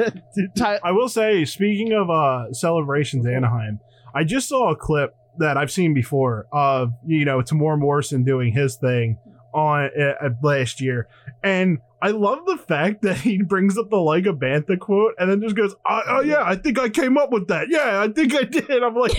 Ty- 0.57 0.80
I 0.84 0.91
will 0.91 1.07
say, 1.09 1.45
speaking 1.45 1.93
of 1.93 2.09
uh, 2.09 2.51
celebrations, 2.53 3.26
Anaheim, 3.26 3.80
I 4.13 4.24
just 4.26 4.49
saw 4.49 4.72
a 4.72 4.76
clip 4.76 5.15
that 5.38 5.55
I've 5.55 5.72
seen 5.72 5.93
before 5.93 6.47
of 6.51 6.91
you 7.05 7.24
know 7.24 7.39
Temuera 7.41 7.80
Morrison 7.80 8.24
doing 8.24 8.51
his 8.53 8.76
thing 8.76 9.17
on 9.53 9.89
uh, 9.97 10.26
uh, 10.26 10.30
last 10.43 10.82
year, 10.82 11.07
and 11.43 11.80
I 12.02 12.12
love 12.12 12.45
the 12.45 12.58
fact 12.58 13.02
that 13.02 13.18
he 13.18 13.41
brings 13.41 13.78
up 13.78 13.89
the 13.89 13.97
like 13.97 14.26
a 14.26 14.34
bantha 14.34 14.80
quote 14.80 15.16
and 15.20 15.30
then 15.30 15.41
just 15.41 15.56
goes, 15.56 15.76
"Oh 15.88 16.02
oh, 16.08 16.22
yeah, 16.22 16.43
I 16.43 16.56
think 16.56 16.80
I 16.80 16.89
came 16.89 17.18
up 17.18 17.32
with 17.32 17.47
that. 17.50 17.68
Yeah, 17.70 18.02
I 18.02 18.08
think 18.08 18.36
I 18.36 18.43
did." 18.43 18.84
I'm 18.84 18.95
like, 18.95 19.14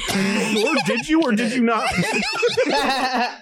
"Lord, 0.54 0.78
did 0.86 1.08
you 1.08 1.22
or 1.22 1.32
did 1.32 1.52
you 1.52 1.62
not?" 1.62 1.84
I 2.72 3.38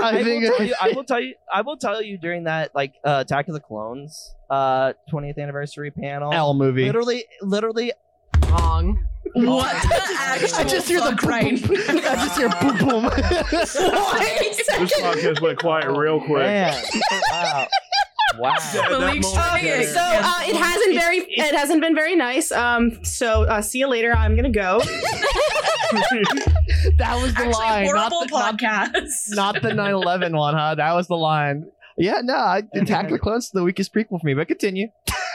I, 0.00 0.22
will 0.22 0.54
tell 0.54 0.62
you, 0.62 0.74
I 0.80 0.92
will 0.92 1.04
tell 1.04 1.20
you. 1.20 1.34
I 1.52 1.60
will 1.62 1.76
tell 1.76 2.02
you 2.02 2.18
during 2.18 2.44
that 2.44 2.74
like 2.74 2.94
uh, 3.04 3.24
Attack 3.26 3.48
of 3.48 3.54
the 3.54 3.60
Clones 3.60 4.34
uh 4.50 4.92
20th 5.12 5.38
anniversary 5.38 5.90
panel. 5.90 6.32
L 6.32 6.54
movie. 6.54 6.84
Literally, 6.84 7.24
literally, 7.42 7.92
Wrong. 8.50 9.04
What 9.34 9.82
the 9.82 10.54
I 10.56 10.64
just 10.64 10.88
hear 10.88 11.00
the 11.00 11.10
fuck 11.10 11.20
boom, 11.20 11.30
right 11.30 11.62
boom. 11.62 11.76
I 11.88 12.14
just 12.14 12.38
hear 12.38 12.48
boom 12.48 12.78
boom. 12.78 13.04
what? 13.04 13.50
This 13.50 13.76
podcast 15.00 15.40
went 15.42 15.58
quiet 15.58 15.90
real 15.90 16.18
quick. 16.20 16.38
Man. 16.38 16.82
Wow. 17.30 17.68
Wow. 18.36 18.52
that 18.72 18.90
Malik's 18.90 19.26
moment 19.26 19.34
trying 19.34 19.60
to 19.64 19.68
there. 19.68 19.78
get- 19.80 19.94
So 19.94 20.00
uh, 20.00 20.40
it 20.42 20.56
hasn't 20.56 20.94
very 20.94 21.18
it 21.18 21.54
hasn't 21.54 21.80
been 21.80 21.94
very 21.94 22.14
nice. 22.16 22.52
Um, 22.52 23.02
so 23.04 23.44
uh, 23.44 23.62
see 23.62 23.78
you 23.78 23.88
later. 23.88 24.12
I'm 24.12 24.36
gonna 24.36 24.50
go. 24.50 24.80
that 26.98 27.18
was 27.20 27.32
the 27.34 27.46
Actually, 27.46 27.52
line. 27.52 27.86
Not 27.86 28.10
the, 28.10 28.28
podcast. 28.30 29.34
not 29.34 29.54
the 29.62 29.70
9/11 29.70 30.36
one, 30.36 30.54
huh? 30.54 30.74
That 30.74 30.92
was 30.94 31.06
the 31.08 31.16
line. 31.16 31.66
Yeah, 31.96 32.20
no, 32.22 32.34
I, 32.34 32.62
Attack 32.74 33.06
of 33.06 33.10
the 33.12 33.18
Clones 33.18 33.46
is 33.46 33.50
the 33.50 33.64
weakest 33.64 33.92
prequel 33.92 34.20
for 34.20 34.26
me, 34.26 34.34
but 34.34 34.46
continue. 34.46 34.88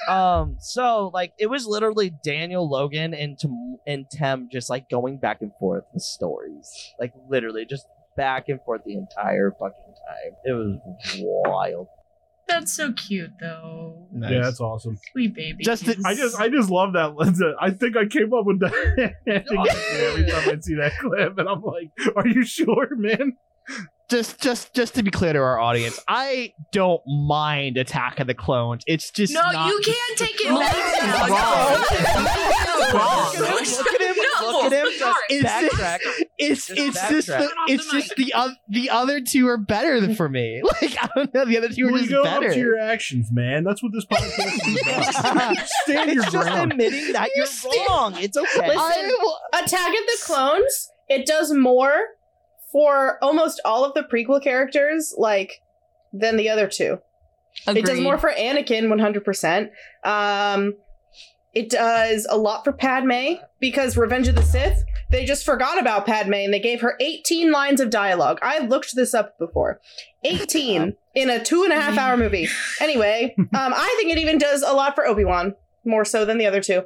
Um, 0.07 0.57
so 0.59 1.09
like 1.13 1.33
it 1.39 1.47
was 1.49 1.65
literally 1.65 2.13
Daniel 2.23 2.69
Logan 2.69 3.13
and 3.13 3.37
Tem- 3.39 3.77
and 3.87 4.05
Tem 4.09 4.47
just 4.51 4.69
like 4.69 4.89
going 4.89 5.17
back 5.17 5.41
and 5.41 5.51
forth 5.59 5.83
with 5.93 6.03
stories, 6.03 6.69
like 6.99 7.13
literally 7.29 7.65
just 7.65 7.85
back 8.15 8.47
and 8.49 8.59
forth 8.63 8.81
the 8.85 8.93
entire 8.93 9.51
fucking 9.51 9.93
time. 10.07 10.33
It 10.45 10.51
was 10.51 10.77
wild. 11.19 11.87
That's 12.47 12.73
so 12.73 12.91
cute, 12.93 13.31
though. 13.39 14.07
Yeah, 14.13 14.41
that's 14.41 14.59
awesome. 14.59 14.97
Sweet 15.11 15.33
baby. 15.33 15.63
Just 15.63 15.85
to- 15.85 15.97
I 16.05 16.13
just, 16.13 16.39
I 16.39 16.49
just 16.49 16.69
love 16.69 16.93
that. 16.93 17.55
I 17.59 17.71
think 17.71 17.95
I 17.97 18.05
came 18.05 18.33
up 18.33 18.45
with 18.45 18.59
that 18.59 18.73
every 19.27 20.29
time 20.29 20.49
I 20.49 20.59
see 20.59 20.75
that 20.75 20.93
clip, 20.99 21.37
and 21.37 21.47
I'm 21.49 21.61
like, 21.61 21.91
"Are 22.15 22.27
you 22.27 22.43
sure, 22.45 22.89
man?" 22.95 23.37
just 24.09 24.39
just 24.41 24.73
just 24.75 24.93
to 24.95 25.03
be 25.03 25.09
clear 25.09 25.33
to 25.33 25.39
our 25.39 25.59
audience, 25.59 25.99
I 26.07 26.53
don't 26.71 27.01
mind 27.07 27.77
Attack 27.77 28.19
of 28.19 28.27
the 28.27 28.33
Clones. 28.33 28.83
It's 28.85 29.09
just 29.09 29.33
no, 29.33 29.41
not 29.51 29.69
you 29.69 29.79
can't 29.83 30.17
take 30.17 30.35
it 30.39 30.49
back 30.49 30.73
it's 30.75 31.03
now. 31.03 31.27
wrong. 31.29 31.83
No, 32.93 32.99
wrong. 32.99 33.33
no, 33.35 33.39
Look 33.41 33.93
at 33.93 34.01
him! 34.01 34.15
no. 34.17 34.51
Look 34.51 34.63
at 34.65 34.73
him! 34.73 34.87
Just 34.99 35.19
It's 35.29 35.49
backtrack. 35.49 35.99
It's 36.39 36.65
Just 36.67 36.79
it's 36.79 37.09
just 37.09 37.29
backtrack. 37.29 37.39
the, 37.39 37.53
it's 37.73 37.91
just 37.91 38.15
the 38.15 38.33
oth- 38.35 38.57
the 38.67 38.89
other 38.89 39.21
two 39.21 39.47
are 39.47 39.57
better 39.57 40.01
than 40.01 40.15
for 40.15 40.27
me. 40.27 40.63
Like 40.81 40.97
I 40.99 41.07
don't 41.15 41.33
know, 41.33 41.45
the 41.45 41.57
other 41.59 41.69
two 41.69 41.85
are 41.87 41.91
Well, 41.91 41.99
just 41.99 42.09
you 42.09 42.15
go 42.17 42.23
better. 42.23 42.47
up 42.47 42.53
to 42.53 42.59
your 42.59 42.79
actions, 42.79 43.31
man. 43.31 43.63
That's 43.63 43.83
what 43.83 43.91
this 43.93 44.05
podcast 44.05 44.67
is 44.67 45.19
about. 45.19 45.57
Stand 45.85 46.11
your 46.11 46.23
It's 46.23 46.31
just 46.31 46.47
ground. 46.47 46.71
admitting 46.71 47.13
that 47.13 47.29
you're 47.35 47.45
stand- 47.45 47.75
wrong. 47.87 48.15
It's 48.17 48.35
okay. 48.35 48.67
Listen, 48.67 48.79
I, 48.79 49.37
Attack 49.63 49.89
of 49.89 49.93
the 49.93 50.17
Clones. 50.23 50.89
It 51.07 51.25
does 51.27 51.53
more 51.53 51.93
for 52.71 53.23
almost 53.23 53.61
all 53.63 53.85
of 53.85 53.93
the 53.93 54.01
prequel 54.01 54.41
characters, 54.41 55.13
like 55.17 55.61
than 56.11 56.37
the 56.37 56.49
other 56.49 56.67
two. 56.67 56.97
It 57.67 57.85
does 57.85 57.99
more 57.99 58.17
for 58.17 58.31
Anakin, 58.31 58.89
one 58.89 58.97
hundred 58.99 59.23
percent. 59.23 59.69
Um, 60.03 60.73
it 61.53 61.69
does 61.69 62.25
a 62.27 62.37
lot 62.37 62.63
for 62.63 62.71
Padme 62.73 63.33
because 63.59 63.95
Revenge 63.95 64.27
of 64.27 64.33
the 64.35 64.41
Sith. 64.41 64.83
They 65.13 65.23
just 65.25 65.45
forgot 65.45 65.79
about 65.79 66.05
Padme 66.05 66.33
and 66.33 66.53
they 66.53 66.59
gave 66.59 66.81
her 66.81 66.95
18 66.99 67.51
lines 67.51 67.79
of 67.79 67.89
dialogue. 67.89 68.39
I 68.41 68.59
looked 68.59 68.95
this 68.95 69.13
up 69.13 69.37
before. 69.39 69.79
18 70.25 70.95
in 71.15 71.29
a 71.29 71.41
two 71.43 71.63
and 71.63 71.71
a 71.71 71.75
half 71.79 71.97
hour 71.97 72.17
movie. 72.17 72.47
Anyway, 72.81 73.33
um, 73.39 73.47
I 73.53 73.95
think 73.99 74.11
it 74.11 74.17
even 74.19 74.37
does 74.39 74.63
a 74.63 74.73
lot 74.73 74.95
for 74.95 75.05
Obi 75.05 75.23
Wan, 75.23 75.53
more 75.85 76.03
so 76.03 76.25
than 76.25 76.37
the 76.39 76.47
other 76.47 76.61
two. 76.61 76.83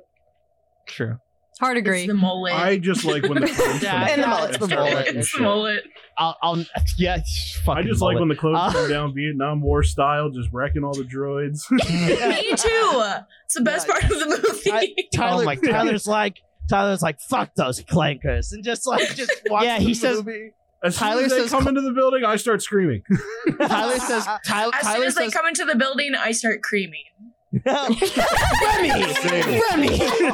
true. 0.87 1.17
Hard 1.59 1.77
It's 1.77 1.87
agree. 1.87 2.05
the 2.05 2.13
mullet. 2.13 2.53
I 2.53 2.77
just 2.77 3.03
like 3.03 3.23
when 3.23 3.41
the 3.41 3.47
clones 3.55 3.81
Yeah, 3.81 3.91
come 4.07 4.09
And 4.09 4.21
the 4.21 4.25
down 4.27 4.29
mullet. 4.29 4.61
and 4.61 4.61
The 4.71 4.75
mullet. 4.75 5.07
it's 5.15 5.31
the 5.35 5.41
mullet. 5.41 5.83
I'll, 6.19 6.37
I'll 6.43 6.65
yeah. 6.99 7.15
I 7.15 7.23
Fucking 7.65 7.87
just 7.87 7.99
like 8.01 8.19
when 8.19 8.27
the 8.27 8.35
clones 8.35 8.57
Uh, 8.59 8.71
come 8.73 8.89
down 8.91 9.15
Vietnam 9.15 9.61
War 9.61 9.81
style, 9.81 10.29
just 10.29 10.49
wrecking 10.51 10.83
all 10.83 10.93
the 10.93 11.01
droids. 11.03 11.61
Me 11.71 12.55
too. 12.55 13.03
It's 13.45 13.55
the 13.55 13.61
best 13.61 13.87
Yeah, 13.87 13.93
part 13.99 14.03
of 14.03 14.19
the 14.19 14.25
movie. 14.27 14.71
I- 14.71 14.93
Tyler, 15.15 15.41
Oh 15.41 15.45
my 15.45 15.55
Tyler's 15.55 16.05
like 16.05 16.41
Tyler's 16.69 17.01
like 17.01 17.19
fuck 17.19 17.53
those 17.55 17.81
clankers 17.83 18.51
and 18.51 18.63
just 18.63 18.85
like 18.87 19.15
just 19.15 19.31
watch 19.49 19.63
Yeah, 19.65 19.77
the 19.79 19.85
he 19.85 19.93
says- 19.93 20.17
movie. 20.23 20.51
As 20.83 20.95
soon 20.95 21.07
Tyler 21.07 21.23
as 21.23 21.31
they 21.31 21.39
says 21.39 21.49
come 21.49 21.63
cl- 21.63 21.69
into 21.69 21.81
the 21.81 21.91
building, 21.91 22.23
I 22.23 22.35
start 22.35 22.61
screaming. 22.61 23.01
Tyler 23.67 23.97
says 23.97 24.25
Tyler, 24.45 24.71
as 24.75 24.81
soon 24.81 24.93
Tyler 24.93 25.05
as 25.05 25.15
they 25.15 25.23
says 25.23 25.33
come 25.33 25.47
into 25.47 25.65
the 25.65 25.73
building, 25.75 26.13
I 26.13 26.31
start 26.31 26.61
creaming. 26.61 27.03
Remy, 27.65 28.91
Remy. 29.71 29.89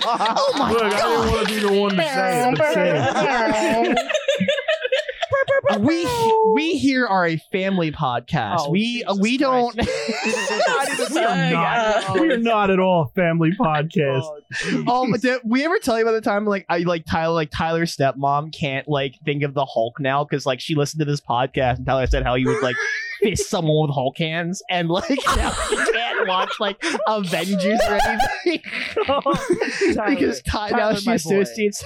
Oh 0.06 0.54
my 0.58 0.72
Look, 0.72 0.84
I 0.84 0.90
god. 0.90 1.24
didn't 1.24 1.32
want 1.32 1.48
to 1.48 1.54
be 1.54 1.60
the 1.62 1.72
one 1.82 1.92
to 1.92 1.98
say 1.98 2.50
it, 2.50 2.58
but 2.58 2.74
same. 2.74 3.96
We 5.80 6.08
we 6.54 6.78
here 6.78 7.06
are 7.06 7.26
a 7.26 7.38
family 7.52 7.92
podcast. 7.92 8.58
Oh, 8.60 8.70
we 8.72 9.04
Jesus 9.04 9.20
we 9.20 9.38
don't. 9.38 9.76
We 11.14 11.20
are 11.20 11.52
not. 11.52 12.20
We 12.20 12.32
are 12.32 12.38
not 12.38 12.70
at 12.70 12.80
all 12.80 13.04
a 13.04 13.08
family 13.10 13.52
podcast. 13.60 14.24
Oh, 14.88 15.04
um, 15.04 15.12
did 15.14 15.42
we 15.44 15.64
ever 15.66 15.78
tell 15.80 15.98
you 15.98 16.04
about 16.04 16.14
the 16.14 16.22
time 16.22 16.46
like 16.46 16.66
I 16.70 16.80
like 16.80 17.06
Tyler 17.06 17.34
like 17.34 17.52
Tyler's 17.52 17.96
stepmom 17.96 18.54
can't 18.54 18.88
like 18.88 19.16
think 19.26 19.44
of 19.44 19.54
the 19.54 19.66
Hulk 19.66 20.00
now 20.00 20.24
because 20.24 20.46
like 20.46 20.60
she 20.60 20.76
listened 20.76 21.00
to 21.00 21.06
this 21.06 21.22
podcast 21.22 21.78
and 21.78 21.86
Tyler 21.86 22.08
said 22.08 22.24
how 22.24 22.36
he 22.36 22.46
would 22.46 22.62
like 22.62 22.76
fist 23.24 23.50
someone 23.50 23.88
with 23.88 23.96
Hulk 23.96 24.18
hands 24.18 24.62
and 24.70 24.90
like 24.90 25.10
now 25.36 25.52
he 25.70 25.76
can't 25.76 26.28
watch 26.28 26.52
like 26.60 26.84
Avengers 27.08 27.80
or 27.88 28.00
anything 28.08 28.62
because 30.16 30.42
Ty 30.44 30.70
now 30.70 30.78
Tyler, 30.78 30.96
she 30.98 31.06
my 31.06 31.14
boy. 31.14 31.16
associates. 31.16 31.84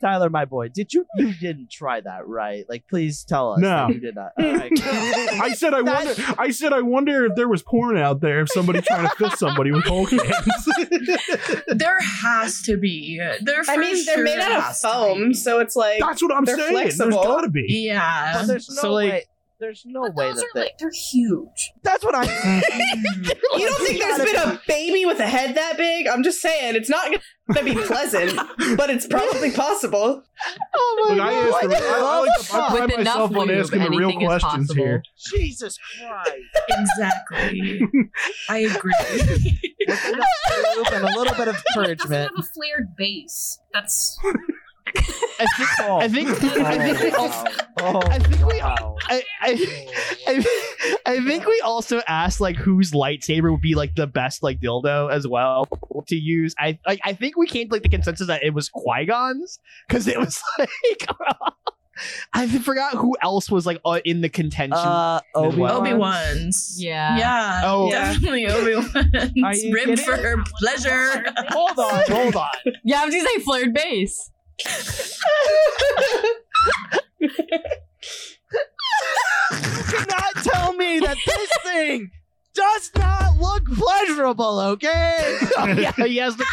Tyler, 0.00 0.30
my 0.30 0.44
boy, 0.44 0.68
did 0.68 0.92
you 0.92 1.04
you 1.16 1.32
didn't 1.34 1.70
try 1.70 2.00
that 2.00 2.26
right? 2.26 2.64
Like, 2.68 2.86
please 2.88 3.24
tell 3.24 3.52
us. 3.52 3.60
No. 3.60 3.68
that 3.68 3.94
you 3.94 4.00
did 4.00 4.14
not. 4.14 4.32
All 4.38 4.56
right. 4.56 4.72
I 4.82 5.54
said 5.54 5.74
I 5.74 5.82
wonder. 5.82 6.14
I 6.38 6.50
said 6.50 6.72
I 6.72 6.80
wonder 6.82 7.26
if 7.26 7.34
there 7.34 7.48
was 7.48 7.62
porn 7.62 7.96
out 7.96 8.20
there. 8.20 8.40
If 8.40 8.50
somebody 8.50 8.80
trying 8.80 9.08
to 9.08 9.14
fist 9.16 9.38
somebody 9.38 9.72
with 9.72 9.84
Hulk 9.84 10.10
hands. 10.10 10.68
There 11.68 11.98
has 12.00 12.62
to 12.62 12.76
be. 12.76 13.18
There 13.40 13.60
I 13.60 13.74
for 13.74 13.80
mean, 13.80 14.04
they're 14.06 14.22
made 14.22 14.38
out 14.38 14.52
of 14.52 14.62
has 14.64 14.80
foam, 14.80 15.34
so 15.34 15.60
it's 15.60 15.76
like 15.76 16.00
That's 16.00 16.22
what 16.22 16.32
I'm 16.34 16.46
saying. 16.46 16.70
flexible. 16.70 17.10
There's 17.10 17.24
gotta 17.26 17.48
be. 17.50 17.64
Yeah. 17.68 18.32
But 18.34 18.46
there's 18.46 18.68
no 18.68 18.74
So, 18.82 18.92
like- 18.92 19.10
way. 19.12 19.24
There's 19.60 19.82
no 19.84 20.02
But 20.02 20.14
way 20.14 20.26
those 20.28 20.36
that 20.36 20.44
are 20.44 20.48
they. 20.54 20.60
like 20.60 20.78
they're 20.78 20.90
huge. 21.10 21.72
That's 21.82 22.04
what 22.04 22.14
I. 22.14 22.22
you 23.56 23.68
don't 23.68 23.86
think 23.86 23.98
there's 24.00 24.18
been 24.32 24.36
a 24.36 24.60
baby 24.68 25.04
with 25.04 25.18
a 25.18 25.26
head 25.26 25.56
that 25.56 25.76
big? 25.76 26.06
I'm 26.06 26.22
just 26.22 26.40
saying 26.40 26.76
it's 26.76 26.88
not 26.88 27.10
gonna 27.52 27.64
be 27.64 27.74
pleasant, 27.74 28.36
but 28.76 28.88
it's 28.88 29.06
probably 29.08 29.50
possible. 29.50 30.22
Oh 30.74 31.06
my 31.08 31.14
Look, 31.14 31.20
I, 31.22 31.30
god! 31.32 31.54
asked 31.54 31.68
the, 31.70 31.88
I, 31.88 31.98
I, 31.98 32.18
like 32.20 32.46
to, 32.46 32.54
I 32.54 32.72
With 32.72 32.78
pride 32.90 33.00
enough 33.00 33.30
myself 33.32 33.36
on 33.36 33.50
asking 33.50 33.80
the 33.82 33.90
real 33.90 34.12
questions 34.12 34.68
possible. 34.68 34.74
here. 34.84 35.02
Jesus 35.32 35.78
Christ! 35.98 36.36
Exactly. 36.70 37.80
I 38.48 38.58
agree. 38.58 38.92
With 39.88 40.04
enough 40.06 40.28
lube 40.76 40.86
and 40.92 41.04
a 41.04 41.18
little 41.18 41.34
bit 41.34 41.48
of 41.48 41.56
It 41.58 41.64
doesn't 41.74 41.76
encouragement. 41.76 42.30
have 42.36 42.44
a 42.44 42.48
flared 42.48 42.94
base. 42.96 43.58
That's 43.72 44.18
I 45.40 45.46
think 45.56 45.68
Oh. 45.80 45.98
I 46.00 46.08
think 46.08 46.28
I 46.30 46.78
think 46.94 47.00
we 47.00 47.10
also, 47.12 47.44
Oh, 47.80 48.00
I 48.10 48.18
think 48.18 48.46
we 48.52 48.58
wow. 48.60 48.96
I, 49.02 49.22
I, 49.40 49.84
I, 50.26 50.44
I 51.06 51.20
think 51.24 51.46
we 51.46 51.60
also 51.64 52.00
asked 52.08 52.40
like 52.40 52.56
whose 52.56 52.90
lightsaber 52.92 53.50
would 53.52 53.60
be 53.60 53.74
like 53.74 53.94
the 53.94 54.06
best 54.06 54.42
like 54.42 54.60
dildo 54.60 55.10
as 55.12 55.26
well 55.28 55.68
to 56.08 56.16
use. 56.16 56.54
I 56.58 56.78
like 56.86 57.00
I 57.04 57.12
think 57.12 57.36
we 57.36 57.46
came 57.46 57.68
to 57.68 57.74
like 57.74 57.82
the 57.82 57.88
consensus 57.88 58.26
that 58.26 58.42
it 58.42 58.52
was 58.54 58.68
Qui 58.68 59.04
Gon's 59.06 59.60
because 59.86 60.08
it 60.08 60.18
was 60.18 60.42
like 60.58 61.08
I 62.32 62.46
forgot 62.46 62.94
who 62.94 63.16
else 63.22 63.50
was 63.50 63.66
like 63.66 63.80
uh, 63.84 63.98
in 64.04 64.20
the 64.20 64.28
contention. 64.28 64.74
Uh, 64.78 65.20
Obi 65.34 65.62
Obi 65.62 65.94
Wan's. 65.94 66.76
Yeah. 66.80 67.18
Yeah. 67.18 67.60
Oh. 67.64 67.90
Definitely 67.90 68.46
Obi 68.46 68.74
Are 68.74 68.82
Wan's. 69.36 69.64
you 69.64 69.72
Ribbed 69.74 69.86
kidding? 69.98 70.04
for 70.04 70.16
her 70.16 70.36
pleasure. 70.60 71.24
Hold 71.48 71.78
on, 71.78 72.02
hold 72.08 72.36
on. 72.36 72.48
Yeah, 72.84 73.02
I 73.02 73.06
was 73.06 73.14
gonna 73.14 73.26
say 73.28 73.38
flared 73.40 73.74
base. 73.74 74.30
Do 74.64 74.68
not 80.08 80.34
tell 80.42 80.72
me 80.72 80.98
that 80.98 81.16
this 81.24 81.50
thing 81.62 82.10
does 82.58 82.90
not 82.96 83.36
look 83.38 83.64
pleasurable. 83.66 84.60
Okay. 84.60 85.38
Oh, 85.58 85.66
yeah, 85.66 85.90
he 85.96 86.18
has 86.18 86.36
the 86.36 86.44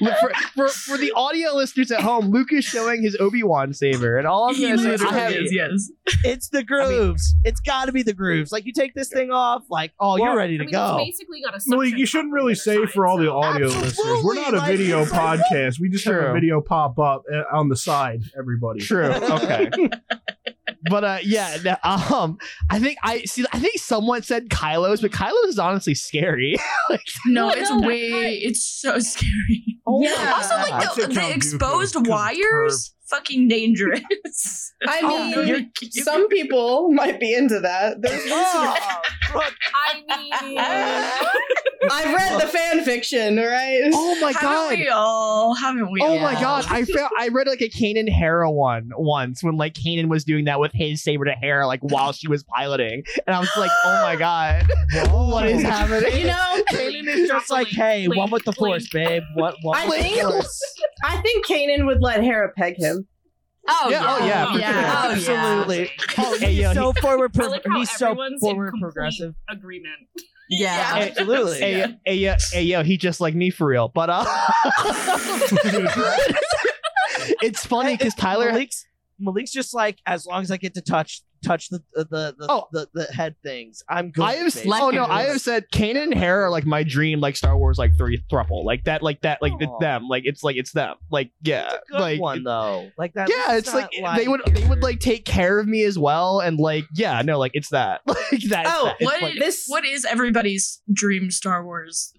look, 0.00 0.14
for, 0.18 0.30
for 0.54 0.68
for 0.68 0.96
the 0.96 1.10
audio 1.16 1.52
listeners 1.54 1.90
at 1.90 2.00
home. 2.00 2.26
Luke 2.30 2.52
is 2.52 2.64
showing 2.64 3.02
his 3.02 3.16
Obi 3.18 3.42
Wan 3.42 3.72
saber, 3.74 4.16
and 4.18 4.26
all 4.26 4.48
I'm 4.48 4.54
He 4.54 4.62
gonna 4.68 4.78
say 4.78 4.94
is 4.94 5.00
literally 5.02 5.20
have 5.20 5.32
is, 5.32 5.52
yes. 5.52 5.90
It's 6.22 6.48
the 6.50 6.62
grooves. 6.62 7.34
it's 7.44 7.60
got 7.60 7.86
to 7.86 7.92
be 7.92 8.04
the 8.04 8.12
grooves. 8.12 8.52
Like 8.52 8.64
you 8.64 8.72
take 8.72 8.94
this 8.94 9.08
thing 9.08 9.32
off, 9.32 9.64
like 9.68 9.92
oh, 9.98 10.10
Well, 10.14 10.18
you're 10.18 10.36
ready 10.36 10.54
I 10.54 10.58
to 10.58 10.64
mean, 10.64 10.72
go. 10.72 10.96
basically 10.96 11.42
got 11.42 11.56
a. 11.56 11.60
Malik, 11.66 11.96
you 11.96 12.06
shouldn't 12.06 12.32
really 12.32 12.54
say 12.54 12.76
side, 12.76 12.90
for 12.90 13.06
all 13.06 13.18
the 13.18 13.32
audio 13.32 13.66
Absolutely, 13.66 13.88
listeners. 13.88 14.24
We're 14.24 14.34
not 14.34 14.54
a 14.54 14.58
like, 14.58 14.70
video 14.76 15.00
it's 15.02 15.10
like- 15.10 15.40
podcast. 15.40 15.80
We 15.80 15.88
just 15.88 16.04
have 16.04 16.14
a 16.14 16.32
video 16.32 16.60
pop 16.60 16.98
up 17.00 17.24
uh, 17.32 17.42
on 17.56 17.68
the 17.68 17.76
side. 17.76 18.22
Everybody. 18.38 18.80
True. 18.80 19.06
Okay. 19.06 19.70
but 20.90 21.04
uh, 21.04 21.18
yeah. 21.22 21.76
Um, 21.84 22.38
I 22.70 22.78
think 22.78 22.98
I 23.02 23.22
see. 23.22 23.44
I 23.52 23.58
think 23.58 23.78
someone 23.78 24.22
said 24.22 24.48
Kylo's, 24.48 25.00
but 25.00 25.10
Kylo's 25.12 25.48
is 25.50 25.58
honestly 25.58 25.94
scary. 25.94 26.56
like, 26.90 27.00
No, 27.26 27.50
it's 27.50 27.70
no, 27.70 27.80
way. 27.86 28.38
It's 28.42 28.64
so 28.64 28.98
scary. 29.00 29.78
yeah. 30.00 30.32
Also, 30.36 30.54
like 30.56 30.94
the, 30.94 31.06
the 31.08 31.30
exposed 31.34 31.96
is 31.96 32.02
wires, 32.08 32.94
fucking 33.06 33.48
dangerous. 33.48 34.02
I 34.88 35.00
Oh, 35.02 35.08
mean, 35.08 35.30
no, 35.32 35.40
you're- 35.42 35.70
some 35.90 36.28
people 36.28 36.90
might 36.92 37.20
be 37.20 37.32
into 37.34 37.60
that. 37.60 38.00
There's 38.00 38.22
Oh, 38.26 38.74
I 39.34 40.02
mean, 40.06 40.58
I've 41.90 42.14
read 42.14 42.40
the 42.40 42.46
fan 42.46 42.84
fiction, 42.84 43.36
right? 43.36 43.80
Oh 43.92 44.18
my 44.20 44.32
haven't 44.32 44.42
god. 44.42 44.78
we 44.78 44.88
all? 44.88 45.54
Haven't 45.54 45.90
we? 45.90 46.00
Oh 46.00 46.06
all? 46.06 46.18
my 46.20 46.34
god! 46.34 46.64
I 46.68 46.84
felt 46.84 47.10
I 47.18 47.28
read 47.28 47.46
like 47.46 47.60
a 47.60 47.68
Kanan 47.68 48.08
Hera 48.08 48.50
one 48.50 48.90
once 48.96 49.42
when 49.42 49.56
like 49.56 49.74
Kanan 49.74 50.08
was 50.08 50.24
doing 50.24 50.44
that 50.46 50.60
with 50.60 50.72
his 50.72 51.02
saber 51.02 51.24
to 51.24 51.32
Hera 51.32 51.66
like 51.66 51.80
while 51.80 52.12
she 52.12 52.28
was 52.28 52.42
piloting, 52.44 53.02
and 53.26 53.34
I 53.34 53.40
was 53.40 53.50
like, 53.56 53.70
oh 53.84 54.02
my 54.02 54.16
god, 54.16 54.66
what 55.10 55.46
is 55.48 55.62
happening? 55.62 56.16
You 56.18 56.26
know, 56.28 56.62
Kanan 56.70 57.06
is 57.08 57.28
just 57.28 57.50
like, 57.50 57.68
hey, 57.68 58.06
one 58.08 58.30
with 58.30 58.44
the 58.44 58.52
force, 58.52 58.88
babe. 58.92 59.22
What? 59.34 59.56
One 59.62 59.78
I 59.78 59.88
think- 59.88 60.20
force. 60.22 60.62
I 61.04 61.20
think 61.22 61.46
Kanan 61.46 61.86
would 61.86 62.00
let 62.00 62.22
Hera 62.22 62.52
peg 62.52 62.76
him. 62.76 63.06
Oh 63.68 63.88
Yeah, 63.90 64.00
yeah, 64.02 64.16
oh, 64.18 64.26
yeah, 64.26 64.52
for 64.52 64.58
yeah, 64.58 65.18
sure. 65.18 65.34
oh, 65.34 65.36
yeah. 65.36 65.42
Absolutely. 65.60 65.90
Oh, 66.18 66.38
Hey, 66.40 66.54
he's 66.54 66.72
so 66.74 66.92
forward. 66.94 67.32
Pro- 67.32 67.46
like 67.48 67.62
he's 67.74 67.90
so 67.90 68.06
everyone's 68.10 68.42
in 68.42 68.50
forward 68.50 68.74
progressive. 68.80 69.34
agreement. 69.48 69.94
Yeah. 70.52 71.08
Absolutely. 71.18 71.58
Hey, 71.58 71.78
yo, 71.78 71.86
hey, 72.04 72.14
yo, 72.16 72.34
hey, 72.52 72.62
yo, 72.62 72.82
he 72.82 72.98
just 72.98 73.20
like 73.20 73.34
me 73.34 73.48
for 73.48 73.66
real. 73.66 73.88
But 73.88 74.10
uh, 74.10 74.24
it's 77.42 77.64
funny 77.64 77.96
because 77.96 78.14
Tyler. 78.14 78.52
Malik's, 78.52 78.84
Malik's 79.22 79.52
just 79.52 79.72
like, 79.74 79.98
as 80.06 80.26
long 80.26 80.42
as 80.42 80.50
I 80.50 80.56
get 80.56 80.74
to 80.74 80.82
touch 80.82 81.22
touch 81.44 81.70
the 81.70 81.82
the 81.94 82.04
the, 82.04 82.34
the, 82.38 82.46
Oh. 82.48 82.68
the, 82.70 82.88
the 82.94 83.04
head 83.12 83.34
things, 83.42 83.82
I'm 83.88 84.10
good. 84.12 84.22
I 84.22 84.34
have 84.34 84.54
babe. 84.54 84.66
Oh 84.72 84.90
no, 84.90 85.04
I 85.06 85.22
have 85.24 85.40
said 85.40 85.64
Kanan 85.72 86.02
and 86.04 86.14
Hera 86.14 86.44
are 86.46 86.50
like 86.50 86.64
my 86.66 86.82
dream 86.84 87.18
like 87.20 87.34
Star 87.36 87.56
Wars 87.58 87.78
like 87.78 87.96
three 87.98 88.22
thruple 88.30 88.64
like 88.64 88.84
that 88.84 89.02
like 89.02 89.22
that 89.22 89.42
like 89.42 89.52
it's 89.58 89.72
them 89.80 90.06
like 90.08 90.22
it's 90.24 90.42
like 90.44 90.56
it's 90.56 90.72
them 90.72 90.94
like 91.10 91.30
yeah 91.42 91.70
Good 91.90 92.00
like 92.00 92.20
one 92.20 92.44
though. 92.44 92.90
Like 92.96 93.14
that. 93.14 93.28
yeah 93.28 93.56
it's 93.56 93.74
like, 93.74 93.90
they 94.16 94.28
would 94.28 94.42
they 94.52 94.66
would 94.68 94.82
like 94.82 95.00
take 95.00 95.24
care 95.24 95.58
of 95.58 95.66
me 95.66 95.82
as 95.82 95.98
well 95.98 96.38
and 96.40 96.58
like 96.60 96.84
yeah 96.94 97.22
no 97.22 97.38
like 97.40 97.52
it's 97.54 97.70
that 97.70 98.02
like 98.06 98.18
that 98.50 98.66
Oh, 98.68 98.84
that. 98.86 99.04
What 99.04 99.22
like- 99.22 99.38
this- 99.38 99.64
what 99.68 99.84
is 99.84 100.04
everybody's 100.04 100.80
dream 100.92 101.30
Star 101.32 101.64
Wars 101.64 102.12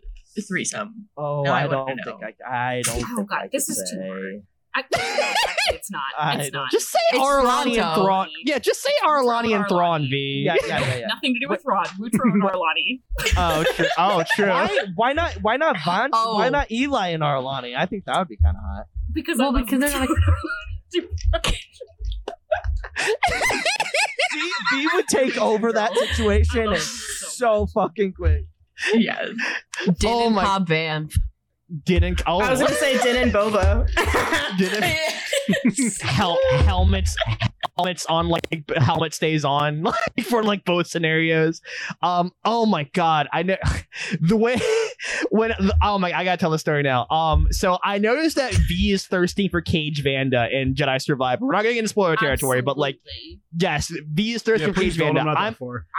threesome? 0.47 1.08
Oh, 1.16 1.43
No, 1.43 1.51
I 1.54 1.64
I 1.64 1.68
don't 1.68 1.86
think 2.04 2.22
I. 2.45 2.78
I 2.78 2.82
don't. 2.82 3.04
Oh, 3.04 3.16
think 3.18 3.30
God, 3.30 3.39
I 3.43 3.47
this 3.51 3.68
could 3.68 3.78
is 3.78 3.91
too 3.93 4.01
hard. 4.06 4.43
I, 4.76 5.36
it's 5.70 5.89
not. 5.91 6.01
It's 6.39 6.49
don't- 6.49 6.70
just 6.72 6.89
say 6.89 6.99
It's 7.11 7.20
Arlani 7.20 7.66
and 7.74 7.78
Ronto. 7.78 7.95
Thrawn 8.03 8.28
yeah 8.45 8.59
just 8.59 8.82
say 8.82 8.91
Arlani 9.03 9.55
and 9.55 9.68
Thrawn 9.68 10.01
V 10.09 10.43
Yeah, 10.45 10.55
yeah, 10.68 10.80
yeah, 10.80 10.95
yeah. 10.97 11.07
Nothing 11.07 11.34
to 11.36 11.39
do 11.39 11.47
with 11.49 11.61
Rod. 11.66 11.88
Mutro 11.99 12.32
and 12.32 12.43
Arlani. 12.49 13.01
oh 13.38 13.64
true 13.76 13.86
oh 13.97 14.24
true 14.36 14.49
Why? 14.49 14.80
Why 14.95 15.14
not? 15.14 15.34
Why 15.41 15.57
not 15.57 15.78
Von? 15.84 16.09
Oh. 16.14 16.36
Why 16.36 16.49
not 16.49 16.72
Eli 16.72 17.09
and 17.09 17.24
Arlani? 17.24 17.76
I 17.78 17.86
think 17.86 18.05
that 18.05 18.18
would 18.20 18.28
be 18.28 18.38
kind 18.38 18.55
of 18.57 18.64
hot. 18.64 18.86
Because 19.14 19.38
Well, 19.38 19.53
because 19.53 19.80
they're 19.80 19.89
not 19.91 20.07
Mutro. 20.09 20.34
V, 24.34 24.51
v 24.72 24.88
would 24.95 25.07
take 25.07 25.38
over 25.38 25.72
that 25.74 25.95
situation 25.97 26.68
and 26.68 26.78
so 26.82 27.68
fucking 27.68 28.14
quick. 28.14 28.45
Yes. 28.93 29.30
Din 29.99 30.09
Oh 30.11 30.26
and 30.28 30.36
my- 30.36 30.43
Cobb 30.43 30.68
Vanth. 30.68 31.14
Didn't 31.86 32.21
oh 32.28 32.39
I 32.39 32.51
was 32.51 32.59
gonna 32.59 32.74
say 32.76 32.97
Din 33.01 33.15
and 33.15 33.32
Boba. 33.34 33.88
didn't 34.57 36.01
hel- 36.01 36.39
helmets 36.63 37.15
helmets 37.78 38.05
on 38.05 38.28
like 38.30 38.47
helmet 38.78 39.13
stays 39.13 39.43
on 39.43 39.82
like 39.84 40.26
for 40.26 40.43
like 40.43 40.63
both 40.63 40.86
scenarios 40.88 41.61
um 42.03 42.32
oh 42.45 42.65
my 42.67 42.84
god 42.93 43.28
i 43.34 43.41
know 43.41 43.57
the 44.21 44.38
way 44.38 44.55
when 45.32 45.53
oh 45.82 45.97
my 45.97 46.13
i 46.13 46.24
gotta 46.24 46.38
tell 46.38 46.51
the 46.51 46.59
story 46.59 46.84
now 46.84 47.07
um 47.09 47.47
so 47.51 47.80
i 47.84 47.97
noticed 47.97 48.36
that 48.36 48.53
v 48.53 48.91
is 48.91 49.07
thirsty 49.07 49.47
for 49.47 49.61
Caij 49.61 50.03
Vanda 50.03 50.47
in 50.55 50.76
jedi 50.76 51.01
survivor 51.01 51.45
we're 51.45 51.51
not 51.51 51.63
gonna 51.63 51.74
get 51.74 51.80
into 51.80 51.89
spoiler 51.89 52.15
territory 52.15 52.61
but 52.61 52.78
like 52.78 52.99
yes 53.57 53.91
v 54.11 54.34
is 54.34 54.43
thirsty 54.43 54.67
Yeah, 54.67 54.74
for 54.74 54.80
Caij 54.80 54.91
Vanda 54.97 55.21
I'm 55.21 55.26
not 55.26 55.38
i'm. 55.38 55.55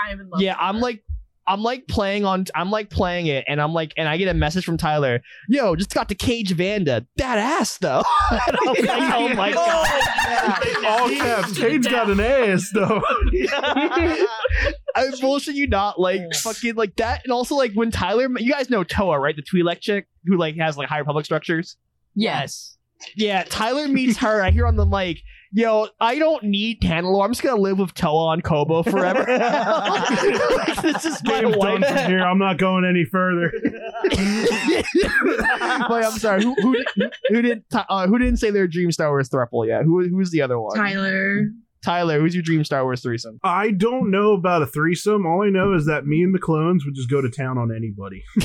I'm 0.09 0.21
in 0.21 0.31
love. 0.31 0.41
yeah 0.41 0.57
i'm 0.61 0.77
her. 0.77 0.81
like 0.81 1.03
I'm 1.47 1.63
like 1.63 1.87
playing 1.87 2.25
on. 2.25 2.47
I'm 2.55 2.71
like 2.71 2.91
playing 2.91 3.27
it, 3.27 3.45
and 3.47 3.61
I'm 3.61 3.73
like, 3.73 3.93
and 3.97 4.09
I 4.09 4.17
get 4.17 4.29
a 4.29 4.35
message 4.35 4.65
from 4.65 4.77
Tyler. 4.77 5.21
Yo, 5.49 5.77
just 5.77 5.93
got 5.95 6.09
to 6.09 6.15
Caij 6.15 6.51
Vanda. 6.53 7.07
That 7.17 7.39
ass 7.39 7.79
though. 7.79 8.03
And 8.31 8.57
I'm 8.67 8.75
like, 8.75 8.89
oh 9.15 9.35
my 9.35 9.51
oh, 9.51 9.55
god. 9.55 10.85
All 10.87 11.09
caps. 11.09 11.53
Caij's 11.59 11.87
got 11.87 12.11
an 12.11 12.21
ass 12.21 12.71
though. 12.73 13.03
I 14.97 15.11
bullshit 15.21 15.55
you 15.55 15.67
not 15.67 16.01
like 16.01 16.35
fucking 16.35 16.75
like 16.77 16.97
that, 16.97 17.23
and 17.25 17.33
also 17.33 17.55
like 17.55 17.73
when 17.75 17.91
Tyler, 17.91 18.29
you 18.39 18.53
guys 18.53 18.71
know 18.71 18.85
Toa, 18.85 19.19
right? 19.19 19.37
The 19.37 19.43
Twi'lek 19.43 19.81
chick 19.81 20.07
who 20.27 20.37
like 20.37 20.57
has 20.57 20.77
like 20.77 20.89
higher 20.89 21.05
public 21.05 21.25
structures. 21.25 21.77
Yes. 22.15 22.77
Yeah, 23.17 23.45
Tyler 23.45 23.89
meets 23.89 24.19
her. 24.19 24.43
I 24.43 24.51
hear 24.51 24.67
on 24.67 24.77
the 24.77 24.87
mic, 24.87 25.21
"Yo, 25.55 25.87
I 26.01 26.19
don't 26.19 26.43
need 26.43 26.83
Tanalorr. 26.83 27.25
I'm 27.25 27.31
just 27.31 27.43
gonna 27.43 27.61
live 27.61 27.79
with 27.79 27.95
Toa 27.95 28.27
on 28.27 28.43
Koboh 28.43 28.85
forever. 28.85 29.25
Like, 30.55 30.83
this 30.83 31.05
is 31.05 31.23
my 31.25 31.39
I'm 31.39 31.53
done 31.53 31.81
wife." 31.81 31.87
from 31.87 32.11
here. 32.11 32.21
I'm 32.21 32.39
not 32.39 32.59
going 32.59 32.85
any 32.85 33.05
further. 33.05 33.53
Wait, 35.89 36.05
I'm 36.05 36.19
sorry. 36.19 36.43
Who 36.43 36.55
who 36.61 36.75
did, 36.75 37.13
who 37.29 37.43
did 37.43 37.65
uh, 37.73 38.07
who 38.09 38.19
didn't 38.19 38.39
say 38.39 38.51
their 38.51 38.67
dream 38.67 38.91
Star 38.93 39.11
Wars 39.11 39.29
thruple 39.29 39.67
yet? 39.67 39.85
Who 39.85 40.07
who's 40.09 40.31
the 40.31 40.43
other 40.43 40.61
one? 40.61 40.77
Tyler. 40.77 41.47
Tyler. 41.85 42.19
Who's 42.21 42.35
your 42.35 42.43
dream 42.43 42.65
Star 42.65 42.83
Wars 42.85 43.03
threesome? 43.03 43.39
I 43.45 43.71
don't 43.71 44.11
know 44.11 44.33
about 44.33 44.63
a 44.63 44.67
threesome. 44.67 45.27
All 45.27 45.43
I 45.45 45.51
know 45.51 45.75
is 45.75 45.87
that 45.87 46.07
me 46.07 46.23
and 46.23 46.35
the 46.35 46.39
clones 46.39 46.85
would 46.85 46.95
just 46.95 47.11
go 47.11 47.21
to 47.21 47.31
town 47.31 47.59
on 47.59 47.71
anybody. 47.75 48.23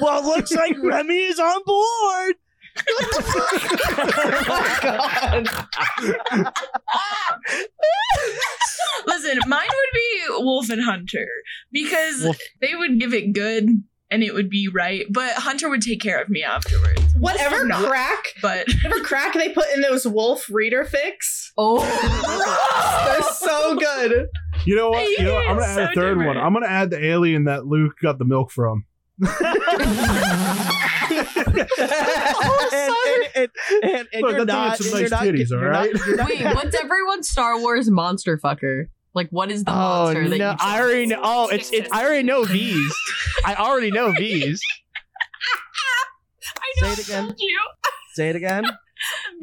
well, 0.00 0.20
it 0.20 0.24
looks 0.24 0.52
like 0.52 0.76
Remy 0.82 1.14
is 1.16 1.38
on 1.38 1.62
board. 1.64 2.34
Listen, 9.06 9.38
mine 9.46 9.68
would 9.68 9.94
be 9.94 10.20
Wolf 10.38 10.70
and 10.70 10.82
Hunter 10.82 11.26
because 11.72 12.22
Wolf. 12.24 12.38
they 12.60 12.74
would 12.74 12.98
give 12.98 13.12
it 13.14 13.32
good 13.32 13.68
and 14.10 14.22
it 14.22 14.34
would 14.34 14.48
be 14.48 14.68
right, 14.72 15.04
but 15.10 15.32
Hunter 15.34 15.68
would 15.68 15.82
take 15.82 16.00
care 16.00 16.20
of 16.22 16.28
me 16.28 16.42
afterwards. 16.42 17.02
Whatever 17.18 17.66
not, 17.66 17.84
crack, 17.84 18.24
but 18.40 18.66
whatever 18.84 19.02
crack 19.04 19.34
they 19.34 19.48
put 19.50 19.64
in 19.74 19.80
those 19.80 20.06
wolf 20.06 20.46
reader 20.48 20.84
fix, 20.84 21.52
Oh. 21.58 21.80
they're 23.06 23.22
so 23.32 23.74
good. 23.76 24.28
You 24.64 24.76
know 24.76 24.90
what? 24.90 25.08
You 25.18 25.24
know 25.24 25.34
what? 25.34 25.48
I'm 25.48 25.58
gonna 25.58 25.72
Yeah, 25.74 25.82
add 25.84 25.90
a 25.90 25.94
so 25.94 26.00
third 26.00 26.18
one. 26.18 26.36
I'm 26.36 26.52
gonna 26.52 26.66
add 26.66 26.90
the 26.90 27.04
alien 27.04 27.44
that 27.44 27.66
Luke 27.66 27.94
got 28.00 28.18
the 28.18 28.24
milk 28.24 28.50
from. 28.52 28.84
And, 29.18 29.30
and, 31.80 33.26
and, 33.34 33.50
and, 33.82 34.08
and 34.12 34.22
Look, 34.22 34.36
you're 34.36 34.44
that 34.44 34.46
thing 34.46 34.48
had 34.48 34.48
not. 34.48 34.78
some 34.78 34.90
nice 34.92 35.00
you're 35.00 35.08
not, 35.10 35.22
titties, 35.22 35.52
all 35.52 35.58
right? 35.64 35.92
not, 35.92 36.06
you're 36.06 36.16
not- 36.16 36.28
Wait, 36.28 36.44
what's 36.54 36.76
everyone's 36.76 37.28
Star 37.28 37.58
Wars 37.60 37.90
monster 37.90 38.38
fucker? 38.38 38.88
Like, 39.14 39.28
what 39.30 39.50
is 39.50 39.64
the 39.64 39.70
Oh 39.70 39.74
monster 39.74 40.28
that 40.28 40.36
no! 40.38 40.50
you 40.50 40.56
I 40.60 40.80
already 40.80 41.06
know. 41.06 41.20
Oh, 41.22 41.48
it's 41.48 41.72
it's. 41.72 41.90
I 41.90 42.04
already 42.04 42.22
know 42.22 42.44
V's. 42.44 42.94
I 43.46 43.54
already 43.54 43.90
know 43.90 44.12
V's. 44.12 44.60
I 46.58 46.82
know. 46.82 46.88
Say 46.88 47.00
it 47.00 47.08
again. 47.08 47.34
You. 47.38 47.60
Say 48.14 48.28
it 48.30 48.36
again. 48.36 48.64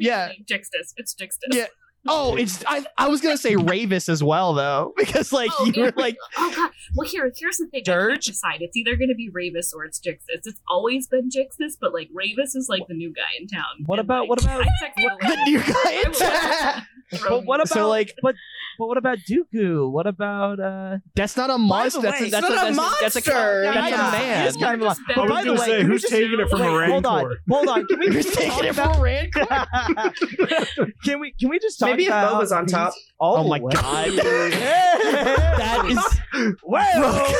Yeah. 0.00 0.30
Jixtus. 0.50 0.92
It's 0.96 1.14
Jixtus. 1.14 1.52
Yeah. 1.52 1.66
Oh, 2.06 2.36
it's. 2.36 2.62
I. 2.66 2.84
I 2.98 3.08
was 3.08 3.20
gonna 3.20 3.36
say 3.38 3.54
Ravis 3.56 4.08
as 4.08 4.22
well 4.22 4.52
though, 4.54 4.92
because 4.98 5.32
like 5.32 5.50
Oh, 5.58 5.64
you 5.66 5.72
yeah. 5.74 5.82
were 5.86 5.92
like. 5.96 6.16
Oh 6.36 6.52
god. 6.54 6.70
Well, 6.94 7.08
here, 7.08 7.30
here's 7.36 7.56
the 7.56 7.66
thing. 7.66 7.82
Dirge? 7.84 8.10
can't 8.10 8.22
decide. 8.22 8.56
It's 8.60 8.76
either 8.76 8.94
going 8.96 9.08
to 9.08 9.14
be 9.14 9.30
Ravis 9.30 9.74
or 9.74 9.84
it's 9.84 9.98
Jixtus. 9.98 10.20
It's 10.44 10.60
always 10.68 11.08
been 11.08 11.28
Jixtus, 11.30 11.76
but 11.80 11.92
like 11.94 12.08
Ravis 12.12 12.54
is 12.54 12.66
like 12.68 12.82
the 12.88 12.94
new 12.94 13.12
guy 13.12 13.22
in 13.40 13.48
town. 13.48 13.62
What 13.86 13.98
And, 13.98 14.06
about- 14.06 14.20
like, 14.28 14.28
what 14.28 14.44
about- 14.44 14.64
The 14.96 15.38
new 15.46 15.60
guy 15.60 16.02
in 16.04 16.12
town. 16.12 16.82
But 17.28 17.44
what 17.44 17.60
about 17.60 17.68
So, 17.68 17.88
like- 17.88 18.14
but 18.22 18.34
but 18.78 18.86
what 18.88 18.96
about 18.96 19.18
Dooku? 19.18 19.90
What 19.90 20.06
about 20.06 20.60
uh? 20.60 20.98
That's 21.14 21.36
not 21.36 21.50
a 21.50 21.58
monster. 21.58 22.00
the 22.00 22.08
That's 22.08 22.20
a, 22.22 22.30
that's, 22.30 22.46
a, 22.48 22.50
not 22.50 22.50
a 22.50 22.54
that's, 23.02 23.16
a, 23.16 23.20
that's 23.20 23.28
a 23.28 23.32
monster. 23.32 23.62
that's 23.64 23.90
Yeah, 23.90 24.08
a 24.08 24.12
man. 24.12 24.44
He's 24.46 24.56
kind 24.56 24.74
of 24.82 24.86
a, 24.86 24.90
Just 24.90 25.00
but 25.14 25.28
by 25.28 25.44
the 25.44 25.52
way, 25.52 25.58
say, 25.58 25.82
who's 25.82 26.02
just- 26.02 26.12
taking 26.12 26.40
it 26.40 26.48
from 26.48 26.60
wait, 26.60 26.88
a 26.88 26.90
Hold 26.92 27.06
on, 27.06 27.36
hold 27.48 27.68
on. 27.68 27.86
Can 27.86 27.98
we 28.00 28.06
Who's 28.14 28.26
taking 28.30 28.64
it 28.64 28.70
about- 28.70 28.94
from 28.94 29.02
Rancor? 29.02 29.46
can 31.04 31.20
we 31.20 31.32
can 31.32 31.48
we 31.50 31.58
just 31.58 31.78
talk 31.78 31.90
Maybe 31.90 32.04
if 32.04 32.08
about 32.10 32.40
Boba's 32.42 32.52
on 32.52 32.66
top. 32.66 32.92
Oh, 33.20 33.36
Oh 33.36 33.48
my 33.48 33.58
wow. 33.60 33.70
God. 33.70 34.10
that 34.12 35.54
That 35.58 35.86
is 35.88 36.54
well. 36.62 37.34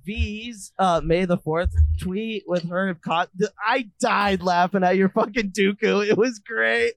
V's 0.06 0.72
uh 0.78 1.02
May 1.04 1.26
the 1.26 1.38
Fourth 1.38 1.74
tweet 2.00 2.44
with 2.48 2.70
her 2.70 2.94
caught. 2.96 3.30
I 3.66 3.90
died 4.00 4.42
laughing 4.44 4.84
at 4.84 4.96
your 4.98 5.10
fucking 5.10 5.52
Dooku. 5.52 6.08
It 6.08 6.18
was 6.18 6.40
great. 6.40 6.94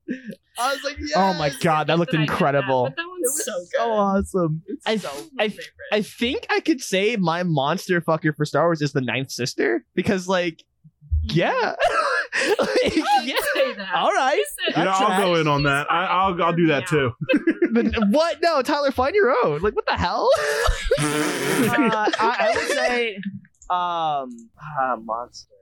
I 0.61 0.74
was 0.74 0.82
like, 0.84 0.98
yes! 0.98 1.12
Oh 1.14 1.34
my 1.34 1.50
god, 1.61 1.86
that 1.86 1.98
looked 1.98 2.14
I 2.14 2.18
did 2.18 2.28
that, 2.28 2.32
incredible. 2.32 2.84
but 2.84 2.96
that 2.96 3.02
It 3.02 3.09
one's 3.09 3.20
was 3.22 3.44
so 3.44 3.64
so, 3.78 3.90
awesome. 3.90 4.62
It's 4.66 4.86
I, 4.86 4.96
so 4.96 5.11
My 5.34 5.44
I. 5.44 5.54
I 5.92 6.02
think 6.02 6.46
I 6.50 6.61
could 6.61 6.80
say 6.80 7.16
my 7.16 7.42
monster 7.44 8.00
fucker 8.00 8.34
for 8.36 8.44
Star 8.44 8.64
Wars 8.66 8.82
is 8.82 8.92
the 8.92 9.00
Ninth 9.00 9.30
Sister 9.30 9.84
because, 9.94 10.26
like, 10.28 10.64
yeah, 11.22 11.74
Like, 12.59 12.96
yeah. 13.24 13.34
all 13.94 14.12
right. 14.12 14.36
You 14.36 14.46
said- 14.74 14.84
Yeah, 14.84 14.92
I'll 14.92 15.20
go 15.22 15.34
in 15.36 15.46
on 15.48 15.62
that. 15.64 15.90
I, 15.90 16.05
I'll 16.06 16.42
I'll 16.42 16.52
do 16.56 16.66
that 16.68 16.86
too. 16.86 17.12
But 17.70 17.86
what? 18.09 18.38
No, 18.42 18.62
Tyler, 18.62 18.90
find 18.90 19.14
your 19.14 19.34
own. 19.44 19.60
Like, 19.60 19.76
what 19.76 19.84
the 19.86 19.96
hell? 19.96 20.30
Uh, 20.98 22.10
I, 22.18 22.36
I 22.40 22.52
would 22.55 22.68
say, 22.68 23.16
um, 23.68 24.50
ah, 24.59 24.96
monster. 25.02 25.52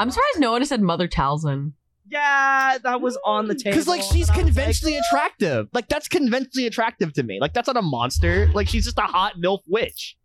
I'm 0.00 0.10
surprised 0.10 0.40
no 0.40 0.50
one 0.52 0.60
has 0.60 0.68
said 0.68 0.80
Mother 0.82 1.06
Talzin. 1.08 1.72
Yeah, 2.10 2.78
that 2.82 3.00
was 3.00 3.16
on 3.24 3.46
the 3.48 3.54
table. 3.54 3.70
Because 3.70 3.86
like 3.88 4.02
she's 4.02 4.12
and 4.12 4.14
I 4.14 4.18
was 4.20 4.28
like, 4.28 4.38
conventionally 4.46 4.96
attractive. 4.96 5.68
Like 5.72 5.88
that's 5.88 6.08
conventionally 6.08 6.66
attractive 6.66 7.12
to 7.14 7.22
me. 7.22 7.38
Like 7.40 7.54
that's 7.54 7.66
not 7.68 7.76
a 7.76 7.82
monster. 7.82 8.48
Like 8.52 8.68
she's 8.68 8.84
just 8.84 8.98
a 8.98 9.02
hot 9.02 9.34
milf 9.42 9.60
witch. 9.68 10.16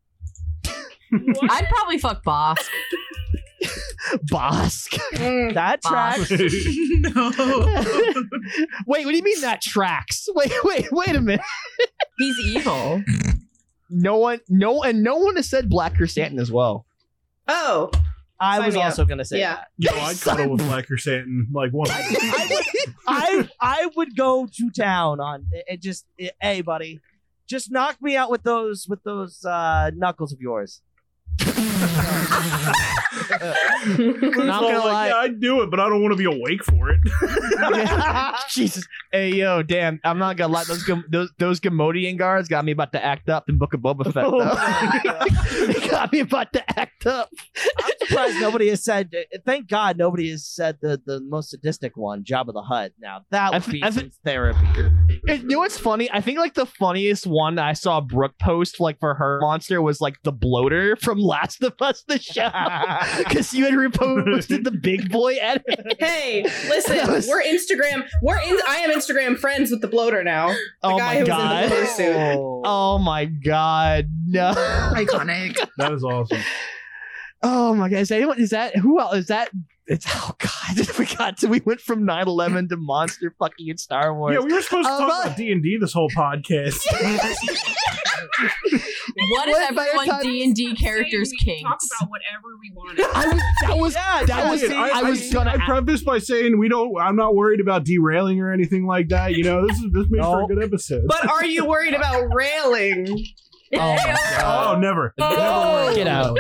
I'd 1.14 1.68
probably 1.70 1.98
fuck 2.00 2.24
Bossk. 2.24 2.68
Bossk. 4.32 4.98
Mm. 5.14 5.54
that 5.54 5.82
tracks. 5.82 6.32
no. 7.16 7.32
wait, 8.88 9.06
what 9.06 9.12
do 9.12 9.18
you 9.18 9.24
mean 9.24 9.42
that 9.42 9.62
tracks? 9.62 10.28
Wait, 10.34 10.52
wait, 10.64 10.92
wait 10.92 11.16
a 11.16 11.22
minute. 11.22 11.46
He's 12.18 12.38
evil. 12.40 13.04
No 13.90 14.18
one, 14.18 14.40
no, 14.50 14.84
and 14.84 15.04
no 15.04 15.16
one 15.18 15.36
has 15.36 15.50
said 15.50 15.70
Black 15.70 15.96
Chrysanthemum 15.96 16.42
as 16.42 16.52
well. 16.52 16.86
Oh, 17.48 17.90
I 18.40 18.58
Sign 18.58 18.66
was 18.68 18.76
me 18.76 18.82
up. 18.82 18.86
also 18.86 19.06
gonna 19.06 19.26
say 19.26 19.40
Yeah. 19.40 19.56
that. 19.56 19.68
Yo, 19.78 19.92
I'd 20.00 20.22
cuddle 20.22 20.50
with 20.52 20.62
Black 20.62 20.88
Chrysanthemum 20.88 21.48
like 21.52 21.72
one. 21.72 21.90
I 21.92 22.48
would, 22.50 22.66
I, 23.08 23.50
I 23.60 23.90
would 23.96 24.16
go 24.16 24.48
to 24.48 24.70
town 24.70 25.20
on 25.20 25.48
it. 25.52 25.66
it 25.68 25.82
Just, 25.82 26.06
it, 26.18 26.34
hey, 26.40 26.62
buddy, 26.62 27.00
just 27.48 27.72
knock 27.72 27.98
me 28.02 28.16
out 28.16 28.30
with 28.30 28.44
those, 28.44 28.86
with 28.88 29.04
those 29.04 29.44
uh, 29.44 29.90
knuckles 29.96 30.32
of 30.32 30.40
yours. 30.40 30.82
Not 33.30 34.62
gonna 34.62 34.78
like, 34.78 34.86
lie. 34.86 35.08
Yeah, 35.08 35.16
I'd 35.18 35.40
do 35.40 35.62
it, 35.62 35.70
but 35.72 35.80
I 35.80 35.88
don't 35.90 36.02
want 36.02 36.12
to 36.12 36.18
be 36.18 36.26
awake 36.26 36.64
for 36.64 36.90
it. 36.90 37.00
Jesus. 38.50 38.86
Hey 39.12 39.30
yo, 39.34 39.64
damn! 39.64 40.00
I'm 40.04 40.18
not 40.20 40.38
gonna 40.38 40.54
lie. 40.54 40.64
Those 40.64 40.84
Gam- 40.84 41.06
those 41.10 41.32
those 41.38 41.60
Gamorrean 41.60 42.18
guards 42.18 42.48
got 42.48 42.66
me 42.66 42.72
about 42.72 42.92
to 42.94 43.04
act 43.04 43.30
up 43.30 43.50
in 43.50 43.58
Book 43.58 43.74
of 43.74 43.82
Boba 43.82 44.12
Fett. 44.14 44.26
Oh 44.26 44.38
my 44.38 45.02
God. 45.04 45.28
they 45.68 45.88
got 45.88 46.12
me 46.12 46.20
about 46.20 46.54
to 46.54 46.80
act 46.80 47.06
up. 47.06 47.30
I'm 47.84 47.92
surprised 48.08 48.40
nobody 48.40 48.70
has 48.70 48.84
said. 48.84 49.12
Thank 49.46 49.68
God 49.68 49.98
nobody 49.98 50.30
has 50.32 50.46
said 50.46 50.78
the 50.82 51.02
the 51.06 51.22
most 51.22 51.50
sadistic 51.52 51.96
one, 51.98 52.24
Jabba 52.24 52.54
the 52.54 52.62
Hutt. 52.62 52.92
Now 53.00 53.22
that 53.32 53.54
I 53.54 53.58
would 53.58 53.64
th- 53.64 53.74
be 53.74 53.84
I 53.84 53.90
some 53.90 54.02
th- 54.04 54.14
therapy. 54.24 54.68
It, 55.28 55.42
you 55.42 55.48
know 55.48 55.60
what's 55.60 55.78
funny? 55.78 56.10
I 56.12 56.22
think 56.22 56.40
like 56.40 56.54
the 56.54 56.66
funniest 56.66 57.26
one 57.28 57.60
I 57.60 57.74
saw 57.74 58.02
Brooke 58.02 58.38
post 58.40 58.80
like 58.80 59.00
for 59.00 59.16
her 59.16 59.40
monster 59.42 59.82
was 59.82 60.02
like 60.02 60.16
the 60.24 60.32
bloater 60.32 60.96
from 60.98 61.20
Last 61.30 61.62
of 61.64 61.74
Us 61.80 62.04
the 62.08 62.20
show 62.20 62.50
because 63.20 63.54
you 63.54 63.66
had 63.66 63.74
reposted 63.76 64.64
the 64.64 64.72
big 64.72 65.12
boy 65.12 65.36
edit. 65.40 65.96
hey, 66.00 66.42
listen, 66.68 66.98
was- 67.12 67.28
we're 67.30 67.44
Instagram. 67.44 68.08
We're 68.24 68.40
in. 68.40 68.58
I 68.68 68.78
am 68.78 68.92
Instagram 68.92 69.38
friends 69.38 69.70
with 69.70 69.82
the 69.82 69.88
bloater 69.88 70.24
now. 70.24 70.56
oh 70.82 70.98
guy 70.98 71.14
my 71.14 71.16
who 71.16 71.20
was 71.22 72.00
in 72.00 72.08
the 72.08 72.14
god! 72.14 72.38
Oh. 72.38 72.62
Oh 72.66 72.98
my 72.98 73.26
god! 73.26 74.10
No! 74.26 74.54
Iconic. 74.96 75.58
That 75.78 75.92
is 75.94 76.04
awesome. 76.04 76.42
Oh 77.44 77.74
my 77.76 77.90
god! 77.90 78.00
Is 78.00 78.12
anyone? 78.12 78.40
Is 78.40 78.50
that 78.50 78.76
who 78.76 79.00
else? 79.00 79.16
Is 79.16 79.28
that? 79.28 79.50
It's 79.90 80.06
oh 80.10 80.36
god! 80.38 80.88
we 81.00 81.06
got 81.06 81.38
to. 81.40 81.48
We 81.48 81.62
went 81.66 81.82
from 81.82 82.06
9-11 82.06 82.70
to 82.70 82.78
monster 82.78 83.34
fucking 83.40 83.68
in 83.68 83.78
Star 83.78 84.14
Wars. 84.14 84.36
Yeah, 84.36 84.46
we 84.46 84.54
were 84.54 84.62
supposed 84.62 84.88
to 84.88 84.94
Uh, 84.94 84.98
talk 85.00 85.10
but- 85.10 85.26
about 85.26 85.38
D 85.38 85.52
and 85.52 85.64
D 85.64 85.78
this 85.82 85.94
whole 85.94 86.10
podcast. 86.10 86.80
What 89.32 89.50
if 89.50 89.76
the 89.76 89.82
everyone 89.82 90.22
D 90.22 90.44
and 90.44 90.56
D 90.56 90.74
characters' 90.76 91.32
we 91.32 91.38
can 91.38 91.64
Talk 91.64 91.80
kinks? 91.80 91.90
about 92.00 92.10
whatever 92.10 92.48
we 92.62 92.72
want. 92.74 93.00
I 93.00 93.28
was. 93.28 93.44
That 93.62 93.78
was. 93.78 93.94
Yeah, 93.96 94.26
that 94.26 94.28
yeah, 94.30 94.52
was. 94.52 94.62
see, 94.62 94.74
I, 94.74 95.10
was 95.10 95.34
gonna. 95.34 95.52
I 95.52 95.58
preface 95.66 96.04
by 96.04 96.20
saying 96.20 96.58
we 96.58 96.70
don't. 96.70 96.94
I'm 97.02 97.16
not 97.16 97.36
worried 97.36 97.60
about 97.60 97.84
derailing 97.84 98.40
or 98.40 98.54
anything 98.54 98.86
like 98.86 99.10
that. 99.10 99.34
You 99.34 99.44
know, 99.44 99.68
this 99.68 99.78
is 99.78 99.92
this 99.92 100.06
makes 100.10 100.26
for 100.26 100.40
a 100.40 100.42
No. 100.42 100.48
good 100.48 100.64
episode. 100.64 101.04
But 101.08 101.30
are 101.30 101.46
you 101.46 101.66
worried 101.66 101.94
about 101.94 102.28
railing? 102.34 103.08
Oh 103.76 103.78
my 103.78 104.18
oh, 104.38 104.42
god! 104.42 104.82
never. 104.82 105.14
Oh. 105.20 105.30
Never 105.30 105.86
worried 105.86 105.96
Get 105.96 106.08
out! 106.08 106.38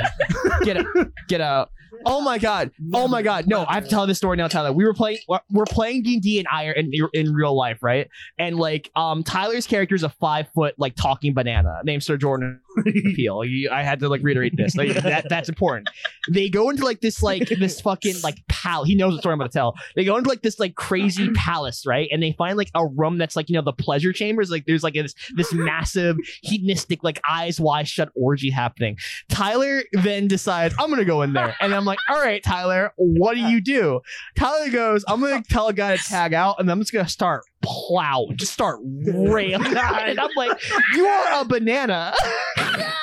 Get 0.64 0.78
out! 0.78 1.12
Get 1.28 1.42
out! 1.42 1.72
Oh 2.06 2.22
my 2.22 2.38
god! 2.38 2.72
Oh 2.94 3.08
my 3.08 3.22
god! 3.22 3.48
No, 3.48 3.66
I 3.68 3.76
have 3.76 3.84
to 3.84 3.90
tell 3.90 4.08
this 4.08 4.18
story 4.18 4.38
now, 4.38 4.48
Tyler. 4.48 4.72
We 4.72 4.86
were 4.86 4.94
playing. 4.94 5.20
We're 5.50 5.66
playing 5.66 6.04
D 6.04 6.14
and 6.14 6.22
D 6.24 6.40
in 6.40 6.46
Iron 6.52 6.76
in, 6.78 6.92
in 7.14 7.34
real 7.34 7.56
life, 7.56 7.80
right? 7.82 8.08
And 8.38 8.58
like, 8.58 8.90
um, 8.96 9.24
Tyler's 9.24 9.68
character 9.68 9.96
is 9.96 10.04
a 10.04 10.10
five 10.10 10.48
foot 10.54 10.76
like 10.78 10.96
talking 10.96 11.34
banana 11.34 11.82
named 11.84 12.04
Sir 12.04 12.18
Jordan 12.18 12.62
Peel. 12.84 13.44
You- 13.44 13.70
I 13.72 13.84
had 13.84 14.00
to 14.02 14.10
like 14.10 14.22
reiterate 14.24 14.56
this. 14.58 14.76
Like, 14.76 14.94
that 15.04 15.28
that's 15.30 15.50
important. 15.50 15.90
They 16.30 16.50
go 16.50 16.70
into 16.70 16.84
like 16.84 17.02
this 17.02 17.22
like 17.24 17.48
this 17.50 17.82
fucking 17.82 18.16
like 18.24 18.38
pal. 18.48 18.84
He 18.84 18.96
knows 18.96 19.16
the 19.16 19.20
story 19.20 19.34
I'm 19.34 19.40
gonna 19.40 19.50
tell. 19.50 19.76
They 19.96 20.04
go 20.06 20.18
into 20.18 20.30
like 20.30 20.42
this 20.42 20.60
like 20.60 20.76
crazy 20.76 21.30
palace, 21.36 21.86
right? 21.86 22.08
And 22.12 22.22
they 22.22 22.34
find 22.34 22.58
like 22.58 22.72
a 22.76 22.86
room 22.88 23.18
that's 23.18 23.36
like 23.36 23.50
you 23.50 23.56
know 23.56 23.62
the 23.62 23.74
pleasure 23.74 24.14
chambers. 24.14 24.50
Like 24.52 24.66
there's 24.66 24.84
like 24.84 24.94
this 24.94 25.14
this 25.36 25.54
massive 25.54 26.18
hedonistic 26.42 27.04
like 27.04 27.20
eyes 27.30 27.60
wide 27.60 27.88
shut 27.88 28.10
orgy 28.16 28.50
happening. 28.50 28.98
Tyler 29.30 29.84
then 29.94 30.28
decides 30.28 30.74
I'm 30.80 30.90
gonna 30.90 31.06
go 31.06 31.22
in 31.22 31.34
there, 31.34 31.56
and 31.62 31.74
I'm 31.74 31.86
like, 31.86 32.00
all 32.10 32.20
right, 32.20 32.44
Tyler, 32.44 32.94
what 32.98 33.36
do 33.36 33.42
you 33.42 33.62
do? 33.62 34.02
Tyler 34.38 34.70
goes, 34.70 35.04
I'm 35.08 35.22
gonna 35.22 35.44
tell 35.44 35.68
a 35.68 35.74
guy 35.74 35.96
to 35.98 36.04
tag 36.04 36.34
out, 36.34 36.60
and 36.60 36.70
I'm 36.72 36.80
just 36.80 36.94
gonna 36.94 37.08
start 37.08 37.44
plow, 37.62 38.28
just 38.36 38.54
start 38.54 38.80
railing. 38.84 39.66
and 39.66 40.20
I'm 40.20 40.30
like, 40.36 40.62
you 40.96 41.06
are 41.06 41.42
a 41.42 41.46
banana. 41.46 42.14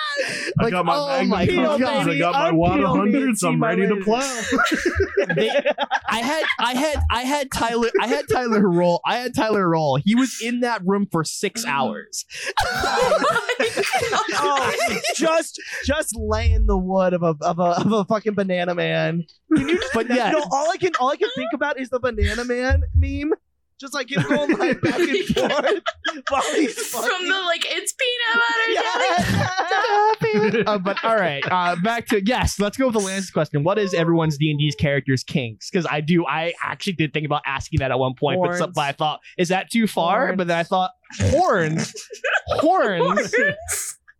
I 0.59 0.70
got 0.70 0.87
my 0.87 0.97
oh 0.97 1.07
Magnum 1.07 1.28
my 1.28 1.47
Peel, 1.47 1.78
God. 1.78 2.09
I 2.09 2.19
got 2.19 2.33
my 2.33 2.66
I'm 2.69 2.78
Peel, 2.78 2.89
hundreds. 2.89 3.43
I'm 3.43 3.62
ready 3.62 3.87
to 3.87 3.97
plow. 3.97 4.43
They- 5.35 5.51
I 6.09 6.19
had 6.20 6.45
I 6.59 6.74
had 6.74 7.03
I 7.11 7.23
had 7.23 7.51
Tyler 7.51 7.89
I 8.01 8.07
had 8.07 8.27
Tyler 8.33 8.69
roll. 8.69 9.01
I 9.05 9.16
had 9.16 9.35
Tyler 9.35 9.69
roll. 9.69 9.99
He 10.03 10.15
was 10.15 10.41
in 10.43 10.61
that 10.61 10.83
room 10.87 11.09
for 11.11 11.24
six 11.24 11.65
mm. 11.65 11.69
hours. 11.69 12.24
oh, 14.33 14.74
just 15.16 15.61
just 15.85 16.16
laying 16.16 16.66
the 16.66 16.78
wood 16.78 17.12
of 17.12 17.23
a 17.23 17.35
of 17.43 17.59
a 17.59 17.81
of 17.81 17.93
a 17.93 18.05
fucking 18.05 18.35
banana 18.35 18.74
man. 18.74 19.24
Can 19.55 19.69
you 19.69 19.78
just, 19.78 19.93
But 19.93 20.09
yeah. 20.09 20.31
no, 20.31 20.45
all 20.51 20.70
I 20.70 20.77
can 20.77 20.93
all 21.01 21.11
I 21.11 21.16
can 21.16 21.28
think 21.35 21.51
about 21.53 21.78
is 21.78 21.91
the 21.91 22.01
banana 22.01 22.45
man 22.45 22.83
meme. 22.95 23.33
Just 23.78 23.93
like 23.93 24.11
him 24.11 24.23
going 24.23 24.57
like 24.59 24.81
back 24.81 24.98
and 24.98 25.27
forth 25.28 25.82
while 26.31 26.43
he's 26.55 26.74
From 26.89 27.28
the 27.28 27.43
like, 27.47 27.65
it's 27.66 27.93
peanut 27.93 28.35
butter. 28.35 28.73
Yeah. 28.73 30.62
Uh, 30.66 30.78
but 30.78 31.03
all 31.05 31.16
right, 31.16 31.43
uh, 31.51 31.77
back 31.82 32.07
to 32.07 32.23
yes. 32.24 32.59
Let's 32.59 32.77
go 32.77 32.86
with 32.86 32.94
the 32.94 33.01
Lance's 33.01 33.31
question. 33.31 33.62
What 33.65 33.78
is 33.78 33.94
everyone's 33.94 34.36
D 34.39 34.51
and 34.51 34.59
D's 34.59 34.74
characters' 34.74 35.23
kinks? 35.23 35.70
Because 35.70 35.86
I 35.90 36.01
do. 36.01 36.27
I 36.27 36.53
actually 36.62 36.94
did 36.94 37.12
think 37.12 37.27
about 37.27 37.43
asking 37.47 37.81
that 37.81 37.90
at 37.90 37.98
one 37.98 38.15
point, 38.19 38.40
but, 38.43 38.57
some- 38.57 38.73
but 38.74 38.82
I 38.82 38.93
thought 38.93 39.20
is 39.39 39.48
that 39.48 39.70
too 39.70 39.86
far? 39.86 40.27
Horns. 40.27 40.36
But 40.39 40.47
then 40.48 40.59
I 40.59 40.62
thought 40.62 40.90
horns, 41.20 41.93
horns, 42.48 43.35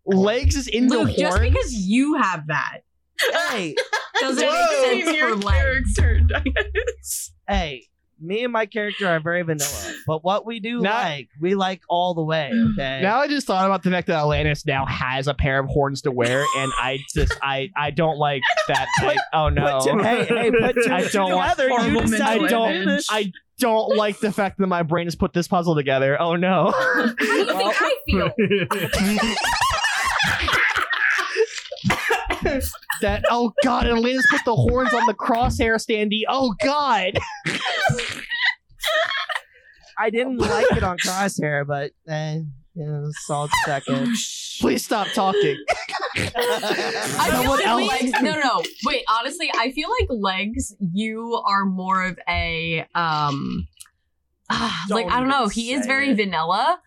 legs 0.06 0.56
is 0.56 0.68
into 0.68 0.98
Luke, 0.98 1.08
horns. 1.10 1.18
just 1.18 1.40
because 1.40 1.72
you 1.74 2.14
have 2.14 2.46
that 2.48 2.78
hey, 3.48 3.74
doesn't 4.20 4.46
Whoa. 4.46 4.90
make 4.92 5.04
sense 5.04 5.16
Your 5.16 5.28
for 5.30 5.36
legs. 5.46 5.94
character. 5.94 6.26
hey. 7.48 7.86
Me 8.20 8.44
and 8.44 8.52
my 8.52 8.64
character 8.66 9.06
are 9.06 9.20
very 9.20 9.43
vanilla, 9.43 9.93
but 10.06 10.24
what 10.24 10.47
we 10.47 10.59
do 10.60 10.80
Now- 10.80 10.94
like, 11.02 11.28
we 11.40 11.55
like 11.55 11.82
all 11.88 12.14
the 12.14 12.22
way. 12.22 12.51
Mm. 12.52 12.72
Okay. 12.72 13.01
Now 13.02 13.18
I 13.20 13.28
just 13.28 13.47
thought 13.47 13.66
about 13.66 13.82
the 13.82 13.90
fact 13.90 14.06
that 14.06 14.18
Atlantis 14.18 14.64
now 14.64 14.86
has 14.86 15.26
a 15.28 15.34
pair 15.34 15.59
of 15.59 15.66
horns 15.66 16.02
to 16.02 16.10
wear, 16.10 16.43
and 16.56 16.72
I 16.78 16.98
just 17.14 17.32
I 17.43 17.70
I 17.76 17.90
don't 17.90 18.16
like 18.18 18.43
that. 18.68 18.86
I, 19.01 19.16
oh 19.34 19.48
no, 19.51 19.80
Put 19.80 19.90
two- 19.93 19.98
hey, 19.98 20.24
hey, 20.24 20.51
put 20.51 20.74
two 20.84 20.93
I 20.93 21.02
don't 21.09 21.30
together. 21.30 21.68
Horrible 21.68 21.90
You 22.02 22.06
decide 22.09 22.40
mental 22.40 22.66
do 22.66 22.72
image. 22.72 22.86
this. 22.86 23.06
I 23.10 23.32
don't 23.59 23.97
like 23.97 24.18
the 24.20 24.32
fact 24.32 24.59
that 24.59 24.66
my 24.66 24.82
brain 24.82 25.06
has 25.06 25.14
put 25.14 25.32
this 25.32 25.48
puzzle 25.48 25.74
together. 25.74 26.20
Oh 26.20 26.36
no. 26.36 26.72
How 26.72 27.05
do 27.18 27.26
you 27.26 27.44
think 27.47 27.74
I 27.82 27.97
feel? 28.06 29.34
That 33.02 33.24
oh 33.30 33.52
god, 33.64 33.86
and 33.86 33.98
Atlantis 33.98 34.26
put 34.30 34.40
the 34.44 34.54
horns 34.54 34.92
on 34.94 35.06
the 35.06 35.14
crosshair 35.14 35.76
standee. 35.76 36.22
Oh 36.28 36.54
god. 36.62 37.18
I 39.98 40.10
didn't 40.10 40.36
like 40.38 40.66
it 40.72 40.82
on 40.82 40.98
Crosshair, 40.98 41.66
but 41.66 41.92
eh, 42.06 42.40
you 42.74 42.84
know, 42.86 43.08
solid 43.26 43.50
second. 43.64 44.14
Please 44.60 44.84
stop 44.84 45.08
talking. 45.14 45.56
I 46.16 47.28
feel 47.30 47.42
Someone 47.42 47.58
like 47.58 47.66
else- 47.66 47.88
legs. 48.02 48.12
No, 48.22 48.38
no. 48.38 48.62
Wait. 48.84 49.04
Honestly, 49.08 49.50
I 49.56 49.72
feel 49.72 49.88
like 50.00 50.08
legs. 50.10 50.74
You 50.80 51.42
are 51.46 51.64
more 51.64 52.04
of 52.04 52.18
a 52.28 52.80
um. 52.94 53.66
ah, 54.50 54.84
like 54.90 55.06
I 55.10 55.18
don't 55.18 55.28
know. 55.28 55.48
He 55.48 55.72
is 55.72 55.86
very 55.86 56.10
it. 56.10 56.16
vanilla, 56.16 56.80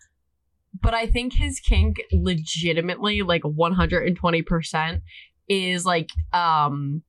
but 0.80 0.94
I 0.94 1.06
think 1.06 1.32
his 1.34 1.58
kink, 1.58 1.96
legitimately, 2.12 3.22
like 3.22 3.42
one 3.42 3.72
hundred 3.72 4.06
and 4.06 4.16
twenty 4.16 4.42
percent, 4.42 5.02
is 5.50 5.84
like 5.84 6.10
um. 6.32 7.02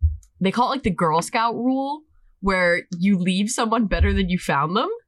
They 0.44 0.52
call 0.52 0.70
it 0.70 0.76
like 0.78 0.84
the 0.84 0.90
Girl 0.90 1.22
Scout 1.22 1.56
rule, 1.56 2.02
where 2.40 2.88
you 2.98 3.18
leave 3.20 3.50
someone 3.52 3.86
better 3.86 4.12
than 4.12 4.28
you 4.28 4.40
found 4.40 4.76
them. 4.76 4.90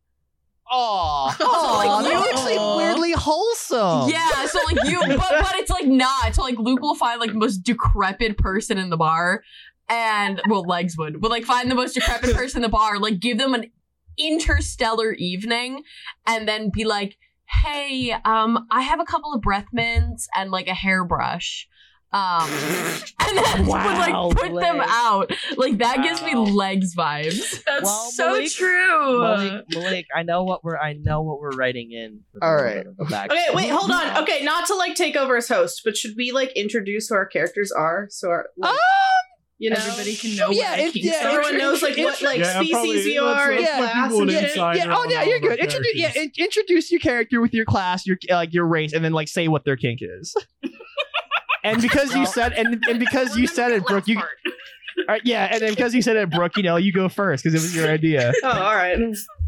Oh, 0.76 1.84
like, 1.86 2.06
you- 2.12 2.20
looks 2.20 2.44
like 2.46 2.78
weirdly 2.78 3.12
wholesome. 3.12 4.10
Yeah, 4.10 4.46
so 4.48 4.60
like 4.72 4.88
you, 4.90 5.00
but, 5.00 5.18
but 5.20 5.56
it's 5.56 5.70
like 5.70 5.86
not. 5.86 6.34
So 6.34 6.42
like 6.42 6.58
Luke 6.58 6.82
will 6.82 6.96
find 6.96 7.20
like 7.20 7.32
the 7.32 7.38
most 7.38 7.58
decrepit 7.58 8.38
person 8.38 8.78
in 8.80 8.90
the 8.90 8.98
bar, 8.98 9.44
and 9.90 10.42
well, 10.50 10.64
legs 10.64 10.98
would, 10.98 11.22
but 11.22 11.30
like 11.30 11.44
find 11.46 11.70
the 11.70 11.76
most 11.76 11.94
decrepit 11.94 12.34
person 12.36 12.60
in 12.60 12.62
the 12.64 12.70
bar, 12.70 12.98
like 13.00 13.20
give 13.20 13.38
them 13.38 13.54
an 13.54 13.70
interstellar 14.18 15.12
evening, 15.14 15.84
and 16.26 16.48
then 16.48 16.72
be 16.74 16.86
like, 16.86 17.18
"Hey, 17.64 18.12
um, 18.26 18.66
I 18.72 18.82
have 18.82 19.00
a 19.00 19.06
couple 19.06 19.34
of 19.34 19.42
breath 19.42 19.68
mints 19.74 20.28
and 20.36 20.50
like 20.50 20.68
a 20.68 20.74
hairbrush. 20.74 21.68
Um, 22.14 22.48
and 23.28 23.38
then 23.38 23.66
Wow, 23.66 24.28
would 24.28 24.38
like 24.38 24.38
put 24.52 24.62
them 24.62 24.80
out. 24.82 25.32
Like 25.58 25.80
that 25.80 26.04
gives 26.04 26.22
me 26.22 26.36
legs 26.36 26.96
vibes. 26.96 27.64
That's 27.66 27.84
Well, 27.84 28.12
so 28.12 28.28
Malik- 28.34 28.52
true. 28.52 29.22
Malik, 29.22 29.66
Malik, 29.74 30.06
I 30.16 30.22
know 30.24 30.44
what 30.44 30.64
we're 30.64 30.78
I 30.78 30.94
know 30.94 31.22
what 31.24 31.40
we're 31.40 31.56
writing 31.56 31.92
in. 31.92 32.20
All 32.42 32.54
right. 32.56 32.60
All 32.60 32.64
the- 32.64 32.88
right. 32.90 32.98
the 32.98 33.06
back. 33.06 33.32
Okay, 33.32 33.46
wait, 33.54 33.70
hold 33.70 33.90
on. 33.92 34.24
Okay, 34.24 34.44
not 34.44 34.68
to 34.68 34.76
like 34.76 34.94
take 34.96 35.16
over 35.16 35.36
as 35.38 35.48
host, 35.48 35.82
but 35.84 35.98
should 35.98 36.14
we 36.16 36.32
like 36.32 36.52
introduce 36.56 37.08
who 37.08 37.16
our 37.16 37.26
characters 37.26 37.72
are? 37.72 38.08
So 38.12 38.30
our 38.30 38.46
like, 38.58 38.76
you 39.58 39.70
know 39.72 39.78
Everybody 39.80 40.16
can 40.16 40.36
know 40.36 40.52
Yeah, 40.52 40.72
what 40.72 40.80
it- 40.80 40.96
yeah, 40.98 41.26
are. 41.26 41.40
everyone 41.40 41.58
knows 41.58 41.82
like 41.82 41.98
what 41.98 42.22
like 42.22 42.40
Yeah, 42.40 42.54
species 42.60 42.72
probably- 42.74 43.14
you 43.14 43.22
are 43.24 43.36
let's 43.36 43.50
and 43.50 43.58
give 43.60 43.76
class 43.78 44.14
and 44.14 44.32
yeah, 44.32 44.40
shit. 44.42 44.56
yeah, 44.58 44.96
oh 44.96 45.08
yeah, 45.10 45.24
you're 45.24 45.40
good. 45.40 45.58
Introduce, 45.60 45.96
yeah, 45.96 46.12
in- 46.16 46.32
introduce 46.38 46.92
your 46.92 47.00
character 47.00 47.42
with 47.42 47.54
your 47.56 47.66
class, 47.66 48.06
your 48.06 48.18
like 48.30 48.54
your 48.54 48.68
race, 48.68 48.94
and 48.94 49.04
then 49.04 49.14
like 49.14 49.28
say 49.30 49.48
what 49.48 49.64
their 49.66 49.78
kink 49.78 50.00
is. 50.04 50.36
and 51.64 51.82
because 51.82 52.14
you 52.16 52.26
said, 52.26 52.54
and 52.54 52.84
and 52.88 53.00
because 53.00 53.38
you 53.38 53.48
said 53.48 53.72
it, 53.72 53.86
Brooke, 53.86 54.08
you 54.08 54.16
Last 54.16 54.28
part. 55.08 55.20
uh, 55.20 55.22
yeah, 55.24 55.50
and 55.52 55.62
then 55.62 55.70
because 55.72 55.94
you 55.94 56.02
said 56.02 56.16
it, 56.18 56.30
Brooke, 56.30 56.58
you 56.58 56.64
know, 56.64 56.76
you 56.78 56.92
go 56.92 57.10
first 57.10 57.44
because 57.44 57.54
it 57.62 57.66
was 57.66 57.76
your 57.76 57.88
idea. 57.90 58.32
Oh, 58.44 58.50
all 58.50 58.76
right. 58.76 58.98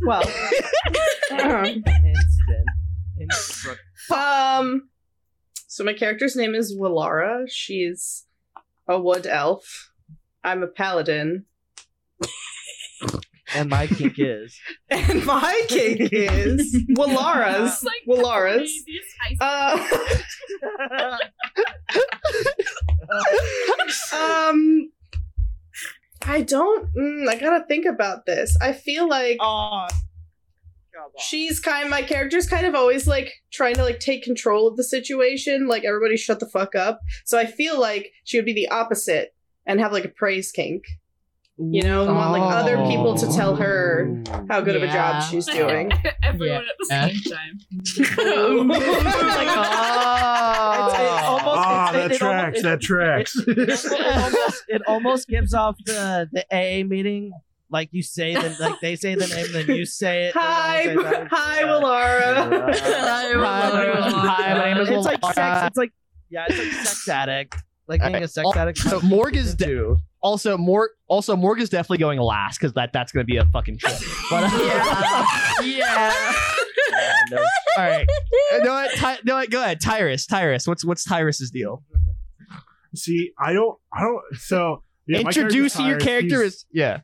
Well. 0.06 0.22
Instant. 1.32 1.78
Instant. 3.20 3.78
um, 4.12 4.90
so 5.68 5.84
my 5.84 5.94
character's 5.94 6.36
name 6.36 6.56
is 6.56 6.76
Willara. 6.78 7.46
She's 7.50 8.26
a 8.88 9.00
wood 9.00 9.26
elf. 9.28 9.92
I'm 10.44 10.62
a 10.64 10.68
paladin, 10.68 11.46
And 13.56 13.70
my 13.70 13.88
kink 13.88 14.16
is. 14.18 14.60
and 14.90 15.26
my 15.26 15.66
kink 15.70 16.10
is 16.12 16.76
Willara's. 16.90 17.74
It's 17.74 17.84
like 17.86 18.04
Willara's. 18.06 18.70
the 18.86 18.92
craziest 18.92 19.16
ice- 19.24 19.38
Uh, 19.40 21.18
um, 24.50 24.92
I 26.26 26.42
don't. 26.42 26.94
Mm, 26.96 27.30
I 27.30 27.38
gotta 27.38 27.66
think 27.66 27.86
about 27.86 28.26
this. 28.26 28.58
I 28.62 28.74
feel 28.74 29.08
like 29.08 29.38
oh. 29.40 29.88
she's 31.18 31.60
kind. 31.62 31.90
My 31.90 32.02
character's 32.02 32.50
kind 32.50 32.66
of 32.66 32.76
always 32.76 33.08
like 33.08 33.32
trying 33.52 33.76
to 33.76 33.84
like 33.84 34.02
take 34.02 34.24
control 34.24 34.68
of 34.68 34.76
the 34.76 34.84
situation. 34.84 35.68
Like 35.68 35.86
everybody, 35.86 36.18
shut 36.18 36.42
the 36.42 36.46
fuck 36.48 36.76
up. 36.76 37.00
So 37.24 37.38
I 37.38 37.46
feel 37.46 37.80
like 37.80 38.12
she 38.26 38.38
would 38.38 38.46
be 38.46 38.54
the 38.54 38.68
opposite 38.68 39.34
and 39.66 39.80
have 39.80 39.94
like 39.94 40.06
a 40.06 40.10
praise 40.10 40.52
kink. 40.52 40.84
You 41.58 41.84
know, 41.84 42.06
and 42.06 42.14
want 42.16 42.34
like 42.34 42.54
other 42.54 42.76
people 42.86 43.16
to 43.16 43.28
tell 43.34 43.56
her 43.56 44.22
how 44.50 44.60
good 44.60 44.76
of 44.76 44.84
a 44.84 44.88
job 44.88 45.24
she's 45.24 45.46
doing. 45.46 45.90
Everyone 46.24 46.64
at 46.64 46.76
the 46.78 46.86
same 46.86 47.22
time. 47.32 47.60
Oh. 48.20 48.70
It's- 50.76 51.00
it 51.00 51.24
almost- 51.24 51.58
Ah, 51.58 51.90
it- 51.90 51.94
that 51.94 52.12
it 52.12 52.18
tracks. 52.18 52.58
almost- 52.58 52.64
That 52.64 52.82
tracks. 52.82 53.36
it 53.48 54.16
almost 54.16 54.64
it 54.68 54.82
almost 54.88 55.28
gives 55.30 55.54
off 55.54 55.78
the 55.86 56.28
the 56.32 56.46
AA 56.52 56.84
meeting. 56.84 57.32
Like 57.70 57.90
you 57.94 58.04
say 58.04 58.34
the 58.36 58.56
like 58.60 58.80
they 58.82 58.96
say 58.96 59.16
the 59.16 59.28
name, 59.28 59.48
then 59.52 59.68
you 59.76 59.86
say 59.86 60.26
it. 60.28 60.34
Hi, 60.36 60.88
then 60.88 60.98
I'll 61.00 61.04
say 61.06 61.10
that. 61.12 61.28
hi, 61.32 61.60
Yeah. 61.62 61.68
Willara. 61.68 62.36
Hi, 62.80 63.34
Hi, 63.34 64.44
hi, 64.44 64.54
my 64.58 64.74
name 64.74 64.82
is 64.84 64.90
It's 64.90 65.06
like 65.06 65.24
sex. 65.34 65.68
It's 65.68 65.78
like 65.78 65.94
yeah, 66.30 66.46
it's 66.50 66.58
like 66.58 66.72
sex 66.86 67.08
addict. 67.10 67.56
Like 67.88 68.02
being 68.02 68.16
a 68.24 68.28
sex 68.28 68.48
addict. 68.56 68.80
So 68.80 69.00
Morg 69.02 69.36
is 69.36 69.56
de- 69.56 69.96
also 70.26 70.58
Morg 70.58 70.90
also 71.08 71.36
Morg 71.36 71.62
is 71.62 71.70
definitely 71.70 72.00
going 72.00 72.20
last 72.20 72.60
because 72.60 72.74
that 72.74 72.92
that's 72.92 73.12
gonna 73.12 73.24
be 73.26 73.38
a 73.38 73.46
fucking 73.46 73.78
trip. 73.78 73.94
But 74.32 74.52
Yeah. 74.52 75.62
yeah. 75.64 76.34
Yeah, 76.92 77.14
no 77.32 77.38
all 77.78 77.84
right, 77.84 78.08
Uh, 78.54 78.58
no, 78.64 78.72
what, 78.74 78.96
Ty- 78.96 79.18
no, 79.24 79.36
what, 79.36 79.50
go 79.50 79.62
ahead, 79.62 79.80
Tyrus. 79.82 80.26
Tyrus, 80.26 80.68
what's 80.68 80.84
what's 80.86 81.04
Tyrus's 81.04 81.52
deal? 81.52 81.84
See, 82.96 83.32
I 83.40 83.54
don't, 83.54 83.78
I 83.94 84.02
don't. 84.02 84.22
So 84.40 84.84
yeah, 85.08 85.22
my 85.22 85.30
Introduce 85.30 85.76
character's 85.76 85.80
your 85.88 85.98
Tyrus. 86.00 86.04
character 86.04 86.42
He's- 86.42 86.54
as 86.54 86.66
yeah. 86.72 87.00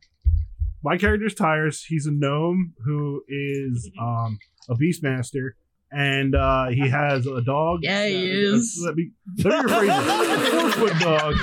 my 0.84 0.98
character's 0.98 1.34
Tyrus. 1.36 1.84
He's 1.86 2.06
a 2.06 2.12
gnome 2.12 2.74
who 2.86 3.24
is 3.28 3.90
um 4.00 4.40
a 4.70 4.76
beastmaster, 4.76 5.52
and 5.92 6.36
uh 6.36 6.68
he 6.70 6.90
has 6.90 7.26
a 7.28 7.42
dog. 7.42 7.80
Yeah, 7.84 8.06
he 8.08 8.16
Uh, 8.32 8.56
is. 8.56 8.82
Let 8.86 8.96
me 8.96 9.12
let 9.44 9.66
me 9.66 9.72
rephrase 9.72 10.30
it. 10.30 10.38
A 10.38 10.52
four 10.52 10.70
foot 10.90 11.00
dog. 11.00 11.36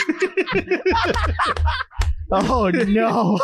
Oh 2.31 2.69
no. 2.71 3.39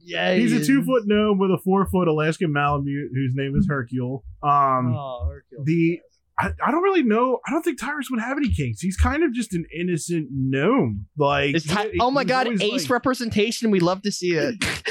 yeah, 0.00 0.34
He's 0.34 0.50
he 0.50 0.58
a 0.58 0.64
two 0.64 0.84
foot 0.84 1.04
gnome 1.06 1.38
with 1.38 1.50
a 1.50 1.58
four 1.64 1.86
foot 1.86 2.06
Alaskan 2.08 2.52
Malamute 2.52 3.10
whose 3.14 3.32
name 3.34 3.54
is 3.56 3.66
Hercule. 3.66 4.22
Um, 4.42 4.94
Oh, 4.94 5.30
Hercule. 5.32 5.64
the 5.64 6.00
I, 6.38 6.50
I 6.66 6.70
don't 6.70 6.82
really 6.82 7.02
know. 7.02 7.40
I 7.46 7.50
don't 7.50 7.62
think 7.62 7.78
Tyrus 7.78 8.08
would 8.10 8.20
have 8.20 8.36
any 8.38 8.50
kinks. 8.52 8.80
He's 8.80 8.96
kind 8.96 9.22
of 9.22 9.32
just 9.32 9.54
an 9.54 9.64
innocent 9.78 10.28
gnome. 10.30 11.06
Like, 11.16 11.56
Ty- 11.66 11.90
he- 11.92 11.98
oh 12.00 12.10
my 12.10 12.24
god, 12.24 12.48
ace 12.48 12.82
like- 12.82 12.90
representation. 12.90 13.70
We 13.70 13.80
love 13.80 14.02
to 14.02 14.10
see 14.12 14.32
it. 14.32 14.56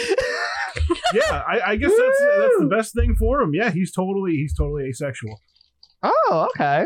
yeah, 1.14 1.44
I, 1.48 1.72
I 1.72 1.76
guess 1.76 1.92
that's 1.92 2.22
uh, 2.22 2.40
that's 2.42 2.58
the 2.60 2.68
best 2.68 2.94
thing 2.94 3.16
for 3.16 3.42
him. 3.42 3.52
Yeah, 3.54 3.72
he's 3.72 3.92
totally 3.92 4.32
he's 4.34 4.54
totally 4.56 4.86
asexual. 4.90 5.40
oh, 6.04 6.48
okay. 6.52 6.86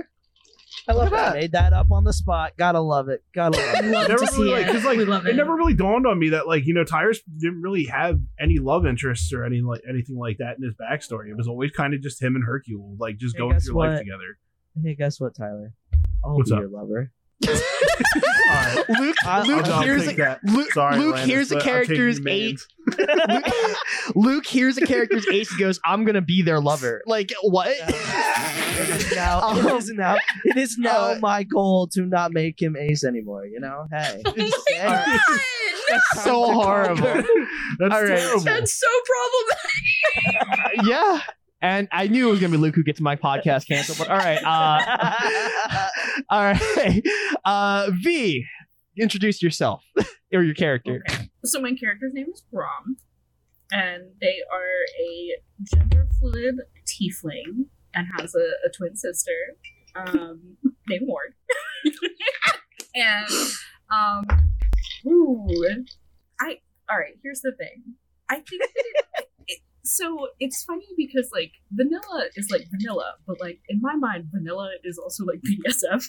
I 0.87 0.93
love 0.93 1.11
I 1.13 1.15
that. 1.15 1.33
made 1.35 1.51
that 1.53 1.73
up 1.73 1.89
on 1.91 2.03
the 2.03 2.13
spot. 2.13 2.53
Gotta 2.57 2.79
love 2.79 3.09
it. 3.09 3.23
Gotta 3.33 3.57
love 3.57 3.75
it. 3.75 3.85
Love 3.91 4.07
never 4.09 4.25
to 4.25 4.31
see 4.31 4.41
really 4.43 4.51
like 4.51 4.63
it. 4.63 4.67
because 4.67 4.85
like 4.85 4.97
we 4.97 5.05
love 5.05 5.25
it 5.25 5.31
it. 5.31 5.35
never 5.35 5.55
really 5.55 5.73
dawned 5.73 6.05
on 6.05 6.19
me 6.19 6.29
that 6.29 6.47
like 6.47 6.65
you 6.65 6.73
know 6.73 6.83
Tyrus 6.83 7.21
didn't 7.23 7.61
really 7.61 7.85
have 7.85 8.19
any 8.39 8.59
love 8.59 8.85
interests 8.85 9.31
or 9.33 9.45
any 9.45 9.61
like 9.61 9.81
anything 9.89 10.17
like 10.17 10.37
that 10.39 10.57
in 10.57 10.63
his 10.63 10.73
backstory. 10.75 11.29
It 11.29 11.37
was 11.37 11.47
always 11.47 11.71
kind 11.71 11.93
of 11.93 12.01
just 12.01 12.21
him 12.21 12.35
and 12.35 12.43
Hercule 12.45 12.97
like 12.99 13.17
just 13.17 13.35
Hey, 13.35 13.39
going 13.39 13.53
guess 13.53 13.65
through 13.65 13.79
life 13.79 13.91
what? 13.93 13.97
together. 13.99 14.37
Hey, 14.83 14.95
guess 14.95 15.19
what, 15.19 15.35
Tyler? 15.35 15.73
I'll 16.23 16.35
What's 16.35 16.49
be 16.51 16.55
up? 16.55 16.61
your 16.61 16.69
lover. 16.69 17.11
All 17.47 17.53
right, 17.53 18.83
Luke, 18.99 19.15
I'll- 19.25 19.45
Luke, 19.45 19.65
I'll, 19.65 19.73
I'll 19.73 19.81
here's 19.81 20.07
a. 20.07 20.39
Luke, 20.43 20.71
Sorry, 20.71 20.97
Luke 20.97 21.15
Landis, 21.15 21.29
here's 21.29 21.51
a 21.51 21.55
but 21.55 21.57
I'll 21.57 21.63
take 21.65 21.87
character's 21.87 22.19
you 22.19 22.25
eight. 22.27 22.59
Luke, 22.87 23.45
Luke 24.15 24.47
here's 24.47 24.77
a 24.77 24.85
character's 24.85 25.27
ace 25.27 25.51
and 25.51 25.59
goes, 25.59 25.79
"I'm 25.85 26.05
gonna 26.05 26.21
be 26.21 26.41
their 26.43 26.59
lover." 26.59 27.01
Like 27.05 27.33
what? 27.41 27.67
It 27.67 28.89
is 28.89 29.15
now. 29.15 29.51
It 29.57 29.65
Um, 29.65 29.77
is 29.77 29.89
now. 29.91 30.15
It 30.45 30.57
is 30.57 30.77
now 30.77 31.11
uh, 31.13 31.17
my 31.21 31.43
goal 31.43 31.87
to 31.93 32.01
not 32.05 32.31
make 32.31 32.61
him 32.61 32.75
ace 32.77 33.03
anymore. 33.03 33.45
You 33.45 33.59
know. 33.59 33.87
Hey. 33.91 34.21
Alright. 34.81 35.19
That's 35.89 36.23
so 36.23 36.51
horrible. 36.51 37.03
That's 37.03 37.23
All 37.81 37.89
right. 38.03 38.07
terrible. 38.07 38.39
That's 38.43 38.79
so 38.79 38.87
problematic. 40.25 40.87
yeah. 40.89 41.21
And 41.65 41.87
I 41.91 42.07
knew 42.07 42.27
it 42.27 42.31
was 42.31 42.39
gonna 42.39 42.51
be 42.51 42.57
Luke 42.57 42.75
who 42.75 42.83
gets 42.83 43.01
my 43.01 43.15
podcast 43.15 43.67
canceled. 43.67 43.97
But 43.97 44.09
all 44.11 44.19
right, 44.19 44.37
uh, 44.37 45.89
all 46.29 46.43
right, 46.43 47.03
uh, 47.45 47.89
V, 48.03 48.45
introduce 48.95 49.41
yourself 49.41 49.83
or 50.33 50.43
your 50.43 50.53
character. 50.53 51.03
Okay. 51.09 51.27
So 51.43 51.59
my 51.59 51.73
character's 51.73 52.13
name 52.13 52.27
is 52.31 52.43
Grom, 52.53 52.97
and 53.71 54.11
they 54.21 54.37
are 54.53 54.85
a 55.01 55.37
gender 55.75 56.07
fluid 56.19 56.61
tiefling 56.85 57.65
and 57.95 58.07
has 58.19 58.35
a, 58.35 58.67
a 58.67 58.69
twin 58.69 58.95
sister 58.95 59.31
um, 59.95 60.57
named 60.87 61.07
Morg. 61.07 61.33
and 62.93 63.27
um, 63.89 64.27
ooh, 65.07 65.47
I 66.39 66.59
all 66.91 66.99
right. 66.99 67.15
Here's 67.23 67.41
the 67.41 67.53
thing. 67.57 67.95
I 68.29 68.35
think 68.35 68.61
that 68.61 68.69
it, 68.75 69.05
it, 69.17 69.29
so. 69.85 70.27
It's 70.39 70.63
funny 70.63 70.87
because 70.97 71.29
like 71.33 71.51
vanilla 71.71 72.25
is 72.35 72.49
like 72.51 72.67
vanilla, 72.71 73.13
but 73.27 73.39
like 73.39 73.59
in 73.69 73.79
my 73.81 73.95
mind, 73.95 74.25
vanilla 74.33 74.71
is 74.83 74.97
also 74.97 75.23
like 75.25 75.41
BSF. 75.41 76.05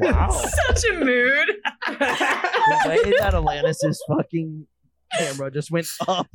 wow. 0.00 0.30
Such 0.66 0.84
a 0.90 0.94
mood. 1.04 1.48
the 1.88 2.84
way 2.86 3.12
that 3.20 3.34
Alanis's 3.34 4.02
fucking 4.08 4.66
camera 5.16 5.50
just 5.50 5.70
went 5.70 5.86
up. 6.06 6.26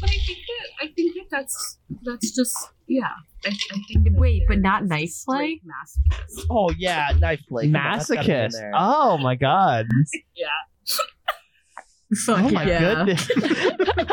But 0.00 0.10
I 0.10 0.18
think 0.26 0.38
that 0.48 0.68
I 0.80 0.86
think 0.94 1.14
that 1.14 1.26
that's 1.30 1.78
that's 2.04 2.34
just 2.34 2.56
yeah. 2.86 3.08
I, 3.44 3.48
I 3.50 3.78
think 3.92 4.08
Wait, 4.12 4.42
but 4.48 4.58
not 4.58 4.84
knife 4.86 5.10
straight 5.10 5.62
masochists. 5.64 6.44
oh 6.50 6.70
yeah, 6.78 7.12
knife 7.18 7.40
play. 7.48 7.66
Come 7.70 7.76
on, 7.76 7.98
that's 7.98 8.10
gotta 8.10 8.26
be 8.26 8.32
in 8.32 8.40
Masochist. 8.48 8.52
there. 8.52 8.72
Oh 8.74 9.18
my 9.18 9.34
god. 9.36 9.86
Yeah. 10.36 10.46
Fuck 12.24 12.38
Oh 12.38 12.48
my 12.50 12.64
yeah. 12.64 12.94
goodness. 13.04 13.30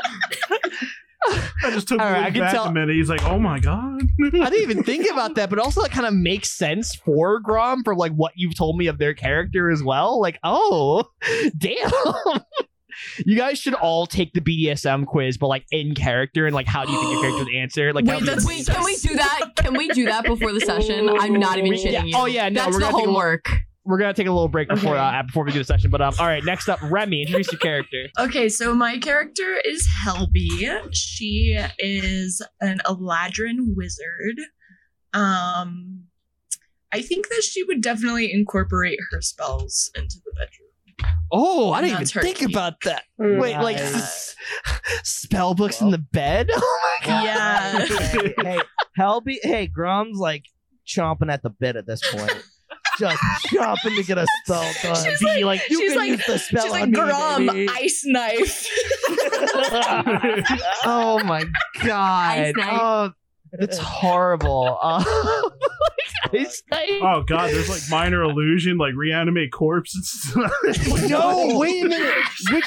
I 1.63 1.71
just 1.71 1.87
took 1.87 1.99
All 1.99 2.05
right, 2.11 2.25
I 2.25 2.31
can 2.31 2.41
back 2.41 2.51
tell- 2.53 2.65
a 2.65 2.71
minute. 2.73 2.95
He's 2.95 3.09
like, 3.09 3.23
"Oh 3.23 3.39
my 3.39 3.59
god." 3.59 4.01
I 4.21 4.29
didn't 4.49 4.53
even 4.61 4.83
think 4.83 5.09
about 5.11 5.35
that, 5.35 5.49
but 5.49 5.57
also 5.57 5.81
that 5.81 5.89
kind 5.91 6.05
of 6.05 6.13
makes 6.13 6.51
sense 6.51 6.93
for 6.95 7.39
Grom 7.39 7.83
from 7.83 7.97
like 7.97 8.11
what 8.11 8.33
you've 8.35 8.55
told 8.55 8.77
me 8.77 8.85
of 8.87 8.99
their 8.99 9.13
character 9.15 9.71
as 9.71 9.81
well. 9.81 10.21
Like, 10.21 10.37
oh, 10.43 11.05
damn. 11.57 11.89
You 13.25 13.35
guys 13.35 13.59
should 13.59 13.73
all 13.73 14.05
take 14.07 14.33
the 14.33 14.41
BDSM 14.41 15.05
quiz, 15.05 15.37
but 15.37 15.47
like 15.47 15.65
in 15.71 15.95
character 15.95 16.45
and 16.45 16.53
like 16.55 16.67
how 16.67 16.85
do 16.85 16.91
you 16.91 16.99
think 16.99 17.11
your 17.13 17.21
character 17.21 17.43
would 17.45 17.53
answer? 17.55 17.93
Like, 17.93 18.05
Wait, 18.05 18.23
that's- 18.23 18.45
Wait, 18.45 18.65
can 18.65 18.83
we 18.83 18.95
do 18.95 19.15
that? 19.15 19.51
Can 19.57 19.73
we 19.77 19.87
do 19.89 20.05
that 20.05 20.25
before 20.25 20.51
the 20.51 20.61
session? 20.61 21.09
I'm 21.19 21.33
not 21.39 21.57
even 21.57 21.71
shitting 21.73 21.91
yeah. 21.91 22.03
you. 22.03 22.13
Oh 22.15 22.25
yeah, 22.25 22.49
no, 22.49 22.61
That's 22.65 22.73
we're 22.75 22.79
the 22.79 22.85
gonna 22.85 22.97
take 22.97 23.03
a 23.03 23.07
homework. 23.07 23.49
we're 23.83 23.97
gonna 23.97 24.13
take 24.13 24.27
a 24.27 24.31
little 24.31 24.47
break 24.47 24.67
before 24.69 24.95
Okay. 24.95 25.17
uh, 25.17 25.23
before 25.23 25.43
we 25.45 25.51
do 25.51 25.59
the 25.59 25.63
session. 25.65 25.89
But 25.91 26.01
um, 26.01 26.13
all 26.19 26.25
right, 26.27 26.43
next 26.43 26.69
up, 26.69 26.79
Remy, 26.81 27.21
introduce 27.23 27.51
your 27.51 27.59
character. 27.59 28.07
Okay, 28.19 28.49
so 28.49 28.73
my 28.73 28.97
character 28.97 29.59
is 29.65 29.87
Helby. 30.05 30.89
She 30.93 31.57
is 31.79 32.41
an 32.61 32.79
Eladrin 32.85 33.75
wizard. 33.75 34.39
Um, 35.13 36.05
I 36.91 37.01
think 37.01 37.29
that 37.29 37.43
she 37.43 37.63
would 37.63 37.81
definitely 37.81 38.31
incorporate 38.33 38.99
her 39.11 39.21
spells 39.21 39.91
into 39.95 40.17
the 40.25 40.31
bedroom. 40.33 40.64
Oh, 41.31 41.71
I 41.73 41.81
didn't 41.81 42.01
even 42.01 42.21
think 42.23 42.37
key. 42.37 42.45
about 42.45 42.75
that. 42.85 43.03
Mm. 43.19 43.39
Wait, 43.41 43.57
like 43.57 43.77
Nice. 43.77 43.93
s- 43.95 44.35
spell 45.03 45.53
books 45.55 45.81
in 45.81 45.89
the 45.91 45.97
bed? 45.97 46.49
Oh 46.55 46.79
my 47.01 47.07
god. 47.07 47.23
Yeah. 47.25 47.85
hey, 47.85 48.33
hey, 48.41 48.59
Helby, 48.97 49.37
hey, 49.43 49.67
Grom's 49.67 50.17
like 50.17 50.43
chomping 50.87 51.31
at 51.31 51.41
the 51.43 51.49
bit 51.49 51.75
at 51.75 51.85
this 51.87 52.01
point. 52.11 52.31
Just 52.99 53.17
chomping 53.47 53.95
to 53.97 54.03
get 54.03 54.17
a 54.17 54.25
spell 54.43 54.71
done. 54.81 55.03
She's 55.03 55.19
Be 55.19 55.43
like- 55.43 55.61
you 55.69 55.79
she's 55.79 55.91
can 55.91 55.99
like- 55.99 56.09
use 56.11 56.25
the 56.25 56.39
spell 56.39 56.63
She's 56.63 56.71
on 56.73 56.79
like, 56.79 56.89
me, 56.89 56.95
Grom, 56.99 57.45
baby." 57.47 57.69
ice 57.73 58.03
knife. 58.05 58.67
oh 60.85 61.19
my 61.25 61.43
god. 61.83 62.37
Ice 62.37 62.53
knife. 62.55 62.67
Oh, 62.81 63.11
it's 63.53 63.77
horrible. 63.77 64.77
Uh, 64.81 65.03
ice 66.35 66.61
knife? 66.71 66.89
Oh 67.01 67.23
god, 67.27 67.51
there's 67.51 67.69
like 67.69 67.81
minor 67.89 68.21
illusion, 68.23 68.77
like 68.77 68.93
reanimate 68.95 69.51
corpse 69.51 69.95
and 69.95 70.05
stuff. 70.83 71.09
No, 71.09 71.57
wait 71.57 71.85
a 71.85 71.89
minute. 71.89 72.13
Which, 72.51 72.65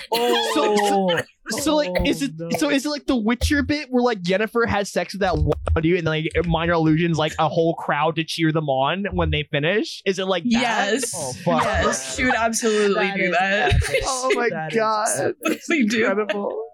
so, 0.55 0.77
so, 0.77 1.19
Oh, 1.51 1.59
so 1.61 1.77
like, 1.77 1.91
is 2.07 2.21
it 2.23 2.33
no. 2.37 2.51
so? 2.59 2.69
Is 2.69 2.85
it 2.85 2.91
like 2.91 3.07
the 3.07 3.17
Witcher 3.17 3.63
bit 3.63 3.89
where 3.91 4.03
like 4.03 4.23
Yennefer 4.23 4.69
has 4.69 4.93
sex 4.93 5.15
with 5.15 5.21
that 5.23 5.35
one 5.39 5.53
dude, 5.81 5.97
and 5.99 6.07
like 6.07 6.27
minor 6.45 6.75
illusions, 6.75 7.17
like 7.17 7.33
a 7.39 7.49
whole 7.49 7.75
crowd 7.75 8.17
to 8.17 8.25
cheer 8.25 8.53
them 8.53 8.69
on 8.69 9.07
when 9.13 9.31
they 9.31 9.45
finish? 9.51 10.03
Is 10.05 10.19
it 10.19 10.27
like 10.27 10.43
that? 10.45 10.51
yes. 10.51 11.13
Oh, 11.17 11.33
fuck. 11.45 11.63
yes, 11.63 12.17
she 12.17 12.25
would 12.25 12.35
absolutely 12.35 12.95
That 13.03 13.17
do 13.17 13.23
is 13.23 13.31
that. 13.33 13.75
epic. 13.75 14.03
Oh 14.07 14.31
my 14.35 14.49
That 14.51 14.73
is 14.73 14.79
god. 14.79 15.35
They 15.71 15.83
do. 15.85 16.01
Incredible. 16.07 16.65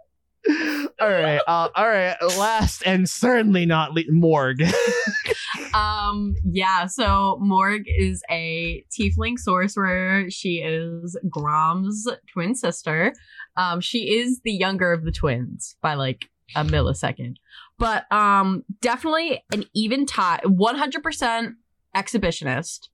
all 1.00 1.08
right, 1.08 1.40
uh, 1.46 1.68
all 1.74 1.88
right. 1.88 2.16
Last 2.36 2.82
and 2.84 3.08
certainly 3.08 3.66
not 3.66 3.92
le- 3.94 4.02
Morg. 4.10 4.60
Um, 5.74 6.34
yeah, 6.44 6.86
so 6.86 7.38
Morg 7.40 7.82
is 7.86 8.22
a 8.30 8.84
tiefling 8.96 9.38
sorcerer. 9.38 10.30
She 10.30 10.58
is 10.58 11.18
Grom's 11.28 12.06
twin 12.32 12.54
sister. 12.54 13.12
Um, 13.56 13.80
she 13.80 14.14
is 14.14 14.40
the 14.44 14.52
younger 14.52 14.92
of 14.92 15.04
the 15.04 15.12
twins 15.12 15.76
by 15.82 15.94
like 15.94 16.28
a 16.54 16.64
millisecond. 16.64 17.36
But 17.78 18.10
um 18.12 18.64
definitely 18.80 19.42
an 19.52 19.64
even 19.74 20.06
tie 20.06 20.40
100% 20.44 21.54
exhibitionist 21.96 22.88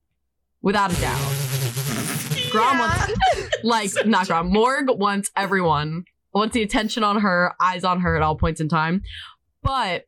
without 0.62 0.92
a 0.92 1.00
doubt. 1.00 1.36
Grom 2.50 2.78
wants 2.78 3.12
like 3.62 3.90
not 4.06 4.26
Grom, 4.26 4.52
Morg 4.52 4.88
wants 4.88 5.30
everyone, 5.36 6.04
wants 6.32 6.54
the 6.54 6.62
attention 6.62 7.04
on 7.04 7.20
her, 7.20 7.54
eyes 7.60 7.84
on 7.84 8.00
her 8.00 8.16
at 8.16 8.22
all 8.22 8.36
points 8.36 8.60
in 8.60 8.68
time. 8.68 9.02
But 9.62 10.04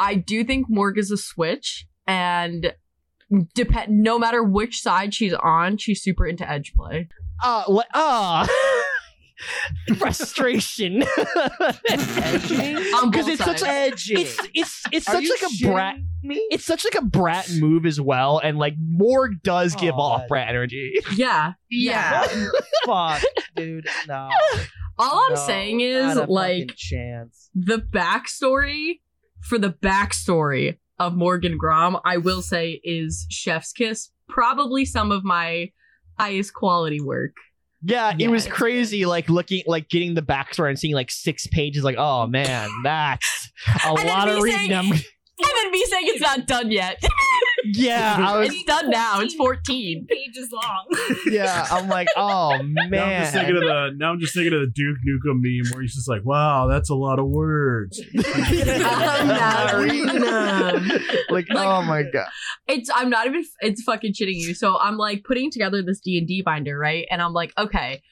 I 0.00 0.14
do 0.14 0.42
think 0.44 0.66
Morg 0.68 0.98
is 0.98 1.10
a 1.10 1.16
switch, 1.16 1.86
and 2.06 2.72
depend 3.54 4.02
no 4.02 4.18
matter 4.18 4.42
which 4.42 4.80
side 4.80 5.14
she's 5.14 5.34
on, 5.34 5.76
she's 5.76 6.02
super 6.02 6.26
into 6.26 6.48
edge 6.50 6.72
play. 6.74 7.08
Uh, 7.44 7.64
le- 7.68 7.84
uh 7.94 8.46
frustration. 9.96 11.04
Because 13.04 13.28
it's 13.28 13.42
such 13.42 13.60
sides. 13.60 13.62
a 13.62 13.68
edgy. 13.70 14.14
it's 14.20 14.38
it's 14.54 14.82
it's 14.92 15.08
Are 15.08 15.14
such 15.14 15.28
like 15.28 15.50
a 15.50 15.66
brat. 15.72 15.96
Me? 16.22 16.36
It's 16.50 16.64
such 16.64 16.84
like 16.84 16.94
a 16.96 17.02
brat 17.04 17.50
move 17.58 17.86
as 17.86 17.98
well, 18.00 18.38
and 18.38 18.58
like 18.58 18.74
Morg 18.78 19.42
does 19.42 19.74
give 19.74 19.94
Oh, 19.96 20.00
off 20.02 20.28
brat 20.28 20.48
energy. 20.48 20.92
yeah. 21.16 21.54
Yeah. 21.70 22.26
Fuck, 22.84 23.22
dude. 23.56 23.86
No. 24.06 24.28
All 24.98 25.24
I'm 25.28 25.34
No, 25.34 25.46
saying 25.46 25.80
is 25.80 26.16
like 26.28 26.74
chance. 26.76 27.48
the 27.54 27.78
backstory 27.78 29.00
for 29.42 29.58
the 29.58 29.70
backstory 29.70 30.78
of 30.98 31.14
Morgan 31.16 31.56
Grom, 31.56 31.98
I 32.04 32.18
will 32.18 32.42
say 32.42 32.80
is 32.84 33.26
Chef's 33.30 33.72
Kiss. 33.72 34.10
Probably 34.28 34.84
some 34.84 35.10
of 35.10 35.24
my 35.24 35.70
highest 36.18 36.54
quality 36.54 37.00
work. 37.00 37.32
Yeah, 37.82 38.14
it 38.18 38.28
was 38.28 38.46
crazy. 38.46 39.06
Like 39.06 39.30
looking, 39.30 39.62
like 39.66 39.88
getting 39.88 40.14
the 40.14 40.20
backstory 40.22 40.68
and 40.68 40.78
seeing 40.78 40.94
like 40.94 41.10
six 41.10 41.46
pages. 41.46 41.82
Like, 41.82 41.96
oh 41.98 42.26
man, 42.26 42.68
that's 42.84 43.50
a 43.86 43.92
lot 43.94 44.28
of 44.28 44.42
reading. 44.42 44.66
saying- 44.68 44.92
And 44.92 45.50
then 45.56 45.70
me 45.72 45.82
saying 45.86 46.04
it's 46.08 46.20
not 46.20 46.46
done 46.46 46.70
yet. 46.70 47.02
yeah, 47.64 48.16
I 48.18 48.38
was. 48.38 48.48
it's 48.50 48.62
done 48.64 48.90
now. 48.90 49.20
It's 49.20 49.34
14. 49.34 50.06
pages 50.10 50.50
long. 50.52 50.86
Yeah, 51.26 51.66
I'm 51.70 51.88
like, 51.88 52.08
oh 52.16 52.58
Now 52.62 53.04
I'm 53.04 53.20
just 53.22 53.32
thinking 53.32 53.54
man. 53.54 53.62
of 53.62 53.92
the 53.92 53.96
now 53.96 54.10
I'm 54.12 54.20
just 54.20 54.34
thinking 54.34 54.52
of 54.54 54.60
the 54.60 54.66
Duke 54.74 54.98
Nukem 55.06 55.40
meme 55.40 55.72
where 55.72 55.82
he's 55.82 55.94
just 55.94 56.08
like, 56.08 56.24
"Wow, 56.24 56.66
that's 56.68 56.90
a 56.90 56.94
lot 56.94 57.18
of 57.18 57.26
words." 57.26 58.00
I'm 58.16 59.28
not 59.28 59.74
reading 59.74 60.06
them. 60.20 60.88
Like, 61.30 61.48
Like- 61.48 61.66
oh 61.66 61.82
my 61.82 62.02
god. 62.02 62.28
it's 62.68 62.90
i'm 62.94 63.08
not 63.10 63.26
even 63.26 63.44
it's 63.60 63.82
fucking 63.82 64.12
shitting 64.12 64.34
you 64.34 64.54
so 64.54 64.78
i'm 64.78 64.96
like 64.96 65.24
putting 65.24 65.50
together 65.50 65.82
this 65.82 66.00
d&d 66.00 66.42
binder 66.42 66.78
right 66.78 67.06
and 67.10 67.20
i'm 67.22 67.32
like 67.32 67.52
okay 67.58 68.02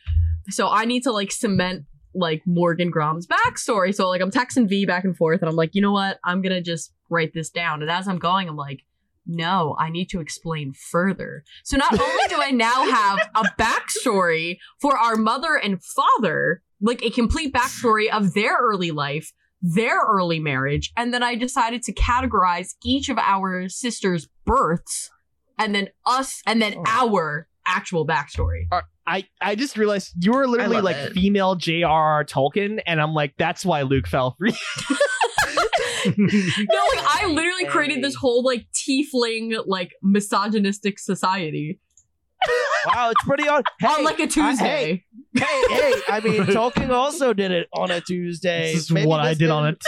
so 0.51 0.69
i 0.69 0.85
need 0.85 1.03
to 1.03 1.13
like 1.13 1.31
cement 1.33 1.85
like 2.15 2.43
morgan 2.47 2.91
grom's 2.91 3.27
backstory 3.27 3.95
so 3.95 4.09
like 4.09 4.21
i'm 4.21 4.31
texting 4.31 4.69
v 4.69 4.85
back 4.87 5.05
and 5.05 5.17
forth 5.17 5.41
and 5.43 5.49
i'm 5.49 5.57
like 5.57 5.75
you 5.75 5.83
know 5.83 5.93
what 5.93 6.19
i'm 6.25 6.41
gonna 6.43 6.61
just 6.61 6.93
write 7.11 7.33
this 7.35 7.51
down 7.51 7.83
and 7.83 7.91
as 7.91 8.09
i'm 8.09 8.19
going 8.19 8.49
i'm 8.49 8.57
like 8.57 8.81
no 9.29 9.77
i 9.79 9.89
need 9.89 10.09
to 10.09 10.21
explain 10.21 10.73
further 10.73 11.45
so 11.63 11.77
not 11.77 11.93
only 11.93 12.25
do 12.29 12.41
i 12.41 12.51
now 12.51 12.91
have 12.91 13.19
a 13.35 13.45
backstory 13.61 14.59
for 14.81 14.97
our 14.99 15.17
mother 15.17 15.55
and 15.55 15.83
father 15.83 16.63
like 16.81 17.03
a 17.03 17.11
complete 17.11 17.53
backstory 17.53 18.09
of 18.11 18.35
their 18.35 18.57
early 18.57 18.91
life 18.91 19.33
their 19.61 19.99
early 20.07 20.39
marriage, 20.39 20.93
and 20.97 21.13
then 21.13 21.23
I 21.23 21.35
decided 21.35 21.83
to 21.85 21.93
categorize 21.93 22.75
each 22.85 23.09
of 23.09 23.19
our 23.19 23.69
sisters' 23.69 24.29
births, 24.45 25.11
and 25.59 25.75
then 25.75 25.89
us, 26.07 26.43
and 26.47 26.63
then 26.63 26.75
oh. 26.77 26.85
our 26.87 27.49
actual 27.67 28.07
backstory. 28.07 28.67
Uh, 28.71 28.83
I, 29.07 29.27
I 29.41 29.55
just 29.55 29.77
realized 29.77 30.13
you 30.21 30.33
were 30.33 30.47
literally 30.47 30.81
like 30.81 30.97
it. 30.97 31.13
female 31.13 31.55
J.R.R. 31.55 32.25
Tolkien, 32.25 32.81
and 32.87 33.01
I'm 33.01 33.15
like, 33.15 33.35
that's 33.39 33.65
why 33.65 33.83
Luke 33.83 34.07
fell 34.07 34.37
for 34.39 34.47
you. 34.47 34.55
No, 36.07 36.81
like 36.95 37.23
I 37.23 37.27
literally 37.27 37.67
created 37.67 38.03
this 38.03 38.15
whole 38.15 38.43
like 38.43 38.67
tiefling, 38.73 39.57
like 39.67 39.93
misogynistic 40.03 40.99
society 40.99 41.81
Wow, 42.87 43.11
it's 43.11 43.25
pretty 43.25 43.49
on. 43.49 43.63
Hey, 43.81 43.89
on 43.89 44.05
like 44.05 44.21
a 44.21 44.27
Tuesday. 44.27 45.05
hey, 45.35 45.43
hey, 45.43 45.93
I 46.09 46.21
mean, 46.23 46.43
Tolkien 46.45 46.91
also 46.91 47.33
did 47.33 47.51
it 47.51 47.69
on 47.73 47.91
a 47.91 48.01
Tuesday. 48.01 48.73
This 48.73 48.85
is 48.85 48.91
Maybe 48.91 49.07
what 49.07 49.21
I 49.21 49.31
this 49.31 49.39
did 49.39 49.51
on 49.51 49.67
it. 49.69 49.83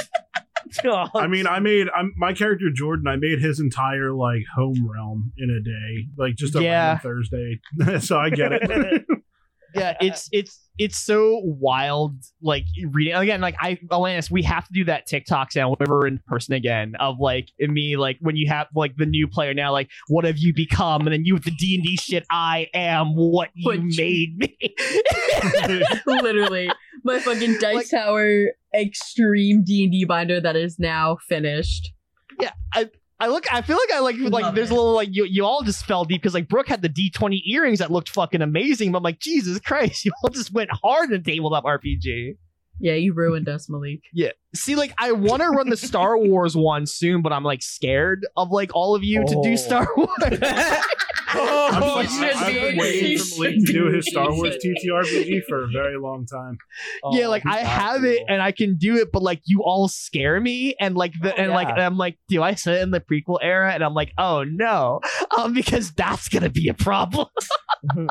I 1.15 1.27
mean, 1.27 1.47
I 1.47 1.59
made 1.59 1.89
I'm, 1.97 2.12
my 2.16 2.32
character 2.32 2.66
Jordan. 2.73 3.07
I 3.09 3.16
made 3.16 3.41
his 3.41 3.61
entire 3.61 4.12
like 4.12 4.43
home 4.55 4.89
realm 4.89 5.32
in 5.39 5.51
a 5.51 5.61
day, 5.61 6.09
like 6.16 6.37
just 6.37 6.55
a 6.55 6.62
Yeah. 6.62 6.99
Thursday. 6.99 7.61
so 8.01 8.19
I 8.19 8.31
get 8.31 8.53
it. 8.53 9.07
Yeah, 9.75 9.97
it's 10.01 10.29
it's 10.33 10.59
it's 10.79 10.97
so 10.97 11.41
wild. 11.45 12.15
Like 12.43 12.65
reading 12.91 13.15
again, 13.15 13.41
like 13.41 13.57
I 13.61 13.77
Alanis, 13.91 14.31
we 14.31 14.43
have 14.43 14.67
to 14.67 14.73
do 14.73 14.85
that 14.87 15.07
TikTok 15.07 15.53
sound 15.53 15.77
whenever 15.79 15.99
we're 15.99 16.07
in 16.07 16.19
person 16.27 16.55
again 16.55 16.95
of 16.99 17.19
like 17.21 17.49
me, 17.59 17.97
like 17.97 18.17
when 18.21 18.37
you 18.37 18.49
have 18.49 18.69
like 18.75 18.97
the 18.97 19.07
new 19.07 19.29
player 19.29 19.53
now, 19.55 19.73
like 19.73 19.91
what 20.09 20.25
have 20.25 20.39
you 20.39 20.53
become, 20.55 21.03
and 21.03 21.13
then 21.13 21.25
you 21.25 21.35
with 21.35 21.45
the 21.45 21.51
D 21.51 21.75
and 21.75 21.85
D 21.85 21.97
shit. 21.97 22.25
I 22.31 22.69
am 22.75 23.15
what 23.15 23.51
you 23.55 23.67
What 23.69 23.81
you- 23.83 23.95
made 23.97 24.39
me. 24.39 24.57
literally, 26.07 26.71
my 27.05 27.19
fucking 27.21 27.55
dice 27.61 27.75
Like- 27.77 27.91
tower 27.91 28.47
extreme 28.75 29.63
D 29.65 29.85
and 29.85 29.93
D 29.93 30.05
binder 30.05 30.41
that 30.41 30.57
is 30.57 30.79
now 30.79 31.17
finished. 31.29 31.93
yeah, 32.41 32.53
I. 32.75 32.89
I 33.21 33.27
look. 33.29 33.53
I 33.53 33.61
feel 33.63 33.77
like 33.77 33.93
I 33.95 34.01
like 34.01 34.17
like. 34.19 34.45
Love 34.45 34.55
there's 34.55 34.71
it. 34.71 34.73
a 34.73 34.77
little 34.77 34.95
like 34.95 35.11
you. 35.13 35.25
You 35.25 35.45
all 35.45 35.63
just 35.63 35.85
fell 35.85 36.05
deep 36.05 36.23
because 36.23 36.35
like 36.35 36.49
Brooke 36.49 36.69
had 36.69 36.81
the 36.83 36.89
D20 36.89 37.43
earrings 37.47 37.79
that 37.81 37.91
looked 37.93 38.09
fucking 38.09 38.41
amazing. 38.43 38.93
But 38.93 38.99
I'm 38.99 39.05
like, 39.05 39.21
Jesus 39.21 39.61
Christ, 39.61 40.05
you 40.07 40.13
all 40.25 40.31
just 40.31 40.53
went 40.53 40.71
hard 40.83 41.13
in 41.13 41.23
tabletop 41.23 41.65
RPG. 41.65 42.37
Yeah, 42.83 42.95
you 42.95 43.13
ruined 43.13 43.47
us, 43.47 43.69
Malik. 43.69 44.01
Yeah. 44.15 44.31
See, 44.55 44.75
like 44.75 44.95
I 44.99 45.13
want 45.13 45.43
to 45.43 45.49
run 45.51 45.69
the 45.69 45.77
Star 45.77 46.17
Wars 46.19 46.57
one 46.57 46.87
soon, 46.87 47.21
but 47.21 47.31
I'm 47.33 47.45
like 47.45 47.63
scared 47.63 48.27
of 48.39 48.51
like 48.51 48.71
all 48.75 48.95
of 48.95 49.05
you 49.05 49.23
to 49.27 49.35
Oh. 49.37 49.43
do 49.43 49.57
Star 49.59 49.87
Wars. 49.97 50.09
I'm 51.35 51.82
You 51.82 51.89
like, 51.94 52.09
should 52.11 52.32
I've 52.36 52.47
be. 52.52 52.61
been 52.61 52.77
waiting 52.78 53.19
for 53.19 53.24
should 53.24 53.39
Malik 53.40 53.66
to 53.66 53.73
do 53.73 53.86
his 53.86 54.07
Star 54.09 54.32
Wars 54.32 54.57
TTRPG 54.65 55.44
for 55.48 55.65
a 55.65 55.69
very 55.69 55.98
long 55.98 56.27
time. 56.27 56.59
yeah, 57.12 57.27
Oh, 57.27 57.31
like 57.31 57.47
I 57.47 57.57
that's 57.62 57.69
have 57.69 58.05
it 58.05 58.23
and 58.28 58.43
I 58.43 58.52
can 58.52 58.77
do 58.77 58.97
it, 58.97 59.11
but 59.12 59.23
like 59.23 59.40
you 59.44 59.62
all 59.65 59.89
scare 59.89 60.40
me 60.40 60.74
and 60.81 60.97
like 60.97 61.12
the 61.20 61.32
Oh, 61.35 61.36
and 61.36 61.52
like 61.52 61.69
yeah. 61.69 61.86
I'm 61.86 61.97
like, 61.97 62.19
do 62.28 62.43
I 62.43 62.55
sit 62.55 62.81
in 62.81 62.90
the 62.90 63.01
prequel 63.01 63.39
era? 63.40 63.73
And 63.73 63.82
I'm 63.85 63.94
like, 63.94 64.12
oh 64.19 64.44
no, 64.44 65.01
um, 65.39 65.52
because 65.55 65.93
that's 65.93 66.28
gonna 66.28 66.51
be 66.51 66.69
a 66.69 66.74
problem. 66.74 67.27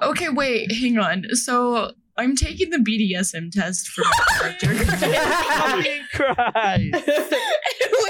Okay, 0.02 0.30
wait, 0.30 0.72
hang 0.72 0.98
on. 0.98 1.26
So, 1.34 1.92
I'm 2.20 2.36
taking 2.36 2.70
the 2.70 2.80
BDSM 2.80 3.50
test 3.50 3.88
for 3.88 4.04
my 4.04 4.54
character. 4.60 4.76
Christ. 6.14 7.08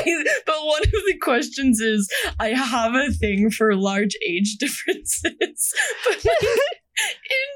Wait, 0.04 0.28
but 0.48 0.66
one 0.66 0.82
of 0.82 0.92
the 0.92 1.18
questions 1.22 1.80
is 1.80 2.10
I 2.40 2.48
have 2.50 2.96
a 2.96 3.12
thing 3.12 3.52
for 3.52 3.76
large 3.76 4.16
age 4.28 4.58
differences. 4.58 5.76
But 6.08 6.26
like, 6.26 6.42
in 6.42 7.50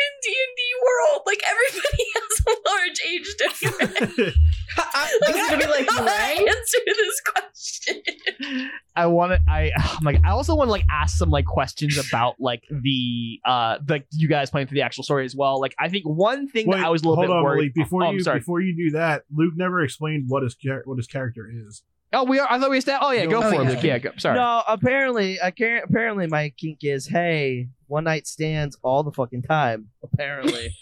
in 0.00 0.12
D 0.22 0.36
and 0.46 0.56
D 0.56 0.62
world, 0.84 1.22
like 1.26 1.42
everybody 1.48 2.04
has 2.16 2.34
a 2.46 2.56
large 2.70 3.00
age 3.12 3.28
difference. 3.38 4.36
I'm 4.78 5.48
gonna 5.48 5.58
be 5.58 5.66
like, 5.66 5.86
How 5.90 6.00
do 6.00 6.08
I 6.08 6.34
right? 6.36 6.48
answer 6.48 6.78
this 6.86 7.20
question. 7.20 8.70
I 8.96 9.06
want 9.06 9.32
to. 9.32 9.40
I 9.48 9.72
I'm 9.76 10.04
like. 10.04 10.20
I 10.24 10.30
also 10.30 10.54
want 10.54 10.68
to 10.68 10.72
like 10.72 10.84
ask 10.90 11.16
some 11.16 11.30
like 11.30 11.44
questions 11.44 11.98
about 11.98 12.36
like 12.38 12.64
the 12.70 13.40
uh 13.44 13.78
the 13.84 14.02
you 14.12 14.28
guys 14.28 14.50
playing 14.50 14.66
through 14.68 14.76
the 14.76 14.82
actual 14.82 15.04
story 15.04 15.24
as 15.24 15.34
well. 15.34 15.60
Like 15.60 15.74
I 15.78 15.88
think 15.88 16.04
one 16.04 16.48
thing 16.48 16.66
Wait, 16.66 16.76
that 16.78 16.86
I 16.86 16.90
was 16.90 17.02
a 17.02 17.08
little 17.08 17.16
hold 17.16 17.28
bit 17.28 17.36
on, 17.36 17.44
worried. 17.44 17.72
Malik. 17.74 17.74
Before 17.74 18.04
oh, 18.04 18.10
you 18.10 18.22
sorry. 18.22 18.38
before 18.38 18.60
you 18.60 18.74
do 18.76 18.90
that, 18.92 19.24
Luke 19.34 19.54
never 19.56 19.82
explained 19.82 20.26
what 20.28 20.42
his 20.42 20.54
char- 20.54 20.82
what 20.84 20.96
his 20.98 21.06
character 21.06 21.48
is. 21.50 21.82
Oh, 22.12 22.24
we 22.24 22.38
are. 22.40 22.46
I 22.50 22.58
thought 22.58 22.70
we 22.70 22.78
established. 22.78 23.06
Oh 23.08 23.12
yeah, 23.12 23.26
go 23.26 23.38
Oh, 23.38 23.42
for 23.50 23.54
it. 23.60 23.64
yeah. 23.64 23.70
Luke. 23.70 23.82
Yeah, 23.84 23.98
go. 23.98 24.10
Sorry. 24.18 24.34
No, 24.36 24.62
apparently, 24.66 25.40
I 25.40 25.50
can't. 25.52 25.84
Apparently, 25.88 26.26
my 26.26 26.52
kink 26.58 26.78
is 26.82 27.06
hey, 27.06 27.68
one 27.86 28.04
night 28.04 28.26
stands 28.26 28.76
all 28.82 29.02
the 29.04 29.12
fucking 29.12 29.42
time. 29.42 29.88
Apparently, 30.02 30.74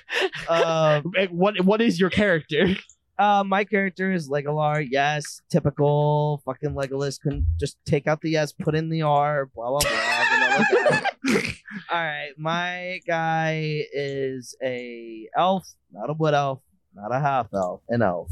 um, 0.48 1.12
Eh, 1.16 1.26
What 1.30 1.60
What 1.64 1.80
is 1.80 1.98
your 1.98 2.10
character? 2.10 2.76
uh, 3.18 3.42
my 3.44 3.64
character 3.64 4.12
is 4.12 4.28
Legolar. 4.28 4.86
Yes, 4.88 5.40
typical 5.50 6.40
fucking 6.44 6.70
Legolas. 6.70 7.20
Can 7.20 7.46
just 7.58 7.78
take 7.86 8.06
out 8.06 8.20
the 8.20 8.36
S, 8.36 8.52
put 8.52 8.74
in 8.74 8.88
the 8.88 9.02
R. 9.02 9.46
Blah 9.54 9.70
blah 9.70 9.80
blah. 9.80 10.24
vanilla 10.30 11.02
guy. 11.26 11.52
all 11.90 11.98
right, 12.04 12.30
my 12.38 13.00
guy 13.06 13.82
is 13.92 14.54
a 14.62 15.28
elf, 15.36 15.66
not 15.92 16.10
a 16.10 16.12
wood 16.12 16.34
elf, 16.34 16.60
not 16.94 17.12
a 17.12 17.18
half 17.18 17.48
elf, 17.52 17.80
an 17.88 18.02
elf. 18.02 18.30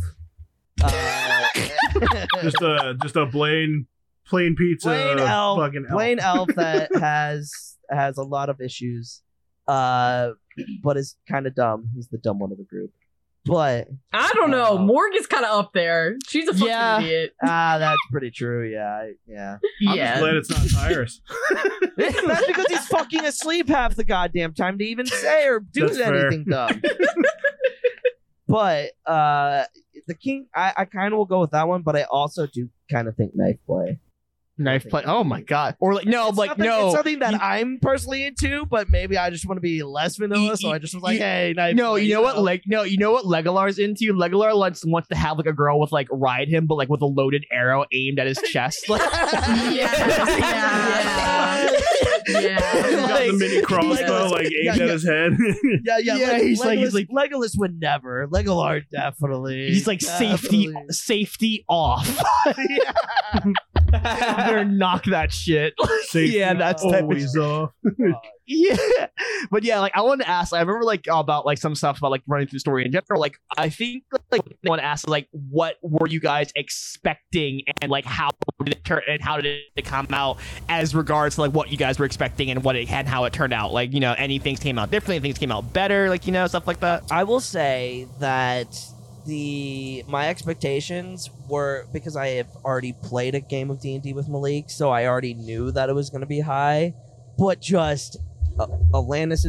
Uh, 0.85 2.27
Just 2.43 2.61
a 2.63 2.97
just 3.03 3.17
a 3.17 3.27
plain 3.27 3.87
plain 4.27 4.55
pizza 4.57 4.89
plain 4.89 5.19
elf, 5.21 5.59
fucking 5.59 5.85
elf. 5.89 5.97
plain 5.97 6.19
elf 6.19 6.49
that 6.57 6.91
has 7.01 7.51
has 7.91 8.19
a 8.19 8.23
lot 8.23 8.49
of 8.51 8.61
issues, 8.61 9.23
uh, 9.69 10.31
but 10.83 10.97
is 10.97 11.17
kind 11.29 11.47
of 11.47 11.55
dumb. 11.55 11.89
He's 11.95 12.09
the 12.09 12.19
dumb 12.19 12.39
one 12.39 12.51
of 12.53 12.59
the 12.59 12.65
group. 12.65 12.91
But 13.47 13.89
I 14.13 14.33
don't 14.35 14.51
know. 14.51 14.77
Uh, 14.77 14.83
Morg 14.83 15.13
is 15.15 15.27
kind 15.27 15.45
of 15.45 15.51
up 15.59 15.73
there. 15.75 16.17
She's 16.27 16.49
a 16.49 16.53
fucking 16.55 16.67
Yeah. 16.67 16.99
idiot. 17.01 17.35
ah, 17.45 17.77
that's 17.79 18.01
pretty 18.11 18.31
true. 18.31 18.67
Yeah, 18.67 18.87
I- 18.87 19.13
yeah. 19.27 19.59
I'm 19.87 19.97
just 19.99 20.21
glad 20.21 20.35
it's 20.37 20.51
not 20.51 20.71
Tyrus. 20.83 21.21
that's 21.99 22.47
because 22.47 22.67
he's 22.71 22.87
fucking 22.89 23.25
asleep 23.25 23.69
half 23.69 23.95
the 23.97 24.05
goddamn 24.05 24.55
time 24.55 24.79
to 24.79 24.85
even 24.85 25.05
say 25.07 25.47
or 25.47 25.61
do 25.61 25.83
That's 25.83 25.99
fair. 25.99 26.27
anything 26.27 26.45
dumb. 26.49 26.81
But 28.49 28.91
uh, 29.07 29.65
the 30.07 30.15
king, 30.15 30.47
I, 30.55 30.73
I 30.77 30.85
kind 30.85 31.13
of 31.13 31.19
will 31.19 31.25
go 31.27 31.41
with 31.41 31.51
that 31.53 31.67
one. 31.69 31.83
But 31.83 31.97
I 31.97 32.03
also 32.05 32.47
do 32.47 32.69
kind 32.91 33.09
of 33.09 33.17
think 33.17 33.33
knife 33.35 33.57
play. 33.67 33.99
Knife 34.57 34.89
play. 34.89 35.03
Oh 35.05 35.25
my 35.25 35.41
god. 35.43 35.75
Or 35.81 35.95
like 35.95 36.07
no, 36.07 36.29
It's 36.29 36.39
like 36.39 36.51
something- 36.51 36.65
no. 36.67 36.87
it's 36.87 36.95
something 36.95 37.19
that 37.19 37.33
you- 37.33 37.39
I'm 37.43 37.81
personally 37.83 38.25
into, 38.25 38.65
but 38.67 38.89
maybe 38.89 39.19
I 39.19 39.29
just 39.31 39.49
want 39.49 39.57
to 39.57 39.61
be 39.61 39.83
less 39.83 40.17
vanilla, 40.17 40.57
so 40.57 40.71
I 40.71 40.79
just 40.79 40.95
was 40.95 41.03
like, 41.03 41.15
you- 41.15 41.25
hey, 41.25 41.55
knife. 41.57 41.75
no, 41.75 41.95
play, 41.95 42.05
you 42.05 42.15
know 42.15 42.23
what? 42.23 42.39
Like 42.41 42.63
no, 42.65 42.83
you 42.85 42.97
know 42.97 43.11
what? 43.11 43.25
Legolar's 43.25 43.81
into. 43.81 44.13
Legolar 44.15 44.57
wants 44.57 44.85
wants 44.87 45.09
to 45.09 45.17
have 45.17 45.39
like 45.39 45.49
a 45.49 45.53
girl 45.53 45.81
with 45.81 45.91
like 45.91 46.07
ride 46.13 46.47
him, 46.49 46.67
but 46.67 46.77
like 46.77 46.89
with 46.89 47.03
a 47.03 47.07
loaded 47.07 47.45
arrow 47.51 47.85
aimed 47.93 48.21
at 48.21 48.29
his 48.29 48.39
chest. 48.53 48.89
Like, 48.89 49.01
Yeah. 49.73 49.91
Yeah. 50.39 51.44
He's 52.27 52.35
got 52.35 53.27
the 53.27 53.37
mini 53.39 53.63
crossbow 53.63 53.95
Legolas- 53.95 54.31
like 54.31 54.47
aimed 54.47 54.55
yeah, 54.65 54.73
at 54.73 54.79
his 54.91 55.07
head. 55.07 55.33
yeah, 55.85 55.99
yeah, 55.99 56.17
Yeah, 56.17 56.27
Leg- 56.29 56.43
he's 56.43 56.61
like- 56.61 56.79
Legolas, 56.79 56.83
he's 56.85 56.95
like- 56.95 57.09
Legolas 57.09 57.59
would 57.59 57.81
never. 57.81 58.27
Legolar 58.29 58.83
definitely. 58.91 59.69
He's 59.69 59.87
like 59.87 60.01
safety, 60.01 60.67
Definitely. 60.67 60.93
safety 60.93 61.65
off. 61.69 62.23
Better 64.03 64.65
knock 64.65 65.05
that 65.05 65.33
shit. 65.33 65.75
Safety 66.09 66.39
yeah, 66.39 66.55
that's 66.55 66.83
type 66.83 66.95
of 66.95 67.03
always 67.05 67.37
off. 67.37 67.71
Yeah, 68.47 68.77
but 69.51 69.65
yeah, 69.65 69.81
like 69.81 69.93
I 69.95 70.03
wanted 70.03 70.25
to 70.25 70.29
ask. 70.29 70.53
I 70.53 70.61
remember 70.61 70.85
like 70.85 71.07
about 71.11 71.47
like 71.47 71.57
some 71.57 71.75
stuff 71.75 71.97
about 71.97 72.11
like 72.11 72.23
running 72.27 72.47
through 72.47 72.57
the 72.57 72.61
story 72.61 72.85
in 72.85 72.93
general. 72.93 73.19
Like 73.19 73.39
I 73.57 73.71
think 73.71 74.05
like 74.31 74.43
I 74.45 74.69
want 74.69 74.81
to 74.81 74.85
ask 74.85 75.09
like 75.09 75.29
what 75.31 75.77
were 75.81 76.07
you 76.07 76.21
guys 76.21 76.53
expecting 76.55 77.63
and 77.81 77.91
like 77.91 78.05
how 78.05 78.33
did 78.63 78.75
it 78.75 78.85
turn 78.85 79.01
and 79.09 79.23
how 79.23 79.39
did 79.39 79.61
it 79.75 79.85
come 79.87 80.09
out 80.11 80.39
as 80.69 80.95
regards 80.95 81.37
to 81.37 81.41
like 81.41 81.53
what 81.53 81.71
you 81.73 81.79
guys 81.79 81.99
were 81.99 82.05
expecting 82.05 82.51
and 82.51 82.63
what 82.63 82.77
it 82.77 82.93
and 82.93 83.09
how 83.09 83.25
it 83.25 83.33
turned 83.33 83.55
out. 83.55 83.73
Like 83.73 83.95
you 83.95 84.01
know, 84.01 84.15
any 84.19 84.39
things 84.39 84.61
came 84.61 84.79
out 84.79 84.91
differently, 84.91 85.21
things 85.21 85.39
came 85.39 85.51
out 85.51 85.73
better. 85.73 86.11
Like 86.11 86.27
you 86.27 86.33
know, 86.33 86.47
stuff 86.47 86.67
like 86.67 86.81
that. 86.81 87.05
I 87.11 87.25
will 87.25 87.41
say 87.41 88.07
that 88.21 88.79
the 89.25 90.05
my 90.07 90.29
expectations 90.29 91.31
were 91.49 91.87
because 91.93 92.17
I 92.17 92.29
have 92.29 92.49
already 92.65 92.93
played 92.93 93.35
a 93.35 93.41
game 93.41 93.71
of 93.71 93.81
D 93.81 93.95
and 93.95 94.03
D 94.03 94.13
with 94.13 94.29
Malik, 94.29 94.71
so 94.71 94.91
I 94.91 95.07
already 95.07 95.35
knew 95.35 95.71
that 95.73 95.89
it 95.89 95.95
was 95.95 96.11
going 96.11 96.21
to 96.21 96.27
be 96.27 96.41
high. 96.41 96.95
But 97.39 97.61
just 97.61 98.19
uh, 98.59 98.67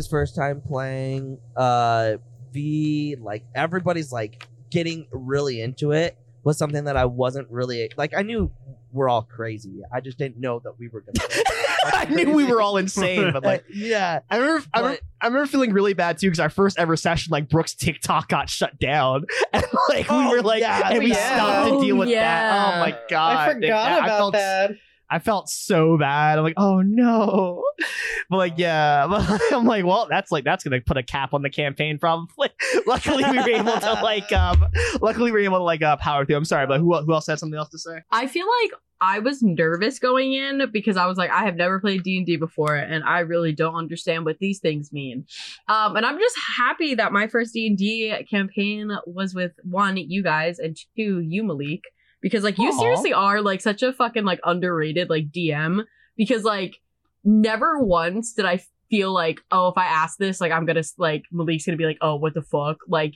first 0.09 0.35
time 0.35 0.61
playing, 0.61 1.37
uh, 1.55 2.17
V, 2.51 3.17
like 3.19 3.43
everybody's 3.53 4.11
like 4.11 4.47
getting 4.71 5.07
really 5.11 5.61
into 5.61 5.91
it 5.91 6.17
was 6.43 6.57
something 6.57 6.85
that 6.85 6.95
I 6.95 7.05
wasn't 7.05 7.49
really 7.49 7.91
like. 7.97 8.13
I 8.15 8.21
knew 8.21 8.51
we're 8.95 9.09
all 9.09 9.21
crazy. 9.23 9.81
I 9.93 9.99
just 9.99 10.17
didn't 10.17 10.39
know 10.39 10.59
that 10.63 10.79
we 10.79 10.87
were 10.87 11.01
going 11.01 11.13
to. 11.15 11.43
I 11.85 12.05
knew 12.05 12.33
we 12.33 12.45
were 12.45 12.61
all 12.61 12.77
insane, 12.77 13.31
but 13.33 13.43
like. 13.43 13.65
yeah, 13.73 14.21
I 14.29 14.37
remember, 14.37 14.65
I 14.73 14.79
remember, 14.79 14.99
I 15.21 15.27
remember 15.27 15.47
feeling 15.47 15.73
really 15.73 15.93
bad 15.93 16.17
too 16.17 16.27
because 16.27 16.39
our 16.39 16.49
first 16.49 16.79
ever 16.79 16.95
session, 16.95 17.31
like 17.31 17.49
Brooks' 17.49 17.75
TikTok 17.75 18.29
got 18.29 18.49
shut 18.49 18.79
down, 18.79 19.25
and 19.53 19.65
like 19.89 20.09
we 20.09 20.15
Oh, 20.15 20.31
were 20.31 20.41
like, 20.41 20.61
yeah, 20.61 20.89
and 20.89 20.99
we 21.03 21.11
yeah. 21.11 21.35
stopped 21.35 21.69
to 21.81 21.85
deal 21.85 21.97
with 21.97 22.07
Oh, 22.09 22.11
that. 22.13 22.53
Oh, 22.53 22.75
oh 22.75 22.79
my 22.79 22.97
god, 23.09 23.37
I 23.49 23.53
forgot 23.53 23.91
I 23.91 23.97
about 23.99 24.17
felt, 24.17 24.33
that. 24.33 24.71
I 25.09 25.19
felt 25.19 25.49
so 25.49 25.97
bad. 25.97 26.37
I'm 26.37 26.43
like, 26.43 26.55
oh 26.57 26.81
no, 26.81 27.63
but 28.29 28.37
like, 28.37 28.53
yeah, 28.57 29.07
but 29.09 29.41
I'm 29.51 29.65
like, 29.65 29.85
well, 29.85 30.07
that's 30.09 30.31
like 30.31 30.43
that's 30.43 30.63
gonna 30.63 30.81
put 30.81 30.97
a 30.97 31.03
cap 31.03 31.33
on 31.33 31.41
the 31.41 31.49
campaign 31.49 31.97
probably. 31.99 32.49
luckily, 32.87 33.23
we 33.29 33.37
were 33.37 33.49
able 33.49 33.79
to 33.79 33.93
like, 34.03 34.31
um, 34.31 34.65
luckily 35.01 35.31
we 35.31 35.39
were 35.39 35.45
able 35.45 35.57
to 35.57 35.63
like 35.63 35.81
uh, 35.81 35.97
power 35.97 36.25
through. 36.25 36.35
I'm 36.35 36.45
sorry, 36.45 36.67
but 36.67 36.79
who 36.79 36.95
who 37.01 37.13
else 37.13 37.27
had 37.27 37.39
something 37.39 37.57
else 37.57 37.69
to 37.69 37.79
say? 37.79 38.01
I 38.11 38.27
feel 38.27 38.45
like 38.63 38.79
I 39.01 39.19
was 39.19 39.43
nervous 39.43 39.99
going 39.99 40.33
in 40.33 40.69
because 40.71 40.97
I 40.97 41.05
was 41.05 41.17
like, 41.17 41.29
I 41.29 41.43
have 41.43 41.55
never 41.55 41.79
played 41.79 42.03
D 42.03 42.17
and 42.17 42.25
D 42.25 42.37
before, 42.37 42.75
and 42.75 43.03
I 43.03 43.19
really 43.19 43.51
don't 43.51 43.75
understand 43.75 44.25
what 44.25 44.39
these 44.39 44.59
things 44.59 44.91
mean. 44.91 45.25
Um, 45.67 45.95
and 45.95 46.05
I'm 46.05 46.17
just 46.17 46.37
happy 46.57 46.95
that 46.95 47.11
my 47.11 47.27
first 47.27 47.53
D 47.53 47.67
and 47.67 47.77
D 47.77 48.13
campaign 48.29 48.91
was 49.05 49.35
with 49.35 49.51
one 49.63 49.97
you 49.97 50.23
guys 50.23 50.59
and 50.59 50.77
two 50.97 51.19
you 51.19 51.43
Malik 51.43 51.83
because 52.25 52.43
like 52.43 52.57
you 52.57 52.69
Aw. 52.69 52.79
seriously 52.79 53.13
are 53.13 53.39
like 53.39 53.61
such 53.61 53.83
a 53.83 53.93
fucking 53.93 54.23
like 54.25 54.39
underrated 54.43 55.11
like 55.11 55.29
DM 55.29 55.83
because 56.17 56.43
like 56.43 56.77
never 57.23 57.77
once 57.77 58.33
did 58.33 58.45
I 58.45 58.61
feel 58.89 59.13
like 59.13 59.41
oh 59.51 59.67
if 59.67 59.77
I 59.77 59.85
ask 59.85 60.17
this 60.17 60.41
like 60.41 60.51
I'm 60.51 60.65
gonna 60.65 60.81
like 60.97 61.21
Malik's 61.31 61.67
gonna 61.67 61.77
be 61.77 61.85
like 61.85 61.99
oh 62.01 62.15
what 62.15 62.33
the 62.33 62.41
fuck 62.41 62.77
like 62.87 63.13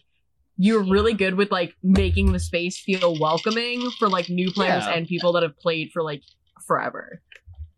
you're 0.57 0.83
really 0.83 1.13
good 1.13 1.33
with 1.33 1.49
like 1.49 1.73
making 1.81 2.33
the 2.33 2.39
space 2.39 2.79
feel 2.79 3.17
welcoming 3.19 3.89
for 3.97 4.07
like 4.09 4.29
new 4.29 4.51
players 4.51 4.83
Yeah. 4.85 4.93
and 4.93 5.07
people 5.07 5.33
that 5.33 5.41
have 5.43 5.57
played 5.57 5.89
for 5.91 6.03
like 6.03 6.21
forever. 6.67 7.19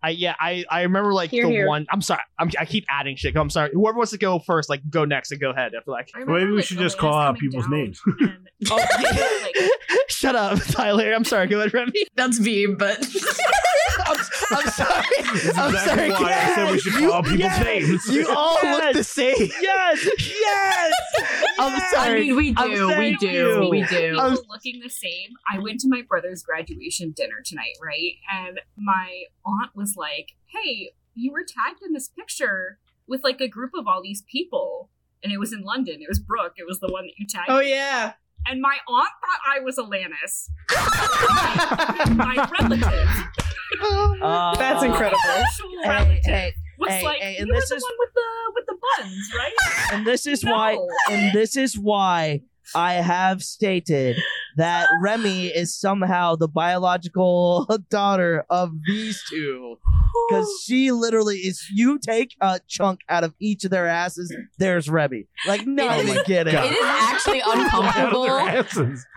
I 0.04 0.10
yeah, 0.10 0.36
I 0.40 0.66
I 0.70 0.82
remember 0.82 1.14
like 1.14 1.30
Here, 1.30 1.46
the 1.46 1.52
here. 1.52 1.68
one. 1.68 1.86
I'm 1.92 2.02
sorry, 2.02 2.22
I'm, 2.40 2.50
I 2.60 2.66
keep 2.66 2.86
adding 2.90 3.16
shit. 3.16 3.36
I'm 3.36 3.50
sorry. 3.50 3.70
Whoever 3.74 3.98
wants 3.98 4.12
to 4.12 4.18
go 4.18 4.40
first, 4.40 4.70
like 4.70 4.82
go 4.90 5.06
next 5.06 5.32
and 5.32 5.40
go 5.40 5.52
ahead. 5.52 5.74
I 5.80 5.84
feel 5.84 5.94
like. 5.94 6.10
Remember, 6.14 6.40
Maybe 6.40 6.50
we 6.52 6.58
like, 6.58 6.66
should 6.66 6.80
just 6.80 6.98
call 6.98 7.14
out 7.14 7.38
people's 7.38 7.68
names. 7.68 8.02
and- 8.06 8.38
Oh, 8.72 8.76
like, 9.56 9.72
Shut 10.10 10.36
up, 10.36 10.60
Tyler. 10.70 11.14
I'm 11.14 11.24
sorry. 11.24 11.48
Go 11.48 11.60
ahead, 11.60 11.74
Remy. 11.74 11.94
That's 12.16 12.38
V, 12.38 12.68
but 12.78 13.00
I'm, 14.12 14.58
I'm 14.58 14.70
sorry. 14.70 15.06
This 15.32 15.46
is 15.46 15.58
I'm 15.58 15.74
exactly 15.74 16.10
sorry. 16.10 16.24
why 16.24 16.34
I 16.34 16.56
said 16.56 16.72
we 16.72 16.80
should 16.80 16.94
call 16.94 17.14
out 17.14 17.24
people's 17.24 17.40
yes, 17.40 17.64
names. 17.64 18.08
You 18.08 18.28
all 18.36 18.58
look 18.64 18.94
the 18.94 19.04
same. 19.04 19.36
yes, 19.62 20.10
yes. 20.20 20.94
I'm 21.58 21.80
sorry. 21.94 22.12
I 22.12 22.24
mean, 22.26 22.36
we 22.36 22.54
I'm 22.58 22.70
do, 22.72 22.98
we 22.98 23.16
do, 23.18 23.28
you. 23.30 23.68
we 23.70 23.84
do. 23.84 24.18
I'm- 24.20 24.32
people 24.32 24.46
looking 24.50 24.80
the 24.82 24.90
same. 24.90 25.30
I 25.52 25.60
went 25.60 25.80
to 25.82 25.88
my 25.90 26.02
brother's 26.02 26.44
graduation 26.44 27.12
dinner 27.16 27.42
tonight, 27.46 27.76
right? 27.82 28.16
And 28.32 28.60
my 28.78 29.24
aunt 29.46 29.72
was 29.76 29.96
like, 29.96 30.34
"Hey, 30.48 30.92
you 31.16 31.32
were 31.32 31.44
tagged 31.44 31.82
in 31.86 31.94
this 31.94 32.10
picture 32.10 32.80
with 33.08 33.24
like 33.24 33.40
a 33.40 33.48
group 33.48 33.72
of 33.74 33.88
all 33.88 34.02
these 34.04 34.24
people." 34.30 34.90
And 35.24 35.32
it 35.32 35.40
was 35.40 35.54
in 35.54 35.62
London. 35.62 36.02
It 36.02 36.10
was 36.10 36.20
Brooke. 36.20 36.54
It 36.58 36.66
was 36.68 36.80
the 36.80 36.88
one 36.92 37.06
that 37.06 37.14
you 37.18 37.26
tagged. 37.28 37.50
Oh 37.50 37.60
yeah. 37.60 38.14
And 38.48 38.60
my 38.60 38.78
aunt 38.88 39.10
thought 39.22 39.40
I 39.48 39.60
was 39.60 39.78
Alanis. 39.78 40.50
my 42.16 42.50
relative, 42.60 43.10
Uh, 43.84 44.56
That's 44.56 44.84
incredible. 44.84 45.18
Hey, 45.84 46.22
hey, 46.24 46.54
was 46.78 46.90
hey, 46.92 47.04
like, 47.04 47.20
hey, 47.22 47.38
and 47.38 47.50
this 47.50 47.70
the 47.70 47.76
is- 47.76 47.84
one 47.84 47.94
with 48.00 48.10
the 48.14 48.22
with 48.56 48.66
the 48.68 48.76
buns, 49.04 49.32
right?" 49.38 49.94
and 49.94 50.06
this 50.06 50.26
is 50.28 50.44
No. 50.44 50.52
why 50.52 50.78
and 51.10 51.34
this 51.34 51.56
is 51.58 51.78
why 51.78 52.42
I 52.76 52.94
have 52.96 53.44
stated 53.44 54.18
that 54.58 54.88
Remy 55.02 55.48
is 55.48 55.76
somehow 55.76 56.36
the 56.36 56.48
biological 56.48 57.66
daughter 57.90 58.46
of 58.50 58.72
these 58.86 59.22
two. 59.30 59.78
Because 60.30 60.48
she 60.66 60.92
literally 60.92 61.38
is, 61.38 61.66
you 61.74 61.98
take 61.98 62.36
a 62.42 62.60
chunk 62.68 63.00
out 63.10 63.24
of 63.24 63.34
each 63.40 63.64
of 63.66 63.72
their 63.72 63.88
asses, 63.88 64.34
there's 64.58 64.90
Remy. 64.90 65.26
Like, 65.48 65.66
not 65.66 66.00
It 66.00 66.06
is- 66.06 66.12
even 66.12 66.24
kidding. 66.26 66.54
It 66.56 66.72
is 66.72 66.84
actually 66.84 67.42
uncomfortable. 67.46 68.26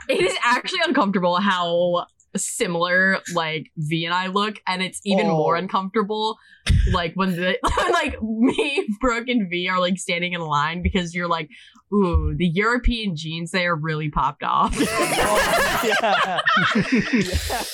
It 0.09 0.20
is 0.20 0.36
actually 0.45 0.81
uncomfortable 0.86 1.36
how 1.36 2.07
similar 2.39 3.19
like 3.35 3.70
V 3.77 4.05
and 4.05 4.15
I 4.15 4.27
look, 4.28 4.56
and 4.66 4.82
it's 4.82 5.01
even 5.05 5.27
Oh. 5.27 5.36
more 5.36 5.56
uncomfortable 5.56 6.36
like 6.93 7.12
when 7.15 7.32
the 7.36 7.56
like 7.93 8.20
me, 8.23 8.86
Brooke, 9.01 9.28
and 9.28 9.48
V 9.51 9.69
are 9.69 9.81
like 9.81 9.98
standing 9.98 10.32
in 10.32 10.40
line 10.40 10.82
because 10.82 11.15
you're 11.15 11.28
like, 11.28 11.48
ooh, 11.93 12.35
the 12.36 12.47
European 12.47 13.16
jeans 13.16 13.51
they 13.51 13.66
are 13.66 13.77
really 13.77 14.11
popped 14.11 14.43
off. 14.43 14.74
yeah. 14.81 16.40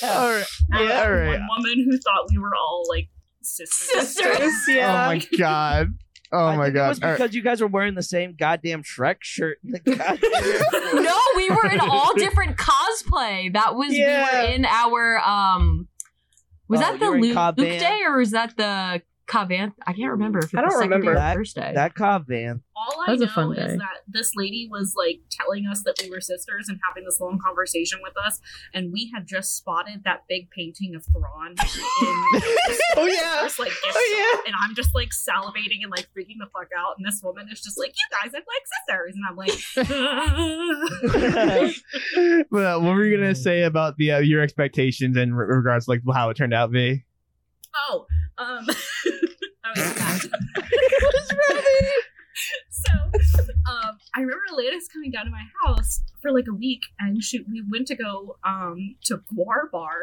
all 0.03 0.31
right. 0.31 0.45
Yeah, 0.73 0.79
all 0.79 0.87
had 0.89 1.09
right. 1.09 1.29
One 1.29 1.47
woman 1.59 1.85
who 1.91 1.99
thought 1.99 2.27
we 2.31 2.39
were 2.39 2.55
all 2.55 2.85
like 2.89 3.09
sisters. 3.43 4.09
Sisters. 4.17 4.53
yeah. 4.69 5.05
Oh 5.05 5.07
my 5.07 5.23
god. 5.39 5.89
Oh 6.33 6.47
I 6.47 6.57
my 6.57 6.65
think 6.67 6.75
It 6.75 6.79
god. 6.79 6.89
was 6.91 7.03
All 7.03 7.09
right. 7.09 7.19
because 7.19 7.35
you 7.35 7.43
guys 7.43 7.61
were 7.61 7.67
wearing 7.67 7.95
the 7.95 8.03
same 8.03 8.35
goddamn 8.39 8.83
Shrek 8.83 9.17
shirt. 9.21 9.59
in 9.65 9.73
the 9.73 9.79
goddamn- 9.97 11.03
no, 11.05 11.19
we 11.37 11.51
were 11.51 11.67
in 11.71 11.81
all 11.81 12.15
different 12.17 12.57
cosplay. 12.57 13.53
That 13.53 13.75
was 13.75 13.97
Yeah. 13.97 14.29
we 14.33 14.39
were 14.49 14.55
in 14.55 14.65
our 14.65 15.19
um. 15.19 15.89
Was 16.69 16.81
Oh, 16.81 16.83
that 16.85 17.01
the 17.01 17.07
you 17.07 17.35
Luke, 17.35 17.57
Luke 17.59 17.79
Day 17.81 18.01
or 18.07 18.19
was 18.19 18.31
that 18.31 18.57
the 18.57 19.03
Cavan? 19.31 19.73
I 19.87 19.93
can't 19.93 20.11
remember. 20.11 20.41
If 20.41 20.53
it 20.53 20.59
I 20.59 20.63
was 20.63 20.73
don't 20.75 20.81
the 20.81 20.85
second 20.85 20.91
remember. 20.91 21.13
day 21.13 21.13
or 21.13 21.23
That- 21.23 21.37
first 21.37 21.55
day. 21.57 21.73
that 21.75 21.95
Cobb 21.95 22.27
Vanth. 22.27 22.63
All 22.75 23.05
That 23.05 23.09
I 23.09 23.13
was 23.13 23.21
a 23.21 23.27
know 23.27 23.33
fun 23.33 23.53
is 23.53 23.59
day. 23.73 23.77
that 23.77 23.99
this 24.09 24.33
lady 24.35 24.67
was 24.71 24.95
like 24.97 25.21
telling 25.31 25.67
us 25.67 25.83
that 25.85 26.01
we 26.03 26.11
were 26.11 26.21
sisters 26.21 26.69
and 26.69 26.79
having 26.89 27.05
this 27.05 27.21
long 27.21 27.39
conversation 27.39 28.01
with 28.03 28.15
us, 28.27 28.41
and 28.75 28.91
we 28.93 29.11
had 29.15 29.27
just 29.27 29.57
spotted 29.57 30.03
that 30.05 30.25
big 30.29 30.51
painting 30.51 30.95
of 30.95 31.05
Thrawn 31.13 31.53
in 31.53 31.57
Oh, 32.97 33.07
yeah. 33.07 33.43
first, 33.43 33.59
like, 33.59 33.69
gift 33.69 33.95
Oh, 33.95 34.31
shop, 34.35 34.45
and 34.47 34.55
I'm 34.61 34.75
just 34.75 34.95
like 34.95 35.11
salivating 35.11 35.83
and 35.83 35.91
like 35.91 36.09
freaking 36.17 36.39
the 36.39 36.47
fuck 36.53 36.69
out, 36.77 36.97
and 36.99 37.07
this 37.07 37.21
woman 37.23 37.49
is 37.53 37.61
just 37.61 37.79
like, 37.79 37.93
"You 37.95 38.07
guys 38.11 38.33
look 38.33 38.45
like 38.49 38.65
sisters," 38.89 39.15
and 39.15 39.25
I'm 39.29 39.37
like, 39.37 39.53
but 42.51 42.65
uh, 42.65 42.79
what 42.81 42.95
were 42.95 43.05
you 43.05 43.17
gonna 43.17 43.35
say 43.35 43.63
about 43.63 43.97
the 43.99 44.13
uh, 44.13 44.19
your 44.19 44.41
expectations 44.43 45.17
in 45.17 45.35
re- 45.35 45.47
regards 45.57 45.85
to 45.85 45.91
like 45.93 46.01
how 46.15 46.31
it 46.31 46.37
turned 46.37 46.55
out, 46.55 46.71
V? 46.71 47.05
"Oh, 47.91 48.07
um." 48.39 48.67
I 49.77 49.81
was 49.81 49.99
mad. 49.99 50.21
so 52.71 52.93
um 53.71 53.99
I 54.15 54.21
remember 54.21 54.43
Alanis 54.53 54.91
coming 54.93 55.11
down 55.11 55.25
to 55.27 55.31
my 55.31 55.45
house 55.65 56.03
for 56.23 56.33
like 56.33 56.47
a 56.49 56.55
week 56.55 56.81
and 56.99 57.23
she 57.23 57.41
we 57.51 57.63
went 57.71 57.87
to 57.89 57.97
go 57.97 58.37
um 58.45 58.97
to 59.05 59.19
Guar 59.35 59.71
Bar 59.71 60.01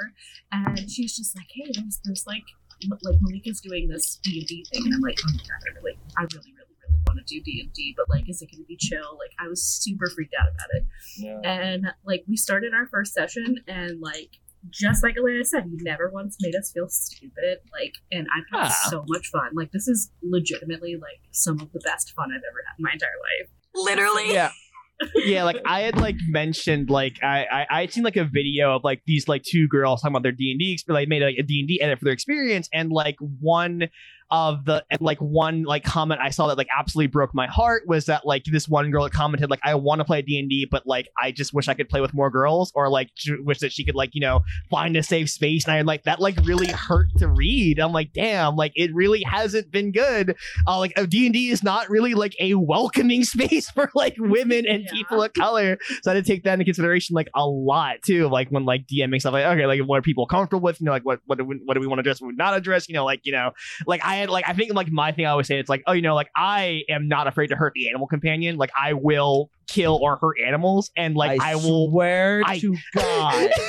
and 0.52 0.89
she's 0.89 1.15
just 1.15 1.35
like, 1.35 1.48
Hey, 1.53 1.72
there's 1.73 1.99
there's 2.03 2.27
like 2.27 2.44
m- 2.84 2.98
like 3.02 3.18
Malika's 3.22 3.61
doing 3.61 3.88
this 3.88 4.19
D 4.23 4.39
and 4.39 4.48
D 4.48 4.65
thing 4.72 4.84
and 4.85 4.94
I'm 4.94 5.02
like, 5.02 5.18
Oh 5.26 5.31
my 5.31 5.39
god, 5.39 5.61
I 5.68 5.76
really 5.80 5.98
I 6.18 6.22
really, 6.23 6.53
really, 6.53 6.76
really 6.84 7.02
want 7.07 7.19
to 7.19 7.26
do 7.26 7.41
D 7.41 7.61
and 7.64 7.73
D, 7.73 7.94
but 7.98 8.10
like 8.10 8.30
is 8.30 8.41
it 8.41 8.52
gonna 8.52 8.65
be 8.65 8.77
chill? 8.77 9.18
Like 9.19 9.31
I 9.39 9.48
was 9.48 9.64
super 9.64 10.07
freaked 10.14 10.35
out 10.39 10.49
about 10.49 10.69
it. 10.73 10.85
Yeah. 11.18 11.39
And 11.44 11.88
like 12.06 12.23
we 12.27 12.38
started 12.38 12.73
our 12.73 12.88
first 12.88 13.14
session 13.14 13.64
and 13.68 14.02
like 14.02 14.39
just 14.69 15.03
like 15.03 15.15
Elena 15.18 15.44
said, 15.45 15.65
you 15.69 15.77
never 15.81 16.10
once 16.10 16.38
made 16.41 16.56
us 16.56 16.72
feel 16.72 16.88
stupid. 16.89 17.60
Like, 17.72 17.94
and 18.11 18.27
I've 18.35 18.45
had 18.61 18.72
Ah. 18.72 18.88
so 18.89 19.03
much 19.07 19.27
fun. 19.27 19.49
Like, 19.56 19.72
this 19.72 19.88
is 19.88 20.11
legitimately 20.23 20.95
like 20.95 21.19
some 21.31 21.60
of 21.60 21.72
the 21.72 21.80
best 21.80 22.14
fun 22.15 22.30
I've 22.31 22.38
ever 22.49 22.64
had 22.65 22.73
in 22.80 22.84
my 22.84 22.91
entire 22.94 23.10
life. 23.39 23.49
Literally. 23.76 24.34
Yeah. 24.34 24.52
yeah, 25.26 25.44
like 25.44 25.57
I 25.64 25.81
had 25.81 25.98
like 25.98 26.15
mentioned, 26.27 26.89
like 26.89 27.18
I 27.22 27.45
I 27.52 27.65
I 27.69 27.81
had 27.81 27.94
seen 27.94 28.03
like 28.03 28.18
a 28.18 28.26
video 28.26 28.76
of 28.76 28.84
like 28.84 29.03
these 29.06 29.27
like 29.27 29.44
two 29.44 29.68
girls 29.68 30.02
talking 30.02 30.14
about 30.15 30.23
their 30.23 30.31
D 30.31 30.49
and 30.49 30.60
D, 30.60 30.80
like 30.88 31.07
made 31.07 31.22
like 31.22 31.35
a 31.38 31.44
D 31.44 31.60
and 31.60 31.68
D 31.68 31.80
edit 31.80 31.99
for 31.99 32.06
their 32.06 32.14
experience, 32.15 32.68
and 32.73 32.91
like 32.91 33.15
one 33.19 33.89
of 34.30 34.66
the 34.66 34.84
and 34.91 34.99
like 35.02 35.20
one 35.20 35.64
like 35.64 35.84
comment 35.84 36.20
I 36.22 36.30
saw 36.32 36.48
that 36.48 36.58
like 36.58 36.68
absolutely 36.78 37.08
broke 37.08 37.34
my 37.34 37.48
heart 37.48 37.84
was 37.88 38.06
that 38.08 38.26
like 38.26 38.44
this 38.45 38.68
one 38.68 38.91
girl 38.91 39.04
that 39.06 39.14
commented 39.14 39.49
like 39.49 39.62
I 39.64 39.76
want 39.76 39.99
to 39.99 40.06
play 40.06 40.22
D 40.22 40.38
and 40.40 40.49
D, 40.49 40.68
but 40.70 40.86
like 40.86 41.08
I 41.22 41.32
just 41.32 41.54
wish 41.54 41.68
I 41.68 41.74
could 41.74 41.90
play 41.90 42.02
with 42.02 42.14
more 42.14 42.30
girls, 42.30 42.72
or 42.76 42.90
like 42.90 43.14
j- 43.16 43.36
wish 43.40 43.60
that 43.60 43.72
she 43.72 43.84
could 43.86 43.95
like 43.95 44.12
you 44.14 44.22
know 44.22 44.41
find 44.70 44.95
a 44.98 45.04
safe 45.04 45.30
space, 45.30 45.66
and 45.66 45.74
I 45.74 45.82
like 45.82 46.04
that 46.04 46.20
like 46.20 46.38
really 46.44 46.68
hurt 46.68 47.08
to 47.18 47.28
read. 47.28 47.80
I'm 47.80 47.91
like, 47.94 48.12
damn, 48.14 48.56
like 48.56 48.74
it 48.76 48.94
really 48.94 49.24
hasn't 49.24 49.72
been 49.72 49.91
good 49.91 50.36
uh, 50.68 50.78
like 50.78 50.94
D 51.10 51.26
and 51.26 51.34
D 51.34 51.49
is 51.49 51.64
not 51.64 51.90
really 51.90 52.14
like 52.14 52.36
a 52.40 52.54
welcoming 52.56 53.24
space 53.24 53.70
for 53.70 53.90
like 53.95 54.16
women 54.18 54.66
and 54.68 54.84
Yeah. 54.84 54.91
people 54.91 55.24
of 55.24 55.34
color. 55.34 55.78
So 56.02 56.12
I 56.12 56.16
had 56.16 56.26
to 56.26 56.32
take 56.32 56.44
that 56.44 56.54
into 56.54 56.66
consideration 56.66 57.14
like 57.14 57.30
a 57.36 57.45
lot 57.48 58.02
too. 58.06 58.28
Like 58.28 58.49
when 58.49 58.66
like 58.66 58.88
DMing 58.88 59.20
stuff 59.20 59.34
like 59.34 59.45
okay, 59.45 59.66
like 59.66 59.82
what 59.82 59.99
are 59.99 60.02
people 60.02 60.26
comfortable 60.26 60.62
with? 60.62 60.80
You 60.82 60.86
know, 60.86 60.91
like 60.91 61.06
what 61.06 61.22
what 61.26 61.38
do 61.38 61.45
we, 61.45 61.62
what 61.64 61.76
do 61.76 61.80
we 61.80 61.88
want 61.88 61.99
to 61.99 62.02
address? 62.02 62.20
What 62.22 62.28
we 62.28 62.36
not 62.36 62.56
address? 62.56 62.88
You 62.90 62.95
know, 62.95 63.06
like 63.06 63.22
you 63.24 63.32
know, 63.32 63.52
like 63.86 64.04
I 64.06 64.16
had 64.18 64.30
like 64.30 64.45
I 64.48 64.53
think 64.53 64.73
like 64.73 64.91
my 64.91 65.11
thing 65.11 65.26
I 65.26 65.30
always 65.31 65.48
say 65.48 65.60
it's 65.60 65.69
like 65.69 65.84
oh 65.88 65.94
you 65.94 66.02
know 66.02 66.15
like 66.15 66.30
I 66.35 66.84
am 66.89 67.07
not 67.07 67.27
afraid 67.27 67.48
to 67.48 67.56
hurt 67.56 67.73
the 67.76 67.89
animal 67.89 68.07
companion. 68.07 68.57
Like 68.57 68.72
I 68.80 68.94
will 68.94 69.49
kill 69.68 69.99
or 70.02 70.18
hurt 70.18 70.38
animals 70.45 70.91
and 70.95 71.15
like 71.15 71.41
I, 71.41 71.56
will. 71.56 71.89
swear 71.89 72.41
I- 72.45 72.60
to 72.60 72.76
God. 72.95 73.49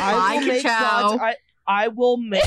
I 0.00 0.38
will 0.38 0.46
make 0.46 0.62
God's, 0.62 1.20
I, 1.22 1.36
I 1.66 1.88
will 1.88 2.16
make 2.18 2.44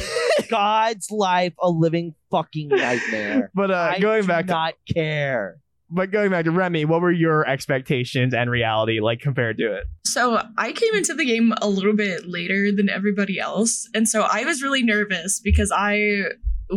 God's 0.49 1.11
life 1.11 1.53
a 1.61 1.69
living 1.69 2.15
fucking 2.29 2.69
nightmare. 2.69 3.51
But 3.55 3.71
uh, 3.71 3.91
I 3.95 3.99
going 3.99 4.21
do 4.21 4.27
back 4.27 4.45
to 4.47 4.51
not 4.51 4.73
care. 4.91 5.60
But 5.91 6.11
going 6.11 6.31
back 6.31 6.45
to 6.45 6.51
Remy, 6.51 6.85
what 6.85 7.01
were 7.01 7.11
your 7.11 7.47
expectations 7.47 8.34
and 8.34 8.49
reality 8.49 8.99
like 8.99 9.19
compared 9.19 9.57
to 9.57 9.76
it? 9.76 9.84
So 10.05 10.41
I 10.57 10.72
came 10.72 10.93
into 10.95 11.13
the 11.13 11.26
game 11.26 11.53
a 11.61 11.69
little 11.69 11.95
bit 11.95 12.27
later 12.27 12.72
than 12.72 12.89
everybody 12.89 13.39
else, 13.39 13.88
and 13.93 14.07
so 14.07 14.27
I 14.31 14.43
was 14.45 14.61
really 14.61 14.84
nervous 14.84 15.39
because 15.39 15.72
I 15.76 16.23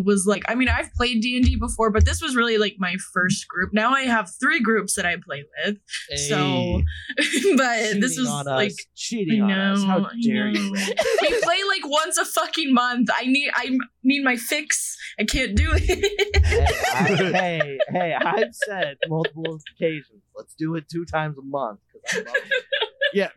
was 0.03 0.27
like, 0.27 0.43
I 0.49 0.55
mean, 0.55 0.69
I've 0.69 0.93
played 0.95 1.23
D 1.23 1.37
and 1.37 1.45
D 1.45 1.57
before, 1.57 1.91
but 1.91 2.05
this 2.05 2.23
was 2.23 2.35
really 2.37 2.59
like 2.59 2.77
my 2.79 2.97
first 3.12 3.47
group. 3.49 3.73
Now 3.73 3.93
I 3.93 4.03
have 4.03 4.31
three 4.41 4.61
groups 4.61 4.95
that 4.95 5.07
I 5.07 5.16
play 5.16 5.45
with. 5.65 5.79
So, 6.29 6.83
but 7.57 8.01
this 8.01 8.16
Cheating 8.16 8.25
was 8.25 8.29
on 8.29 8.47
like 8.47 8.71
us. 8.71 8.87
cheating 8.95 9.43
I 9.43 9.53
on 9.53 9.59
us. 9.59 9.85
How 9.85 9.99
know, 9.99 10.09
dare 10.23 10.49
you? 10.49 10.73
we 11.23 11.41
play 11.41 11.59
like 11.69 11.87
once 11.87 12.19
a 12.19 12.25
fucking 12.25 12.73
month. 12.73 13.11
I 13.15 13.27
need 13.27 13.51
I 13.55 13.77
need 14.03 14.25
my 14.25 14.37
fix. 14.37 14.97
I 15.19 15.25
can't 15.25 15.57
do 15.57 15.71
it. 15.73 16.45
hey, 16.45 16.69
I, 16.93 17.05
hey, 17.33 17.79
hey, 17.89 18.15
I've 18.15 18.55
said 18.55 18.97
multiple 19.09 19.61
occasions, 19.77 20.23
let's 20.37 20.55
do 20.55 20.75
it 20.75 20.89
two 20.89 21.05
times 21.05 21.39
a 21.39 21.43
month 21.43 21.79
it. 23.12 23.31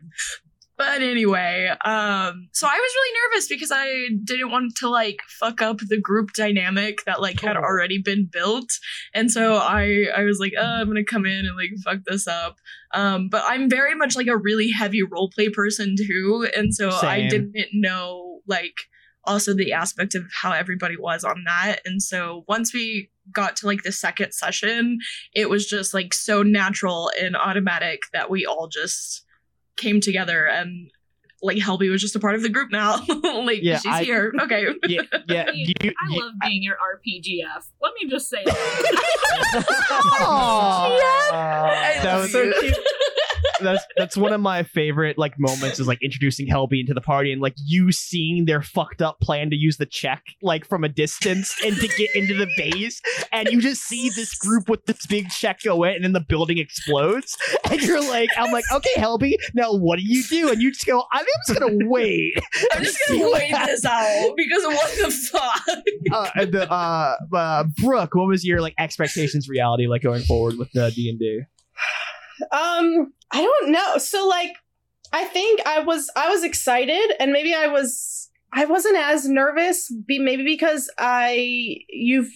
But 0.78 1.02
anyway, 1.02 1.66
um, 1.84 2.48
so 2.52 2.68
I 2.68 2.78
was 2.78 2.92
really 2.94 3.18
nervous 3.24 3.48
because 3.48 3.72
I 3.74 4.10
didn't 4.22 4.52
want 4.52 4.76
to 4.76 4.88
like 4.88 5.18
fuck 5.40 5.60
up 5.60 5.78
the 5.88 6.00
group 6.00 6.34
dynamic 6.34 7.04
that 7.04 7.20
like 7.20 7.40
had 7.40 7.56
already 7.56 8.00
been 8.00 8.28
built, 8.32 8.70
and 9.12 9.28
so 9.28 9.56
I 9.56 10.06
I 10.16 10.22
was 10.22 10.38
like, 10.38 10.52
oh, 10.56 10.62
I'm 10.62 10.86
gonna 10.86 11.02
come 11.02 11.26
in 11.26 11.46
and 11.46 11.56
like 11.56 11.70
fuck 11.82 12.04
this 12.06 12.28
up. 12.28 12.58
Um, 12.94 13.28
but 13.28 13.42
I'm 13.48 13.68
very 13.68 13.96
much 13.96 14.14
like 14.14 14.28
a 14.28 14.36
really 14.36 14.70
heavy 14.70 15.02
role 15.02 15.28
play 15.34 15.48
person 15.48 15.96
too, 15.98 16.48
and 16.56 16.72
so 16.72 16.90
I 16.90 17.26
didn't 17.26 17.56
know 17.72 18.38
like 18.46 18.76
also 19.24 19.54
the 19.54 19.72
aspect 19.72 20.14
of 20.14 20.22
how 20.32 20.52
everybody 20.52 20.96
was 20.96 21.24
on 21.24 21.42
that, 21.44 21.80
and 21.84 22.00
so 22.00 22.44
once 22.46 22.72
we 22.72 23.10
got 23.32 23.56
to 23.56 23.66
like 23.66 23.82
the 23.82 23.92
second 23.92 24.32
session, 24.32 25.00
it 25.34 25.50
was 25.50 25.66
just 25.66 25.92
like 25.92 26.14
so 26.14 26.44
natural 26.44 27.10
and 27.20 27.36
automatic 27.36 28.02
that 28.12 28.30
we 28.30 28.46
all 28.46 28.68
just 28.68 29.24
came 29.78 30.00
together 30.00 30.46
and 30.46 30.90
like 31.40 31.56
Helby 31.58 31.88
was 31.88 32.02
just 32.02 32.16
a 32.16 32.20
part 32.20 32.34
of 32.34 32.42
the 32.42 32.48
group 32.48 32.70
now. 32.72 32.96
like 33.22 33.60
Yeah, 33.62 33.78
she's 33.78 33.86
I- 33.92 34.02
here. 34.04 34.32
Okay. 34.42 34.66
Yeah, 34.88 35.02
yeah. 35.28 35.44
I, 35.48 35.52
mean, 35.52 35.72
you- 35.82 35.92
I 35.92 36.10
you- 36.12 36.20
love 36.20 36.32
being 36.42 36.62
your 36.64 36.74
RPGF. 36.76 37.64
Let 37.80 37.92
me 38.02 38.10
just 38.10 38.28
say 38.28 38.42
that. 38.44 39.64
Aw. 40.20 40.98
That 42.02 42.16
was 42.18 42.32
so 42.32 42.52
cute. 42.60 42.76
That's 43.60 43.84
that's 43.96 44.16
one 44.16 44.32
of 44.32 44.40
my 44.40 44.62
favorite 44.62 45.18
like 45.18 45.38
moments 45.38 45.78
is 45.78 45.86
like 45.86 46.02
introducing 46.02 46.46
Helby 46.46 46.80
into 46.80 46.94
the 46.94 47.00
party 47.00 47.32
and 47.32 47.40
like 47.40 47.54
you 47.64 47.92
seeing 47.92 48.44
their 48.44 48.62
fucked 48.62 49.02
up 49.02 49.20
plan 49.20 49.50
to 49.50 49.56
use 49.56 49.76
the 49.76 49.86
check 49.86 50.22
like 50.42 50.66
from 50.66 50.84
a 50.84 50.88
distance 50.88 51.54
and 51.64 51.76
to 51.76 51.88
get 51.88 52.10
into 52.14 52.34
the 52.34 52.48
base 52.56 53.00
and 53.32 53.48
you 53.48 53.60
just 53.60 53.82
see 53.82 54.10
this 54.10 54.34
group 54.34 54.68
with 54.68 54.84
this 54.86 55.06
big 55.06 55.28
check 55.30 55.60
go 55.62 55.84
in 55.84 55.94
and 55.94 56.04
then 56.04 56.12
the 56.12 56.20
building 56.20 56.58
explodes 56.58 57.36
and 57.70 57.80
you're 57.82 58.00
like 58.08 58.30
I'm 58.36 58.52
like 58.52 58.64
okay 58.72 58.94
Helby 58.96 59.34
now 59.54 59.72
what 59.72 59.98
do 59.98 60.04
you 60.04 60.22
do? 60.24 60.50
And 60.50 60.60
you 60.60 60.72
just 60.72 60.86
go 60.86 61.04
I'm 61.12 61.24
just 61.46 61.58
gonna 61.58 61.88
wait. 61.88 62.34
I'm 62.72 62.82
just 62.82 62.98
gonna 63.08 63.30
wait 63.30 63.54
this 63.66 63.84
out 63.84 64.34
because 64.36 64.64
what 64.64 64.90
the 64.98 65.10
fuck? 65.10 65.78
uh, 66.12 66.30
and 66.34 66.52
the 66.52 66.70
uh, 66.70 67.16
uh 67.32 67.64
Brooke 67.82 68.14
what 68.14 68.28
was 68.28 68.44
your 68.44 68.60
like 68.60 68.74
expectations 68.78 69.48
reality 69.48 69.86
like 69.86 70.02
going 70.02 70.22
forward 70.22 70.58
with 70.58 70.70
the 70.72 70.90
D 70.94 71.08
and 71.08 71.18
D 71.18 71.42
Um, 72.52 73.12
I 73.30 73.42
don't 73.42 73.70
know. 73.70 73.98
So 73.98 74.26
like 74.26 74.52
I 75.12 75.24
think 75.24 75.60
I 75.66 75.80
was 75.80 76.10
I 76.16 76.28
was 76.30 76.44
excited 76.44 77.12
and 77.20 77.32
maybe 77.32 77.54
I 77.54 77.66
was 77.66 78.30
I 78.52 78.64
wasn't 78.64 78.96
as 78.96 79.28
nervous 79.28 79.92
be 80.06 80.18
maybe 80.18 80.44
because 80.44 80.90
I 80.98 81.76
you've 81.88 82.30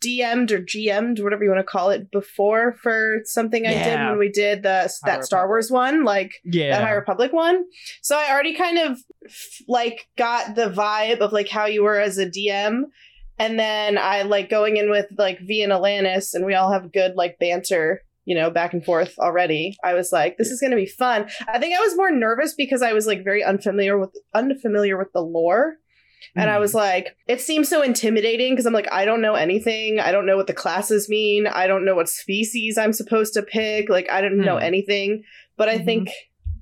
DM'd 0.00 0.52
or 0.52 0.60
GM'd, 0.60 1.18
whatever 1.22 1.42
you 1.42 1.50
want 1.50 1.58
to 1.60 1.64
call 1.70 1.90
it, 1.90 2.10
before 2.12 2.74
for 2.74 3.18
something 3.24 3.66
I 3.66 3.72
did 3.82 3.98
when 4.10 4.18
we 4.18 4.30
did 4.30 4.62
the 4.62 4.88
that 5.04 5.24
Star 5.24 5.48
Wars 5.48 5.70
one, 5.72 6.04
like 6.04 6.32
Yeah. 6.44 6.70
that 6.70 6.84
High 6.86 6.92
Republic 6.92 7.32
one. 7.32 7.64
So 8.00 8.16
I 8.16 8.30
already 8.30 8.54
kind 8.54 8.78
of 8.78 8.98
like 9.66 10.08
got 10.16 10.54
the 10.54 10.70
vibe 10.70 11.18
of 11.18 11.32
like 11.32 11.48
how 11.48 11.66
you 11.66 11.82
were 11.82 11.98
as 11.98 12.16
a 12.18 12.26
DM. 12.26 12.84
And 13.40 13.58
then 13.58 13.98
I 13.98 14.22
like 14.22 14.50
going 14.50 14.76
in 14.76 14.88
with 14.90 15.06
like 15.16 15.40
V 15.40 15.62
and 15.62 15.72
Alanis, 15.72 16.34
and 16.34 16.44
we 16.44 16.54
all 16.54 16.72
have 16.72 16.92
good 16.92 17.14
like 17.16 17.38
banter, 17.38 18.02
you 18.28 18.34
know, 18.34 18.50
back 18.50 18.74
and 18.74 18.84
forth 18.84 19.14
already. 19.18 19.74
I 19.82 19.94
was 19.94 20.12
like, 20.12 20.36
this 20.36 20.50
is 20.50 20.60
gonna 20.60 20.76
be 20.76 20.84
fun. 20.84 21.30
I 21.48 21.58
think 21.58 21.74
I 21.74 21.80
was 21.80 21.96
more 21.96 22.10
nervous 22.10 22.52
because 22.54 22.82
I 22.82 22.92
was 22.92 23.06
like 23.06 23.24
very 23.24 23.42
unfamiliar 23.42 23.98
with 23.98 24.10
unfamiliar 24.34 24.98
with 24.98 25.10
the 25.14 25.22
lore. 25.22 25.76
And 26.36 26.50
I 26.50 26.58
was 26.58 26.74
like, 26.74 27.16
it 27.26 27.40
seems 27.40 27.70
so 27.70 27.80
intimidating 27.80 28.52
because 28.52 28.66
I'm 28.66 28.74
like, 28.74 28.92
I 28.92 29.06
don't 29.06 29.22
know 29.22 29.34
anything. 29.34 29.98
I 29.98 30.12
don't 30.12 30.26
know 30.26 30.36
what 30.36 30.46
the 30.46 30.52
classes 30.52 31.08
mean. 31.08 31.46
I 31.46 31.66
don't 31.66 31.86
know 31.86 31.94
what 31.94 32.08
species 32.08 32.76
I'm 32.76 32.92
supposed 32.92 33.32
to 33.34 33.42
pick. 33.42 33.88
Like, 33.88 34.10
I 34.10 34.20
don't 34.20 34.36
know 34.36 34.58
Hmm. 34.58 34.62
anything. 34.64 35.22
But 35.56 35.70
I 35.70 35.78
Mhm. 35.78 35.84
think 35.86 36.10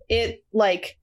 it, 0.09 0.45
like, 0.53 0.99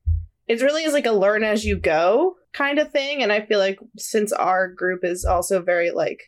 it 0.47 0.61
really 0.61 0.85
is 0.85 0.93
like 0.93 1.05
a 1.05 1.11
learn 1.11 1.43
as 1.43 1.65
you 1.65 1.77
go 1.77 2.35
kind 2.53 2.79
of 2.79 2.91
thing. 2.91 3.21
And 3.21 3.33
I 3.33 3.41
feel 3.41 3.59
like 3.59 3.79
since 3.97 4.31
our 4.31 4.69
group 4.69 5.01
is 5.03 5.25
also 5.25 5.61
very, 5.61 5.91
like, 5.91 6.21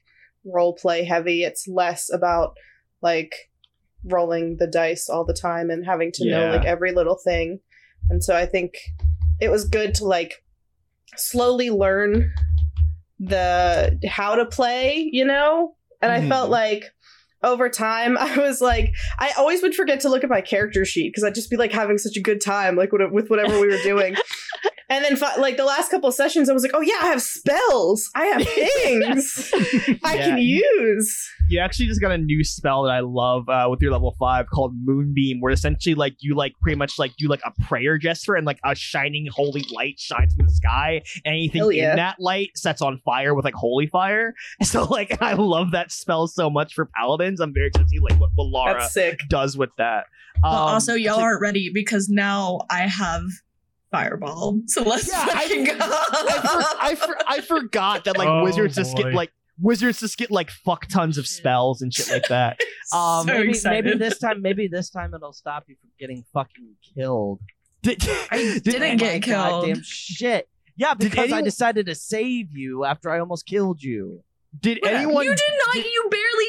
role 0.43 0.73
play 0.75 1.05
heavy, 1.05 1.43
it's 1.43 1.67
less 1.67 2.11
about, 2.11 2.57
like, 3.01 3.33
rolling 4.05 4.57
the 4.57 4.67
dice 4.67 5.09
all 5.09 5.25
the 5.25 5.33
time 5.33 5.69
and 5.69 5.85
having 5.85 6.11
to 6.13 6.29
know, 6.29 6.51
like, 6.51 6.65
every 6.65 6.91
little 6.91 7.17
thing. 7.23 7.59
And 8.09 8.23
so 8.23 8.35
I 8.35 8.45
think 8.45 8.75
it 9.41 9.49
was 9.49 9.67
good 9.67 9.95
to, 9.95 10.05
like, 10.05 10.43
slowly 11.17 11.69
learn 11.69 12.33
the 13.19 13.99
how 14.07 14.35
to 14.35 14.45
play, 14.45 15.09
you 15.11 15.25
know? 15.25 15.75
And 16.01 16.11
I 16.11 16.27
felt 16.27 16.45
mm-hmm. 16.45 16.51
like 16.51 16.91
over 17.43 17.69
time 17.69 18.17
I 18.19 18.37
was 18.37 18.61
like 18.61 18.93
I 19.19 19.31
always 19.37 19.61
would 19.61 19.75
forget 19.75 19.99
to 20.01 20.09
look 20.09 20.23
at 20.23 20.29
my 20.29 20.41
character 20.41 20.85
sheet 20.85 21.09
because 21.09 21.23
I'd 21.23 21.35
just 21.35 21.49
be 21.49 21.57
like 21.57 21.71
having 21.71 21.97
such 21.97 22.17
a 22.17 22.21
good 22.21 22.41
time 22.41 22.75
like 22.75 22.91
with 22.91 23.29
whatever 23.29 23.59
we 23.59 23.67
were 23.67 23.81
doing. 23.83 24.15
and 24.89 25.03
then 25.03 25.17
like 25.39 25.57
the 25.57 25.65
last 25.65 25.89
couple 25.91 26.09
of 26.09 26.15
sessions 26.15 26.49
I 26.49 26.53
was 26.53 26.63
like, 26.63 26.71
"Oh 26.73 26.81
yeah, 26.81 26.97
I 27.01 27.07
have 27.07 27.21
spells. 27.21 28.09
I 28.15 28.25
have 28.27 28.47
things 28.83 29.51
I 30.03 30.15
Yeah. 30.15 30.25
can 30.27 30.37
use." 30.39 31.29
you 31.47 31.59
actually 31.59 31.85
just 31.85 32.01
got 32.01 32.11
a 32.11 32.17
new 32.17 32.43
spell 32.43 32.83
that 32.83 32.91
I 32.91 33.01
love 33.01 33.47
uh, 33.49 33.67
with 33.69 33.79
your 33.81 33.91
level 33.91 34.15
five 34.17 34.47
called 34.51 34.73
Moonbeam, 34.83 35.41
where 35.41 35.51
essentially 35.53 35.93
like 35.95 36.15
you 36.19 36.33
like 36.35 36.53
pretty 36.61 36.75
much 36.75 36.97
like 36.97 37.15
do 37.17 37.27
like 37.27 37.41
a 37.45 37.51
prayer 37.63 37.97
gesture 37.99 38.33
and 38.35 38.45
like 38.47 38.59
a 38.63 38.73
shining 38.73 39.27
holy 39.31 39.63
light 39.71 39.99
shines 39.99 40.33
from 40.33 40.47
the 40.47 40.51
sky. 40.53 41.03
And 41.23 41.33
anything 41.33 41.71
yeah. 41.73 41.91
in 41.91 41.95
that 41.97 42.15
light 42.19 42.51
sets 42.55 42.81
on 42.81 42.99
fire 43.05 43.35
with 43.35 43.45
like 43.45 43.53
holy 43.53 43.87
fire. 43.87 44.33
So 44.63 44.83
like 44.85 45.21
I 45.21 45.33
love 45.33 45.71
that 45.71 45.91
spell 45.91 46.27
so 46.27 46.49
much 46.49 46.73
for 46.73 46.87
paladins. 46.97 47.39
I'm 47.39 47.53
very 47.53 47.67
excited 47.67 47.85
to 47.85 47.89
see 47.89 47.99
like 47.99 48.19
what, 48.19 48.31
what 48.35 48.45
Laura 48.45 48.89
does 49.29 49.55
with 49.57 49.69
that. 49.77 50.05
But 50.41 50.47
Um, 50.49 50.55
also, 50.73 50.95
y'all 50.95 51.19
aren't 51.19 51.41
ready 51.41 51.69
because 51.73 52.09
now 52.09 52.61
I 52.69 52.81
have 52.87 53.21
fireball. 53.95 54.61
So 54.67 54.83
let's 54.83 55.07
Yeah, 55.07 55.25
I- 55.29 55.41
fucking 55.47 55.63
go. 55.65 55.73
I, 55.79 56.41
for- 56.41 56.81
I, 56.81 56.95
for- 56.95 57.17
I 57.27 57.41
forgot 57.41 58.05
that 58.05 58.17
like 58.17 58.27
Oh, 58.35 58.43
wizards 58.43 58.75
just 58.75 58.95
get 58.97 59.13
like 59.13 59.31
wizards 59.59 59.99
just 60.01 60.17
get 60.17 60.31
like 60.31 60.49
fuck 60.49 60.87
tons 60.87 61.17
of 61.17 61.27
spells 61.27 61.81
and 61.81 61.93
shit 61.93 62.09
like 62.09 62.27
that. 62.29 62.59
Um, 62.93 63.25
So 63.27 63.33
maybe, 63.33 63.49
excited. 63.49 63.85
maybe 63.85 63.97
this 63.97 64.19
time, 64.19 64.41
maybe 64.43 64.67
this 64.67 64.91
time 64.91 65.13
it'll 65.15 65.33
stop 65.33 65.63
you 65.67 65.75
from 65.81 65.89
getting 65.99 66.23
fucking 66.33 66.75
killed. 66.95 67.39
Did, 67.81 68.07
I 68.31 68.37
did- 68.37 68.63
didn't 68.63 68.97
get 68.97 69.13
My 69.13 69.19
killed. 69.19 69.65
Goddamn 69.65 69.81
shit. 69.83 70.47
Yeah, 70.77 70.93
Did 70.93 71.09
because 71.09 71.31
I 71.31 71.41
decided 71.41 71.85
to 71.87 71.95
save 71.95 72.55
you 72.55 72.83
after 72.85 73.09
I 73.09 73.19
almost 73.19 73.45
killed 73.47 73.81
you. 73.81 74.21
Did 74.59 74.79
Whatever. 74.81 74.97
anyone 75.03 75.23
You 75.25 75.31
did 75.35 75.51
not. 75.65 75.75
You 75.85 76.09
barely 76.11 76.45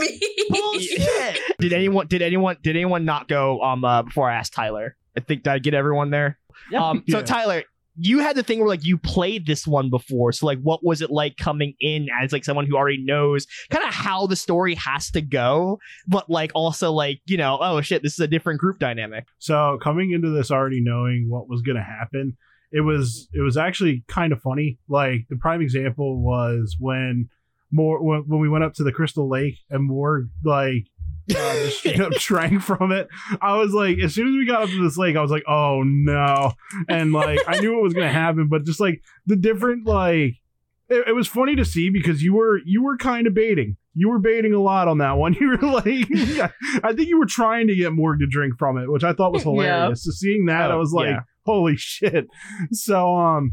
damaged 0.00 0.20
me. 0.20 0.46
Bullshit. 0.48 1.40
Did 1.58 1.72
anyone? 1.72 2.06
Did 2.06 2.22
anyone? 2.22 2.56
Did 2.62 2.76
anyone 2.76 3.04
not 3.04 3.28
go? 3.28 3.60
Um, 3.62 3.84
uh, 3.84 4.02
before 4.02 4.30
I 4.30 4.36
asked 4.36 4.54
Tyler, 4.54 4.96
I 5.16 5.20
think 5.20 5.42
did 5.44 5.50
I 5.52 5.58
get 5.58 5.74
everyone 5.74 6.10
there? 6.10 6.38
Yeah. 6.70 6.84
Um, 6.84 7.04
so 7.08 7.18
Yeah. 7.18 7.24
Tyler, 7.24 7.62
you 7.96 8.20
had 8.20 8.36
the 8.36 8.42
thing 8.42 8.58
where 8.58 8.68
like 8.68 8.84
you 8.84 8.96
played 8.96 9.46
this 9.46 9.66
one 9.66 9.90
before. 9.90 10.32
So 10.32 10.46
like, 10.46 10.60
what 10.62 10.84
was 10.84 11.02
it 11.02 11.10
like 11.10 11.36
coming 11.36 11.74
in 11.80 12.08
as 12.22 12.32
like 12.32 12.44
someone 12.44 12.66
who 12.66 12.76
already 12.76 13.02
knows 13.04 13.46
kind 13.70 13.84
of 13.86 13.92
how 13.92 14.26
the 14.26 14.36
story 14.36 14.74
has 14.76 15.10
to 15.10 15.20
go, 15.20 15.78
but 16.06 16.30
like 16.30 16.52
also 16.54 16.92
like 16.92 17.20
you 17.26 17.36
know, 17.36 17.58
oh 17.60 17.80
shit, 17.80 18.02
this 18.02 18.14
is 18.14 18.20
a 18.20 18.28
different 18.28 18.60
group 18.60 18.78
dynamic. 18.78 19.26
So 19.38 19.78
coming 19.82 20.12
into 20.12 20.30
this 20.30 20.50
already 20.50 20.80
knowing 20.82 21.26
what 21.28 21.48
was 21.48 21.62
going 21.62 21.76
to 21.76 21.82
happen, 21.82 22.36
it 22.70 22.80
was 22.80 23.28
it 23.34 23.40
was 23.40 23.56
actually 23.56 24.04
kind 24.08 24.32
of 24.32 24.40
funny. 24.40 24.78
Like 24.88 25.26
the 25.28 25.36
prime 25.36 25.60
example 25.60 26.22
was 26.22 26.76
when 26.78 27.28
more 27.70 28.02
when, 28.02 28.20
when 28.26 28.40
we 28.40 28.48
went 28.48 28.64
up 28.64 28.74
to 28.74 28.84
the 28.84 28.92
Crystal 28.92 29.28
Lake 29.28 29.58
and 29.70 29.84
more 29.84 30.28
like 30.44 30.86
uh, 31.30 31.54
just 31.64 31.78
straight 31.78 32.00
up 32.00 32.12
shrank 32.14 32.62
from 32.62 32.92
it. 32.92 33.08
I 33.40 33.56
was 33.56 33.72
like, 33.72 33.98
as 33.98 34.14
soon 34.14 34.28
as 34.28 34.34
we 34.34 34.46
got 34.46 34.62
up 34.62 34.68
to 34.70 34.82
this 34.82 34.96
lake, 34.98 35.16
I 35.16 35.22
was 35.22 35.30
like, 35.30 35.44
oh 35.48 35.82
no, 35.84 36.52
and 36.88 37.12
like 37.12 37.40
I 37.46 37.58
knew 37.60 37.78
it 37.78 37.82
was 37.82 37.94
going 37.94 38.06
to 38.06 38.12
happen, 38.12 38.48
but 38.48 38.64
just 38.64 38.80
like 38.80 39.02
the 39.26 39.36
different 39.36 39.86
like. 39.86 40.34
It, 40.88 41.08
it 41.08 41.12
was 41.14 41.26
funny 41.26 41.56
to 41.56 41.64
see 41.64 41.88
because 41.88 42.22
you 42.22 42.34
were 42.34 42.58
you 42.66 42.82
were 42.82 42.98
kind 42.98 43.26
of 43.26 43.32
baiting. 43.32 43.76
You 43.94 44.10
were 44.10 44.18
baiting 44.18 44.52
a 44.52 44.60
lot 44.60 44.88
on 44.88 44.98
that 44.98 45.12
one. 45.12 45.32
You 45.40 45.48
were 45.50 45.68
like, 45.70 45.86
I 46.84 46.92
think 46.92 47.08
you 47.08 47.18
were 47.18 47.24
trying 47.26 47.68
to 47.68 47.74
get 47.76 47.92
Morg 47.92 48.18
to 48.20 48.26
drink 48.26 48.58
from 48.58 48.76
it, 48.76 48.90
which 48.90 49.04
I 49.04 49.12
thought 49.14 49.32
was 49.32 49.42
Yeah. 49.46 49.50
hilarious. 49.52 50.04
So 50.04 50.10
seeing 50.10 50.46
that, 50.46 50.70
I 50.70 50.74
Oh, 50.74 50.78
was 50.78 50.92
like, 50.92 51.06
yeah. 51.10 51.20
holy 51.46 51.76
shit. 51.76 52.26
So 52.72 53.16
um 53.16 53.52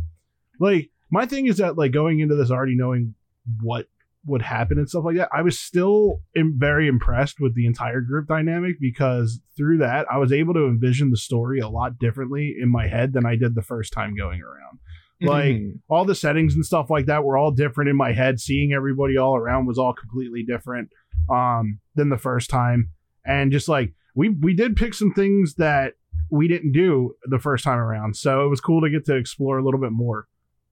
like 0.59 0.89
my 1.11 1.25
thing 1.25 1.45
is 1.45 1.57
that 1.57 1.77
like 1.77 1.91
going 1.93 2.19
into 2.19 2.35
this 2.35 2.51
already 2.51 2.75
knowing 2.75 3.13
what 3.61 3.87
would 4.29 4.41
happen 4.41 4.77
and 4.77 4.89
stuff 4.89 5.05
like 5.05 5.17
that, 5.17 5.29
I 5.33 5.41
was 5.41 5.59
still 5.59 6.21
very 6.35 6.87
impressed 6.87 7.39
with 7.39 7.55
the 7.55 7.65
entire 7.65 8.01
group 8.01 8.27
dynamic 8.27 8.79
because 8.79 9.41
through 9.57 9.79
that 9.79 10.05
I 10.11 10.17
was 10.17 10.31
able 10.31 10.53
to 10.53 10.67
envision 10.67 11.11
the 11.11 11.17
story 11.17 11.59
a 11.59 11.69
lot 11.69 11.99
differently 11.99 12.55
in 12.59 12.71
my 12.71 12.87
head 12.87 13.13
than 13.13 13.25
I 13.25 13.35
did 13.35 13.55
the 13.55 13.61
first 13.61 13.93
time 13.93 14.15
going 14.15 14.41
around. 14.41 14.79
Like 15.21 15.57
all 15.89 16.05
the 16.05 16.15
settings 16.15 16.55
and 16.55 16.65
stuff 16.65 16.89
like 16.89 17.07
that 17.07 17.25
were 17.25 17.37
all 17.37 17.51
different 17.51 17.89
in 17.89 17.97
my 17.97 18.13
head. 18.13 18.39
Seeing 18.39 18.71
everybody 18.71 19.17
all 19.17 19.35
around 19.35 19.65
was 19.65 19.77
all 19.77 19.93
completely 19.93 20.43
different 20.43 20.89
um, 21.29 21.79
than 21.95 22.07
the 22.07 22.17
first 22.17 22.49
time, 22.49 22.91
and 23.25 23.51
just 23.51 23.67
like 23.67 23.93
we 24.15 24.29
we 24.29 24.53
did 24.53 24.77
pick 24.77 24.93
some 24.93 25.13
things 25.13 25.55
that 25.55 25.95
we 26.31 26.47
didn't 26.47 26.71
do 26.71 27.15
the 27.25 27.39
first 27.39 27.65
time 27.65 27.79
around, 27.79 28.15
so 28.15 28.45
it 28.45 28.49
was 28.49 28.61
cool 28.61 28.81
to 28.81 28.89
get 28.89 29.05
to 29.07 29.15
explore 29.15 29.57
a 29.57 29.63
little 29.63 29.79
bit 29.79 29.91
more. 29.91 30.27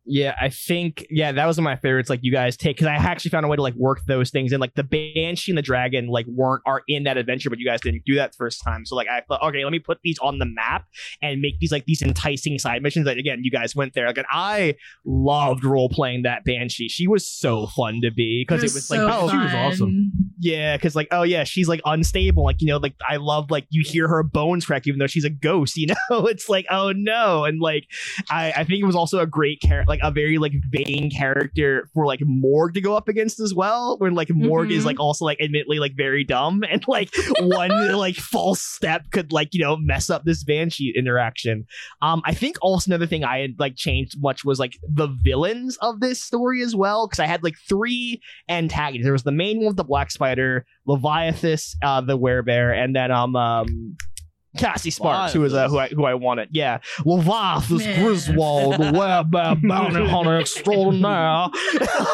Yeah, 0.10 0.36
I 0.40 0.50
think 0.50 1.06
yeah, 1.10 1.34
that 1.34 1.46
was 1.46 1.58
one 1.58 1.66
of 1.66 1.66
my 1.66 1.76
favorites. 1.76 2.10
Like 2.10 2.22
you 2.24 2.32
guys 2.32 2.56
take 2.56 2.78
because 2.78 2.88
I 2.88 2.94
actually 2.94 3.32
found 3.32 3.46
a 3.46 3.50
way 3.50 3.58
to 3.58 3.62
like 3.62 3.76
work 3.76 4.00
those 4.08 4.30
things 4.30 4.54
in. 4.54 4.60
Like 4.62 4.74
the 4.76 4.84
banshee 4.84 5.52
and 5.52 5.58
the 5.58 5.62
dragon 5.62 6.08
like 6.08 6.26
weren't 6.28 6.64
are 6.66 6.84
in 6.88 7.04
that 7.04 7.18
adventure, 7.18 7.50
but 7.50 7.60
you 7.60 7.66
guys 7.66 7.82
didn't 7.82 8.04
do 8.06 8.16
that 8.16 8.34
first 8.34 8.64
time. 8.64 8.86
So 8.86 8.96
like 8.96 9.08
I 9.10 9.22
thought, 9.28 9.44
okay, 9.44 9.64
let 9.66 9.72
me 9.72 9.80
put 9.80 10.00
these 10.04 10.18
on 10.20 10.40
the 10.40 10.46
map 10.46 10.86
and 11.22 11.42
make 11.42 11.60
these 11.60 11.74
like 11.74 11.86
these 11.86 12.02
enticing 12.02 12.58
side 12.58 12.82
missions. 12.82 13.06
That 13.06 13.18
again, 13.18 13.42
you 13.44 13.52
guys 13.52 13.76
went 13.76 13.94
there. 13.94 14.08
Like 14.08 14.18
and 14.18 14.28
I 14.32 14.76
loved 15.06 15.66
role 15.66 15.90
playing 15.90 16.24
that 16.24 16.46
banshee. 16.46 16.88
She 16.88 17.08
was 17.08 17.30
so 17.30 17.68
fun 17.68 18.00
to 18.02 18.12
be 18.12 18.46
because 18.48 18.64
it 18.64 18.74
was 18.74 18.90
like 18.90 19.00
so 19.00 19.10
oh 19.12 19.30
she 19.30 19.38
was 19.38 19.54
awesome. 19.54 20.12
yeah, 20.40 20.78
because 20.78 20.96
like 20.96 21.10
oh 21.12 21.24
yeah, 21.24 21.44
she's 21.44 21.68
like 21.68 21.82
unstable. 21.84 22.46
Like 22.46 22.62
you 22.62 22.68
know 22.68 22.78
like 22.78 22.96
I 23.08 23.18
love 23.18 23.52
like 23.52 23.68
you 23.72 23.84
hear 23.86 24.08
her 24.08 24.24
bones 24.24 24.66
crack 24.66 24.88
even 24.88 25.00
though 25.00 25.08
she's 25.08 25.26
a 25.26 25.30
ghost. 25.30 25.76
You 25.88 25.94
know 26.10 26.26
it's 26.26 26.50
like 26.50 26.66
oh 26.70 26.92
no, 26.92 27.46
and 27.46 27.60
like 27.62 27.88
I, 28.30 28.52
I 28.52 28.64
think 28.64 28.82
it 28.82 28.86
was 28.86 28.96
also 28.96 29.20
a 29.20 29.28
great 29.28 29.62
character, 29.62 29.88
like 29.88 29.97
a 30.02 30.12
very 30.12 30.38
like 30.38 30.54
vain 30.72 31.10
character 31.12 31.90
for 31.94 32.06
like 32.06 32.20
Morg 32.24 32.74
to 32.76 32.82
go 32.82 32.96
up 32.96 33.08
against 33.08 33.40
as 33.40 33.54
well. 33.54 33.98
When 34.00 34.14
like 34.16 34.30
Morg 34.30 34.72
is 34.72 34.84
Mhm. 34.84 34.88
like 34.88 35.00
also 35.00 35.26
like 35.26 35.40
admittedly 35.42 35.80
like 35.80 35.94
very 35.96 36.24
dumb 36.24 36.64
and 36.70 36.84
like 36.88 37.10
one 37.40 37.70
like 37.98 38.16
false 38.16 38.62
step 38.62 39.10
could 39.12 39.32
like 39.32 39.50
you 39.54 39.62
know 39.62 39.78
mess 39.78 40.10
up 40.10 40.24
this 40.26 40.44
Banshee 40.44 40.94
interaction. 40.96 41.66
Um, 42.02 42.22
I 42.26 42.34
think 42.34 42.58
also 42.62 42.90
another 42.90 43.08
thing 43.08 43.24
I 43.24 43.40
had 43.40 43.56
like 43.60 43.76
changed 43.76 44.16
much 44.22 44.44
was 44.46 44.60
like 44.60 44.78
the 44.88 45.08
villains 45.24 45.78
of 45.82 46.00
this 46.00 46.22
story 46.22 46.62
as 46.62 46.76
well 46.76 47.08
because 47.08 47.20
I 47.20 47.26
had 47.28 47.44
like 47.44 47.56
three 47.68 48.22
antagonists. 48.50 49.04
There 49.06 49.14
was 49.14 49.24
the 49.24 49.32
main 49.32 49.58
one 49.58 49.68
with 49.68 49.78
the 49.78 49.84
Black 49.84 50.12
Spider, 50.12 50.66
Leviathus, 50.88 51.76
uh, 51.84 52.02
the 52.02 52.18
Werebear, 52.18 52.76
and 52.76 52.96
then 52.96 53.12
um 53.12 53.36
um. 53.36 53.96
Cassie 54.58 54.92
Sparks, 54.92 55.34
who 55.34 55.44
is 55.46 55.54
uh, 55.54 55.68
who 55.70 55.78
I 55.78 55.88
who 55.90 56.06
I 56.06 56.14
wanted, 56.14 56.50
yeah. 56.52 56.80
Leviathus 57.06 57.80
Man. 57.86 58.04
Griswold, 58.04 58.74
the 58.74 58.92
Werebear 58.92 59.68
bounty 59.68 60.06
hunter 60.08 60.40
extraordinaire. 60.40 61.48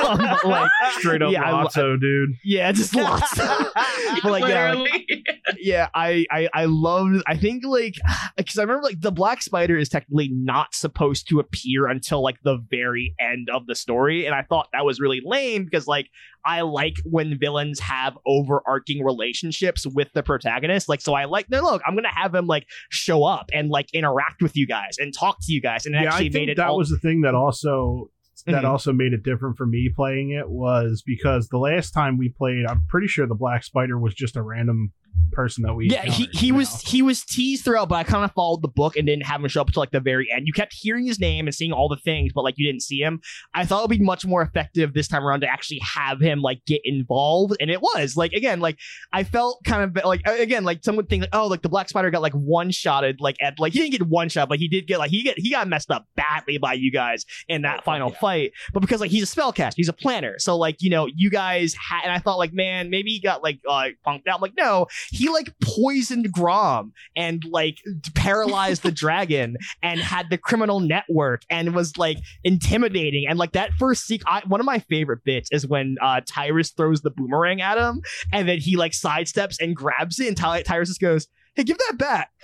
Um, 0.07 0.37
like, 0.45 0.69
Straight 0.99 1.21
up 1.21 1.31
Yeah, 1.31 1.43
I- 1.65 1.97
dude. 1.97 2.35
yeah, 2.43 2.71
just 2.71 2.95
lots. 2.95 3.35
but 3.37 4.23
like, 4.25 4.43
yeah, 4.47 4.73
like, 4.73 4.77
Literally. 4.79 5.23
yeah, 5.59 5.87
I 5.93 6.25
I 6.31 6.49
I 6.53 6.65
loved. 6.65 7.23
I 7.27 7.37
think 7.37 7.63
like 7.65 7.95
because 8.37 8.57
I 8.57 8.61
remember 8.63 8.83
like 8.83 9.01
the 9.01 9.11
Black 9.11 9.41
Spider 9.41 9.77
is 9.77 9.89
technically 9.89 10.29
not 10.29 10.73
supposed 10.75 11.27
to 11.29 11.39
appear 11.39 11.87
until 11.87 12.21
like 12.21 12.41
the 12.43 12.57
very 12.69 13.15
end 13.19 13.49
of 13.53 13.65
the 13.65 13.75
story, 13.75 14.25
and 14.25 14.35
I 14.35 14.43
thought 14.43 14.69
that 14.73 14.85
was 14.85 14.99
really 14.99 15.21
lame 15.23 15.65
because 15.65 15.87
like 15.87 16.09
I 16.45 16.61
like 16.61 16.95
when 17.05 17.37
villains 17.39 17.79
have 17.79 18.17
overarching 18.25 19.03
relationships 19.03 19.85
with 19.87 20.11
the 20.13 20.23
protagonist. 20.23 20.89
Like, 20.89 21.01
so 21.01 21.13
I 21.13 21.25
like 21.25 21.49
no 21.49 21.61
look, 21.61 21.81
I'm 21.85 21.95
gonna 21.95 22.13
have 22.13 22.35
him 22.35 22.47
like 22.47 22.67
show 22.89 23.23
up 23.23 23.49
and 23.53 23.69
like 23.69 23.93
interact 23.93 24.41
with 24.41 24.55
you 24.57 24.67
guys 24.67 24.97
and 24.99 25.13
talk 25.13 25.37
to 25.43 25.53
you 25.53 25.61
guys, 25.61 25.85
and 25.85 25.95
it 25.95 26.03
yeah, 26.03 26.13
I 26.13 26.19
think 26.19 26.33
made 26.33 26.49
it 26.49 26.57
that 26.57 26.67
all- 26.67 26.77
was 26.77 26.89
the 26.89 26.97
thing 26.97 27.21
that 27.21 27.35
also 27.35 28.09
that 28.45 28.63
Mhm. 28.63 28.67
also 28.69 28.91
made 28.91 29.13
it 29.13 29.23
different 29.23 29.55
for 29.55 29.65
me 29.65 29.89
playing 29.95 30.31
it 30.31 30.49
was 30.49 31.01
because 31.05 31.47
the 31.47 31.57
last 31.57 31.91
time 31.91 32.17
we 32.17 32.27
played, 32.29 32.65
I'm 32.67 32.83
pretty 32.89 33.07
sure 33.07 33.25
the 33.25 33.35
Black 33.35 33.63
Spider 33.63 33.97
was 33.97 34.13
just 34.15 34.35
a 34.35 34.41
random 34.41 34.91
person 35.33 35.63
that 35.63 35.73
we 35.73 35.89
Yeah, 35.89 36.05
he, 36.05 36.29
he 36.31 36.51
was 36.51 36.81
he 36.81 37.01
was 37.01 37.23
teased 37.23 37.65
throughout, 37.65 37.89
but 37.89 37.95
I 37.95 38.03
kind 38.03 38.23
of 38.23 38.31
followed 38.31 38.61
the 38.61 38.67
book 38.67 38.95
and 38.95 39.05
didn't 39.05 39.25
have 39.25 39.41
him 39.41 39.47
show 39.47 39.61
up 39.61 39.67
until 39.67 39.81
like 39.81 39.91
the 39.91 39.99
very 39.99 40.31
end. 40.31 40.47
You 40.47 40.53
kept 40.53 40.73
hearing 40.73 41.05
his 41.05 41.19
name 41.19 41.47
and 41.47 41.53
seeing 41.53 41.73
all 41.73 41.89
the 41.89 41.97
things, 41.97 42.31
but 42.33 42.43
like 42.43 42.55
you 42.57 42.65
didn't 42.65 42.83
see 42.83 42.99
him. 42.99 43.21
I 43.53 43.65
thought 43.65 43.79
it 43.79 43.89
would 43.89 43.97
be 43.97 44.03
much 44.03 44.25
more 44.25 44.41
effective 44.41 44.93
this 44.93 45.07
time 45.07 45.25
around 45.25 45.41
to 45.41 45.47
actually 45.47 45.79
have 45.79 46.19
him 46.19 46.41
like 46.41 46.63
get 46.65 46.81
involved, 46.85 47.57
and 47.59 47.69
it 47.69 47.81
was 47.81 48.15
like 48.15 48.33
again, 48.33 48.59
like 48.59 48.79
I 49.11 49.23
felt 49.23 49.63
kind 49.65 49.83
of 49.83 50.05
like 50.05 50.21
again, 50.25 50.63
like 50.63 50.83
someone 50.83 51.05
think 51.05 51.21
like 51.21 51.29
oh, 51.33 51.47
like 51.47 51.61
the 51.61 51.69
Black 51.69 51.89
Spider 51.89 52.09
got 52.11 52.21
like 52.21 52.33
one 52.33 52.71
shotted, 52.71 53.19
like 53.19 53.37
at 53.41 53.59
like 53.59 53.73
he 53.73 53.79
didn't 53.79 53.91
get 53.91 54.07
one 54.07 54.29
shot, 54.29 54.49
but 54.49 54.59
he 54.59 54.67
did 54.67 54.87
get 54.87 54.99
like 54.99 55.11
he 55.11 55.23
get 55.23 55.37
he 55.37 55.51
got 55.51 55.67
messed 55.67 55.91
up 55.91 56.05
badly 56.15 56.57
by 56.57 56.73
you 56.73 56.91
guys 56.91 57.25
in 57.47 57.63
that 57.63 57.83
final 57.83 58.11
fight. 58.11 58.51
But 58.73 58.81
because 58.81 59.01
like 59.01 59.11
he's 59.11 59.31
a 59.31 59.35
spellcaster, 59.35 59.75
he's 59.75 59.89
a 59.89 59.93
planner, 59.93 60.39
so 60.39 60.57
like 60.57 60.81
you 60.81 60.89
know 60.89 61.07
you 61.15 61.29
guys 61.29 61.73
had, 61.73 62.03
and 62.03 62.11
I 62.11 62.19
thought 62.19 62.37
like 62.37 62.53
man, 62.53 62.89
maybe 62.89 63.11
he 63.11 63.19
got 63.19 63.43
like 63.43 63.59
uh, 63.67 63.89
punked 64.05 64.27
out. 64.27 64.35
I'm 64.35 64.41
like 64.41 64.53
no, 64.57 64.87
he 65.11 65.29
like 65.29 65.53
poisoned 65.61 66.31
Grom 66.31 66.93
and 67.15 67.43
like 67.49 67.77
paralyzed 68.15 68.83
the 68.83 68.91
dragon 68.91 69.57
and 69.81 69.99
had 69.99 70.29
the 70.29 70.37
criminal 70.37 70.79
network 70.79 71.43
and 71.49 71.75
was 71.75 71.97
like 71.97 72.17
intimidating. 72.43 73.25
And 73.27 73.39
like 73.39 73.53
that 73.53 73.73
first 73.73 74.05
seek 74.05 74.21
I, 74.25 74.41
one 74.47 74.59
of 74.59 74.65
my 74.65 74.79
favorite 74.79 75.23
bits 75.23 75.49
is 75.51 75.67
when 75.67 75.97
uh 76.01 76.21
Tyrus 76.25 76.71
throws 76.71 77.01
the 77.01 77.11
boomerang 77.11 77.61
at 77.61 77.77
him 77.77 78.01
and 78.31 78.47
then 78.47 78.59
he 78.59 78.75
like 78.75 78.91
sidesteps 78.91 79.57
and 79.59 79.75
grabs 79.75 80.19
it 80.19 80.27
and 80.27 80.37
Ty- 80.37 80.63
Tyrus 80.63 80.89
just 80.89 81.01
goes 81.01 81.27
hey 81.55 81.63
give 81.63 81.77
that 81.77 81.97
back. 81.97 82.31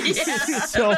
It's 0.00 0.72
so 0.72 0.94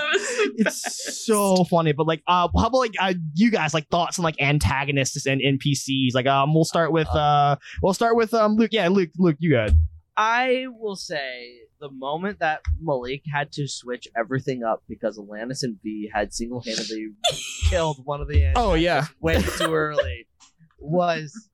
it's 0.57 1.27
so 1.27 1.65
funny 1.65 1.93
but 1.93 2.07
like 2.07 2.23
uh 2.27 2.49
how 2.57 2.67
about 2.67 2.79
like 2.79 2.95
uh, 3.01 3.15
you 3.35 3.51
guys 3.51 3.75
like 3.75 3.89
thoughts 3.89 4.19
on 4.19 4.23
like 4.25 4.41
antagonists 4.41 5.27
and 5.27 5.41
npcs 5.41 6.15
like 6.15 6.27
um 6.27 6.55
we'll 6.55 6.65
start 6.65 6.93
with 6.93 7.09
uh 7.09 7.57
we'll 7.83 7.95
start 7.95 8.17
with 8.17 8.33
um 8.35 8.57
luke. 8.57 8.71
Yeah 8.73 8.89
luke 8.89 9.11
luke 9.19 9.37
you 9.39 9.53
got 9.53 9.71
I 10.17 10.67
will 10.69 10.97
say 10.97 11.61
the 11.81 11.91
moment 11.91 12.41
that 12.41 12.61
Malik 12.79 13.23
had 13.33 13.53
to 13.53 13.67
switch 13.67 14.07
everything 14.15 14.63
up 14.63 14.83
because 14.87 15.17
Alanis 15.19 15.63
and 15.63 15.79
V 15.83 16.11
had 16.13 16.35
single 16.35 16.61
handedly 16.61 17.09
killed 17.71 18.05
one 18.05 18.21
of 18.21 18.29
the 18.29 18.53
Oh, 18.55 18.75
yeah. 18.75 19.07
way 19.21 19.41
too 19.41 19.73
early 19.73 20.27
was 20.79 21.49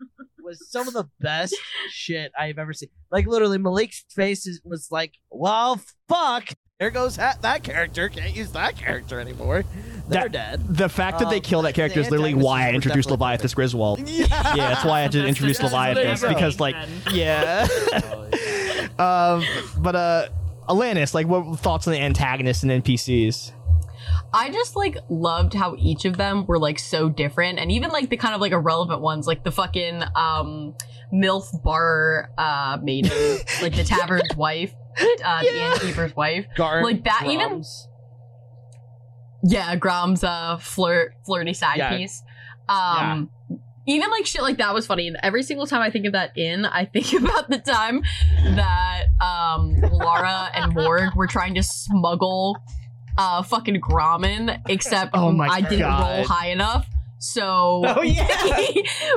was 0.46 0.70
some 0.70 0.88
of 0.88 0.94
the 0.94 1.04
best 1.20 1.54
shit 1.90 2.32
I've 2.38 2.58
ever 2.58 2.72
seen. 2.72 2.88
Like 3.10 3.26
literally, 3.26 3.58
Malik's 3.58 4.04
face 4.14 4.46
is, 4.46 4.60
was 4.64 4.88
like, 4.90 5.12
"Well, 5.30 5.80
fuck." 6.08 6.50
There 6.78 6.90
goes 6.90 7.16
that, 7.16 7.40
that 7.40 7.62
character. 7.64 8.10
Can't 8.10 8.36
use 8.36 8.52
that 8.52 8.76
character 8.76 9.18
anymore. 9.18 9.64
They're 10.08 10.28
That- 10.28 10.32
dead. 10.60 10.76
the 10.76 10.90
fact 10.90 11.18
that 11.20 11.30
they 11.30 11.36
Um, 11.36 11.42
kill 11.42 11.62
that 11.62 11.74
character 11.74 12.00
is 12.00 12.10
literally 12.10 12.34
why 12.34 12.66
I 12.68 12.72
introduced 12.72 13.08
definitely 13.08 13.24
Leviathus 13.28 13.54
Griswold. 13.54 14.00
Yeah, 14.08 14.26
Yeah, 14.54 14.68
that's 14.68 14.84
why 14.84 14.98
I 14.98 15.02
had 15.02 15.12
to 15.12 15.18
That's 15.20 15.28
introduce 15.30 15.56
the- 15.58 15.64
Leviathus 15.68 16.28
because, 16.28 16.60
like, 16.60 16.76
then. 16.76 17.14
yeah. 17.14 17.66
um, 18.98 19.42
but 19.78 19.96
uh, 19.96 20.28
Alanis, 20.68 21.14
like, 21.14 21.26
what 21.26 21.58
thoughts 21.60 21.86
on 21.86 21.94
the 21.94 22.00
antagonists 22.00 22.62
and 22.62 22.70
NPCs? 22.70 23.52
I 24.32 24.50
just 24.50 24.76
like 24.76 24.96
loved 25.08 25.54
how 25.54 25.76
each 25.78 26.04
of 26.04 26.16
them 26.16 26.44
were 26.46 26.58
like 26.58 26.78
so 26.78 27.08
different, 27.08 27.58
and 27.58 27.70
even 27.72 27.90
like 27.90 28.10
the 28.10 28.16
kind 28.16 28.34
of 28.34 28.40
like 28.40 28.52
irrelevant 28.52 29.00
ones, 29.00 29.26
like 29.26 29.44
the 29.44 29.50
fucking 29.52 30.02
um 30.14 30.74
MILF 31.12 31.62
bar 31.62 32.30
uh 32.36 32.78
maiden, 32.82 33.10
like 33.62 33.74
the 33.76 33.84
tavern's 33.84 34.34
wife, 34.36 34.72
uh, 35.24 35.42
the 35.42 35.72
innkeeper's 35.82 36.14
wife. 36.16 36.46
Gar- 36.56 36.82
Like 36.84 37.04
that 37.04 37.24
even- 37.26 37.62
Yeah, 39.42 39.76
Grom's 39.76 40.24
uh 40.24 40.58
flirt 40.58 41.14
flirty 41.24 41.52
side 41.54 41.78
Yeah. 41.78 41.96
piece. 41.96 42.22
Um 42.68 43.30
even 43.88 44.10
like 44.10 44.26
shit 44.26 44.42
like 44.42 44.56
that 44.58 44.74
was 44.74 44.84
funny. 44.86 45.06
And 45.06 45.16
every 45.22 45.44
single 45.44 45.66
time 45.66 45.80
I 45.80 45.90
think 45.90 46.06
of 46.06 46.12
that 46.12 46.36
in, 46.36 46.64
I 46.66 46.84
think 46.86 47.12
about 47.22 47.48
the 47.48 47.58
time 47.58 48.02
that 48.56 49.04
um 49.20 49.76
Laura 49.92 50.50
and 50.54 50.74
Morg 50.74 51.14
were 51.14 51.28
trying 51.28 51.54
to 51.54 51.62
smuggle 51.62 52.56
uh 53.18 53.42
fucking 53.42 53.80
Grommen, 53.80 54.60
except 54.68 55.12
Oh 55.14 55.32
my 55.32 55.48
I 55.48 55.60
didn't 55.60 55.80
God. 55.80 56.16
roll 56.18 56.24
high 56.26 56.48
enough. 56.48 56.86
So 57.18 57.82
Oh, 57.96 58.02
yeah. 58.02 58.26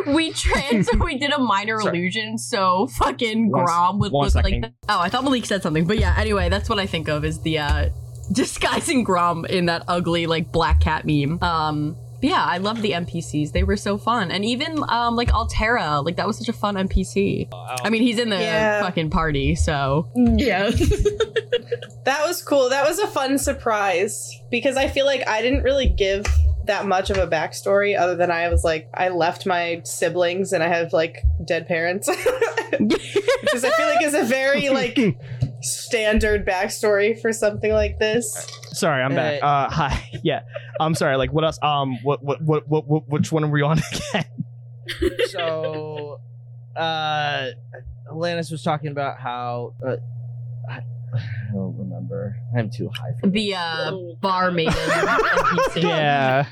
we 0.13 0.31
trans 0.31 0.89
we 1.03 1.17
did 1.17 1.31
a 1.31 1.39
minor 1.39 1.79
Sorry. 1.81 1.97
illusion, 1.99 2.37
so 2.37 2.87
fucking 2.87 3.51
One 3.51 3.65
Grom 3.65 3.99
would 3.99 4.11
look 4.13 4.31
second. 4.31 4.51
like 4.51 4.61
that. 4.61 4.73
Oh, 4.87 4.99
I 4.99 5.09
thought 5.09 5.23
Malik 5.23 5.45
said 5.45 5.61
something, 5.61 5.85
but 5.85 5.99
yeah, 5.99 6.15
anyway, 6.17 6.49
that's 6.49 6.69
what 6.69 6.79
I 6.79 6.85
think 6.85 7.09
of 7.09 7.25
is 7.25 7.41
the 7.41 7.59
uh 7.59 7.89
disguising 8.31 9.03
Grom 9.03 9.45
in 9.45 9.65
that 9.65 9.83
ugly 9.87 10.27
like 10.27 10.51
black 10.51 10.79
cat 10.81 11.05
meme. 11.05 11.39
Um 11.43 11.95
but 11.95 12.08
yeah, 12.21 12.43
I 12.43 12.57
love 12.57 12.81
the 12.81 12.91
NPCs. 12.91 13.51
They 13.53 13.63
were 13.63 13.77
so 13.77 13.97
fun. 13.97 14.31
And 14.31 14.43
even 14.45 14.83
um 14.89 15.15
like 15.15 15.33
Altera, 15.33 16.01
like 16.01 16.17
that 16.17 16.27
was 16.27 16.37
such 16.37 16.49
a 16.49 16.53
fun 16.53 16.75
NPC. 16.75 17.47
I 17.83 17.89
mean, 17.89 18.01
he's 18.01 18.19
in 18.19 18.29
the 18.29 18.37
Yeah. 18.39 18.81
fucking 18.81 19.09
party, 19.09 19.55
so 19.55 20.07
Yeah. 20.15 20.71
That 22.05 22.25
was 22.25 22.41
cool. 22.41 22.69
That 22.69 22.87
was 22.87 22.97
a 22.97 23.05
fun 23.07 23.37
surprise 23.37 24.31
because 24.49 24.77
I 24.77 24.87
feel 24.87 25.05
like 25.05 25.27
I 25.27 25.41
didn't 25.43 25.61
really 25.63 25.87
give 25.87 26.25
that 26.65 26.87
much 26.87 27.09
of 27.11 27.17
a 27.17 27.27
backstory 27.27 27.99
other 27.99 28.15
than 28.15 28.31
I 28.31 28.47
was 28.49 28.63
like 28.63 28.89
I 28.93 29.09
left 29.09 29.45
my 29.45 29.81
siblings 29.83 30.51
and 30.53 30.63
I 30.63 30.69
have 30.69 30.91
like 30.93 31.23
dead 31.45 31.67
parents. 31.67 32.09
Because 32.71 33.63
I 33.65 33.71
feel 33.71 33.87
like 33.87 34.03
is 34.03 34.13
a 34.13 34.23
very 34.23 34.69
like 34.69 34.97
standard 35.61 36.45
backstory 36.45 37.19
for 37.19 37.33
something 37.33 37.71
like 37.71 37.97
this. 37.99 38.47
Sorry, 38.79 39.03
I'm 39.03 39.13
back. 39.13 39.43
Uh, 39.43 39.69
hi. 39.71 40.09
Yeah, 40.23 40.41
I'm 40.79 40.95
sorry. 40.95 41.17
Like, 41.17 41.33
what 41.33 41.43
else? 41.43 41.59
Um, 41.61 41.97
what, 42.01 42.23
what, 42.23 42.41
what, 42.41 42.67
what, 42.67 42.87
what 42.87 43.09
which 43.09 43.31
one 43.31 43.43
are 43.43 43.47
we 43.49 43.61
on 43.61 43.79
again? 44.13 44.25
so 45.27 46.19
uh 46.75 47.47
Alanis 48.11 48.51
was 48.51 48.63
talking 48.63 48.89
about 48.89 49.19
how 49.19 49.73
uh, 49.85 49.97
I, 50.69 50.77
I 51.13 51.21
don't 51.53 51.77
remember. 51.77 52.35
I'm 52.57 52.69
too 52.71 52.89
high 52.95 53.11
for 53.19 53.27
the 53.27 53.49
this. 53.49 53.55
uh 53.57 53.91
bar 54.21 54.49
maiden 54.51 54.73
NPC. 54.73 55.83
yeah. 55.83 56.45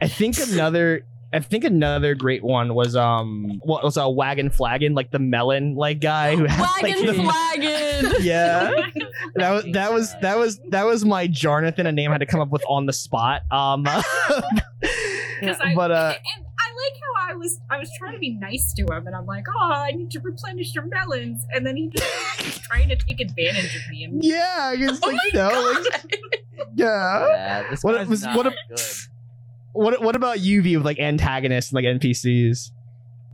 I 0.00 0.08
think 0.08 0.38
another. 0.38 1.04
I 1.34 1.40
think 1.40 1.64
another 1.64 2.14
great 2.14 2.42
one 2.44 2.74
was 2.74 2.94
um 2.94 3.60
what 3.62 3.82
was 3.82 3.96
a 3.96 4.08
wagon 4.08 4.50
flagon 4.50 4.94
like 4.94 5.10
the 5.10 5.18
melon 5.18 5.74
like 5.74 6.00
guy 6.00 6.36
who 6.36 6.44
had 6.44 6.60
Wagon 6.82 7.06
the- 7.06 7.14
flagon. 7.22 8.14
yeah 8.22 8.70
that 9.36 9.50
was 9.52 9.64
that 9.72 9.92
was 9.92 10.14
that 10.20 10.36
was 10.38 10.60
that 10.70 10.84
was 10.84 11.04
my 11.04 11.26
Jarnathan 11.28 11.86
a 11.86 11.92
name 11.92 12.10
I 12.10 12.14
had 12.14 12.18
to 12.18 12.26
come 12.26 12.40
up 12.40 12.50
with 12.50 12.62
on 12.68 12.86
the 12.86 12.92
spot 12.92 13.42
um 13.50 13.84
I, 15.44 15.74
but 15.74 15.90
uh 15.90 16.14
and 16.36 16.46
I 16.58 16.68
like 16.68 17.00
how 17.00 17.32
I 17.32 17.34
was 17.34 17.60
I 17.70 17.78
was 17.78 17.90
trying 17.98 18.12
to 18.14 18.18
be 18.18 18.34
nice 18.34 18.72
to 18.74 18.82
him, 18.82 19.06
and 19.06 19.16
I'm 19.16 19.26
like, 19.26 19.44
oh, 19.48 19.72
I 19.72 19.90
need 19.92 20.10
to 20.12 20.20
replenish 20.20 20.74
your 20.74 20.84
melons, 20.86 21.44
and 21.52 21.66
then 21.66 21.76
he 21.76 21.88
just 21.88 22.44
was 22.44 22.58
trying 22.58 22.88
to 22.90 22.96
take 22.96 23.20
advantage 23.20 23.74
of 23.74 23.88
me. 23.90 24.04
And 24.04 24.22
yeah 24.24 24.72
it's 24.76 25.00
Oh 25.02 25.06
like, 25.08 25.16
my 25.16 25.20
you 25.32 25.38
know, 25.38 25.72
like, 25.82 25.92
god. 25.92 26.66
yeah 26.76 27.26
Yeah, 27.28 27.70
this 27.70 27.82
What 27.82 27.96
guy's 27.96 28.08
was- 28.08 28.22
not 28.22 28.36
what 28.36 28.46
a- 28.46 28.54
good. 28.68 28.80
What 29.72 30.02
what 30.02 30.16
about 30.16 30.38
UV 30.38 30.76
with 30.76 30.84
like 30.84 30.98
antagonists 30.98 31.72
and 31.72 31.76
like 31.76 31.84
NPCs 32.00 32.70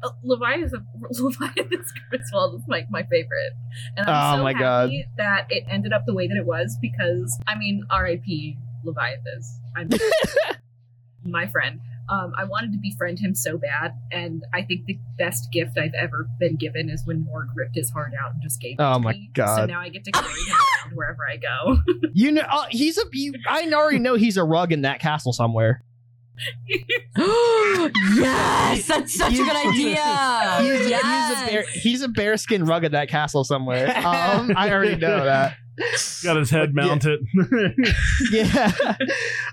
uh, 0.02 0.10
Leviathan 0.22 0.86
Leviathan's 1.10 1.92
Griswold 2.10 2.54
is 2.60 2.68
like 2.68 2.86
my 2.90 3.02
favorite, 3.04 3.52
and 3.96 4.08
I'm 4.08 4.34
Oh 4.34 4.36
so 4.38 4.42
my 4.44 4.52
happy 4.52 5.04
God. 5.08 5.16
that 5.16 5.46
it 5.50 5.64
ended 5.68 5.92
up 5.92 6.06
the 6.06 6.14
way 6.14 6.28
that 6.28 6.36
it 6.36 6.46
was 6.46 6.76
because 6.80 7.36
I 7.48 7.56
mean, 7.58 7.82
R.I.P. 7.90 8.56
Leviathan. 8.84 9.40
I'm 9.76 9.88
my 11.24 11.46
friend. 11.48 11.80
Um, 12.10 12.32
I 12.38 12.44
wanted 12.44 12.72
to 12.72 12.78
befriend 12.78 13.18
him 13.18 13.34
so 13.34 13.58
bad, 13.58 13.92
and 14.10 14.42
I 14.54 14.62
think 14.62 14.86
the 14.86 14.98
best 15.18 15.52
gift 15.52 15.76
I've 15.76 15.92
ever 16.00 16.26
been 16.40 16.56
given 16.56 16.88
is 16.88 17.02
when 17.04 17.22
Morg 17.24 17.48
ripped 17.54 17.74
his 17.74 17.90
heart 17.90 18.12
out 18.18 18.32
and 18.32 18.42
just 18.42 18.62
gave 18.62 18.74
it 18.74 18.82
Oh 18.82 18.98
my 18.98 19.12
me. 19.12 19.30
God. 19.34 19.56
So 19.56 19.66
now 19.66 19.80
I 19.80 19.90
get 19.90 20.04
to 20.04 20.12
carry 20.12 20.26
him 20.26 20.52
around 20.86 20.96
wherever 20.96 21.18
I 21.30 21.36
go. 21.36 21.76
you 22.14 22.32
know 22.32 22.44
uh, 22.48 22.64
he's 22.70 22.96
a 22.96 23.02
you, 23.12 23.34
I 23.46 23.68
already 23.74 23.98
know 23.98 24.14
he's 24.14 24.36
a 24.38 24.44
rug 24.44 24.72
in 24.72 24.82
that 24.82 25.00
castle 25.00 25.32
somewhere 25.34 25.82
yes, 28.16 28.86
that's 28.86 29.14
such 29.16 29.34
a 29.34 29.36
good 29.36 29.56
idea. 29.56 29.96
he's, 30.60 30.78
he's 30.80 30.90
yes. 30.90 31.42
a 31.42 31.46
bear 31.50 31.64
he's 31.72 32.02
a 32.02 32.08
bearskin 32.08 32.64
rug 32.64 32.84
at 32.84 32.92
that 32.92 33.08
castle 33.08 33.44
somewhere 33.44 33.88
um 33.98 34.52
I 34.56 34.70
already 34.70 34.96
know 34.96 35.24
that 35.24 35.56
Got 36.24 36.36
his 36.38 36.50
head 36.50 36.74
mounted. 36.74 37.20
yeah. 38.32 38.96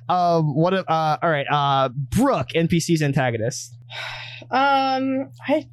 um. 0.09 0.55
What? 0.55 0.73
if- 0.73 0.85
Uh. 0.87 1.17
All 1.21 1.29
right. 1.29 1.45
Uh. 1.49 1.89
Brooke, 1.89 2.49
NPC's 2.55 3.01
antagonist. 3.01 3.75
Um, 4.51 5.31
I 5.47 5.67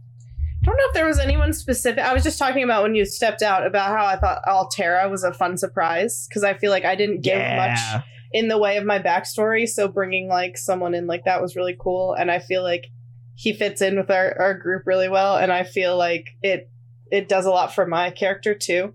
don't 0.63 0.77
know 0.77 0.85
if 0.87 0.95
there 0.95 1.05
was 1.07 1.19
anyone 1.19 1.53
specific. 1.53 2.03
I 2.03 2.15
was 2.15 2.23
just 2.23 2.39
talking 2.39 2.63
about 2.63 2.83
when 2.83 2.95
you 2.95 3.05
stepped 3.05 3.43
out 3.43 3.67
about 3.67 3.89
how 3.89 4.07
I 4.07 4.17
thought 4.17 4.41
Altera 4.49 5.11
was 5.11 5.25
a 5.25 5.33
fun 5.35 5.59
surprise 5.59 6.27
because 6.27 6.43
I 6.43 6.55
feel 6.55 6.71
like 6.71 6.87
I 6.87 6.95
didn't 6.95 7.21
give 7.21 7.39
much 7.39 7.79
in 8.33 8.49
the 8.49 8.59
way 8.59 8.77
of 8.77 8.85
my 8.85 8.99
backstory. 8.99 9.69
So 9.69 9.89
bringing 9.89 10.29
like 10.29 10.57
someone 10.59 10.95
in 10.95 11.07
like 11.07 11.25
that 11.25 11.43
was 11.43 11.57
really 11.57 11.77
cool, 11.79 12.15
and 12.15 12.31
I 12.31 12.39
feel 12.39 12.63
like 12.63 12.87
he 13.35 13.53
fits 13.53 13.81
in 13.83 13.97
with 13.97 14.11
our, 14.11 14.37
our 14.41 14.55
group 14.59 14.83
really 14.87 15.09
well, 15.09 15.37
and 15.37 15.53
I 15.53 15.65
feel 15.65 15.97
like 15.97 16.29
it 16.43 16.71
it 17.11 17.29
does 17.29 17.45
a 17.47 17.51
lot 17.51 17.75
for 17.75 17.87
my 17.87 18.11
character 18.11 18.55
too. 18.55 18.95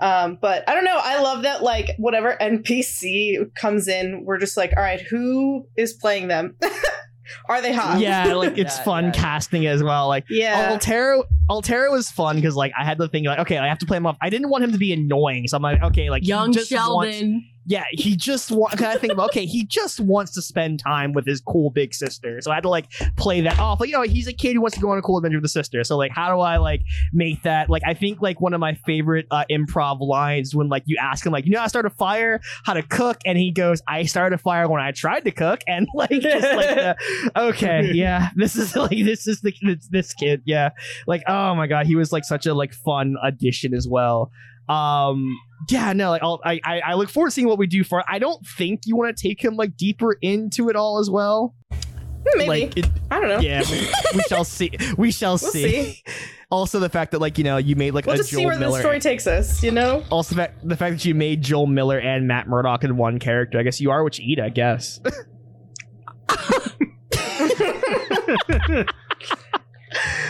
Um, 0.00 0.38
but 0.42 0.68
I 0.68 0.74
don't 0.74 0.84
know. 0.84 0.98
I 1.00 1.20
love 1.22 1.42
that 1.42 1.62
like 1.62 1.90
whatever 1.98 2.36
NPC 2.40 3.54
comes 3.54 3.86
in, 3.88 4.24
we're 4.24 4.38
just 4.38 4.56
like, 4.56 4.72
all 4.76 4.82
right, 4.82 5.00
who 5.00 5.66
is 5.76 5.92
playing 5.92 6.28
them? 6.28 6.56
Are 7.48 7.62
they 7.62 7.72
hot? 7.72 8.00
yeah, 8.00 8.34
like 8.34 8.58
it's 8.58 8.76
Yeah, 8.78 8.84
fun 8.84 9.04
yeah. 9.06 9.10
casting 9.12 9.66
as 9.66 9.82
well. 9.82 10.08
Like 10.08 10.24
Yeah. 10.28 10.70
Altero, 10.72 11.24
Altero 11.48 11.90
was 11.92 12.10
fun 12.10 12.36
because 12.36 12.54
like 12.56 12.72
I 12.78 12.84
had 12.84 12.98
the 12.98 13.08
thing 13.08 13.24
like 13.24 13.38
okay, 13.40 13.56
I 13.58 13.68
have 13.68 13.78
to 13.78 13.86
play 13.86 13.96
him 13.96 14.06
off. 14.06 14.16
I 14.20 14.30
didn't 14.30 14.50
want 14.50 14.64
him 14.64 14.72
to 14.72 14.78
be 14.78 14.92
annoying, 14.92 15.46
so 15.48 15.56
I'm 15.56 15.62
like 15.62 15.82
okay, 15.82 16.10
like 16.10 16.26
Young 16.26 16.52
just 16.52 16.70
wants- 16.72 17.14
Sheldon. 17.16 17.48
Yeah, 17.66 17.84
he 17.92 18.16
just 18.16 18.50
wants. 18.50 18.80
I 18.82 18.98
think 18.98 19.12
about 19.12 19.30
okay, 19.30 19.46
he 19.46 19.64
just 19.64 20.00
wants 20.00 20.32
to 20.32 20.42
spend 20.42 20.80
time 20.80 21.12
with 21.12 21.26
his 21.26 21.40
cool 21.40 21.70
big 21.70 21.94
sister. 21.94 22.40
So 22.40 22.50
I 22.50 22.56
had 22.56 22.62
to 22.62 22.68
like 22.68 22.90
play 23.16 23.40
that 23.40 23.58
off. 23.58 23.80
Like 23.80 23.88
you 23.88 23.96
know, 23.96 24.02
he's 24.02 24.28
a 24.28 24.32
kid 24.32 24.54
who 24.54 24.60
wants 24.60 24.76
to 24.76 24.82
go 24.82 24.90
on 24.90 24.98
a 24.98 25.02
cool 25.02 25.16
adventure 25.16 25.38
with 25.38 25.44
the 25.44 25.48
sister. 25.48 25.82
So 25.84 25.96
like, 25.96 26.12
how 26.12 26.34
do 26.34 26.40
I 26.40 26.58
like 26.58 26.82
make 27.12 27.42
that? 27.42 27.70
Like, 27.70 27.82
I 27.86 27.94
think 27.94 28.20
like 28.20 28.40
one 28.40 28.52
of 28.52 28.60
my 28.60 28.74
favorite 28.86 29.26
uh, 29.30 29.44
improv 29.50 30.00
lines 30.00 30.54
when 30.54 30.68
like 30.68 30.82
you 30.86 30.98
ask 31.00 31.24
him 31.24 31.32
like, 31.32 31.46
you 31.46 31.52
know, 31.52 31.60
I 31.60 31.64
to 31.64 31.68
start 31.70 31.86
a 31.86 31.90
fire, 31.90 32.40
how 32.64 32.74
to 32.74 32.82
cook, 32.82 33.18
and 33.24 33.38
he 33.38 33.50
goes, 33.50 33.80
I 33.88 34.04
started 34.04 34.34
a 34.34 34.38
fire 34.38 34.68
when 34.68 34.82
I 34.82 34.92
tried 34.92 35.24
to 35.24 35.30
cook, 35.30 35.62
and 35.66 35.88
like 35.94 36.10
just 36.10 36.54
like 36.54 36.74
the, 36.74 36.96
okay, 37.36 37.90
yeah, 37.94 38.28
this 38.36 38.56
is 38.56 38.76
like 38.76 38.90
this 38.90 39.26
is 39.26 39.40
the 39.40 39.54
this, 39.62 39.88
this 39.88 40.14
kid, 40.14 40.42
yeah, 40.44 40.70
like 41.06 41.22
oh 41.26 41.54
my 41.54 41.66
god, 41.66 41.86
he 41.86 41.96
was 41.96 42.12
like 42.12 42.24
such 42.24 42.44
a 42.46 42.52
like 42.52 42.74
fun 42.74 43.16
addition 43.22 43.72
as 43.72 43.88
well. 43.88 44.30
Um, 44.68 45.38
yeah, 45.68 45.92
no, 45.92 46.10
like 46.10 46.22
I'll, 46.22 46.40
I 46.44 46.60
I 46.64 46.80
I 46.80 46.94
look 46.94 47.10
forward 47.10 47.28
to 47.28 47.30
seeing 47.32 47.46
what 47.48 47.58
we 47.58 47.66
do 47.66 47.84
for. 47.84 48.02
I 48.08 48.18
don't 48.18 48.44
think 48.46 48.82
you 48.86 48.96
want 48.96 49.16
to 49.16 49.28
take 49.28 49.42
him 49.42 49.56
like 49.56 49.76
deeper 49.76 50.16
into 50.22 50.68
it 50.68 50.76
all 50.76 50.98
as 50.98 51.10
well. 51.10 51.54
Hmm, 51.72 52.38
Maybe. 52.38 52.48
Like, 52.48 52.76
it, 52.78 52.86
I 53.10 53.20
don't 53.20 53.28
know. 53.28 53.40
yeah, 53.40 53.62
we, 53.70 53.88
we 54.14 54.22
shall 54.28 54.44
see. 54.44 54.70
We 54.96 55.10
shall 55.12 55.32
We'll 55.32 55.38
see. 55.52 55.92
see. 55.92 56.02
Also, 56.50 56.80
the 56.80 56.88
fact 56.88 57.12
that 57.12 57.18
like 57.20 57.36
you 57.36 57.44
know 57.44 57.58
you 57.58 57.76
made 57.76 57.92
like 57.92 58.06
We'll 58.06 58.14
a 58.14 58.18
just 58.18 58.30
see 58.30 58.46
where 58.46 58.58
Miller. 58.58 58.78
the 58.78 58.80
story 58.80 59.00
takes 59.00 59.26
us, 59.26 59.62
you 59.62 59.70
know? 59.70 60.02
also, 60.10 60.34
the 60.34 60.42
fact, 60.42 60.66
the 60.68 60.76
fact 60.76 60.96
that 60.96 61.04
you 61.04 61.14
made 61.14 61.42
Joel 61.42 61.66
Miller 61.66 61.98
and 61.98 62.26
Matt 62.28 62.48
Murdock 62.48 62.84
in 62.84 62.96
one 62.96 63.18
character. 63.18 63.58
I 63.58 63.62
guess 63.62 63.80
you 63.80 63.90
are 63.90 64.02
what 64.02 64.18
you 64.18 64.24
eat. 64.32 64.40
I 64.40 64.48
guess. 64.48 65.00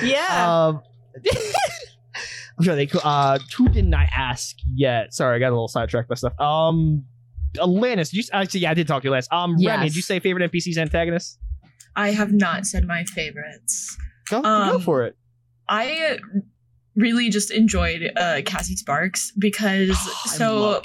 Yeah. 0.03 0.67
Um, 0.69 0.83
I'm 2.59 2.65
sure 2.65 2.77
they. 2.77 2.89
Uh, 3.03 3.39
who 3.57 3.69
didn't 3.69 3.95
I 3.95 4.09
ask 4.17 4.57
yet? 4.75 5.13
Sorry, 5.15 5.37
I 5.37 5.39
got 5.39 5.49
a 5.49 5.57
little 5.57 5.69
sidetracked 5.69 6.09
by 6.09 6.15
stuff. 6.15 6.39
Um, 6.41 7.05
Alanis, 7.57 8.13
you 8.13 8.23
actually? 8.33 8.61
Yeah, 8.61 8.71
I 8.71 8.75
did 8.75 8.87
talk 8.89 9.03
to 9.03 9.09
you 9.09 9.13
last. 9.13 9.33
Um, 9.33 9.57
Yes. 9.59 9.77
Remy, 9.77 9.89
did 9.89 9.97
you 9.97 10.03
say 10.03 10.21
favorite 10.21 10.51
NPCs 10.53 10.77
antagonists? 10.79 11.39
I 11.97 12.11
have 12.11 12.33
not 12.33 12.67
said 12.67 12.87
my 12.87 13.05
favorites. 13.05 13.97
Go, 14.29 14.43
go 14.43 14.49
Um, 14.49 14.81
for 14.81 15.05
it. 15.05 15.17
I 15.69 16.19
really 16.97 17.29
just 17.31 17.51
enjoyed 17.51 18.11
uh, 18.17 18.41
Cassie 18.45 18.77
Sparks 18.77 19.33
because 19.39 19.91
I 20.27 20.29
so. 20.29 20.81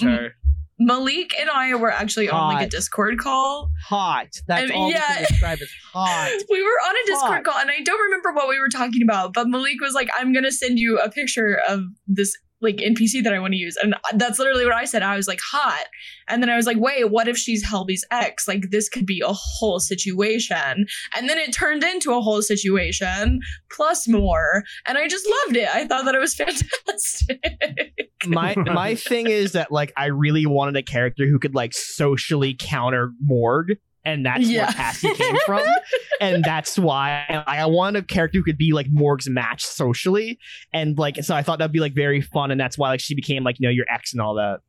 Malik 0.80 1.34
and 1.40 1.50
I 1.50 1.76
were 1.76 1.92
actually 1.92 2.30
on 2.30 2.54
like 2.54 2.68
a 2.68 2.70
Discord 2.70 3.20
call. 3.20 3.70
Hot. 3.88 4.28
That's 4.48 4.64
And- 4.64 4.72
all 4.72 4.88
we 4.88 4.94
yeah. 4.94 5.16
can 5.16 5.26
describe 5.30 5.60
as 5.62 5.70
hot. 5.94 6.32
We 6.50 6.64
were 6.64 6.70
on 6.70 6.96
a 6.96 7.06
Discord 7.08 7.32
Hot. 7.34 7.44
call 7.44 7.60
and 7.60 7.70
I 7.70 7.82
don't 7.82 8.00
remember 8.00 8.32
what 8.34 8.48
we 8.48 8.60
were 8.60 8.70
talking 8.70 9.02
about, 9.04 9.34
but 9.34 9.48
Malik 9.50 9.82
was 9.82 9.94
like, 9.94 10.10
I'm 10.18 10.34
gonna 10.34 10.52
send 10.52 10.80
you 10.80 10.98
a 11.00 11.10
picture 11.10 11.60
of 11.68 11.82
this 12.08 12.34
like 12.62 12.78
NPC 12.78 13.24
that 13.24 13.34
I 13.34 13.40
want 13.40 13.54
to 13.54 13.58
use. 13.58 13.78
And 13.82 13.96
that's 14.16 14.40
literally 14.40 14.66
what 14.66 14.74
I 14.74 14.86
said. 14.86 15.02
I 15.02 15.16
was 15.16 15.28
like, 15.28 15.40
hot. 15.52 15.86
And 16.28 16.42
then 16.44 16.50
I 16.50 16.56
was 16.56 16.66
like, 16.66 16.78
wait, 16.80 17.10
what 17.10 17.28
if 17.28 17.38
she's 17.38 17.66
Helby's 17.66 18.06
ex? 18.12 18.48
Like 18.48 18.70
this 18.72 18.90
could 18.90 19.06
be 19.06 19.22
a 19.26 19.34
whole 19.34 19.80
situation. 19.80 20.86
And 21.16 21.30
then 21.30 21.38
it 21.38 21.54
turned 21.54 21.84
into 21.84 22.14
a 22.14 22.22
whole 22.22 22.42
situation 22.42 23.40
plus 23.72 24.08
more. 24.08 24.64
And 24.86 24.98
I 24.98 25.08
just 25.08 25.28
loved 25.46 25.58
it. 25.58 25.70
I 25.70 25.88
thought 25.88 26.06
that 26.06 26.16
it 26.16 26.20
was 26.20 26.36
fantastic. 26.36 28.10
my 28.28 28.56
my 28.74 28.96
thing 28.96 29.28
is 29.28 29.54
that 29.54 29.72
like 29.72 29.94
I 29.96 30.08
really 30.08 30.46
wanted 30.46 30.76
a 30.76 30.84
character 30.84 31.28
who 31.28 31.40
could 31.40 31.56
like 31.56 31.74
socially 31.74 32.56
counter 32.60 33.12
Morg, 33.22 33.78
and 34.06 34.26
that's 34.26 34.48
Yeah. 34.48 34.66
where 34.66 34.74
Cassie 34.74 35.14
came 35.14 35.36
from, 35.46 35.62
and 36.22 36.44
that's 36.44 36.78
why 36.80 37.26
I, 37.48 37.60
I 37.62 37.66
wanted 37.66 38.04
a 38.04 38.06
character 38.08 38.38
who 38.40 38.44
could 38.44 38.58
be 38.58 38.72
like 38.74 38.88
Morg's 38.90 39.30
match 39.30 39.64
socially, 39.66 40.40
and 40.74 40.98
like 40.98 41.18
so 41.24 41.36
I 41.36 41.42
thought 41.44 41.60
that'd 41.60 41.72
be 41.72 41.80
like 41.80 41.94
very 41.96 42.22
fun, 42.22 42.52
and 42.52 42.60
that's 42.60 42.78
why 42.78 42.90
like 42.90 43.00
she 43.02 43.16
became 43.16 43.44
like 43.44 43.58
you 43.60 43.68
know 43.68 43.72
your 43.72 43.86
ex 43.94 44.14
and 44.14 44.22
all 44.22 44.36
that. 44.36 44.60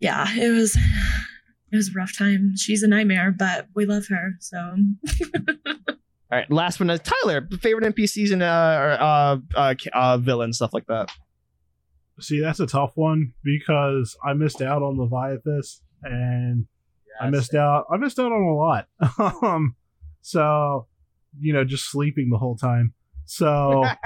yeah, 0.00 0.26
it 0.36 0.50
was 0.50 0.76
it 0.76 1.76
was 1.76 1.88
a 1.88 1.92
rough 1.98 2.16
time. 2.16 2.52
She's 2.56 2.82
a 2.82 2.88
nightmare, 2.88 3.34
but 3.36 3.66
we 3.74 3.86
love 3.86 4.06
her. 4.08 4.32
So 4.40 4.56
All 6.28 6.36
right, 6.38 6.50
last 6.50 6.80
one 6.80 6.90
is 6.90 7.00
Tyler. 7.00 7.48
Favorite 7.60 7.94
NPCs 7.94 8.32
and 8.32 8.42
uh, 8.42 8.46
uh, 8.46 9.36
uh, 9.54 9.74
uh, 9.94 10.18
villains 10.18 10.56
stuff 10.56 10.72
like 10.74 10.86
that. 10.86 11.08
See, 12.18 12.40
that's 12.40 12.58
a 12.60 12.66
tough 12.66 12.92
one 12.96 13.32
because 13.44 14.16
I 14.24 14.32
missed 14.32 14.60
out 14.60 14.82
on 14.82 14.96
Leviathus 14.96 15.82
and 16.02 16.66
I 17.20 17.30
missed 17.30 17.54
out. 17.54 17.86
I 17.92 17.96
missed 17.96 18.18
out 18.18 18.32
on 18.32 18.42
a 18.42 18.54
lot. 18.54 18.88
um, 19.42 19.76
so 20.22 20.86
you 21.38 21.52
know, 21.52 21.64
just 21.64 21.90
sleeping 21.90 22.30
the 22.30 22.38
whole 22.38 22.56
time. 22.56 22.94
So 23.24 23.84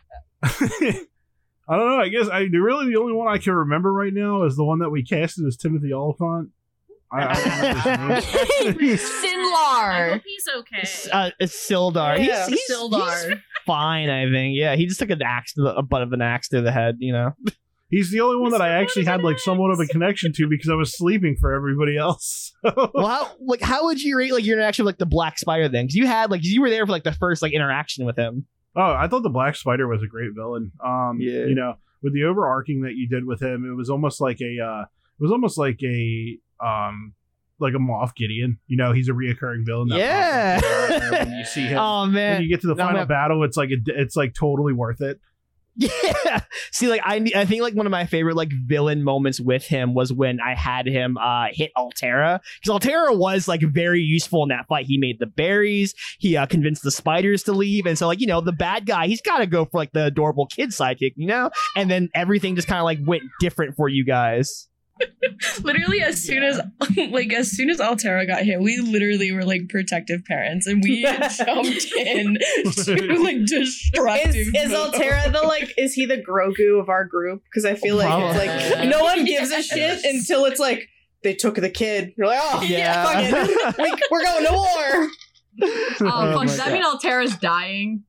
I 0.42 1.76
don't 1.76 1.88
know. 1.88 2.00
I 2.00 2.08
guess 2.08 2.28
I 2.28 2.40
really 2.40 2.92
the 2.92 3.00
only 3.00 3.12
one 3.12 3.28
I 3.28 3.38
can 3.38 3.54
remember 3.54 3.92
right 3.92 4.12
now 4.12 4.44
is 4.44 4.56
the 4.56 4.64
one 4.64 4.80
that 4.80 4.90
we 4.90 5.04
casted 5.04 5.46
as 5.46 5.56
Timothy 5.56 5.92
Olyphant. 5.92 6.50
I, 7.12 7.26
I 7.28 7.96
don't 7.96 8.08
know 8.08 8.14
his 8.16 8.34
name. 8.74 8.76
I 8.80 8.96
Sinlar. 8.96 10.12
hope 10.12 10.22
he's 10.24 10.48
okay. 10.56 11.10
Uh, 11.12 11.30
it's 11.38 11.54
Sildar. 11.54 12.18
Yeah, 12.18 12.48
he's, 12.48 12.58
he's, 12.66 12.76
Sildar. 12.76 13.28
he's 13.28 13.38
fine, 13.64 14.10
I 14.10 14.28
think. 14.30 14.56
Yeah, 14.56 14.74
he 14.74 14.86
just 14.86 14.98
took 14.98 15.10
an 15.10 15.22
axe 15.22 15.54
to 15.54 15.62
the 15.62 15.76
a 15.76 15.82
butt 15.82 16.02
of 16.02 16.12
an 16.12 16.22
axe 16.22 16.48
to 16.48 16.60
the 16.60 16.72
head. 16.72 16.96
You 16.98 17.12
know. 17.12 17.32
He's 17.90 18.10
the 18.10 18.20
only 18.20 18.40
one 18.40 18.50
that 18.52 18.62
I 18.62 18.70
actually 18.80 19.04
had 19.04 19.22
like 19.22 19.38
somewhat 19.38 19.70
of 19.70 19.78
a 19.78 19.86
connection 19.86 20.32
to 20.34 20.48
because 20.48 20.68
I 20.68 20.74
was 20.74 20.96
sleeping 20.96 21.36
for 21.40 21.52
everybody 21.54 21.96
else. 21.96 22.52
well, 22.62 22.90
how 23.06 23.30
like 23.40 23.60
how 23.62 23.84
would 23.84 24.00
you 24.00 24.16
rate 24.16 24.32
like 24.32 24.44
your 24.44 24.56
interaction 24.58 24.84
with 24.84 24.94
like 24.94 24.98
the 24.98 25.06
Black 25.06 25.38
Spider 25.38 25.68
then? 25.68 25.84
Because 25.84 25.94
you 25.96 26.06
had 26.06 26.30
like 26.30 26.40
you 26.42 26.60
were 26.60 26.70
there 26.70 26.84
for 26.86 26.92
like 26.92 27.04
the 27.04 27.12
first 27.12 27.42
like 27.42 27.52
interaction 27.52 28.04
with 28.06 28.16
him. 28.16 28.46
Oh, 28.76 28.82
I 28.92 29.06
thought 29.06 29.22
the 29.22 29.28
Black 29.30 29.54
Spider 29.54 29.86
was 29.86 30.02
a 30.02 30.06
great 30.08 30.30
villain. 30.34 30.72
Um, 30.84 31.18
Yeah. 31.20 31.44
you 31.46 31.54
know, 31.54 31.74
with 32.02 32.14
the 32.14 32.24
overarching 32.24 32.82
that 32.82 32.94
you 32.94 33.06
did 33.08 33.24
with 33.26 33.40
him, 33.40 33.64
it 33.70 33.74
was 33.76 33.88
almost 33.90 34.20
like 34.20 34.40
a, 34.40 34.58
uh, 34.64 34.82
it 34.82 35.22
was 35.22 35.30
almost 35.30 35.56
like 35.56 35.78
a, 35.84 36.38
um, 36.60 37.14
like 37.60 37.74
a 37.74 37.78
Moff 37.78 38.16
Gideon. 38.16 38.58
You 38.66 38.76
know, 38.76 38.92
he's 38.92 39.08
a 39.08 39.12
reoccurring 39.12 39.64
villain. 39.64 39.88
That 39.90 39.98
Yeah. 39.98 40.60
pops 40.60 41.04
up 41.04 41.12
when 41.28 41.38
you 41.38 41.44
see 41.44 41.60
him. 41.68 41.78
oh 41.78 42.02
when 42.02 42.12
man. 42.14 42.42
you 42.42 42.48
get 42.48 42.62
to 42.62 42.66
the 42.66 42.74
No, 42.74 42.84
final 42.86 43.00
man. 43.02 43.06
battle, 43.06 43.44
it's 43.44 43.56
like 43.56 43.68
a, 43.70 43.76
it's 43.86 44.16
like 44.16 44.34
totally 44.34 44.72
worth 44.72 45.00
it. 45.00 45.20
Yeah. 46.24 46.40
See, 46.70 46.88
like 46.88 47.00
I, 47.04 47.24
I 47.34 47.44
think 47.44 47.62
like 47.62 47.74
one 47.74 47.86
of 47.86 47.90
my 47.90 48.06
favorite 48.06 48.36
like 48.36 48.52
villain 48.52 49.02
moments 49.02 49.40
with 49.40 49.64
him 49.64 49.92
was 49.92 50.12
when 50.12 50.40
I 50.40 50.54
had 50.54 50.86
him 50.86 51.16
uh 51.18 51.48
hit 51.50 51.72
Altera 51.76 52.40
because 52.60 52.70
Altera 52.70 53.12
was 53.12 53.48
like 53.48 53.60
very 53.60 54.00
useful 54.00 54.42
in 54.44 54.50
that 54.50 54.66
fight. 54.68 54.86
He 54.86 54.98
made 54.98 55.18
the 55.18 55.26
berries. 55.26 55.94
He 56.18 56.36
uh, 56.36 56.46
convinced 56.46 56.82
the 56.82 56.90
spiders 56.90 57.42
to 57.44 57.52
leave, 57.52 57.86
and 57.86 57.98
so 57.98 58.06
like 58.06 58.20
you 58.20 58.26
know 58.26 58.40
the 58.40 58.52
bad 58.52 58.86
guy, 58.86 59.06
he's 59.08 59.20
got 59.20 59.38
to 59.38 59.46
go 59.46 59.64
for 59.64 59.78
like 59.78 59.92
the 59.92 60.06
adorable 60.06 60.46
kid 60.46 60.70
sidekick, 60.70 61.14
you 61.16 61.26
know. 61.26 61.50
And 61.76 61.90
then 61.90 62.08
everything 62.14 62.54
just 62.54 62.68
kind 62.68 62.78
of 62.78 62.84
like 62.84 63.00
went 63.04 63.24
different 63.40 63.76
for 63.76 63.88
you 63.88 64.04
guys. 64.04 64.68
Literally 65.62 66.00
as 66.00 66.22
soon 66.22 66.42
as 66.42 66.60
like 67.10 67.32
as 67.32 67.50
soon 67.50 67.70
as 67.70 67.80
Altera 67.80 68.26
got 68.26 68.42
hit, 68.42 68.60
we 68.60 68.78
literally 68.78 69.32
were 69.32 69.44
like 69.44 69.68
protective 69.68 70.24
parents 70.24 70.66
and 70.66 70.82
we 70.82 71.02
jumped 71.36 71.84
in 71.96 72.38
to 72.84 73.16
like 73.22 73.44
destructive. 73.46 74.34
Is, 74.36 74.48
is. 74.54 74.72
Altera 74.74 75.30
the 75.30 75.42
like? 75.42 75.72
Is 75.76 75.94
he 75.94 76.06
the 76.06 76.18
Grogu 76.18 76.80
of 76.80 76.88
our 76.88 77.04
group? 77.04 77.42
Because 77.44 77.64
I 77.64 77.74
feel 77.74 77.96
like 77.96 78.06
it's 78.08 78.36
Probably. 78.68 78.76
like 78.76 78.88
no 78.88 79.02
one 79.02 79.24
gives 79.24 79.50
a 79.50 79.62
shit 79.62 80.04
until 80.04 80.44
it's 80.46 80.60
like 80.60 80.88
they 81.22 81.34
took 81.34 81.54
the 81.56 81.70
kid. 81.70 82.12
You're 82.16 82.26
like, 82.26 82.40
oh 82.42 82.62
Yeah. 82.62 83.04
fuck 83.04 83.24
it, 83.24 83.78
we, 83.78 83.92
we're 84.10 84.22
going 84.22 84.44
to 84.46 84.52
war. 84.52 85.08
Oh, 85.62 86.00
Oh 86.02 86.32
fuck. 86.34 86.46
Does 86.48 86.56
that 86.58 86.66
God. 86.66 86.72
mean 86.72 86.84
Altera's 86.84 87.36
dying? 87.36 88.02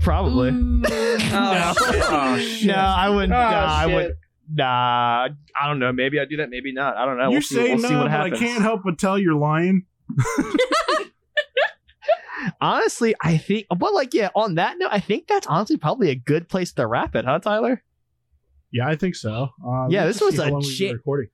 Probably. 0.00 0.50
Ooh. 0.50 0.82
Oh, 0.86 1.74
Oh, 1.78 2.38
shit. 2.38 2.66
No, 2.66 2.74
I 2.74 3.08
wouldn't. 3.08 3.32
Oh, 3.32 3.36
nah, 3.36 3.66
I 3.74 3.86
shit. 3.86 3.94
would. 3.94 4.16
Nah, 4.52 5.28
I 5.60 5.66
don't 5.66 5.78
know. 5.78 5.92
Maybe 5.92 6.20
I 6.20 6.24
do 6.24 6.36
that. 6.38 6.50
Maybe 6.50 6.72
not. 6.72 6.96
I 6.96 7.06
don't 7.06 7.18
know. 7.18 7.24
you 7.24 7.30
we'll 7.30 7.42
see, 7.42 7.54
say 7.54 7.74
we'll 7.74 7.82
no, 7.82 7.88
see 7.88 7.94
what 7.94 8.10
but 8.10 8.20
I 8.20 8.30
can't 8.30 8.62
help 8.62 8.82
but 8.84 8.98
tell 8.98 9.18
you're 9.18 9.34
lying. 9.34 9.86
Honestly, 12.60 13.14
I 13.22 13.38
think. 13.38 13.66
But 13.74 13.94
like, 13.94 14.12
yeah. 14.12 14.28
On 14.34 14.56
that 14.56 14.78
note, 14.78 14.90
I 14.92 15.00
think 15.00 15.28
that's 15.28 15.46
honestly 15.46 15.76
probably 15.76 16.10
a 16.10 16.14
good 16.14 16.48
place 16.48 16.72
to 16.74 16.86
wrap 16.86 17.16
it, 17.16 17.24
huh, 17.24 17.38
Tyler? 17.38 17.82
Yeah, 18.70 18.88
I 18.88 18.96
think 18.96 19.14
so. 19.14 19.50
Uh, 19.66 19.86
Yeah, 19.88 20.06
this 20.06 20.20
was 20.20 20.38
a 20.38 20.50
long 20.50 20.62
shit- 20.62 20.92
recording. 20.92 21.30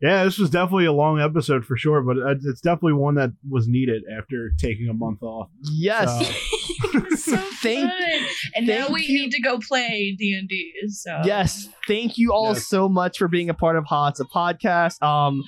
Yeah, 0.00 0.24
this 0.24 0.38
was 0.38 0.50
definitely 0.50 0.84
a 0.86 0.92
long 0.92 1.20
episode 1.20 1.64
for 1.64 1.76
sure, 1.76 2.02
but 2.02 2.18
uh, 2.18 2.34
it's 2.44 2.60
definitely 2.60 2.94
one 2.94 3.14
that 3.14 3.30
was 3.48 3.66
needed 3.68 4.02
after 4.18 4.50
taking 4.58 4.88
a 4.88 4.92
month 4.92 5.22
off. 5.22 5.48
Yes. 5.72 6.08
so 7.22 7.36
Thank- 7.62 7.90
fun. 7.90 8.26
And 8.56 8.66
now 8.66 8.88
we 8.88 9.02
you. 9.06 9.14
need 9.20 9.30
to 9.32 9.40
go 9.40 9.58
play 9.58 10.14
D 10.18 10.36
and 10.38 10.48
D. 10.48 10.72
So 10.88 11.22
Yes. 11.24 11.68
Thank 11.88 12.18
you 12.18 12.32
all 12.32 12.52
Yes. 12.52 12.66
so 12.66 12.88
much 12.88 13.18
for 13.18 13.28
being 13.28 13.48
a 13.50 13.54
part 13.54 13.76
of 13.76 13.84
Hot's 13.86 14.20
a 14.20 14.24
podcast. 14.24 15.02
Um, 15.02 15.42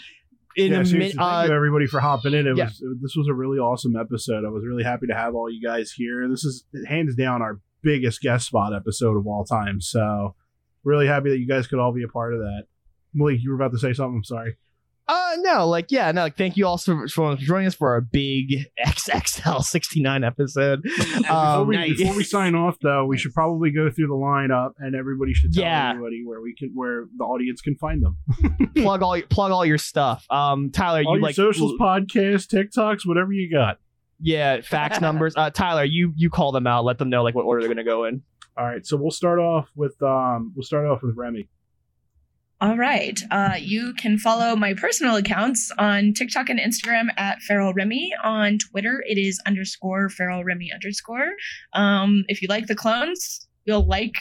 in 0.57 0.73
yeah, 0.73 0.81
a 0.81 0.85
seriously, 0.87 0.99
minute, 0.99 1.17
thank 1.17 1.45
uh, 1.45 1.47
you 1.49 1.55
everybody 1.55 1.87
for 1.87 2.01
hopping 2.01 2.33
in. 2.33 2.47
It 2.47 2.57
yeah. 2.57 2.65
was 2.65 2.83
this 3.03 3.15
was 3.15 3.29
a 3.29 3.35
really 3.35 3.59
awesome 3.59 3.95
episode. 3.95 4.43
I 4.47 4.49
was 4.49 4.65
really 4.67 4.85
happy 4.85 5.07
to 5.09 5.15
have 5.15 5.35
all 5.35 5.51
you 5.51 5.61
guys 5.63 5.93
here. 5.93 6.27
This 6.31 6.45
is 6.45 6.65
hands 6.89 7.15
down 7.15 7.43
our 7.43 7.61
biggest 7.83 8.23
guest 8.23 8.47
spot 8.47 8.75
episode 8.75 9.19
of 9.19 9.27
all 9.27 9.45
time. 9.45 9.83
So 9.83 10.35
really 10.83 11.07
happy 11.07 11.29
that 11.29 11.39
you 11.39 11.47
guys 11.47 11.67
could 11.67 11.79
all 11.79 11.93
be 11.93 12.05
a 12.05 12.09
part 12.09 12.33
of 12.33 12.41
that. 12.41 12.63
Malik, 13.17 13.41
you 13.43 13.51
were 13.51 13.57
about 13.57 13.73
to 13.73 13.79
say 13.79 13.93
something. 13.93 14.19
I'm 14.19 14.25
sorry. 14.25 14.57
Uh, 15.09 15.37
no, 15.39 15.69
like, 15.69 15.93
yeah, 15.93 16.11
no, 16.11 16.23
like, 16.23 16.37
thank 16.37 16.57
you 16.57 16.67
all 16.67 16.77
so 16.79 16.97
for, 16.97 17.07
for 17.09 17.37
joining 17.37 17.69
us 17.69 17.77
for 17.77 17.91
our 17.93 18.01
big 18.01 18.67
XXL 18.85 19.63
69 19.63 20.25
episode. 20.25 20.83
before, 20.83 21.31
Um, 21.33 21.69
we, 21.69 21.95
before 21.95 22.17
we 22.17 22.25
sign 22.37 22.57
off, 22.57 22.77
though, 22.83 23.05
we 23.07 23.17
should 23.17 23.33
probably 23.33 23.71
go 23.71 23.89
through 23.89 24.09
the 24.09 24.15
lineup, 24.15 24.73
and 24.81 24.97
everybody 24.97 25.33
should 25.33 25.53
tell 25.55 25.63
Yeah. 25.63 25.91
everybody 25.91 26.25
where 26.27 26.41
we 26.41 26.57
can, 26.57 26.73
where 26.75 27.05
the 27.17 27.23
audience 27.23 27.61
can 27.61 27.77
find 27.77 28.03
them. 28.03 28.17
plug 28.77 29.01
all 29.03 29.21
plug 29.31 29.53
all 29.53 29.65
your 29.65 29.79
stuff. 29.79 30.27
Um, 30.29 30.71
Tyler, 30.73 30.99
All 30.99 31.03
you 31.05 31.11
your 31.13 31.21
like 31.21 31.37
socials, 31.37 31.75
podcasts, 31.81 32.47
TikToks, 32.53 33.07
whatever 33.07 33.33
you 33.33 33.49
got. 33.49 33.79
Yeah, 34.21 34.61
fax 34.61 35.01
numbers. 35.01 35.35
Uh, 35.37 35.51
Tyler, 35.51 35.85
you 35.85 36.15
you 36.17 36.31
call 36.31 36.51
them 36.51 36.67
out. 36.67 36.85
Let 36.85 36.99
them 36.99 37.11
know 37.11 37.23
like 37.23 37.37
what 37.37 37.45
order 37.45 37.61
they're 37.61 37.69
gonna 37.73 37.85
go 37.85 38.07
in. 38.07 38.23
All 38.59 38.65
right, 38.65 38.85
so 38.85 38.97
we'll 38.97 39.11
start 39.13 39.39
off 39.39 39.69
with 39.77 39.95
um, 40.03 40.53
we'll 40.57 40.65
start 40.65 40.87
off 40.87 41.03
with 41.03 41.15
Remy. 41.17 41.49
All 42.59 42.79
right. 42.79 43.21
Uh, 43.31 43.57
you 43.61 43.93
can 43.99 44.17
follow 44.17 44.57
my 44.57 44.73
personal 44.73 45.17
accounts 45.17 45.71
on 45.77 46.15
TikTok 46.15 46.49
and 46.49 46.59
Instagram 46.59 47.09
at 47.19 47.43
Feral 47.43 47.75
Remy. 47.75 48.13
On 48.25 48.57
Twitter, 48.57 49.05
it 49.07 49.19
is 49.19 49.39
underscore 49.47 50.09
Feral 50.09 50.43
Remy 50.43 50.71
underscore. 50.73 51.33
Um, 51.75 52.25
if 52.29 52.41
you 52.41 52.49
like 52.49 52.67
the 52.67 52.75
clones, 52.75 53.47
you'll 53.67 53.87
like 53.87 54.15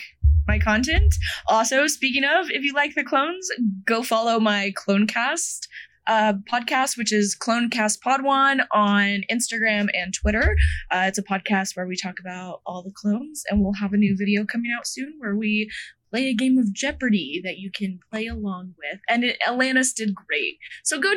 my 0.50 0.60
content. 0.60 1.16
Also, 1.48 1.88
speaking 1.88 2.26
of, 2.26 2.48
if 2.50 2.62
you 2.62 2.74
like 2.74 2.94
the 2.94 3.06
clones, 3.06 3.48
go 3.86 4.04
follow 4.04 4.38
my 4.38 4.74
Clonecast 4.78 5.68
uh, 6.08 6.34
podcast, 6.52 6.98
which 6.98 7.12
is 7.12 7.36
Clonecast 7.40 8.02
Pod 8.02 8.24
One 8.24 8.62
on 8.72 9.22
Instagram 9.32 9.88
and 9.94 10.14
Twitter. 10.14 10.56
Uh, 10.92 11.06
it's 11.08 11.18
a 11.18 11.24
podcast 11.24 11.76
where 11.76 11.88
we 11.88 11.96
talk 11.96 12.20
about 12.20 12.62
all 12.66 12.84
the 12.84 12.94
clones, 12.96 13.44
and 13.50 13.62
we'll 13.62 13.74
have 13.74 13.94
a 13.94 13.98
new 13.98 14.16
video 14.18 14.46
coming 14.46 14.72
out 14.78 14.88
soon 14.88 15.14
where 15.20 15.36
we 15.36 15.70
play 16.16 16.28
a 16.30 16.34
game 16.34 16.58
of 16.58 16.72
Jeopardy 16.74 17.42
that 17.44 17.58
you 17.58 17.70
can 17.72 18.00
play 18.12 18.28
along 18.28 18.74
with. 18.78 19.00
And 19.10 19.24
it, 19.26 19.38
Alanis 19.48 19.94
did 19.94 20.16
great. 20.16 20.58
So 20.84 21.00
go 21.00 21.12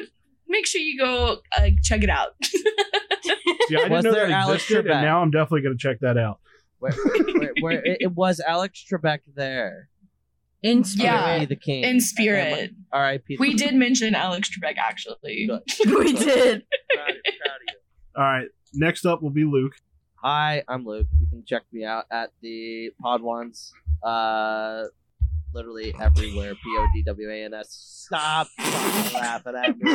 make 0.48 0.66
sure 0.66 0.80
you 0.80 0.98
go 0.98 1.38
uh, 1.56 1.70
check 1.82 2.02
it 2.02 2.10
out. 2.10 2.30
Yeah, 3.70 3.80
I 3.80 3.82
didn't 3.82 3.92
Was 3.92 4.04
know 4.04 4.12
there 4.12 4.28
that 4.28 4.32
Alex 4.44 4.62
existed, 4.62 4.86
Trebek? 4.86 4.94
and 4.94 5.02
now 5.04 5.20
I'm 5.20 5.30
definitely 5.30 5.60
going 5.60 5.76
to 5.76 5.82
check 5.82 6.00
that 6.00 6.16
out. 6.16 6.40
Where, 6.78 6.92
where, 6.92 7.52
where 7.60 7.84
it, 7.84 7.98
it 8.00 8.12
was 8.12 8.40
Alex 8.40 8.82
Trebek 8.90 9.18
there. 9.34 9.90
In 10.62 10.84
Yeah, 10.94 11.44
the 11.44 11.54
king. 11.54 11.84
in 11.84 12.00
spirit. 12.00 12.70
R.I.P. 12.92 13.36
We 13.38 13.52
did 13.54 13.74
mention 13.74 14.14
Alex 14.14 14.48
Trebek 14.48 14.78
actually. 14.78 15.50
We 15.84 16.12
did. 16.14 16.64
Proud 16.94 17.10
of 17.10 17.16
you, 17.16 17.32
proud 17.44 17.56
of 17.56 17.62
you. 17.68 17.76
All 18.16 18.24
right, 18.24 18.48
next 18.72 19.04
up 19.04 19.22
will 19.22 19.30
be 19.30 19.44
Luke. 19.44 19.74
Hi, 20.22 20.62
I'm 20.66 20.86
Luke. 20.86 21.08
You 21.20 21.26
can 21.28 21.44
check 21.46 21.62
me 21.70 21.84
out 21.84 22.06
at 22.10 22.30
the 22.40 22.90
Podwans. 23.04 23.70
Uh, 24.02 24.84
literally 25.52 25.94
everywhere. 26.00 26.54
P 26.54 26.60
O 26.78 26.86
D 26.94 27.02
W 27.06 27.30
A 27.30 27.44
N 27.44 27.54
S. 27.54 27.68
Stop 28.06 28.48
laughing 28.58 29.54
at 29.56 29.78
me. 29.78 29.92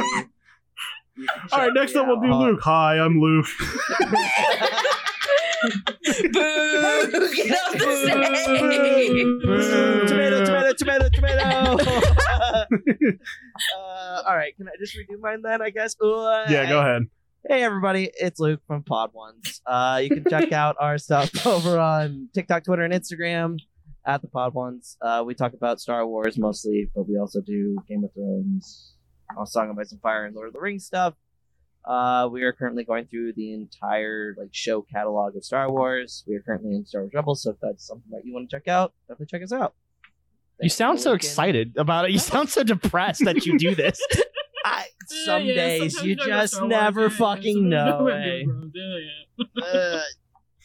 All 1.52 1.60
right, 1.60 1.74
next 1.74 1.96
up 1.96 2.08
we'll 2.08 2.20
do 2.20 2.34
Luke. 2.34 2.60
Hi, 2.64 3.00
I'm 3.00 3.20
Luke. 3.20 3.46
Boo! 5.64 6.40
Get 7.34 7.58
off 7.58 7.72
the 7.72 7.96
stage! 8.04 9.24
tomato, 10.10 10.46
tomato, 10.46 10.74
tomato, 10.74 11.10
tomato. 11.10 11.84
uh, 13.78 14.24
all 14.28 14.36
right, 14.36 14.56
can 14.58 14.68
I 14.68 14.72
just 14.80 14.98
redo 14.98 15.20
mine 15.22 15.42
then? 15.42 15.62
I 15.62 15.70
guess. 15.70 15.96
Uh, 16.02 16.46
yeah, 16.50 16.68
go 16.68 16.80
ahead. 16.80 17.04
Hey 17.48 17.64
everybody, 17.64 18.10
it's 18.20 18.40
Luke 18.40 18.62
from 18.68 18.84
Podwans. 18.84 19.62
Uh, 19.66 20.00
you 20.04 20.10
can 20.10 20.26
check 20.30 20.52
out 20.52 20.76
our 20.80 20.98
stuff 20.98 21.46
over 21.48 21.80
on 21.80 22.30
TikTok, 22.34 22.64
Twitter, 22.64 22.84
and 22.84 22.94
Instagram 22.94 23.58
at 24.06 24.22
the 24.22 24.28
Podwans. 24.28 24.96
Uh, 25.02 25.24
we 25.26 25.34
talk 25.34 25.54
about 25.54 25.80
Star 25.80 26.06
Wars 26.06 26.38
mostly, 26.38 26.90
but 26.96 27.08
we 27.08 27.18
also 27.18 27.42
do 27.42 27.78
Game 27.88 28.04
of 28.04 28.14
Thrones, 28.14 28.94
Song 29.46 29.70
of 29.70 29.78
Ice 29.80 29.92
and 29.92 30.02
Fire, 30.02 30.26
and 30.26 30.36
Lord 30.36 30.48
of 30.48 30.54
the 30.54 30.60
Rings 30.60 30.86
stuff. 30.86 31.14
Uh, 31.86 32.30
we 32.32 32.44
are 32.44 32.54
currently 32.54 32.84
going 32.86 33.06
through 33.08 33.34
the 33.34 33.54
entire 33.54 34.36
like 34.38 34.50
show 34.52 34.82
catalog 34.82 35.36
of 35.36 35.44
Star 35.44 35.70
Wars. 35.70 36.24
We 36.28 36.36
are 36.36 36.42
currently 36.42 36.76
in 36.76 36.86
Star 36.86 37.02
Wars 37.02 37.12
Rebels, 37.14 37.44
so 37.44 37.52
if 37.52 37.58
that's 37.62 37.86
something 37.88 38.10
that 38.12 38.22
you 38.26 38.34
want 38.34 38.50
to 38.50 38.56
check 38.56 38.68
out, 38.68 38.94
definitely 39.08 39.26
check 39.28 39.44
us 39.44 39.52
out. 39.52 39.74
You 40.62 40.70
sound 40.70 41.00
so 41.02 41.12
looking. 41.12 41.28
excited 41.28 41.74
about 41.78 42.06
it. 42.06 42.12
You 42.12 42.20
sound 42.20 42.50
so 42.50 42.64
depressed 42.64 43.26
that 43.26 43.46
you 43.46 43.58
do 43.58 43.76
this. 43.76 44.00
I, 44.66 44.86
Yeah, 45.12 45.26
some 45.26 45.44
yeah, 45.44 45.54
days 45.56 46.02
you 46.02 46.16
just 46.16 46.62
never 46.62 47.02
yeah, 47.02 47.08
yeah, 47.10 47.18
fucking 47.18 47.56
sometimes 47.72 48.00
know. 48.00 48.08
eh? 48.08 48.24
Game 48.40 48.50
of 48.50 48.56
Thrones, 48.56 48.74
yeah, 48.76 49.66
yeah. 49.66 49.66
Uh, 49.66 50.02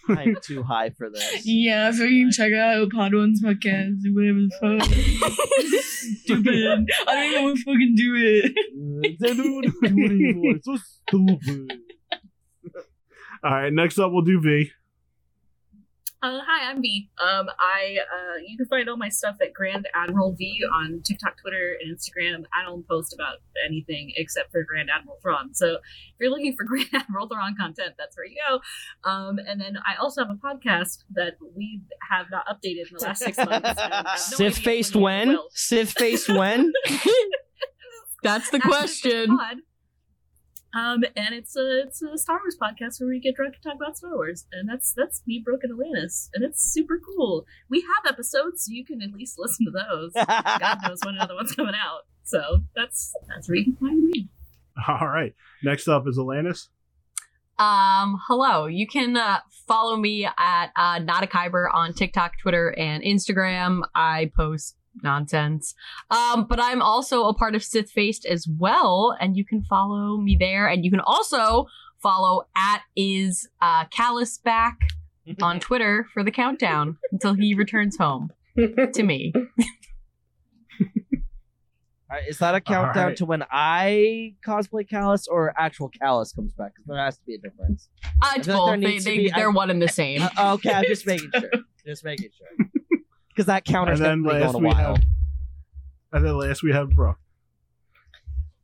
I'm 0.09 0.37
too 0.43 0.63
high 0.63 0.91
for 0.91 1.11
this. 1.11 1.43
Yeah, 1.45 1.91
so 1.91 2.05
you 2.05 2.27
can 2.27 2.33
check 2.33 2.53
out 2.53 2.89
Podwans 2.91 3.41
podcast 3.43 4.05
or 4.07 4.13
whatever 4.15 4.41
the 4.41 4.51
fuck. 4.61 4.83
Stupid. 6.23 6.89
I 7.07 7.15
don't 7.15 7.33
even 7.33 7.45
want 7.45 7.59
to 7.59 7.65
fucking 7.65 7.95
mm, 7.95 7.97
do 7.97 8.15
it. 10.45 10.65
so 10.65 10.77
stupid. 10.77 11.73
All 13.45 13.51
right, 13.51 13.73
next 13.73 13.99
up 13.99 14.13
we'll 14.13 14.23
do 14.23 14.41
V. 14.41 14.71
Uh, 16.21 16.41
hi, 16.45 16.69
I'm 16.69 16.83
V. 16.83 17.09
Um, 17.23 17.47
I 17.61 17.99
uh, 18.01 18.39
you 18.45 18.57
can 18.57 18.67
find 18.67 18.89
all 18.89 18.97
my 18.97 19.09
stuff 19.09 19.37
at 19.41 19.53
Grand 19.53 19.87
Admiral 19.95 20.35
V 20.37 20.63
on 20.75 21.01
TikTok, 21.05 21.41
Twitter, 21.41 21.77
and 21.81 21.97
Instagram. 21.97 22.45
I 22.53 22.65
don't 22.65 22.87
post 22.89 23.15
about 23.15 23.37
anything 23.65 24.13
except 24.17 24.51
for 24.51 24.65
Grand 24.65 24.89
Admiral 24.91 25.19
Thrawn. 25.23 25.55
So 25.55 25.75
if 25.75 25.81
you're 26.19 26.31
looking 26.31 26.57
for 26.57 26.65
Grand 26.67 26.89
Admiral 26.93 27.29
Thrawn 27.29 27.55
content, 27.57 27.95
that's 27.97 28.17
where 28.17 28.27
you 28.27 28.35
go. 28.49 29.09
Um, 29.09 29.39
and 29.39 29.61
then 29.61 29.77
I 29.77 30.01
also 30.01 30.25
have 30.25 30.31
a 30.31 30.35
podcast 30.35 31.05
that 31.13 31.35
we 31.57 31.83
have 32.11 32.27
not 32.33 32.45
updated 32.49 32.91
in 32.91 32.97
the 32.99 33.05
last 33.05 33.23
six 33.23 33.39
months. 33.39 33.79
and 33.79 33.93
no 34.05 34.15
Sith 34.17 34.59
faced 34.59 34.97
we 34.97 35.03
when? 35.03 35.29
will. 35.29 35.49
Sithfaced 35.53 36.29
when? 36.31 36.73
That's 38.25 38.51
the 38.51 38.57
Ask 38.57 38.67
question. 38.67 39.37
Pod. 39.39 39.59
Um, 40.75 41.03
and 41.17 41.35
it's 41.35 41.57
a 41.57 41.83
it's 41.87 42.03
a 42.03 42.19
Star 42.19 42.39
Wars 42.39 42.57
podcast 42.61 43.01
where 43.01 43.09
we 43.09 43.21
get 43.21 43.37
drunk 43.37 43.55
and 43.55 43.63
talk 43.63 43.81
about 43.81 43.97
Star 43.97 44.15
Wars, 44.15 44.47
and 44.53 44.69
that's 44.69 44.93
that's 44.95 45.23
me, 45.27 45.41
Broken 45.43 45.71
and 45.71 45.79
Alanis, 45.79 46.29
and 46.35 46.45
it's 46.45 46.63
super 46.63 47.01
cool. 47.01 47.47
We 47.71 47.81
have 47.81 48.13
episodes, 48.13 48.65
so 48.65 48.73
you 48.73 48.85
can 48.85 49.01
at 49.01 49.13
least 49.13 49.37
listen 49.39 49.65
to 49.67 49.73
those. 49.73 50.13
God 50.27 50.79
knows 50.87 51.01
when 51.05 51.15
another 51.15 51.35
one's 51.35 51.53
coming 51.53 51.75
out. 51.75 52.03
So 52.23 52.63
that's 52.77 53.13
that's 53.29 53.49
where 53.49 53.57
you 53.57 53.65
can 53.65 53.77
find 53.77 54.05
me. 54.05 54.29
All 54.89 55.09
right, 55.09 55.35
next 55.63 55.89
up 55.89 56.07
is 56.07 56.19
Alanis. 56.19 56.69
Um, 57.59 58.21
hello. 58.29 58.67
You 58.67 58.87
can 58.87 59.17
uh, 59.17 59.41
follow 59.67 59.97
me 59.97 60.25
at 60.25 60.67
uh, 60.77 61.01
Not 61.01 61.25
a 61.25 61.27
Kyber 61.27 61.67
on 61.73 61.93
TikTok, 61.93 62.39
Twitter, 62.39 62.73
and 62.79 63.03
Instagram. 63.03 63.81
I 63.97 64.31
post 64.37 64.77
nonsense. 65.03 65.75
Um, 66.11 66.47
but 66.49 66.61
I'm 66.61 66.83
also 66.83 67.25
a 67.27 67.35
part 67.35 67.55
of 67.55 67.63
Sithfaced 67.63 68.25
as 68.27 68.47
well, 68.49 69.17
and 69.21 69.37
you 69.37 69.45
can 69.45 69.63
follow 69.65 70.17
me 70.17 70.37
there. 70.39 70.67
And 70.67 70.85
you 70.85 70.91
can 70.91 71.01
also 71.01 71.67
follow 72.03 72.43
at 72.57 72.83
is 72.97 73.49
uh, 73.61 73.85
Kallus 73.87 74.43
back 74.43 74.79
on 75.43 75.61
Twitter 75.61 76.07
for 76.13 76.23
the 76.23 76.31
countdown 76.31 76.97
until 77.13 77.35
he 77.35 77.55
returns 77.55 77.97
home 77.97 78.31
to 78.57 79.03
me. 79.03 79.33
Alright, 82.11 82.27
is 82.27 82.39
that 82.39 82.55
a 82.55 82.61
countdown 82.63 82.97
Alright. 83.03 83.17
to 83.19 83.27
when 83.27 83.45
I 83.51 84.33
cosplay 84.47 84.89
Kallus 84.89 85.25
or 85.31 85.53
actual 85.59 85.91
Kallus 85.91 86.35
comes 86.35 86.55
back? 86.55 86.73
Because 86.75 86.87
there 86.87 86.97
has 86.99 87.19
to 87.19 87.25
be 87.27 87.35
a 87.35 87.39
difference. 87.39 87.91
Uh, 88.23 88.33
it's 88.37 88.49
I 88.49 88.53
feel 88.53 88.65
like. 88.67 88.81
they, 88.81 88.99
they, 88.99 89.17
be, 89.19 89.31
they're 89.35 89.51
I- 89.51 89.53
one 89.53 89.69
and 89.69 89.83
the 89.83 89.89
same. 89.89 90.23
Uh, 90.23 90.55
okay, 90.55 90.73
I'm 90.73 90.85
just 90.85 91.07
making 91.07 91.31
sure. 91.39 91.51
Just 91.85 92.05
making 92.05 92.31
sure. 92.37 92.67
Because 93.39 93.47
that 93.47 93.65
counter's 93.65 94.01
And 94.01 94.05
then 94.05 94.23
been 94.25 94.41
last 94.41 94.53
going 94.53 94.55
a 94.57 94.59
we 94.59 94.75
while. 94.75 94.97
have, 94.97 95.05
and 96.11 96.25
then 96.25 96.37
last 96.39 96.61
we 96.65 96.73
have 96.73 96.91
Brooke. 96.91 97.21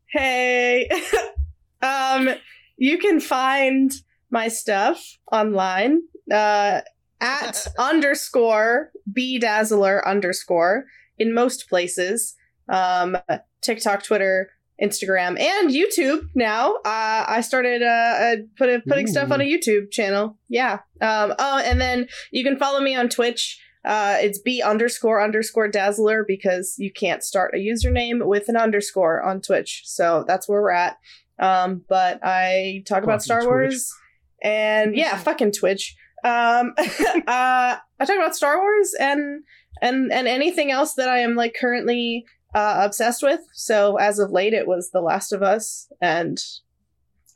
Hey. 0.07 0.91
um, 1.81 2.31
you 2.77 2.99
can 2.99 3.21
find 3.21 3.93
my 4.33 4.49
stuff 4.49 5.17
online 5.31 6.03
uh, 6.29 6.81
at 7.21 7.69
underscore 7.79 8.91
b 9.13 9.39
dazzler 9.39 10.05
underscore 10.09 10.87
in 11.19 11.33
most 11.33 11.69
places. 11.69 12.35
Um, 12.69 13.17
TikTok, 13.61 14.03
Twitter, 14.03 14.51
Instagram, 14.83 15.39
and 15.39 15.71
YouTube. 15.71 16.31
Now, 16.35 16.75
uh, 16.85 17.27
I 17.29 17.43
started 17.43 17.81
uh, 17.81 17.87
uh 17.87 18.37
put, 18.59 18.85
putting 18.89 19.07
stuff 19.07 19.31
on 19.31 19.41
a 19.41 19.45
YouTube 19.45 19.93
channel. 19.93 20.37
Yeah. 20.49 20.81
Um. 21.01 21.33
Oh, 21.39 21.63
and 21.65 21.81
then 21.81 22.09
you 22.33 22.43
can 22.43 22.59
follow 22.59 22.81
me 22.81 22.97
on 22.97 23.09
Twitch. 23.09 23.61
Uh, 23.85 24.17
it's 24.21 24.39
b 24.39 24.63
underscore 24.63 25.23
underscore 25.23 25.69
dazzler 25.69 26.25
because 26.27 26.75
you 26.79 26.91
can't 26.91 27.23
start 27.23 27.55
a 27.55 27.59
username 27.59 28.27
with 28.27 28.49
an 28.49 28.57
underscore 28.57 29.23
on 29.23 29.41
Twitch. 29.41 29.83
So 29.85 30.25
that's 30.27 30.49
where 30.49 30.63
we're 30.63 30.71
at. 30.71 30.97
Um, 31.39 31.85
but 31.89 32.21
I 32.23 32.83
talk 32.87 33.03
about 33.03 33.23
Star 33.23 33.41
Twitch. 33.41 33.49
Wars 33.49 33.95
and 34.43 34.97
yeah, 34.97 35.17
fucking 35.19 35.53
Twitch. 35.53 35.97
Um, 36.23 36.75
uh, 36.79 37.77
I 37.77 38.05
talk 38.07 38.17
about 38.17 38.37
Star 38.37 38.59
Wars 38.59 38.95
and 38.99 39.43
and 39.83 40.13
and 40.13 40.29
anything 40.29 40.71
else 40.71 40.95
that 40.95 41.09
I 41.09 41.19
am 41.19 41.35
like 41.35 41.57
currently 41.59 42.25
uh, 42.55 42.81
obsessed 42.85 43.23
with. 43.23 43.41
So 43.53 43.97
as 43.97 44.19
of 44.19 44.31
late, 44.31 44.55
it 44.55 44.67
was 44.67 44.91
The 44.91 45.01
Last 45.01 45.33
of 45.33 45.43
Us, 45.43 45.91
and 46.01 46.39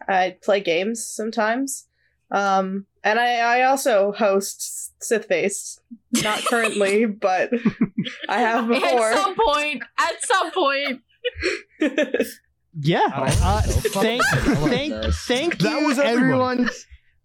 I 0.09 0.37
play 0.43 0.61
games 0.61 1.05
sometimes. 1.05 1.87
Um, 2.31 2.87
and 3.11 3.19
I, 3.19 3.61
I 3.61 3.63
also 3.65 4.13
host 4.13 4.93
Sith 5.03 5.27
face. 5.27 5.81
Not 6.23 6.45
currently, 6.45 7.05
but 7.29 7.51
I 8.29 8.41
have 8.41 8.69
before. 8.69 9.11
At 9.11 9.17
some 9.23 9.35
point, 9.45 9.83
at 9.99 10.25
some 10.25 10.51
point. 10.53 11.01
Yeah. 12.81 13.01
I 13.13 13.19
don't 13.31 13.43
Uh, 13.43 13.61
know. 13.61 13.61
Thank, 13.91 14.23
this. 14.23 14.69
thank, 14.69 15.15
thank 15.15 15.59
That 15.59 15.81
you, 15.81 15.87
was 15.89 15.99
everybody. 15.99 16.17
everyone. 16.17 16.71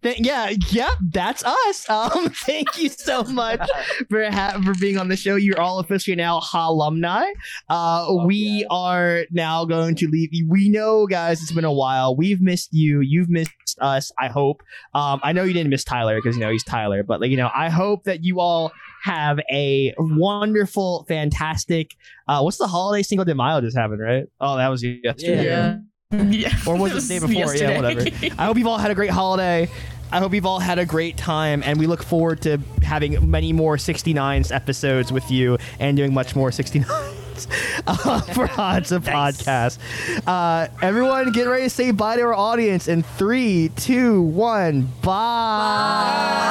Th- 0.04 0.20
yeah, 0.20 0.52
yeah, 0.70 0.90
that's 1.10 1.42
us. 1.44 1.88
Um, 1.94 2.28
thank 2.30 2.76
you 2.78 2.88
so 2.88 3.22
much 3.24 3.66
for 4.10 4.30
ha- 4.30 4.60
for 4.64 4.74
being 4.80 4.98
on 4.98 5.08
the 5.08 5.16
show. 5.16 5.36
You're 5.36 5.60
all 5.60 5.78
officially 5.78 6.16
now 6.16 6.42
alumni. 6.52 7.24
Uh, 7.68 8.06
Fuck 8.06 8.26
we 8.26 8.36
yeah. 8.36 8.66
are 8.70 9.24
now 9.30 9.64
going 9.64 9.94
to 9.96 10.08
leave. 10.08 10.30
We 10.48 10.68
know, 10.68 11.06
guys, 11.06 11.40
it's 11.40 11.52
been 11.52 11.64
a 11.64 11.72
while. 11.72 12.14
We've 12.16 12.40
missed 12.40 12.72
you. 12.72 13.00
You've 13.00 13.30
missed 13.30 13.50
us. 13.80 14.12
I 14.18 14.28
hope. 14.28 14.62
Um, 14.92 15.20
I 15.22 15.32
know 15.32 15.44
you 15.44 15.52
didn't 15.54 15.70
miss 15.70 15.84
Tyler 15.84 16.16
because 16.16 16.36
you 16.36 16.42
know 16.42 16.50
he's 16.50 16.64
Tyler, 16.64 17.02
but 17.02 17.20
like 17.20 17.30
you 17.30 17.36
know, 17.36 17.50
I 17.54 17.70
hope 17.70 18.04
that 18.04 18.24
you 18.24 18.40
all 18.40 18.72
have 19.04 19.38
a 19.50 19.94
wonderful, 19.98 21.04
fantastic. 21.08 21.92
Uh, 22.28 22.40
what's 22.42 22.58
the 22.58 22.66
holiday 22.66 23.02
Cinco 23.02 23.24
de 23.24 23.34
Mayo 23.34 23.60
just 23.60 23.76
happened, 23.76 24.00
right? 24.00 24.24
Oh, 24.40 24.56
that 24.56 24.68
was 24.68 24.82
yesterday. 24.82 25.44
Yeah. 25.44 25.78
Yeah. 26.12 26.54
Or 26.66 26.76
was 26.76 26.92
it 26.92 27.02
the 27.02 27.20
day 27.20 27.26
before? 27.26 27.54
Yeah, 27.56 27.80
whatever. 27.80 28.00
I 28.38 28.46
hope 28.46 28.56
you've 28.56 28.66
all 28.66 28.78
had 28.78 28.90
a 28.90 28.94
great 28.94 29.10
holiday. 29.10 29.68
I 30.12 30.18
hope 30.18 30.32
you've 30.34 30.46
all 30.46 30.60
had 30.60 30.78
a 30.78 30.86
great 30.86 31.16
time, 31.16 31.62
and 31.64 31.78
we 31.78 31.86
look 31.86 32.02
forward 32.02 32.40
to 32.42 32.58
having 32.82 33.30
many 33.30 33.52
more 33.52 33.76
69s 33.76 34.54
episodes 34.54 35.10
with 35.12 35.30
you 35.30 35.58
and 35.80 35.96
doing 35.96 36.14
much 36.14 36.36
more 36.36 36.50
69s 36.50 36.86
uh, 37.86 38.20
for 38.20 38.48
Odds 38.60 38.92
of 38.92 39.04
Podcast. 39.04 39.78
Uh, 40.26 40.68
everyone, 40.82 41.32
get 41.32 41.44
ready 41.48 41.64
to 41.64 41.70
say 41.70 41.90
bye 41.90 42.16
to 42.16 42.22
our 42.22 42.34
audience 42.34 42.86
in 42.88 43.02
three, 43.02 43.70
two, 43.76 44.22
one, 44.22 44.88
bye. 45.02 46.44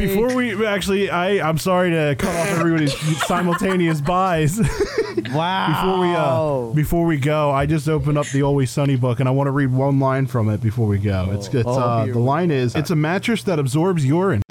Before 0.00 0.34
we 0.34 0.66
actually, 0.66 1.10
I 1.10 1.46
I'm 1.46 1.58
sorry 1.58 1.90
to 1.90 2.16
cut 2.18 2.34
off 2.34 2.58
everybody's 2.58 2.94
simultaneous 3.26 4.00
buys. 4.00 4.58
wow. 5.32 5.66
before 5.82 6.00
we 6.00 6.14
uh 6.14 6.74
before 6.74 7.06
we 7.06 7.16
go, 7.18 7.50
I 7.50 7.66
just 7.66 7.88
opened 7.88 8.16
up 8.18 8.26
the 8.28 8.42
Always 8.42 8.70
Sunny 8.70 8.96
book 8.96 9.20
and 9.20 9.28
I 9.28 9.32
want 9.32 9.48
to 9.48 9.52
read 9.52 9.70
one 9.72 9.98
line 10.00 10.26
from 10.26 10.48
it 10.48 10.62
before 10.62 10.86
we 10.86 10.98
go. 10.98 11.28
It's 11.32 11.48
it's 11.48 11.66
Oh, 11.66 11.72
uh 11.78 12.06
the 12.06 12.18
line 12.18 12.50
is 12.50 12.74
it's 12.74 12.90
a 12.90 12.96
mattress 12.96 13.42
that 13.44 13.58
absorbs 13.58 14.04
urine. 14.04 14.42